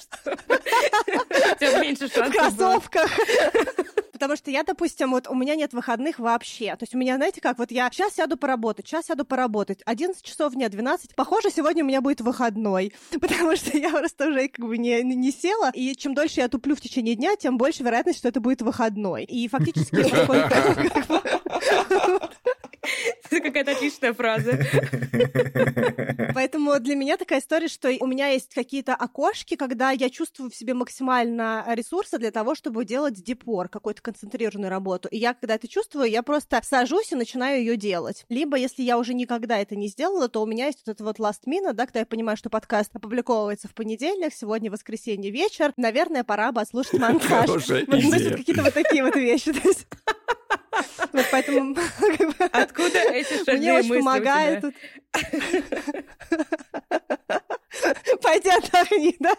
Что? 0.00 0.36
Тебя 1.58 1.80
меньше 1.80 2.08
шансов 2.08 2.50
кроссовках. 2.90 3.10
Потому 4.12 4.36
что 4.36 4.50
я, 4.50 4.64
допустим, 4.64 5.12
вот 5.12 5.28
у 5.28 5.34
меня 5.34 5.54
нет 5.54 5.72
выходных 5.72 6.18
вообще. 6.18 6.76
То 6.76 6.82
есть 6.82 6.94
у 6.94 6.98
меня, 6.98 7.16
знаете 7.16 7.40
как, 7.40 7.56
вот 7.56 7.70
я 7.70 7.88
сейчас 7.90 8.16
сяду 8.16 8.36
поработать, 8.36 8.86
сейчас 8.86 9.06
сяду 9.06 9.24
поработать. 9.24 9.80
11 9.86 10.22
часов 10.22 10.52
дня, 10.52 10.68
12. 10.68 11.14
Похоже, 11.14 11.48
сегодня 11.50 11.82
у 11.82 11.86
меня 11.86 12.02
будет 12.02 12.20
выходной. 12.20 12.92
Потому 13.18 13.56
что 13.60 13.76
я 13.76 13.90
просто 13.90 14.28
уже 14.28 14.48
как 14.48 14.66
бы 14.66 14.78
не, 14.78 15.02
не 15.02 15.30
села. 15.30 15.70
И 15.74 15.94
чем 15.94 16.14
дольше 16.14 16.40
я 16.40 16.48
туплю 16.48 16.74
в 16.74 16.80
течение 16.80 17.14
дня, 17.14 17.36
тем 17.36 17.58
больше 17.58 17.82
вероятность, 17.82 18.18
что 18.18 18.28
это 18.28 18.40
будет 18.40 18.62
выходной. 18.62 19.24
И 19.24 19.48
фактически, 19.48 20.02
поскольку... 20.10 20.54
Это 22.82 23.40
какая-то 23.40 23.72
отличная 23.72 24.12
фраза. 24.12 24.52
Поэтому 26.34 26.78
для 26.80 26.96
меня 26.96 27.16
такая 27.16 27.40
история, 27.40 27.68
что 27.68 27.90
у 28.00 28.06
меня 28.06 28.28
есть 28.28 28.54
какие-то 28.54 28.94
окошки, 28.94 29.56
когда 29.56 29.90
я 29.90 30.08
чувствую 30.10 30.50
в 30.50 30.54
себе 30.54 30.74
максимально 30.74 31.64
ресурса 31.68 32.18
для 32.18 32.30
того, 32.30 32.54
чтобы 32.54 32.84
делать 32.84 33.22
депор, 33.22 33.68
какую-то 33.68 34.02
концентрированную 34.02 34.70
работу. 34.70 35.08
И 35.08 35.18
я, 35.18 35.34
когда 35.34 35.56
это 35.56 35.68
чувствую, 35.68 36.10
я 36.10 36.22
просто 36.22 36.60
сажусь 36.64 37.12
и 37.12 37.16
начинаю 37.16 37.60
ее 37.60 37.76
делать. 37.76 38.24
Либо, 38.28 38.56
если 38.56 38.82
я 38.82 38.98
уже 38.98 39.14
никогда 39.14 39.58
это 39.58 39.76
не 39.76 39.88
сделала, 39.88 40.28
то 40.28 40.42
у 40.42 40.46
меня 40.46 40.66
есть 40.66 40.82
вот 40.86 40.94
это 40.94 41.04
вот 41.04 41.18
last 41.18 41.46
minute, 41.46 41.74
да, 41.74 41.86
когда 41.86 42.00
я 42.00 42.06
понимаю, 42.06 42.36
что 42.36 42.50
подкаст 42.50 42.94
опубликовывается 42.94 43.68
в 43.68 43.74
понедельник, 43.74 44.32
сегодня 44.32 44.70
воскресенье 44.70 45.30
вечер, 45.30 45.72
наверное, 45.76 46.24
пора 46.24 46.52
бы 46.52 46.60
отслушать 46.60 46.94
монтаж. 47.00 47.46
Хорошая 47.46 47.84
Вот, 47.86 47.98
идея. 47.98 48.36
какие-то 48.36 48.62
вот 48.62 48.74
такие 48.74 49.04
вот 49.04 49.16
вещи. 49.16 49.50
Вот 51.12 51.26
поэтому 51.30 51.76
Откуда 52.52 52.98
эти 52.98 53.34
мне 53.34 53.44
шальные 53.44 53.72
очень 53.74 53.88
мысли 53.88 53.94
у 53.94 53.98
помогает. 53.98 54.64
Пойди 58.22 58.50
отдохни, 58.50 59.16
да? 59.20 59.34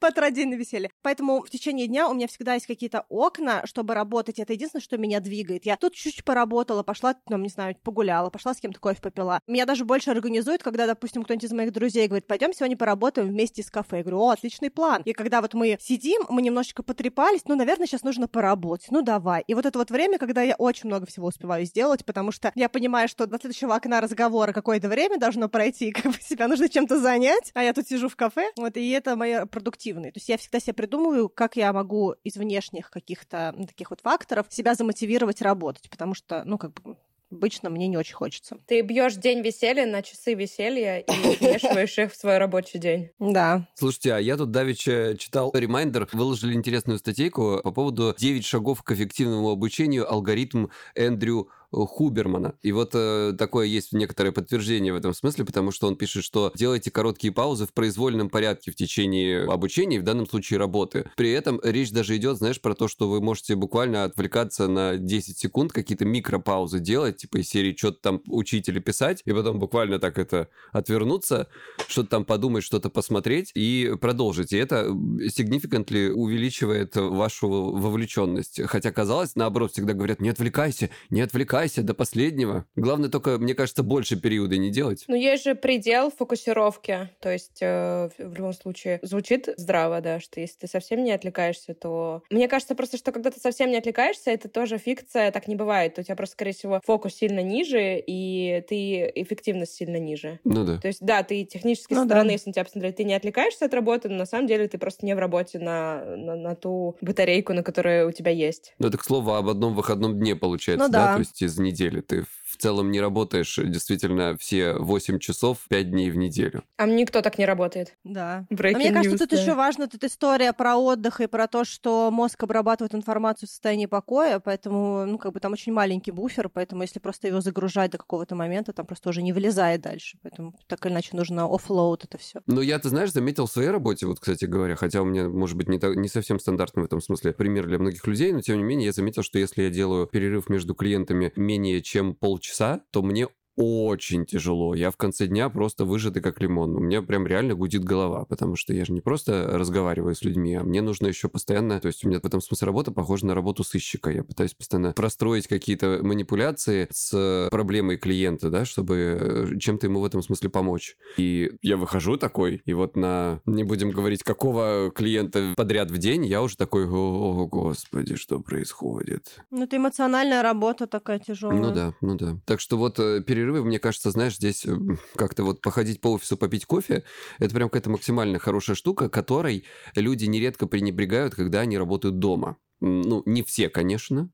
Потради 0.00 0.44
на 0.44 0.54
веселье. 0.54 0.90
Поэтому 1.02 1.42
в 1.42 1.50
течение 1.50 1.86
дня 1.86 2.08
у 2.08 2.14
меня 2.14 2.26
всегда 2.28 2.54
есть 2.54 2.66
какие-то 2.66 3.04
окна, 3.08 3.62
чтобы 3.66 3.94
работать. 3.94 4.38
Это 4.38 4.52
единственное, 4.52 4.82
что 4.82 4.96
меня 4.96 5.20
двигает. 5.20 5.66
Я 5.66 5.76
тут 5.76 5.94
чуть-чуть 5.94 6.24
поработала, 6.24 6.82
пошла, 6.82 7.16
ну, 7.28 7.38
не 7.38 7.48
знаю, 7.48 7.76
погуляла, 7.82 8.30
пошла 8.30 8.54
с 8.54 8.60
кем-то 8.60 8.80
кофе 8.80 9.00
попила. 9.00 9.40
Меня 9.46 9.66
даже 9.66 9.84
больше 9.84 10.10
организует, 10.10 10.62
когда, 10.62 10.86
допустим, 10.86 11.22
кто-нибудь 11.22 11.44
из 11.44 11.52
моих 11.52 11.72
друзей 11.72 12.06
говорит, 12.06 12.26
пойдем 12.26 12.52
сегодня 12.52 12.76
поработаем 12.76 13.28
вместе 13.28 13.62
из 13.62 13.70
кафе. 13.70 13.98
Я 13.98 14.02
говорю, 14.02 14.20
о, 14.20 14.30
отличный 14.30 14.70
план. 14.70 15.02
И 15.04 15.12
когда 15.12 15.40
вот 15.40 15.54
мы 15.54 15.76
сидим, 15.80 16.22
мы 16.28 16.42
немножечко 16.42 16.82
потрепались, 16.82 17.42
ну, 17.46 17.56
наверное, 17.56 17.86
сейчас 17.86 18.02
нужно 18.02 18.28
поработать. 18.28 18.86
Ну, 18.90 19.02
давай. 19.02 19.42
И 19.46 19.54
вот 19.54 19.66
это 19.66 19.78
вот 19.78 19.90
время, 19.90 20.18
когда 20.18 20.42
я 20.42 20.54
очень 20.56 20.88
много 20.88 21.06
всего 21.06 21.26
успеваю 21.26 21.64
сделать, 21.64 22.04
потому 22.04 22.32
что 22.32 22.52
я 22.54 22.68
понимаю, 22.68 23.08
что 23.08 23.26
до 23.26 23.38
следующего 23.38 23.74
окна 23.74 24.00
разговора 24.00 24.52
какое-то 24.52 24.88
время 24.88 25.18
должно 25.18 25.48
пройти, 25.48 25.92
как 25.92 26.12
бы 26.12 26.18
себя 26.20 26.48
нужно 26.48 26.68
чем-то 26.68 27.00
занять, 27.00 27.50
а 27.54 27.63
я 27.64 27.72
тут 27.72 27.88
сижу 27.88 28.08
в 28.08 28.16
кафе, 28.16 28.50
вот, 28.56 28.76
и 28.76 28.90
это 28.90 29.16
мои 29.16 29.44
продуктивные. 29.46 30.12
То 30.12 30.18
есть 30.18 30.28
я 30.28 30.38
всегда 30.38 30.60
себе 30.60 30.74
придумываю, 30.74 31.28
как 31.28 31.56
я 31.56 31.72
могу 31.72 32.12
из 32.24 32.36
внешних 32.36 32.90
каких-то 32.90 33.54
ну, 33.56 33.66
таких 33.66 33.90
вот 33.90 34.00
факторов 34.00 34.46
себя 34.50 34.74
замотивировать 34.74 35.42
работать, 35.42 35.88
потому 35.90 36.14
что, 36.14 36.42
ну, 36.44 36.58
как 36.58 36.72
бы, 36.72 36.96
обычно 37.34 37.70
мне 37.70 37.88
не 37.88 37.96
очень 37.96 38.14
хочется. 38.14 38.58
Ты 38.66 38.80
бьешь 38.82 39.14
день 39.14 39.40
веселья 39.42 39.86
на 39.86 40.02
часы 40.02 40.34
веселья 40.34 40.98
и 41.00 41.10
вмешиваешь 41.10 41.98
их 41.98 42.12
в 42.12 42.16
свой 42.16 42.38
рабочий 42.38 42.78
день. 42.78 43.10
Да. 43.18 43.68
Слушайте, 43.74 44.14
а 44.14 44.18
я 44.18 44.36
тут 44.36 44.50
давеча 44.50 45.16
читал 45.18 45.50
ремайдер, 45.54 46.08
выложили 46.12 46.54
интересную 46.54 46.98
статейку 46.98 47.60
по 47.62 47.72
поводу 47.72 48.14
9 48.16 48.44
шагов 48.44 48.82
к 48.82 48.92
эффективному 48.92 49.50
обучению 49.50 50.10
алгоритм 50.10 50.68
Эндрю 50.94 51.48
Хубермана. 51.74 52.54
И 52.62 52.72
вот 52.72 52.90
э, 52.94 53.34
такое 53.38 53.66
есть 53.66 53.92
некоторое 53.92 54.32
подтверждение 54.32 54.92
в 54.92 54.96
этом 54.96 55.14
смысле, 55.14 55.44
потому 55.44 55.70
что 55.70 55.86
он 55.86 55.96
пишет, 55.96 56.24
что 56.24 56.52
делайте 56.54 56.90
короткие 56.90 57.32
паузы 57.32 57.66
в 57.66 57.72
произвольном 57.72 58.30
порядке 58.30 58.70
в 58.70 58.76
течение 58.76 59.44
обучения, 59.44 60.00
в 60.00 60.04
данном 60.04 60.26
случае 60.26 60.58
работы. 60.58 61.10
При 61.16 61.30
этом 61.32 61.60
речь 61.62 61.90
даже 61.90 62.16
идет, 62.16 62.38
знаешь, 62.38 62.60
про 62.60 62.74
то, 62.74 62.88
что 62.88 63.08
вы 63.08 63.20
можете 63.20 63.56
буквально 63.56 64.04
отвлекаться 64.04 64.68
на 64.68 64.96
10 64.96 65.38
секунд, 65.38 65.72
какие-то 65.72 66.04
микропаузы 66.04 66.78
делать, 66.78 67.18
типа 67.18 67.38
из 67.38 67.48
серии 67.48 67.74
что-то 67.76 67.98
там 68.00 68.22
учить 68.26 68.68
или 68.68 68.78
писать, 68.78 69.22
и 69.24 69.32
потом 69.32 69.58
буквально 69.58 69.98
так 69.98 70.18
это 70.18 70.48
отвернуться, 70.72 71.48
что-то 71.88 72.10
там 72.10 72.24
подумать, 72.24 72.64
что-то 72.64 72.90
посмотреть 72.90 73.50
и 73.54 73.94
продолжить. 74.00 74.52
И 74.52 74.56
это 74.56 74.86
significantly 74.86 76.10
увеличивает 76.10 76.96
вашу 76.96 77.48
вовлеченность. 77.48 78.60
Хотя 78.66 78.92
казалось, 78.92 79.34
наоборот, 79.34 79.72
всегда 79.72 79.92
говорят, 79.92 80.20
не 80.20 80.28
отвлекайся, 80.28 80.90
не 81.10 81.20
отвлекайся 81.20 81.63
до 81.82 81.94
последнего. 81.94 82.66
Главное 82.76 83.08
только, 83.08 83.38
мне 83.38 83.54
кажется, 83.54 83.82
больше 83.82 84.16
периода 84.16 84.56
не 84.56 84.70
делать. 84.70 85.04
Ну, 85.08 85.14
есть 85.14 85.44
же 85.44 85.54
предел 85.54 86.10
фокусировки. 86.10 87.10
То 87.20 87.32
есть, 87.32 87.58
э, 87.60 88.08
в 88.18 88.34
любом 88.36 88.52
случае, 88.52 88.98
звучит 89.02 89.48
здраво, 89.56 90.00
да, 90.00 90.20
что 90.20 90.40
если 90.40 90.58
ты 90.58 90.66
совсем 90.66 91.02
не 91.04 91.12
отвлекаешься, 91.12 91.74
то... 91.74 92.22
Мне 92.30 92.48
кажется 92.48 92.74
просто, 92.74 92.96
что 92.96 93.12
когда 93.12 93.30
ты 93.30 93.40
совсем 93.40 93.70
не 93.70 93.76
отвлекаешься, 93.76 94.30
это 94.30 94.48
тоже 94.48 94.78
фикция, 94.78 95.30
так 95.30 95.48
не 95.48 95.56
бывает. 95.56 95.98
У 95.98 96.02
тебя 96.02 96.16
просто, 96.16 96.34
скорее 96.34 96.52
всего, 96.52 96.80
фокус 96.84 97.14
сильно 97.14 97.40
ниже, 97.40 97.98
и 97.98 98.62
ты 98.68 99.10
эффективность 99.14 99.74
сильно 99.74 99.96
ниже. 99.96 100.40
Ну 100.44 100.64
да. 100.64 100.78
То 100.78 100.88
есть, 100.88 101.00
да, 101.00 101.22
ты 101.22 101.44
технически 101.44 101.94
Ну 101.94 102.02
со 102.02 102.06
да. 102.06 102.14
стороны, 102.14 102.30
если 102.32 102.50
на 102.50 102.52
тебя 102.54 102.64
посмотреть, 102.64 102.96
ты 102.96 103.04
не 103.04 103.14
отвлекаешься 103.14 103.64
от 103.66 103.74
работы, 103.74 104.08
но 104.08 104.16
на 104.16 104.26
самом 104.26 104.46
деле 104.46 104.68
ты 104.68 104.78
просто 104.78 105.06
не 105.06 105.14
в 105.14 105.18
работе 105.18 105.58
на, 105.58 106.04
на, 106.16 106.36
на 106.36 106.54
ту 106.54 106.96
батарейку, 107.00 107.52
на 107.52 107.62
которой 107.62 108.04
у 108.04 108.12
тебя 108.12 108.30
есть. 108.30 108.74
Ну, 108.78 108.88
это, 108.88 108.98
к 108.98 109.04
слову, 109.04 109.32
об 109.34 109.48
одном 109.48 109.74
выходном 109.74 110.18
дне 110.18 110.36
получается, 110.36 110.86
Ну 110.86 110.92
да? 110.92 111.06
да. 111.06 111.12
То 111.14 111.18
есть 111.20 111.42
из 111.42 111.53
недели. 111.62 112.00
Ты 112.00 112.24
в 112.54 112.56
целом 112.56 112.90
не 112.90 113.00
работаешь 113.00 113.58
действительно 113.62 114.36
все 114.38 114.74
8 114.74 115.18
часов 115.18 115.58
5 115.68 115.90
дней 115.90 116.10
в 116.10 116.16
неделю. 116.16 116.62
А 116.76 116.86
никто 116.86 117.20
так 117.20 117.38
не 117.38 117.46
работает. 117.46 117.96
Да. 118.04 118.46
Breaking 118.50 118.72
Но 118.72 118.78
мне 118.78 118.92
кажется, 118.92 119.16
news, 119.16 119.18
тут 119.18 119.30
да. 119.30 119.40
еще 119.40 119.54
важна 119.54 119.86
тут 119.86 120.04
история 120.04 120.52
про 120.52 120.76
отдых 120.76 121.20
и 121.20 121.26
про 121.26 121.46
то, 121.48 121.64
что 121.64 122.10
мозг 122.10 122.42
обрабатывает 122.42 122.94
информацию 122.94 123.48
в 123.48 123.50
состоянии 123.50 123.86
покоя, 123.86 124.38
поэтому, 124.40 125.04
ну, 125.06 125.18
как 125.18 125.32
бы 125.32 125.40
там 125.40 125.52
очень 125.52 125.72
маленький 125.72 126.10
буфер, 126.12 126.48
поэтому 126.48 126.82
если 126.82 126.98
просто 127.00 127.28
его 127.28 127.40
загружать 127.40 127.90
до 127.90 127.98
какого-то 127.98 128.34
момента, 128.34 128.72
там 128.72 128.86
просто 128.86 129.10
уже 129.10 129.22
не 129.22 129.32
вылезает 129.32 129.80
дальше. 129.80 130.18
Поэтому 130.22 130.54
так 130.66 130.84
или 130.86 130.92
иначе 130.92 131.16
нужно 131.16 131.46
offload 131.52 132.04
это 132.04 132.18
все. 132.18 132.40
Но 132.46 132.62
я, 132.62 132.78
ты 132.78 132.88
знаешь, 132.88 133.12
заметил 133.12 133.46
в 133.46 133.50
своей 133.50 133.70
работе, 133.70 134.06
вот, 134.06 134.20
кстати 134.20 134.44
говоря, 134.44 134.76
хотя 134.76 135.02
у 135.02 135.04
меня, 135.04 135.28
может 135.28 135.56
быть, 135.56 135.68
не, 135.68 135.78
та- 135.78 135.94
не 135.94 136.08
совсем 136.08 136.38
стандартный 136.38 136.82
в 136.82 136.86
этом 136.86 137.00
смысле 137.00 137.32
пример 137.32 137.66
для 137.66 137.78
многих 137.78 138.06
людей, 138.06 138.32
но 138.32 138.40
тем 138.40 138.58
не 138.58 138.64
менее 138.64 138.86
я 138.86 138.92
заметил, 138.92 139.22
что 139.22 139.38
если 139.38 139.62
я 139.62 139.70
делаю 139.70 140.06
перерыв 140.06 140.48
между 140.48 140.74
клиентами 140.74 141.32
менее 141.36 141.82
чем 141.82 142.14
полчаса, 142.14 142.43
то 142.90 143.02
мне 143.02 143.28
очень 143.56 144.26
тяжело. 144.26 144.74
Я 144.74 144.90
в 144.90 144.96
конце 144.96 145.26
дня 145.26 145.48
просто 145.48 145.84
выжатый 145.84 146.22
как 146.22 146.40
лимон. 146.40 146.76
У 146.76 146.80
меня 146.80 147.02
прям 147.02 147.26
реально 147.26 147.54
гудит 147.54 147.84
голова, 147.84 148.24
потому 148.24 148.56
что 148.56 148.72
я 148.74 148.84
же 148.84 148.92
не 148.92 149.00
просто 149.00 149.46
разговариваю 149.52 150.14
с 150.14 150.22
людьми, 150.22 150.54
а 150.54 150.64
мне 150.64 150.82
нужно 150.82 151.06
еще 151.06 151.28
постоянно... 151.28 151.80
То 151.80 151.88
есть 151.88 152.04
у 152.04 152.08
меня 152.08 152.20
в 152.20 152.24
этом 152.24 152.40
смысле 152.40 152.66
работа 152.66 152.92
похожа 152.92 153.26
на 153.26 153.34
работу 153.34 153.64
сыщика. 153.64 154.10
Я 154.10 154.24
пытаюсь 154.24 154.54
постоянно 154.54 154.92
простроить 154.92 155.46
какие-то 155.46 156.00
манипуляции 156.02 156.88
с 156.90 157.48
проблемой 157.50 157.96
клиента, 157.96 158.50
да, 158.50 158.64
чтобы 158.64 159.18
э, 159.54 159.58
чем-то 159.58 159.86
ему 159.86 160.00
в 160.00 160.04
этом 160.04 160.22
смысле 160.22 160.50
помочь. 160.50 160.96
И 161.16 161.52
я 161.62 161.76
выхожу 161.76 162.16
такой, 162.16 162.62
и 162.64 162.72
вот 162.72 162.96
на... 162.96 163.40
Не 163.46 163.64
будем 163.64 163.90
говорить, 163.90 164.22
какого 164.22 164.90
клиента 164.94 165.54
подряд 165.56 165.90
в 165.90 165.98
день, 165.98 166.26
я 166.26 166.42
уже 166.42 166.56
такой, 166.56 166.86
о, 166.88 167.46
господи, 167.46 168.16
что 168.16 168.40
происходит? 168.40 169.38
Ну, 169.50 169.64
это 169.64 169.76
эмоциональная 169.76 170.42
работа 170.42 170.86
такая 170.86 171.18
тяжелая. 171.18 171.58
Ну 171.58 171.72
да, 171.72 171.94
ну 172.00 172.16
да. 172.16 172.36
Так 172.46 172.60
что 172.60 172.76
вот 172.76 172.98
э, 172.98 173.22
перерыв 173.22 173.43
перерывы, 173.44 173.64
мне 173.64 173.78
кажется, 173.78 174.10
знаешь, 174.10 174.36
здесь 174.36 174.64
э, 174.64 174.76
как-то 175.16 175.44
вот 175.44 175.60
походить 175.60 176.00
по 176.00 176.12
офису, 176.12 176.36
попить 176.36 176.66
кофе, 176.66 177.04
это 177.38 177.54
прям 177.54 177.68
какая-то 177.68 177.90
максимально 177.90 178.38
хорошая 178.38 178.76
штука, 178.76 179.08
которой 179.08 179.64
люди 179.94 180.24
нередко 180.24 180.66
пренебрегают, 180.66 181.34
когда 181.34 181.60
они 181.60 181.78
работают 181.78 182.18
дома. 182.18 182.56
Ну, 182.80 183.22
не 183.26 183.42
все, 183.42 183.68
конечно, 183.68 184.30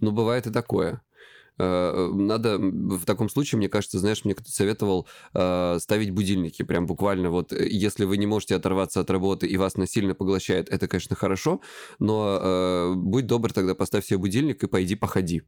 но 0.00 0.12
бывает 0.12 0.46
и 0.46 0.50
такое. 0.50 1.02
Э, 1.58 2.10
надо 2.12 2.58
в 2.58 3.04
таком 3.04 3.28
случае, 3.28 3.58
мне 3.58 3.68
кажется, 3.68 3.98
знаешь, 3.98 4.24
мне 4.24 4.34
кто-то 4.34 4.50
советовал 4.50 5.06
э, 5.34 5.78
ставить 5.80 6.10
будильники. 6.10 6.62
Прям 6.62 6.86
буквально 6.86 7.30
вот, 7.30 7.52
э, 7.52 7.68
если 7.68 8.04
вы 8.04 8.16
не 8.16 8.26
можете 8.26 8.56
оторваться 8.56 9.00
от 9.00 9.10
работы 9.10 9.46
и 9.46 9.56
вас 9.56 9.76
насильно 9.76 10.14
поглощает, 10.14 10.68
это, 10.68 10.88
конечно, 10.88 11.16
хорошо, 11.16 11.60
но 11.98 12.94
будь 12.96 13.26
добр, 13.26 13.52
тогда 13.52 13.74
поставь 13.74 14.04
себе 14.04 14.18
будильник 14.18 14.62
и 14.62 14.66
пойди 14.66 14.94
походи 14.94 15.42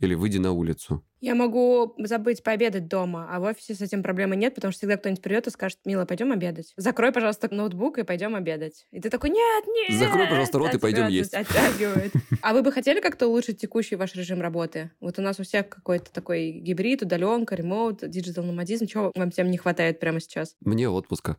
или 0.00 0.14
выйди 0.14 0.38
на 0.38 0.52
улицу. 0.52 1.04
Я 1.20 1.34
могу 1.34 1.94
забыть 1.98 2.42
пообедать 2.42 2.88
дома, 2.88 3.28
а 3.30 3.40
в 3.40 3.42
офисе 3.44 3.74
с 3.74 3.82
этим 3.82 4.02
проблемы 4.02 4.36
нет, 4.36 4.54
потому 4.54 4.72
что 4.72 4.80
всегда 4.80 4.96
кто-нибудь 4.96 5.22
придет 5.22 5.46
и 5.46 5.50
скажет, 5.50 5.78
Мила, 5.84 6.06
пойдем 6.06 6.32
обедать. 6.32 6.72
Закрой, 6.78 7.12
пожалуйста, 7.12 7.54
ноутбук 7.54 7.98
и 7.98 8.02
пойдем 8.02 8.34
обедать. 8.34 8.86
И 8.90 9.00
ты 9.00 9.10
такой, 9.10 9.28
нет, 9.28 9.64
нет. 9.66 9.98
Закрой, 9.98 10.26
пожалуйста, 10.26 10.58
рот 10.58 10.74
и 10.74 10.78
пойдем 10.78 11.08
есть. 11.08 11.34
Оттягивает. 11.34 12.12
А 12.40 12.54
вы 12.54 12.62
бы 12.62 12.72
хотели 12.72 13.00
как-то 13.00 13.28
улучшить 13.28 13.60
текущий 13.60 13.96
ваш 13.96 14.14
режим 14.14 14.40
работы? 14.40 14.92
Вот 15.00 15.18
у 15.18 15.22
нас 15.22 15.38
у 15.38 15.42
всех 15.42 15.68
какой-то 15.68 16.10
такой 16.10 16.52
гибрид, 16.52 17.02
удаленка, 17.02 17.54
remote, 17.54 18.08
digital 18.08 18.44
номадизм. 18.44 18.86
Чего 18.86 19.12
вам 19.14 19.30
всем 19.30 19.50
не 19.50 19.58
хватает 19.58 20.00
прямо 20.00 20.20
сейчас? 20.20 20.56
Мне 20.60 20.88
отпуска. 20.88 21.36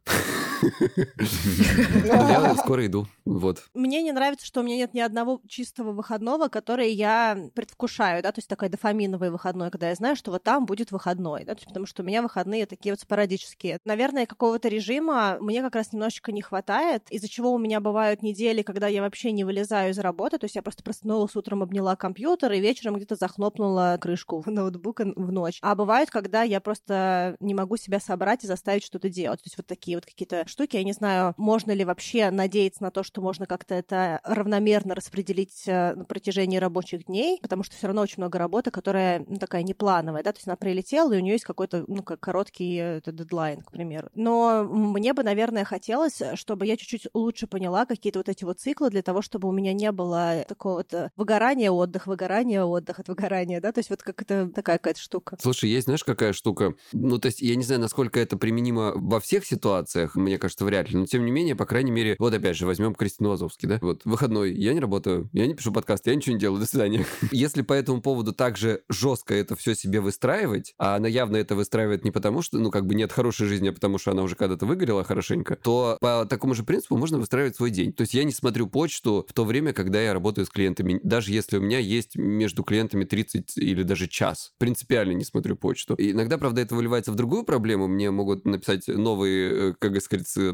Я 2.06 2.56
скоро 2.56 2.86
иду. 2.86 3.08
Вот. 3.26 3.64
Мне 3.74 4.02
не 4.02 4.12
нравится, 4.12 4.46
что 4.46 4.62
у 4.62 4.64
меня 4.64 4.78
нет 4.78 4.94
ни 4.94 5.00
одного 5.00 5.42
чистого 5.48 5.92
выходного, 5.92 6.48
который 6.48 6.92
я 6.92 7.38
предвкушаю, 7.54 8.24
да, 8.24 8.32
то 8.32 8.40
есть 8.40 8.48
такой 8.48 8.70
дофаминовый 8.70 9.30
выходной, 9.30 9.70
когда 9.70 9.90
я 9.90 9.96
знаю, 9.96 10.16
что 10.16 10.32
вот 10.32 10.44
там 10.44 10.66
будет 10.66 10.92
выходной, 10.92 11.46
да, 11.46 11.56
потому 11.56 11.86
что 11.86 12.02
у 12.02 12.06
меня 12.06 12.22
выходные 12.22 12.66
такие 12.66 12.94
вот 12.94 13.00
спорадические. 13.00 13.80
Наверное, 13.86 14.26
какого-то 14.26 14.68
режима 14.68 15.38
мне 15.40 15.62
как 15.62 15.76
раз 15.76 15.94
немножечко 15.94 16.32
не 16.32 16.42
хватает, 16.42 17.04
из-за 17.10 17.30
чего 17.30 17.54
у 17.54 17.60
меня 17.60 17.80
бывают 17.80 18.24
недели, 18.24 18.62
когда 18.62 18.88
я 18.88 19.02
вообще 19.02 19.32
не 19.32 19.44
вылезаю 19.44 19.92
из 19.92 20.00
работы, 20.00 20.38
то 20.38 20.46
есть 20.46 20.56
я 20.56 20.62
просто 20.62 20.84
проснулась 20.84 21.36
утром, 21.36 21.64
обняла 21.64 21.96
компьютер 21.96 22.52
и 22.54 22.60
вечером 22.60 22.96
где-то 22.96 23.16
захлопнула 23.16 23.98
крышку 24.02 24.44
ноутбука 24.46 25.12
в 25.16 25.32
ночь. 25.32 25.60
А 25.62 25.76
бывает, 25.76 26.10
когда 26.10 26.44
я 26.44 26.60
просто 26.60 27.36
не 27.40 27.54
могу 27.54 27.78
себя 27.78 28.00
собрать 28.00 28.44
и 28.44 28.48
заставить 28.48 28.84
что-то 28.84 29.10
делать. 29.10 29.42
То 29.42 29.48
есть 29.48 29.58
вот 29.58 29.68
такие 29.68 29.98
вот 29.98 30.06
какие-то 30.06 30.44
штуки. 30.52 30.76
Я 30.76 30.84
не 30.84 30.94
знаю, 30.94 31.34
можно 31.38 31.72
ли 31.72 31.86
вообще 31.86 32.30
надеяться 32.30 32.84
на 32.84 32.92
то, 32.92 33.04
что 33.04 33.22
можно 33.22 33.46
как-то 33.46 33.76
это 33.76 34.20
равномерно 34.24 34.96
распределить 34.96 35.64
э, 35.66 35.96
на 35.96 36.06
протяжении 36.06 36.58
рабочих 36.58 37.06
дней, 37.06 37.40
потому 37.42 37.64
что 37.64 37.76
все 37.76 37.88
равно 37.88 38.02
очень 38.02 38.18
много 38.18 38.38
работы, 38.38 38.72
которая 38.72 39.26
ну, 39.28 39.38
такая 39.38 39.64
неплановая, 39.64 40.24
да, 40.24 40.32
то 40.32 40.38
есть 40.38 40.48
она 40.48 40.56
прилетела, 40.56 41.14
и 41.14 41.18
у 41.18 41.22
нее 41.22 41.34
есть 41.34 41.46
какой-то, 41.46 41.86
ну, 41.88 42.04
как 42.04 42.20
короткий 42.20 42.78
э, 42.78 42.98
это 42.98 43.12
дедлайн, 43.12 43.62
к 43.62 43.72
примеру. 43.72 44.10
Но 44.14 44.64
мне 44.64 45.14
бы, 45.14 45.24
наверное, 45.24 45.64
хотелось, 45.64 46.22
чтобы 46.36 46.66
я 46.66 46.78
чуть-чуть 46.78 47.08
лучше 47.14 47.48
поняла 47.48 47.86
какие-то 47.86 48.20
вот 48.20 48.30
эти 48.30 48.44
вот 48.44 48.60
циклы 48.60 48.90
для 48.90 49.02
того, 49.02 49.22
чтобы 49.22 49.48
у 49.48 49.52
меня 49.52 49.74
не 49.74 49.92
было 49.92 50.46
такого 50.48 50.78
вот 50.78 51.12
выгорания, 51.16 51.72
отдых, 51.72 52.08
выгорания, 52.08 52.64
отдых 52.64 53.00
от 53.00 53.08
выгорания, 53.08 53.62
да, 53.62 53.72
то 53.72 53.80
есть 53.80 53.90
вот 53.90 54.04
как 54.04 54.22
это 54.22 54.50
такая 54.50 54.78
какая-то 54.78 55.00
штука. 55.00 55.38
Слушай, 55.42 55.70
есть, 55.70 55.86
знаешь, 55.86 56.04
какая 56.04 56.34
штука? 56.34 56.74
Ну, 56.92 57.18
то 57.18 57.28
есть 57.28 57.42
я 57.42 57.56
не 57.56 57.64
знаю, 57.64 57.82
насколько 57.82 58.20
это 58.20 58.38
применимо 58.38 58.94
во 58.96 59.20
всех 59.20 59.46
ситуациях, 59.46 60.16
мне 60.16 60.38
кажется, 60.42 60.66
вряд 60.66 60.90
ли. 60.90 60.98
Но 60.98 61.06
тем 61.06 61.26
не 61.26 61.32
менее, 61.32 61.56
по 61.56 61.66
крайней 61.66 61.92
мере, 61.92 62.16
вот 62.20 62.34
опять 62.34 62.58
же, 62.58 62.66
возьмем 62.66 62.94
Кристину 62.96 63.32
Азовский, 63.32 63.68
да? 63.68 63.80
Вот 63.82 64.02
выходной, 64.06 64.54
я 64.54 64.74
не 64.74 64.80
работаю, 64.80 65.30
я 65.32 65.48
не 65.48 65.54
пишу 65.54 65.72
подкаст, 65.72 66.08
я 66.08 66.16
ничего 66.16 66.34
не 66.34 66.40
делаю, 66.40 66.60
до 66.60 66.66
свидания. 66.66 67.06
Если 67.32 67.62
по 67.62 67.74
этому 67.74 68.02
поводу 68.02 68.34
также 68.34 68.84
жестко 68.90 69.34
это 69.34 69.56
все 69.56 69.76
себе 69.76 70.02
выстраивать, 70.02 70.74
а 70.78 70.96
она 70.96 71.08
явно 71.08 71.38
это 71.38 71.56
выстраивает 71.56 72.04
не 72.04 72.12
потому, 72.12 72.42
что, 72.42 72.58
ну, 72.58 72.72
как 72.72 72.86
бы 72.86 72.96
нет 72.96 73.12
хорошей 73.12 73.48
жизни, 73.48 73.70
а 73.70 73.74
потому 73.74 73.98
что 73.98 74.12
она 74.12 74.24
уже 74.24 74.36
когда-то 74.36 74.66
выгорела 74.66 75.04
хорошенько, 75.04 75.56
то 75.56 75.98
по 76.02 76.26
такому 76.26 76.56
же 76.56 76.64
принципу 76.64 76.98
можно 76.98 77.20
выстраивать 77.20 77.56
свой 77.56 77.70
день. 77.70 77.94
То 77.94 78.02
есть 78.02 78.14
я 78.14 78.24
не 78.24 78.32
смотрю 78.32 78.68
почту 78.68 79.26
в 79.30 79.34
то 79.34 79.46
время, 79.46 79.74
когда 79.74 80.02
я 80.02 80.14
работаю 80.14 80.46
с 80.46 80.50
клиентами, 80.50 81.00
даже 81.04 81.32
если 81.32 81.58
у 81.58 81.62
меня 81.62 81.80
есть 81.80 82.16
между 82.16 82.64
клиентами 82.64 83.04
30 83.04 83.58
или 83.58 83.84
даже 83.84 84.08
час. 84.08 84.54
Принципиально 84.58 85.14
не 85.14 85.24
смотрю 85.24 85.56
почту. 85.56 85.96
И 85.96 86.12
иногда, 86.12 86.38
правда, 86.38 86.62
это 86.62 86.76
выливается 86.76 87.12
в 87.12 87.16
другую 87.16 87.44
проблему. 87.44 87.88
Мне 87.88 88.12
могут 88.12 88.46
написать 88.46 88.88
новые, 88.88 89.52
э, 89.52 89.74
как 89.78 89.92
говорится, 89.92 90.10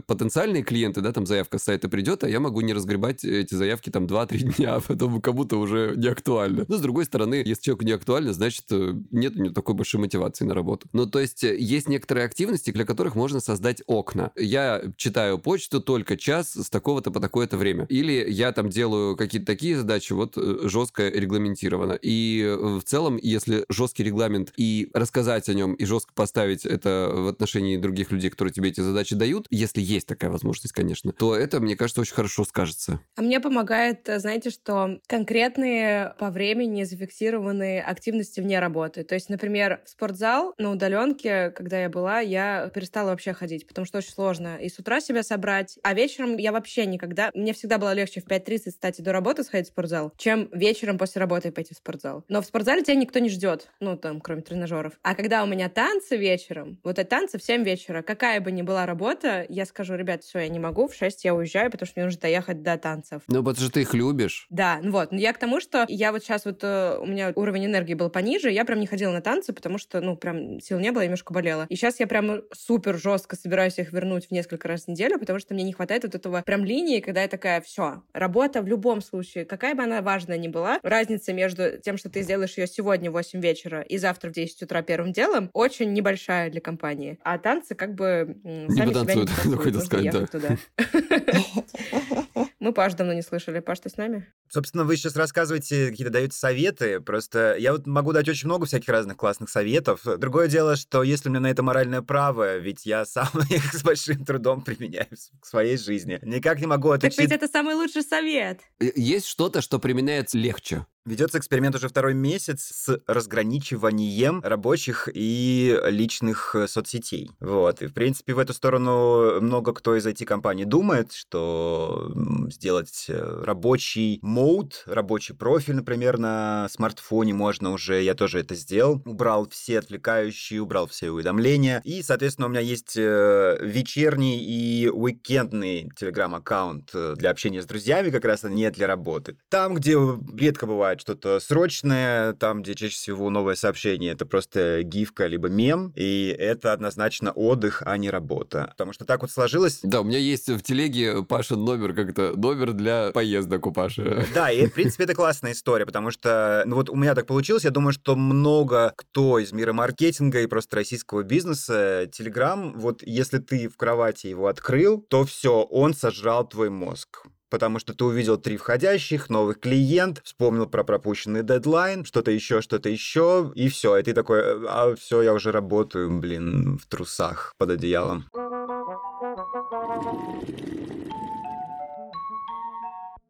потенциальные 0.06 0.64
клиенты, 0.64 1.02
да, 1.02 1.12
там 1.12 1.26
заявка 1.26 1.58
с 1.60 1.64
сайта 1.64 1.90
придет, 1.90 2.24
а 2.24 2.30
я 2.30 2.40
могу 2.40 2.62
не 2.62 2.74
разгребать 2.74 3.24
эти 3.24 3.56
заявки 3.56 3.90
там 3.90 4.06
2-3 4.06 4.38
дня, 4.58 4.76
а 4.76 4.82
потом 4.82 5.22
кому-то 5.22 5.58
уже 5.58 5.94
не 5.96 6.08
актуально. 6.08 6.66
Но 6.68 6.78
с 6.78 6.82
другой 6.82 7.06
стороны, 7.06 7.36
если 7.46 7.62
человеку 7.64 7.86
не 7.86 7.92
актуально, 7.92 8.34
значит, 8.34 8.66
э, 8.72 8.94
нет 9.12 9.36
у 9.36 9.44
него 9.44 9.54
такой 9.54 9.76
большой 9.76 10.02
мотивации 10.02 10.46
на 10.46 10.54
работу. 10.54 10.88
Ну, 10.94 11.06
то 11.06 11.20
есть, 11.20 11.44
э, 11.44 11.58
есть 11.58 11.90
некоторые 11.90 12.26
активности, 12.26 12.72
для 12.72 12.86
которых 12.86 13.16
можно 13.16 13.40
создать 13.40 13.82
окна. 13.88 14.32
Я 14.36 14.84
читаю 14.96 15.40
почту 15.40 15.82
только 15.82 16.18
час 16.18 16.54
с 16.54 16.70
такого-то 16.70 17.12
по 17.12 17.20
такое-то 17.20 17.58
время. 17.58 17.86
Или 17.90 18.26
я 18.30 18.52
там 18.52 18.70
делаю 18.70 19.16
какие-то 19.16 19.48
такие 19.48 19.78
задачи, 19.78 20.14
вот 20.14 20.38
э, 20.38 20.60
жестко 20.64 21.08
регламентировано. 21.10 21.98
И 22.02 22.56
в 22.60 22.82
целом, 22.84 23.20
если 23.22 23.66
жесткий 23.70 24.04
регламент 24.04 24.54
и 24.58 24.90
рассказать 24.94 25.50
о 25.50 25.54
нем, 25.54 25.74
и 25.74 25.86
жестко 25.86 26.14
поставить 26.14 26.66
это 26.66 27.12
в 27.14 27.28
отношении 27.28 27.78
других 27.78 28.12
людей, 28.12 28.30
которые 28.30 28.54
тебе 28.54 28.70
эти 28.70 28.82
задачи 28.82 29.16
дают, 29.16 29.48
если 29.58 29.82
есть 29.82 30.08
такая 30.08 30.30
возможность, 30.30 30.74
конечно, 30.74 31.12
то 31.12 31.36
это, 31.36 31.60
мне 31.60 31.76
кажется, 31.76 32.02
очень 32.02 32.14
хорошо 32.14 32.46
скажется. 32.46 33.00
А 33.16 33.22
мне 33.22 33.40
помогает, 33.40 34.08
э, 34.08 34.20
знаете, 34.20 34.50
что 34.50 35.00
конкретные 35.08 36.14
по 36.20 36.30
времени 36.30 36.84
зафиксированные 36.84 37.82
активности 37.82 38.40
вне 38.40 38.60
работы. 38.60 39.04
То 39.04 39.16
есть, 39.16 39.30
например, 39.30 39.82
в 39.86 39.90
спортзал 39.90 40.54
на 40.58 40.72
удаленке, 40.72 41.50
когда 41.52 41.82
я 41.82 41.90
была, 41.90 42.20
я 42.20 42.70
перестала 42.74 43.10
вообще 43.10 43.34
ходить, 43.34 43.68
потому 43.68 43.86
что 43.86 43.98
очень 43.98 44.12
сложно 44.12 44.58
и 44.58 44.70
с 44.70 44.80
утра 44.80 45.02
себя 45.02 45.24
собрать, 45.24 45.78
а 45.84 45.94
вечером 45.94 46.38
я 46.38 46.52
вообще 46.52 46.86
никогда... 46.86 47.32
Мне 47.34 47.54
всегда 47.54 47.78
было 47.78 47.94
легче 47.94 48.22
в 48.22 48.28
5.30 48.28 48.72
встать 48.72 49.00
и 49.00 49.02
до 49.02 49.12
работы 49.12 49.44
сходить 49.44 49.68
в 49.68 49.72
спортзал, 49.72 50.14
чем 50.18 50.50
вечером 50.52 50.98
после 50.98 51.20
работы 51.20 51.52
пойти 51.52 51.74
в 51.74 51.78
спортзал. 51.78 52.24
Но 52.28 52.42
в 52.42 52.46
спортзале 52.46 52.84
тебя 52.84 52.96
никто 52.96 53.20
не 53.20 53.30
ждет, 53.30 53.70
ну, 53.80 53.98
там, 53.98 54.22
кроме 54.22 54.42
тренажеров. 54.42 54.94
А 55.02 55.16
когда 55.16 55.44
у 55.44 55.48
меня 55.48 55.70
танцы 55.70 56.18
вечером, 56.18 56.80
вот 56.84 57.00
это 57.00 57.10
танцы 57.10 57.40
в 57.40 57.44
7 57.44 57.64
вечера, 57.64 58.02
какая 58.04 58.40
бы 58.42 58.52
ни 58.52 58.62
была 58.62 58.86
работа, 58.86 59.46
я 59.50 59.66
скажу, 59.66 59.96
ребят, 59.96 60.24
все, 60.24 60.40
я 60.40 60.50
не 60.50 60.60
могу, 60.60 60.88
в 60.88 60.94
6 60.94 61.26
я 61.26 61.34
уезжаю, 61.34 61.72
потому 61.72 61.88
что 61.88 62.00
мне 62.00 62.06
нужно 62.06 62.22
доехать 62.22 62.62
до 62.62 62.78
танцев. 62.78 63.22
Ну, 63.28 63.44
потому 63.44 63.56
что 63.56 63.72
ты 63.72 63.82
их 63.82 63.94
любишь. 63.94 64.48
Да, 64.50 64.80
ну 64.82 64.92
вот. 64.92 65.12
Но 65.12 65.18
я 65.18 65.34
к 65.34 65.38
тому, 65.38 65.60
что 65.60 65.86
я 65.88 66.12
вот 66.12 66.24
сейчас 66.24 66.46
вот, 66.46 66.60
э, 66.64 66.98
у 67.00 67.06
меня 67.06 67.32
уровень 67.36 67.66
энергии 67.66 67.94
был 67.94 68.10
пониже, 68.10 68.52
я 68.52 68.66
прям 68.66 68.80
не 68.80 68.88
ходила 68.88 69.12
на 69.12 69.22
танцы, 69.22 69.54
потому 69.54 69.78
что, 69.78 70.02
ну, 70.02 70.16
прям 70.16 70.60
сил 70.60 70.80
не 70.80 70.92
было, 70.92 71.02
я 71.02 71.08
немножко 71.08 71.34
болела. 71.34 71.66
И 71.70 71.76
сейчас 71.76 72.00
я 72.00 72.08
прям 72.08 72.42
супер 72.54 72.98
жестко 72.98 73.36
собираюсь 73.36 73.78
их 73.80 73.92
вернуть 73.94 74.28
в 74.28 74.32
несколько 74.32 74.68
раз 74.68 74.86
в 74.86 74.88
неделю, 74.88 75.20
потому 75.20 75.40
что 75.40 75.54
мне 75.54 75.64
не 75.64 75.74
хватает 75.74 76.04
вот 76.04 76.16
этого 76.16 76.42
прям 76.46 76.66
линии, 76.66 77.00
когда 77.00 77.22
я 77.22 77.28
такая, 77.28 77.62
все, 77.62 78.04
работа 78.14 78.62
в 78.62 78.68
любом 78.68 79.02
случае, 79.02 79.46
какая 79.46 79.76
бы 79.76 79.84
она 79.84 80.02
важная 80.02 80.38
ни 80.38 80.48
была, 80.48 80.80
разница 80.84 81.34
между 81.34 81.78
тем, 81.80 81.98
что 81.98 82.10
ты 82.10 82.22
сделаешь 82.22 82.58
ее 82.58 82.68
сегодня 82.68 83.10
в 83.10 83.14
8 83.14 83.42
вечера 83.42 83.82
и 83.82 83.98
завтра 83.98 84.30
в 84.30 84.34
10 84.34 84.64
утра 84.64 84.82
первым 84.82 85.14
делом, 85.14 85.50
очень 85.54 85.94
небольшая 85.94 86.50
для 86.50 86.62
компании. 86.62 87.20
А 87.24 87.38
танцы 87.38 87.76
как 87.76 87.96
бы 87.96 88.38
сами 88.44 88.94
не 88.94 88.94
себя 88.94 89.16
не 89.16 89.26
потанцуют, 89.44 89.86
сказать, 89.86 90.12
да. 90.12 90.26
туда. 90.28 90.58
Мы 92.60 92.74
Паш 92.74 92.96
давно 92.96 93.14
не 93.14 93.22
слышали. 93.22 93.60
Паш, 93.60 93.80
ты 93.80 93.90
с 93.90 93.98
нами? 93.98 94.28
Собственно, 94.50 94.84
вы 94.84 94.98
сейчас 94.98 95.16
рассказываете, 95.16 95.90
какие-то 95.90 96.12
даете 96.12 96.36
советы. 96.36 97.00
Просто 97.00 97.56
я 97.58 97.72
вот 97.72 97.86
могу 97.86 98.14
дать 98.14 98.28
очень 98.28 98.48
много 98.48 98.66
всяких 98.66 98.90
разных 98.90 99.16
классных 99.16 99.50
советов. 99.50 100.02
Другое 100.04 100.48
дело, 100.48 100.76
что 100.76 101.04
если 101.04 101.30
у 101.30 101.32
меня 101.32 101.42
на 101.42 101.52
это 101.52 101.64
моральное 101.64 102.02
право, 102.02 102.58
ведь 102.58 102.86
я 102.86 103.06
сам 103.06 103.30
их 103.50 103.74
с 103.74 103.84
большим 103.84 104.26
трудом 104.26 104.64
применяю 104.64 105.08
в 105.42 105.48
своей 105.48 105.78
жизни. 105.78 106.20
Никак 106.24 106.60
не 106.60 106.68
могу 106.68 106.90
отучить... 106.90 107.16
Так 107.16 107.26
ведь 107.26 107.32
это 107.32 107.48
самый 107.48 107.76
лучший 107.76 108.04
совет. 108.04 108.60
Есть 108.80 109.28
что-то, 109.28 109.62
что 109.62 109.80
применяется 109.80 110.38
легче. 110.38 110.86
Ведется 111.08 111.38
эксперимент 111.38 111.74
уже 111.74 111.88
второй 111.88 112.14
месяц 112.14 112.70
с 112.70 113.00
разграничиванием 113.08 114.42
рабочих 114.44 115.08
и 115.14 115.80
личных 115.86 116.54
э, 116.54 116.68
соцсетей. 116.68 117.32
Вот. 117.40 117.82
И, 117.82 117.88
в 117.88 117.94
принципе, 117.94 118.34
в 118.34 118.40
эту 118.40 118.54
сторону 118.54 119.40
много 119.40 119.72
кто 119.72 119.96
из 119.96 120.06
IT-компаний 120.06 120.66
думает, 120.66 121.14
что 121.14 122.12
сделать 122.50 123.06
э, 123.08 123.42
рабочий 123.46 124.20
мод, 124.22 124.84
рабочий 124.86 125.34
профиль, 125.34 125.76
например, 125.76 126.18
на 126.18 126.68
смартфоне 126.70 127.34
можно 127.34 127.72
уже. 127.72 128.04
Я 128.04 128.14
тоже 128.14 128.42
это 128.42 128.56
сделал. 128.56 129.02
Убрал 129.06 129.48
все 129.50 129.80
отвлекающие, 129.80 130.62
убрал 130.62 130.88
все 130.88 131.10
уведомления. 131.10 131.82
И, 131.86 132.04
соответственно, 132.04 132.48
у 132.48 132.50
меня 132.50 132.60
есть 132.60 132.98
э, 132.98 133.58
вечерний 133.62 134.44
и 134.44 134.90
уикендный 134.90 135.90
телеграм-аккаунт 135.96 136.92
для 137.16 137.30
общения 137.30 137.62
с 137.62 137.66
друзьями, 137.66 138.10
как 138.10 138.26
раз 138.26 138.44
не 138.44 138.70
для 138.72 138.88
работы. 138.88 139.38
Там, 139.48 139.74
где 139.76 139.96
редко 140.38 140.66
бывает 140.66 140.97
присылают 140.98 141.02
что-то 141.02 141.40
срочное, 141.40 142.34
там, 142.34 142.62
где 142.62 142.76
чаще 142.76 142.94
всего 142.94 143.30
новое 143.30 143.56
сообщение, 143.56 144.14
это 144.14 144.26
просто 144.26 144.82
гифка 144.84 145.28
либо 145.28 145.48
мем, 145.48 145.94
и 145.96 146.36
это 146.38 146.74
однозначно 146.74 147.32
отдых, 147.32 147.84
а 147.86 147.98
не 147.98 148.10
работа. 148.10 148.68
Потому 148.72 148.94
что 148.94 149.06
так 149.06 149.22
вот 149.22 149.32
сложилось... 149.32 149.80
Да, 149.84 150.02
у 150.02 150.04
меня 150.04 150.20
есть 150.20 150.50
в 150.50 150.62
телеге 150.62 151.24
Паша 151.24 151.56
номер 151.56 151.94
как-то, 151.94 152.34
номер 152.36 152.74
для 152.74 153.12
поездок 153.12 153.68
у 153.68 153.72
Паши. 153.72 154.26
Да, 154.34 154.52
и 154.52 154.68
в 154.68 154.74
принципе 154.74 155.06
это 155.06 155.16
классная 155.16 155.54
история, 155.54 155.86
потому 155.86 156.12
что, 156.12 156.64
ну 156.66 156.76
вот 156.76 156.90
у 156.90 156.96
меня 156.96 157.16
так 157.16 157.26
получилось, 157.26 157.64
я 157.64 157.72
думаю, 157.72 157.94
что 157.94 158.16
много 158.16 158.94
кто 158.96 159.40
из 159.40 159.52
мира 159.52 159.74
маркетинга 159.74 160.42
и 160.42 160.48
просто 160.48 160.78
российского 160.78 161.24
бизнеса, 161.24 162.10
Telegram, 162.18 162.74
вот 162.76 163.02
если 163.04 163.40
ты 163.40 163.68
в 163.68 163.78
кровати 163.78 164.28
его 164.28 164.48
открыл, 164.48 165.02
то 165.02 165.26
все, 165.26 165.64
он 165.64 165.94
сожрал 165.94 166.48
твой 166.48 166.70
мозг 166.70 167.24
потому 167.50 167.80
что 167.80 167.94
ты 167.94 168.04
увидел 168.06 168.38
три 168.38 168.58
входящих, 168.58 169.30
новый 169.30 169.56
клиент, 169.56 170.22
вспомнил 170.24 170.68
про 170.68 170.84
пропущенный 170.84 171.44
дедлайн, 171.44 172.06
что-то 172.06 172.32
еще, 172.32 172.62
что-то 172.62 172.90
еще, 172.90 173.52
и 173.56 173.70
все. 173.70 173.98
И 173.98 174.04
ты 174.04 174.14
такой, 174.14 174.42
а 174.68 174.96
все, 174.96 175.22
я 175.22 175.34
уже 175.34 175.52
работаю, 175.52 176.20
блин, 176.20 176.78
в 176.78 176.86
трусах 176.88 177.54
под 177.58 177.72
одеялом. 177.72 178.26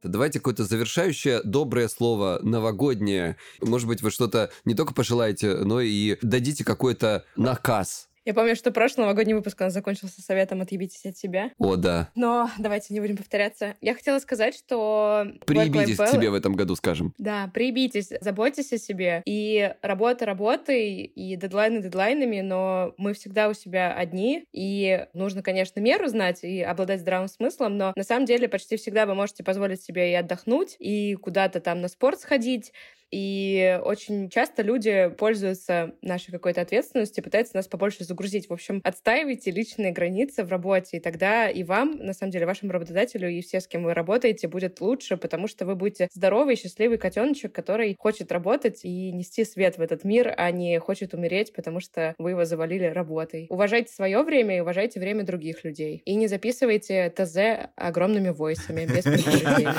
Давайте 0.03 0.39
какое-то 0.39 0.63
завершающее 0.63 1.41
доброе 1.43 1.87
слово 1.89 2.39
новогоднее. 2.41 3.35
Может 3.61 3.87
быть, 3.87 4.01
вы 4.01 4.11
что-то 4.11 4.51
не 4.63 4.73
только 4.73 4.93
пожелаете, 4.93 5.57
но 5.57 5.81
и 5.81 6.17
дадите 6.21 6.63
какой-то 6.63 7.25
наказ 7.35 8.07
я 8.27 8.33
помню, 8.33 8.57
что 8.57 8.71
прошлый 8.71 9.05
новогодний 9.05 9.33
выпуск 9.33 9.55
у 9.61 9.63
нас 9.63 9.71
закончился 9.71 10.21
советом 10.21 10.59
«Отъебитесь 10.59 11.05
от 11.05 11.17
себя». 11.17 11.51
О, 11.57 11.77
да. 11.77 12.09
Но 12.13 12.49
давайте 12.57 12.93
не 12.93 12.99
будем 12.99 13.15
повторяться. 13.15 13.75
Я 13.79 13.95
хотела 13.95 14.19
сказать, 14.19 14.53
что... 14.53 15.25
Приебитесь 15.45 15.95
к 15.95 16.07
себе 16.07 16.29
в 16.29 16.33
этом 16.33 16.53
году, 16.53 16.75
скажем. 16.75 17.13
Да, 17.17 17.49
приебитесь, 17.53 18.11
заботьтесь 18.19 18.73
о 18.73 18.77
себе. 18.77 19.21
И 19.23 19.73
работа 19.81 20.25
работой, 20.25 21.03
и 21.03 21.37
дедлайны 21.37 21.81
дедлайнами, 21.81 22.41
но 22.41 22.93
мы 22.97 23.13
всегда 23.13 23.47
у 23.47 23.53
себя 23.53 23.93
одни, 23.93 24.43
и 24.51 25.05
нужно, 25.13 25.41
конечно, 25.41 25.79
меру 25.79 26.09
знать 26.09 26.43
и 26.43 26.61
обладать 26.61 26.99
здравым 26.99 27.29
смыслом, 27.29 27.77
но 27.77 27.93
на 27.95 28.03
самом 28.03 28.25
деле 28.25 28.49
почти 28.49 28.75
всегда 28.75 29.05
вы 29.05 29.15
можете 29.15 29.45
позволить 29.45 29.81
себе 29.81 30.11
и 30.11 30.15
отдохнуть, 30.15 30.75
и 30.79 31.15
куда-то 31.15 31.61
там 31.61 31.79
на 31.79 31.87
спорт 31.87 32.19
сходить, 32.19 32.73
и 33.11 33.79
очень 33.83 34.29
часто 34.29 34.63
люди 34.63 35.09
пользуются 35.17 35.93
нашей 36.01 36.31
какой-то 36.31 36.61
ответственностью, 36.61 37.23
пытаются 37.23 37.55
нас 37.55 37.67
побольше 37.67 38.03
загрузить. 38.03 38.49
В 38.49 38.53
общем, 38.53 38.81
отстаивайте 38.83 39.51
личные 39.51 39.91
границы 39.91 40.43
в 40.43 40.49
работе, 40.49 40.97
и 40.97 40.99
тогда 40.99 41.49
и 41.49 41.63
вам, 41.63 41.97
на 41.99 42.13
самом 42.13 42.31
деле, 42.31 42.45
вашему 42.45 42.71
работодателю 42.71 43.29
и 43.29 43.41
все, 43.41 43.59
с 43.59 43.67
кем 43.67 43.83
вы 43.83 43.93
работаете, 43.93 44.47
будет 44.47 44.81
лучше, 44.81 45.17
потому 45.17 45.47
что 45.47 45.65
вы 45.65 45.75
будете 45.75 46.09
здоровый, 46.13 46.55
счастливый 46.55 46.97
котеночек, 46.97 47.53
который 47.53 47.95
хочет 47.97 48.31
работать 48.31 48.81
и 48.83 49.11
нести 49.11 49.45
свет 49.45 49.77
в 49.77 49.81
этот 49.81 50.03
мир, 50.03 50.33
а 50.35 50.51
не 50.51 50.79
хочет 50.79 51.13
умереть, 51.13 51.53
потому 51.53 51.79
что 51.79 52.13
вы 52.17 52.31
его 52.31 52.45
завалили 52.45 52.85
работой. 52.85 53.47
Уважайте 53.49 53.93
свое 53.93 54.21
время 54.23 54.57
и 54.57 54.59
уважайте 54.59 54.99
время 54.99 55.23
других 55.23 55.63
людей. 55.63 56.01
И 56.05 56.15
не 56.15 56.27
записывайте 56.27 57.09
ТЗ 57.15 57.69
огромными 57.75 58.29
войсами, 58.29 58.85
без 58.85 59.03
предупреждения. 59.03 59.73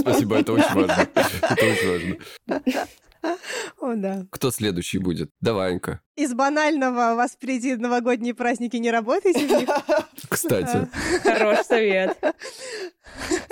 Спасибо, 0.00 0.38
это 0.38 0.52
очень 0.52 0.74
важно. 0.74 1.08
Это 1.50 1.66
очень. 1.66 1.93
О, 3.80 3.94
да. 3.94 4.26
Кто 4.30 4.50
следующий 4.50 4.98
будет? 4.98 5.30
Давай, 5.40 5.72
Анька. 5.72 6.00
Из 6.16 6.32
банального 6.32 7.14
у 7.14 7.16
вас 7.16 7.32
впереди 7.32 7.74
новогодние 7.74 8.34
праздники, 8.34 8.76
не 8.76 8.92
работайте 8.92 9.46
в 9.46 9.50
них. 9.50 9.68
Кстати. 10.30 10.88
Хороший 11.22 11.64
совет. 11.64 12.16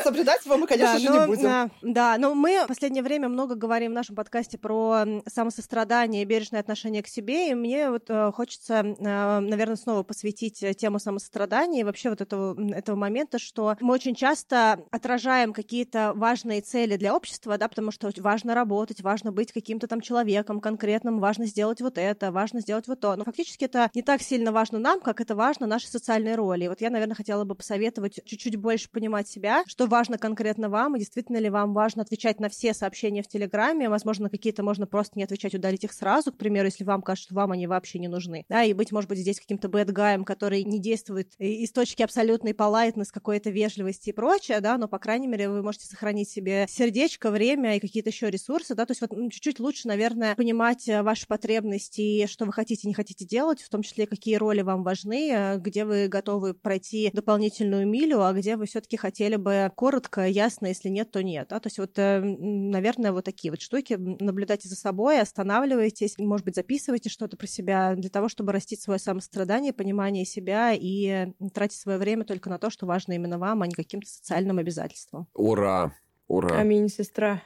Соблюдать 0.02 0.44
его 0.44 0.56
мы, 0.56 0.66
конечно 0.66 0.94
да, 0.94 0.98
же, 0.98 1.10
но, 1.10 1.20
не 1.20 1.26
будем. 1.26 1.43
Да, 1.43 1.70
да, 1.82 2.16
но 2.18 2.34
мы 2.34 2.64
в 2.64 2.68
последнее 2.68 3.02
время 3.02 3.28
много 3.28 3.55
говорим 3.55 3.93
в 3.93 3.94
нашем 3.94 4.16
подкасте 4.16 4.59
про 4.59 5.05
самосострадание 5.26 6.22
и 6.22 6.24
бережное 6.24 6.60
отношение 6.60 7.02
к 7.02 7.09
себе, 7.09 7.51
и 7.51 7.55
мне 7.55 7.90
вот 7.90 8.05
э, 8.09 8.32
хочется, 8.32 8.74
э, 8.74 9.39
наверное, 9.40 9.76
снова 9.76 10.02
посвятить 10.02 10.64
тему 10.76 10.98
самосострадания 10.98 11.80
и 11.80 11.84
вообще 11.84 12.10
вот 12.10 12.20
этого, 12.20 12.56
этого 12.72 12.97
момента, 12.97 13.39
что 13.39 13.76
мы 13.80 13.94
очень 13.94 14.14
часто 14.14 14.84
отражаем 14.90 15.52
какие-то 15.52 16.12
важные 16.14 16.60
цели 16.60 16.97
для 16.97 17.14
общества, 17.14 17.59
да, 17.59 17.68
потому 17.68 17.90
что 17.90 18.10
важно 18.18 18.55
работать, 18.55 19.02
важно 19.02 19.32
быть 19.32 19.52
каким-то 19.52 19.86
там 19.86 20.01
человеком 20.01 20.60
конкретным, 20.60 21.20
важно 21.20 21.47
сделать 21.47 21.80
вот 21.80 21.98
это, 21.98 22.32
важно 22.32 22.52
сделать 22.61 22.89
вот 22.89 23.01
то. 23.01 23.16
Но 23.16 23.24
фактически 23.24 23.65
это 23.65 23.91
не 23.95 24.03
так 24.03 24.23
сильно 24.23 24.53
важно 24.53 24.79
нам, 24.79 25.01
как 25.01 25.20
это 25.20 25.35
важно 25.35 25.66
нашей 25.66 25.87
социальной 25.87 26.35
роли. 26.35 26.65
И 26.65 26.69
вот 26.69 26.81
я, 26.81 26.91
наверное, 26.91 27.15
хотела 27.15 27.45
бы 27.45 27.55
посоветовать 27.55 28.20
чуть-чуть 28.24 28.57
больше 28.57 28.91
понимать 28.91 29.29
себя, 29.29 29.65
что 29.66 29.87
важно 29.87 30.19
конкретно 30.19 30.69
вам, 30.69 30.97
и 30.97 30.99
действительно 30.99 31.39
ли 31.39 31.51
вам 31.51 31.74
важно 31.74 32.03
отвечать 32.03 32.41
на 32.41 32.49
все 32.49 32.74
сообщения 32.74 33.23
в 33.23 33.29
Телеграме, 33.29 33.89
возможно, 33.89 34.29
какие-то 34.29 34.62
можно 34.62 34.87
просто 34.87 35.19
не 35.19 35.24
отвечать, 35.24 35.55
удалить 35.55 35.85
их 35.85 35.93
сразу, 35.93 36.33
к 36.33 36.37
примеру, 36.37 36.66
если 36.66 36.85
вам 36.85 37.03
кажется, 37.03 37.29
что 37.29 37.35
вам 37.35 37.53
они 37.53 37.66
вообще 37.66 37.99
не 37.99 38.09
нужны. 38.09 38.45
Да, 38.49 38.62
и 38.62 38.73
быть, 38.73 38.93
может 38.93 39.09
быть, 39.09 39.19
здесь 39.19 39.41
каким-то 39.41 39.69
бэдгаем, 39.69 40.24
который 40.24 40.65
не 40.65 40.79
действует 40.79 41.33
из 41.39 41.73
точки 41.73 42.03
абсолютной 42.03 42.53
полайтнess, 42.53 43.09
какой-то 43.12 43.51
вежливости 43.51 44.11
и 44.11 44.12
прочее, 44.12 44.61
да, 44.61 44.79
но, 44.79 44.89
по 44.89 44.99
крайней 44.99 45.27
мере, 45.27 45.49
вы 45.49 45.62
можете 45.62 45.87
сохранить 45.87 46.29
себе 46.29 46.66
сердечко, 46.69 47.31
время 47.31 47.77
и 47.77 47.81
какие-то 47.81 48.11
еще 48.11 48.31
ресурсы, 48.31 48.74
да, 48.74 48.87
то 48.87 48.93
есть 48.93 49.01
вот 49.01 49.11
чуть-чуть 49.31 49.61
лучше, 49.61 49.89
наверное, 49.89 50.35
понимать 50.35 50.89
э, 50.89 51.03
ваши 51.03 51.27
потребности, 51.27 52.27
что 52.27 52.41
вы 52.47 52.52
хотите, 52.52 52.89
не 52.89 52.94
хотите 52.94 53.24
делать, 53.24 53.62
в 53.62 53.69
том 53.69 53.82
числе, 53.82 54.06
какие 54.06 54.36
роли 54.36 54.62
вам 54.62 54.82
важны, 54.82 55.31
э, 55.32 55.59
где 55.59 55.85
вы 55.85 56.09
готовы 56.09 56.55
пройти 56.55 57.10
дополнительную 57.12 57.86
милю, 57.86 58.23
а 58.23 58.32
где 58.32 58.56
вы 58.56 58.66
все-таки 58.66 58.97
хотели 58.97 59.36
бы 59.36 59.70
коротко, 59.74 60.27
ясно, 60.27 60.66
если 60.66 60.89
нет, 60.89 61.10
то 61.10 61.23
нет. 61.23 61.48
Да? 61.51 61.60
То 61.60 61.66
есть 61.69 61.78
вот, 61.78 61.98
э, 61.98 62.20
наверное, 62.20 63.12
вот 63.12 63.24
такие 63.24 63.51
вот 63.51 63.60
штуки. 63.60 63.94
Наблюдайте 63.98 64.69
за 64.69 64.77
собой, 64.77 65.20
останавливайтесь, 65.20 66.19
может 66.19 66.44
быть, 66.44 66.55
записывайте 66.55 67.09
что-то 67.09 67.36
про 67.36 67.47
себя 67.47 67.94
для 67.94 68.10
того, 68.10 68.28
чтобы 68.28 68.52
растить 68.52 68.81
свое 68.81 68.98
самострадание, 68.98 69.73
понимание 69.73 70.24
себя 70.24 70.73
и 70.74 71.28
тратить 71.55 71.81
свое 71.81 71.98
время 71.98 72.24
только 72.24 72.51
на 72.51 72.59
то, 72.59 72.70
что 72.70 72.86
важно 72.86 73.12
именно 73.12 73.39
вам, 73.39 73.62
а 73.62 73.66
не 73.66 73.74
каким-то 73.74 74.09
социальным 74.09 74.59
обязательствам. 74.59 75.27
Ура! 75.35 75.94
Ура. 76.28 76.59
Аминь, 76.59 76.89
сестра. 76.89 77.43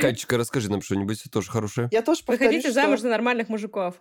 Катечка, 0.00 0.36
расскажи 0.36 0.70
нам 0.70 0.82
что-нибудь 0.82 1.24
тоже 1.32 1.50
хорошее. 1.50 1.88
Я 1.90 2.02
тоже 2.02 2.22
Выходите 2.26 2.70
что... 2.70 2.72
замуж 2.72 3.00
за 3.00 3.08
нормальных 3.08 3.48
мужиков. 3.48 4.00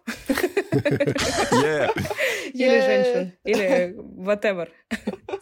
Или 2.53 2.81
женщин. 2.81 3.33
Или 3.43 3.95
whatever. 3.95 4.69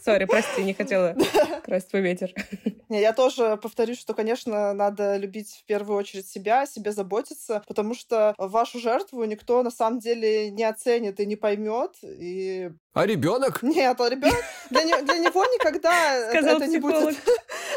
Сори, 0.03 0.25
прости, 0.25 0.63
не 0.63 0.73
хотела 0.73 1.15
красть 1.63 1.89
твой 1.89 2.01
ветер. 2.01 2.33
Не, 2.87 3.01
я 3.01 3.13
тоже 3.13 3.57
повторюсь, 3.61 3.99
что, 3.99 4.13
конечно, 4.13 4.73
надо 4.73 5.17
любить 5.17 5.61
в 5.63 5.65
первую 5.65 5.97
очередь 5.97 6.27
себя, 6.27 6.61
о 6.61 6.67
себе 6.67 6.91
заботиться, 6.91 7.63
потому 7.67 7.93
что 7.93 8.33
вашу 8.37 8.79
жертву 8.79 9.23
никто 9.25 9.61
на 9.61 9.71
самом 9.71 9.99
деле 9.99 10.49
не 10.51 10.63
оценит 10.63 11.19
и 11.19 11.25
не 11.25 11.35
поймет. 11.35 11.91
И... 12.03 12.71
А 12.93 13.05
ребенок? 13.05 13.61
Нет, 13.63 13.99
а 14.01 14.09
ребенок 14.09 14.43
для, 14.69 14.83
не, 14.83 15.01
для 15.03 15.17
него 15.17 15.45
никогда 15.45 16.29
Сказал 16.29 16.57
это 16.57 16.67
не 16.67 16.79
будет. 16.79 17.17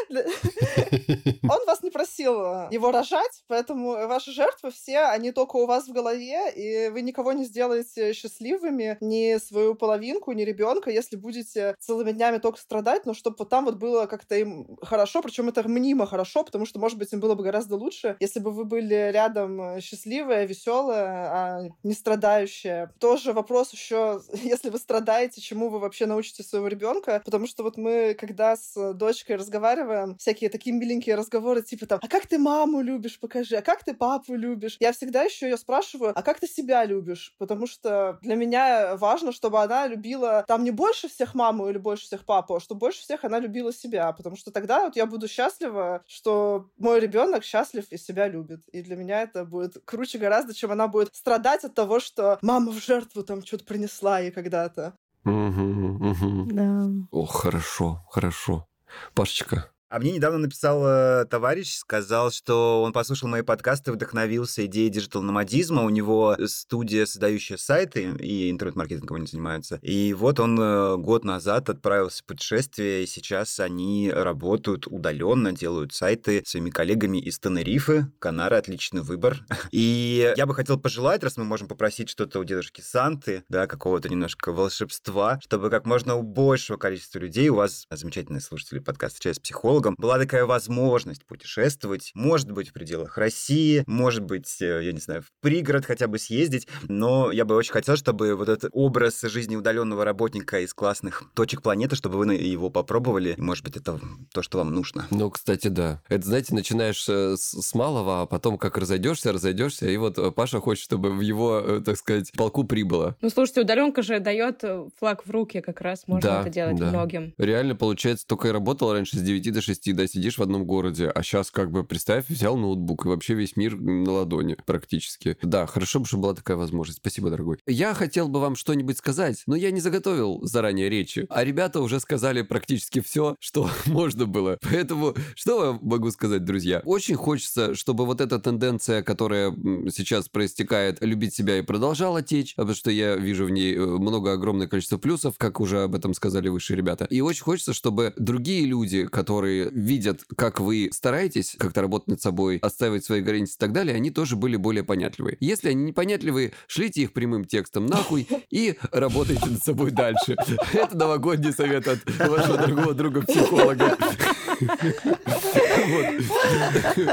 Он 1.43 1.65
вас 1.65 1.83
не 1.83 1.91
просил 1.91 2.69
его 2.69 2.91
рожать, 2.91 3.43
поэтому 3.47 3.91
ваши 4.07 4.31
жертвы 4.31 4.71
все, 4.71 4.99
они 5.05 5.31
только 5.31 5.57
у 5.57 5.65
вас 5.65 5.87
в 5.87 5.93
голове, 5.93 6.51
и 6.51 6.89
вы 6.89 7.01
никого 7.01 7.33
не 7.33 7.45
сделаете 7.45 8.13
счастливыми, 8.13 8.97
ни 9.01 9.37
свою 9.37 9.75
половинку, 9.75 10.31
ни 10.31 10.43
ребенка, 10.43 10.89
если 10.89 11.15
будете 11.15 11.75
целыми 11.79 12.11
днями 12.11 12.37
только 12.37 12.59
страдать, 12.59 13.05
но 13.05 13.13
чтобы 13.13 13.35
вот 13.39 13.49
там 13.49 13.65
вот 13.65 13.75
было 13.75 14.05
как-то 14.05 14.35
им 14.35 14.77
хорошо, 14.81 15.21
причем 15.21 15.49
это 15.49 15.67
мнимо 15.67 16.05
хорошо, 16.05 16.43
потому 16.43 16.65
что, 16.65 16.79
может 16.79 16.97
быть, 16.97 17.11
им 17.13 17.19
было 17.19 17.35
бы 17.35 17.43
гораздо 17.43 17.75
лучше, 17.75 18.17
если 18.19 18.39
бы 18.39 18.51
вы 18.51 18.65
были 18.65 19.11
рядом 19.11 19.79
счастливая, 19.79 20.45
веселая, 20.45 21.29
а 21.31 21.61
не 21.83 21.93
страдающая. 21.93 22.93
Тоже 22.99 23.33
вопрос 23.33 23.73
еще, 23.73 24.21
если 24.33 24.69
вы 24.69 24.79
страдаете, 24.79 25.02
чему 25.41 25.69
вы 25.69 25.79
вообще 25.79 26.05
научите 26.05 26.43
своего 26.43 26.67
ребенка, 26.67 27.21
потому 27.25 27.47
что 27.47 27.63
вот 27.63 27.77
мы, 27.77 28.15
когда 28.19 28.55
с 28.55 28.93
дочкой 28.93 29.37
разговариваем, 29.37 30.17
всякие 30.17 30.49
такие 30.49 30.75
миленькие 30.75 31.15
разговоры, 31.15 31.61
типа 31.61 31.85
там, 31.85 31.99
а 32.01 32.07
как 32.07 32.27
ты 32.27 32.37
маму 32.37 32.81
любишь, 32.81 33.19
покажи, 33.19 33.55
а 33.55 33.61
как 33.61 33.83
ты 33.83 33.93
папу 33.93 34.35
любишь? 34.35 34.77
Я 34.79 34.91
всегда 34.93 35.23
еще 35.23 35.49
ее 35.49 35.57
спрашиваю, 35.57 36.13
а 36.15 36.21
как 36.21 36.39
ты 36.39 36.47
себя 36.47 36.85
любишь? 36.85 37.35
Потому 37.37 37.67
что 37.67 38.19
для 38.21 38.35
меня 38.35 38.95
важно, 38.95 39.31
чтобы 39.31 39.61
она 39.61 39.87
любила 39.87 40.43
там 40.47 40.63
не 40.63 40.71
больше 40.71 41.07
всех 41.07 41.35
маму 41.35 41.69
или 41.69 41.77
больше 41.77 42.05
всех 42.05 42.25
папу, 42.25 42.55
а 42.55 42.59
чтобы 42.59 42.79
больше 42.79 43.01
всех 43.01 43.23
она 43.23 43.39
любила 43.39 43.73
себя, 43.73 44.11
потому 44.13 44.35
что 44.35 44.51
тогда 44.51 44.85
вот 44.85 44.95
я 44.95 45.05
буду 45.05 45.27
счастлива, 45.27 46.03
что 46.07 46.69
мой 46.77 46.99
ребенок 46.99 47.43
счастлив 47.43 47.85
и 47.89 47.97
себя 47.97 48.27
любит. 48.27 48.61
И 48.69 48.81
для 48.81 48.95
меня 48.95 49.21
это 49.21 49.45
будет 49.45 49.77
круче 49.85 50.17
гораздо, 50.17 50.53
чем 50.53 50.71
она 50.71 50.87
будет 50.87 51.15
страдать 51.15 51.63
от 51.63 51.73
того, 51.73 51.99
что 51.99 52.37
мама 52.41 52.71
в 52.71 52.77
жертву 52.77 53.23
там 53.23 53.45
что-то 53.45 53.65
принесла 53.65 54.19
ей 54.19 54.31
когда-то. 54.31 54.92
Угу, 55.25 56.09
угу. 56.09 56.45
Да. 56.51 56.89
О, 57.11 57.25
хорошо, 57.25 58.03
хорошо. 58.09 58.67
Пашечка, 59.13 59.71
А 59.93 59.99
мне 59.99 60.11
недавно 60.11 60.39
написал 60.39 60.83
э, 60.87 61.25
товарищ, 61.25 61.75
сказал, 61.75 62.31
что 62.31 62.81
он 62.81 62.93
послушал 62.93 63.29
мои 63.29 63.43
подкасты, 63.43 63.91
вдохновился 63.91 64.65
идеей 64.65 64.89
digital-номадизма. 64.89 65.83
У 65.83 65.89
него 65.89 66.35
студия, 66.47 67.05
создающая 67.05 67.57
сайты, 67.57 68.09
и 68.17 68.49
интернет-маркетингом 68.49 69.17
они 69.17 69.27
занимаются. 69.27 69.77
И 69.83 70.15
вот 70.15 70.39
он 70.39 70.59
э, 70.59 70.97
год 70.97 71.23
назад 71.23 71.69
отправился 71.69 72.23
в 72.23 72.25
путешествие, 72.25 73.03
и 73.03 73.05
сейчас 73.05 73.59
они 73.59 74.11
работают 74.11 74.87
удаленно, 74.87 75.51
делают 75.51 75.93
сайты 75.93 76.27
со 76.27 76.41
своими 76.43 76.71
коллегами 76.71 77.19
из 77.19 77.37
Тенерифы. 77.37 78.07
Канары — 78.17 78.57
отличный 78.57 79.03
выбор. 79.03 79.45
И 79.71 80.33
я 80.35 80.47
бы 80.47 80.55
хотел 80.55 80.79
пожелать, 80.79 81.23
раз 81.23 81.37
мы 81.37 81.43
можем 81.43 81.67
попросить 81.67 82.09
что-то 82.09 82.39
у 82.39 82.43
дедушки 82.43 82.81
Санты, 82.81 83.43
да, 83.47 83.67
какого-то 83.67 84.09
немножко 84.09 84.53
волшебства, 84.53 85.39
чтобы 85.43 85.69
как 85.69 85.85
можно 85.85 86.15
у 86.15 86.23
большего 86.23 86.77
количества 86.77 87.19
людей, 87.19 87.49
у 87.49 87.55
вас, 87.55 87.85
замечательные 87.91 88.41
слушатели 88.41 88.79
подкаста 88.79 89.19
«Чай 89.19 89.35
с 89.35 89.39
психологом», 89.83 89.95
была 89.97 90.17
такая 90.17 90.45
возможность 90.45 91.25
путешествовать, 91.25 92.11
может 92.13 92.51
быть, 92.51 92.69
в 92.69 92.73
пределах 92.73 93.17
России, 93.17 93.83
может 93.87 94.23
быть, 94.23 94.61
э, 94.61 94.85
я 94.85 94.91
не 94.91 94.99
знаю, 94.99 95.21
в 95.21 95.27
пригород 95.41 95.85
хотя 95.85 96.07
бы 96.07 96.19
съездить, 96.19 96.67
но 96.87 97.31
я 97.31 97.45
бы 97.45 97.55
очень 97.55 97.73
хотел, 97.73 97.95
чтобы 97.95 98.35
вот 98.35 98.49
этот 98.49 98.69
образ 98.73 99.21
жизни 99.21 99.55
удаленного 99.55 100.05
работника 100.05 100.59
из 100.59 100.73
классных 100.73 101.23
точек 101.33 101.61
планеты, 101.61 101.95
чтобы 101.95 102.17
вы 102.17 102.33
его 102.35 102.69
попробовали, 102.69 103.35
и, 103.37 103.41
может 103.41 103.63
быть, 103.63 103.77
это 103.77 103.99
то, 104.33 104.41
что 104.41 104.57
вам 104.57 104.73
нужно. 104.73 105.07
Ну, 105.11 105.29
кстати, 105.29 105.67
да. 105.67 106.01
Это, 106.09 106.25
знаете, 106.25 106.53
начинаешь 106.55 107.07
э, 107.09 107.35
с, 107.37 107.61
с 107.61 107.73
малого, 107.73 108.21
а 108.21 108.25
потом 108.25 108.57
как 108.57 108.77
разойдешься, 108.77 109.31
разойдешься, 109.31 109.87
и 109.87 109.97
вот 109.97 110.17
э, 110.17 110.31
Паша 110.31 110.59
хочет, 110.59 110.83
чтобы 110.83 111.11
в 111.11 111.21
его, 111.21 111.81
так 111.85 111.97
сказать, 111.97 112.31
полку 112.35 112.63
прибыло. 112.63 113.15
Ну, 113.21 113.29
слушайте, 113.29 113.61
удаленка 113.61 114.01
же 114.01 114.19
дает 114.19 114.63
флаг 114.97 115.25
в 115.25 115.31
руки 115.31 115.61
как 115.61 115.81
раз, 115.81 116.07
можно 116.07 116.29
да, 116.29 116.41
это 116.41 116.49
делать 116.49 116.77
да. 116.77 116.89
многим. 116.89 117.33
Реально, 117.37 117.75
получается, 117.75 118.25
только 118.27 118.47
и 118.47 118.51
работал 118.51 118.93
раньше 118.93 119.17
с 119.17 119.21
9 119.21 119.53
до 119.53 119.61
6, 119.61 119.72
да, 119.81 120.07
сидишь 120.07 120.37
в 120.37 120.43
одном 120.43 120.65
городе, 120.65 121.09
а 121.09 121.23
сейчас 121.23 121.51
как 121.51 121.71
бы, 121.71 121.83
представь, 121.83 122.29
взял 122.29 122.57
ноутбук, 122.57 123.05
и 123.05 123.09
вообще 123.09 123.33
весь 123.33 123.55
мир 123.55 123.79
на 123.79 124.11
ладони 124.11 124.57
практически. 124.65 125.37
Да, 125.41 125.65
хорошо 125.65 125.99
бы, 125.99 126.05
чтобы 126.05 126.23
была 126.23 126.33
такая 126.33 126.57
возможность. 126.57 126.99
Спасибо, 126.99 127.29
дорогой. 127.29 127.57
Я 127.67 127.93
хотел 127.93 128.29
бы 128.29 128.39
вам 128.39 128.55
что-нибудь 128.55 128.97
сказать, 128.97 129.43
но 129.47 129.55
я 129.55 129.71
не 129.71 129.79
заготовил 129.79 130.39
заранее 130.43 130.89
речи, 130.89 131.25
а 131.29 131.43
ребята 131.43 131.81
уже 131.81 131.99
сказали 131.99 132.41
практически 132.41 133.01
все, 133.01 133.35
что 133.39 133.69
можно 133.85 134.25
было. 134.25 134.57
Поэтому, 134.61 135.15
что 135.35 135.65
я 135.65 135.79
могу 135.81 136.11
сказать, 136.11 136.43
друзья? 136.43 136.81
Очень 136.85 137.15
хочется, 137.15 137.75
чтобы 137.75 138.05
вот 138.05 138.21
эта 138.21 138.39
тенденция, 138.39 139.03
которая 139.03 139.51
сейчас 139.91 140.29
проистекает, 140.29 141.01
любить 141.01 141.33
себя 141.33 141.57
и 141.57 141.61
продолжала 141.61 142.21
течь, 142.21 142.55
потому 142.55 142.75
что 142.75 142.91
я 142.91 143.15
вижу 143.15 143.45
в 143.45 143.49
ней 143.49 143.75
э, 143.75 143.79
много 143.79 144.33
огромное 144.33 144.67
количество 144.67 144.97
плюсов, 144.97 145.35
как 145.37 145.59
уже 145.59 145.83
об 145.83 145.95
этом 145.95 146.13
сказали 146.13 146.49
высшие 146.49 146.77
ребята. 146.77 147.05
И 147.05 147.21
очень 147.21 147.43
хочется, 147.43 147.73
чтобы 147.73 148.13
другие 148.17 148.65
люди, 148.65 149.05
которые 149.05 149.52
видят, 149.61 150.21
как 150.35 150.59
вы 150.59 150.89
стараетесь 150.91 151.55
как-то 151.57 151.81
работать 151.81 152.07
над 152.07 152.21
собой, 152.21 152.57
отстаивать 152.57 153.05
свои 153.05 153.21
границы 153.21 153.55
и 153.55 153.57
так 153.59 153.71
далее, 153.71 153.95
они 153.95 154.11
тоже 154.11 154.35
были 154.35 154.55
более 154.55 154.83
понятливые. 154.83 155.37
Если 155.39 155.69
они 155.69 155.83
непонятливые, 155.83 156.51
шлите 156.67 157.01
их 157.01 157.13
прямым 157.13 157.45
текстом 157.45 157.85
нахуй 157.85 158.27
и 158.49 158.75
работайте 158.91 159.47
над 159.47 159.63
собой 159.63 159.91
дальше. 159.91 160.35
Это 160.73 160.97
новогодний 160.97 161.53
совет 161.53 161.87
от 161.87 161.99
вашего 162.19 162.57
дорогого 162.57 162.93
друга-психолога. 162.93 163.97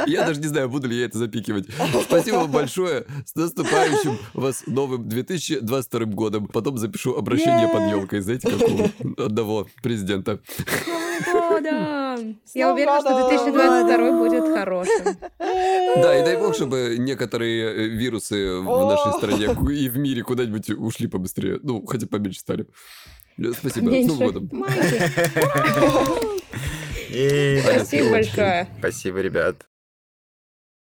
Я 0.07 0.27
даже 0.27 0.41
не 0.41 0.47
знаю, 0.47 0.69
буду 0.69 0.89
ли 0.89 0.99
я 0.99 1.07
это 1.07 1.19
запикивать. 1.19 1.67
Спасибо 2.05 2.37
вам 2.37 2.51
большое. 2.51 3.07
С 3.25 3.35
наступающим 3.35 4.19
вас 4.35 4.65
новым 4.67 5.09
2022 5.09 6.05
годом. 6.07 6.47
Потом 6.47 6.79
запишу 6.79 7.15
обращение 7.15 7.69
под 7.69 7.91
елкой, 7.91 8.21
знаете, 8.21 8.51
какого? 8.51 8.91
Одного 9.17 9.67
президента. 9.83 10.41
Года! 11.25 12.19
Я 12.55 12.73
уверена, 12.73 13.01
что 13.01 13.29
2022 13.29 14.13
будет 14.19 14.55
хорошим. 14.55 15.17
Да, 15.39 16.19
и 16.21 16.25
дай 16.25 16.37
бог, 16.37 16.55
чтобы 16.55 16.97
некоторые 16.99 17.75
э, 17.75 17.89
вирусы 17.89 18.61
в 18.61 18.89
нашей 18.89 19.13
стране 19.19 19.47
и 19.75 19.89
в 19.89 19.99
мире 19.99 20.23
куда-нибудь 20.23 20.71
ушли 20.71 21.09
побыстрее. 21.09 21.59
Ну, 21.63 21.85
хотя 21.87 22.07
поменьше 22.07 22.41
стали. 22.41 22.67
Спасибо. 23.59 23.91
С 23.91 24.07
Новым 24.07 24.19
годом. 24.19 24.51
Спасибо 27.11 28.11
большое. 28.11 28.69
Спасибо, 28.79 29.19
ребят. 29.21 29.70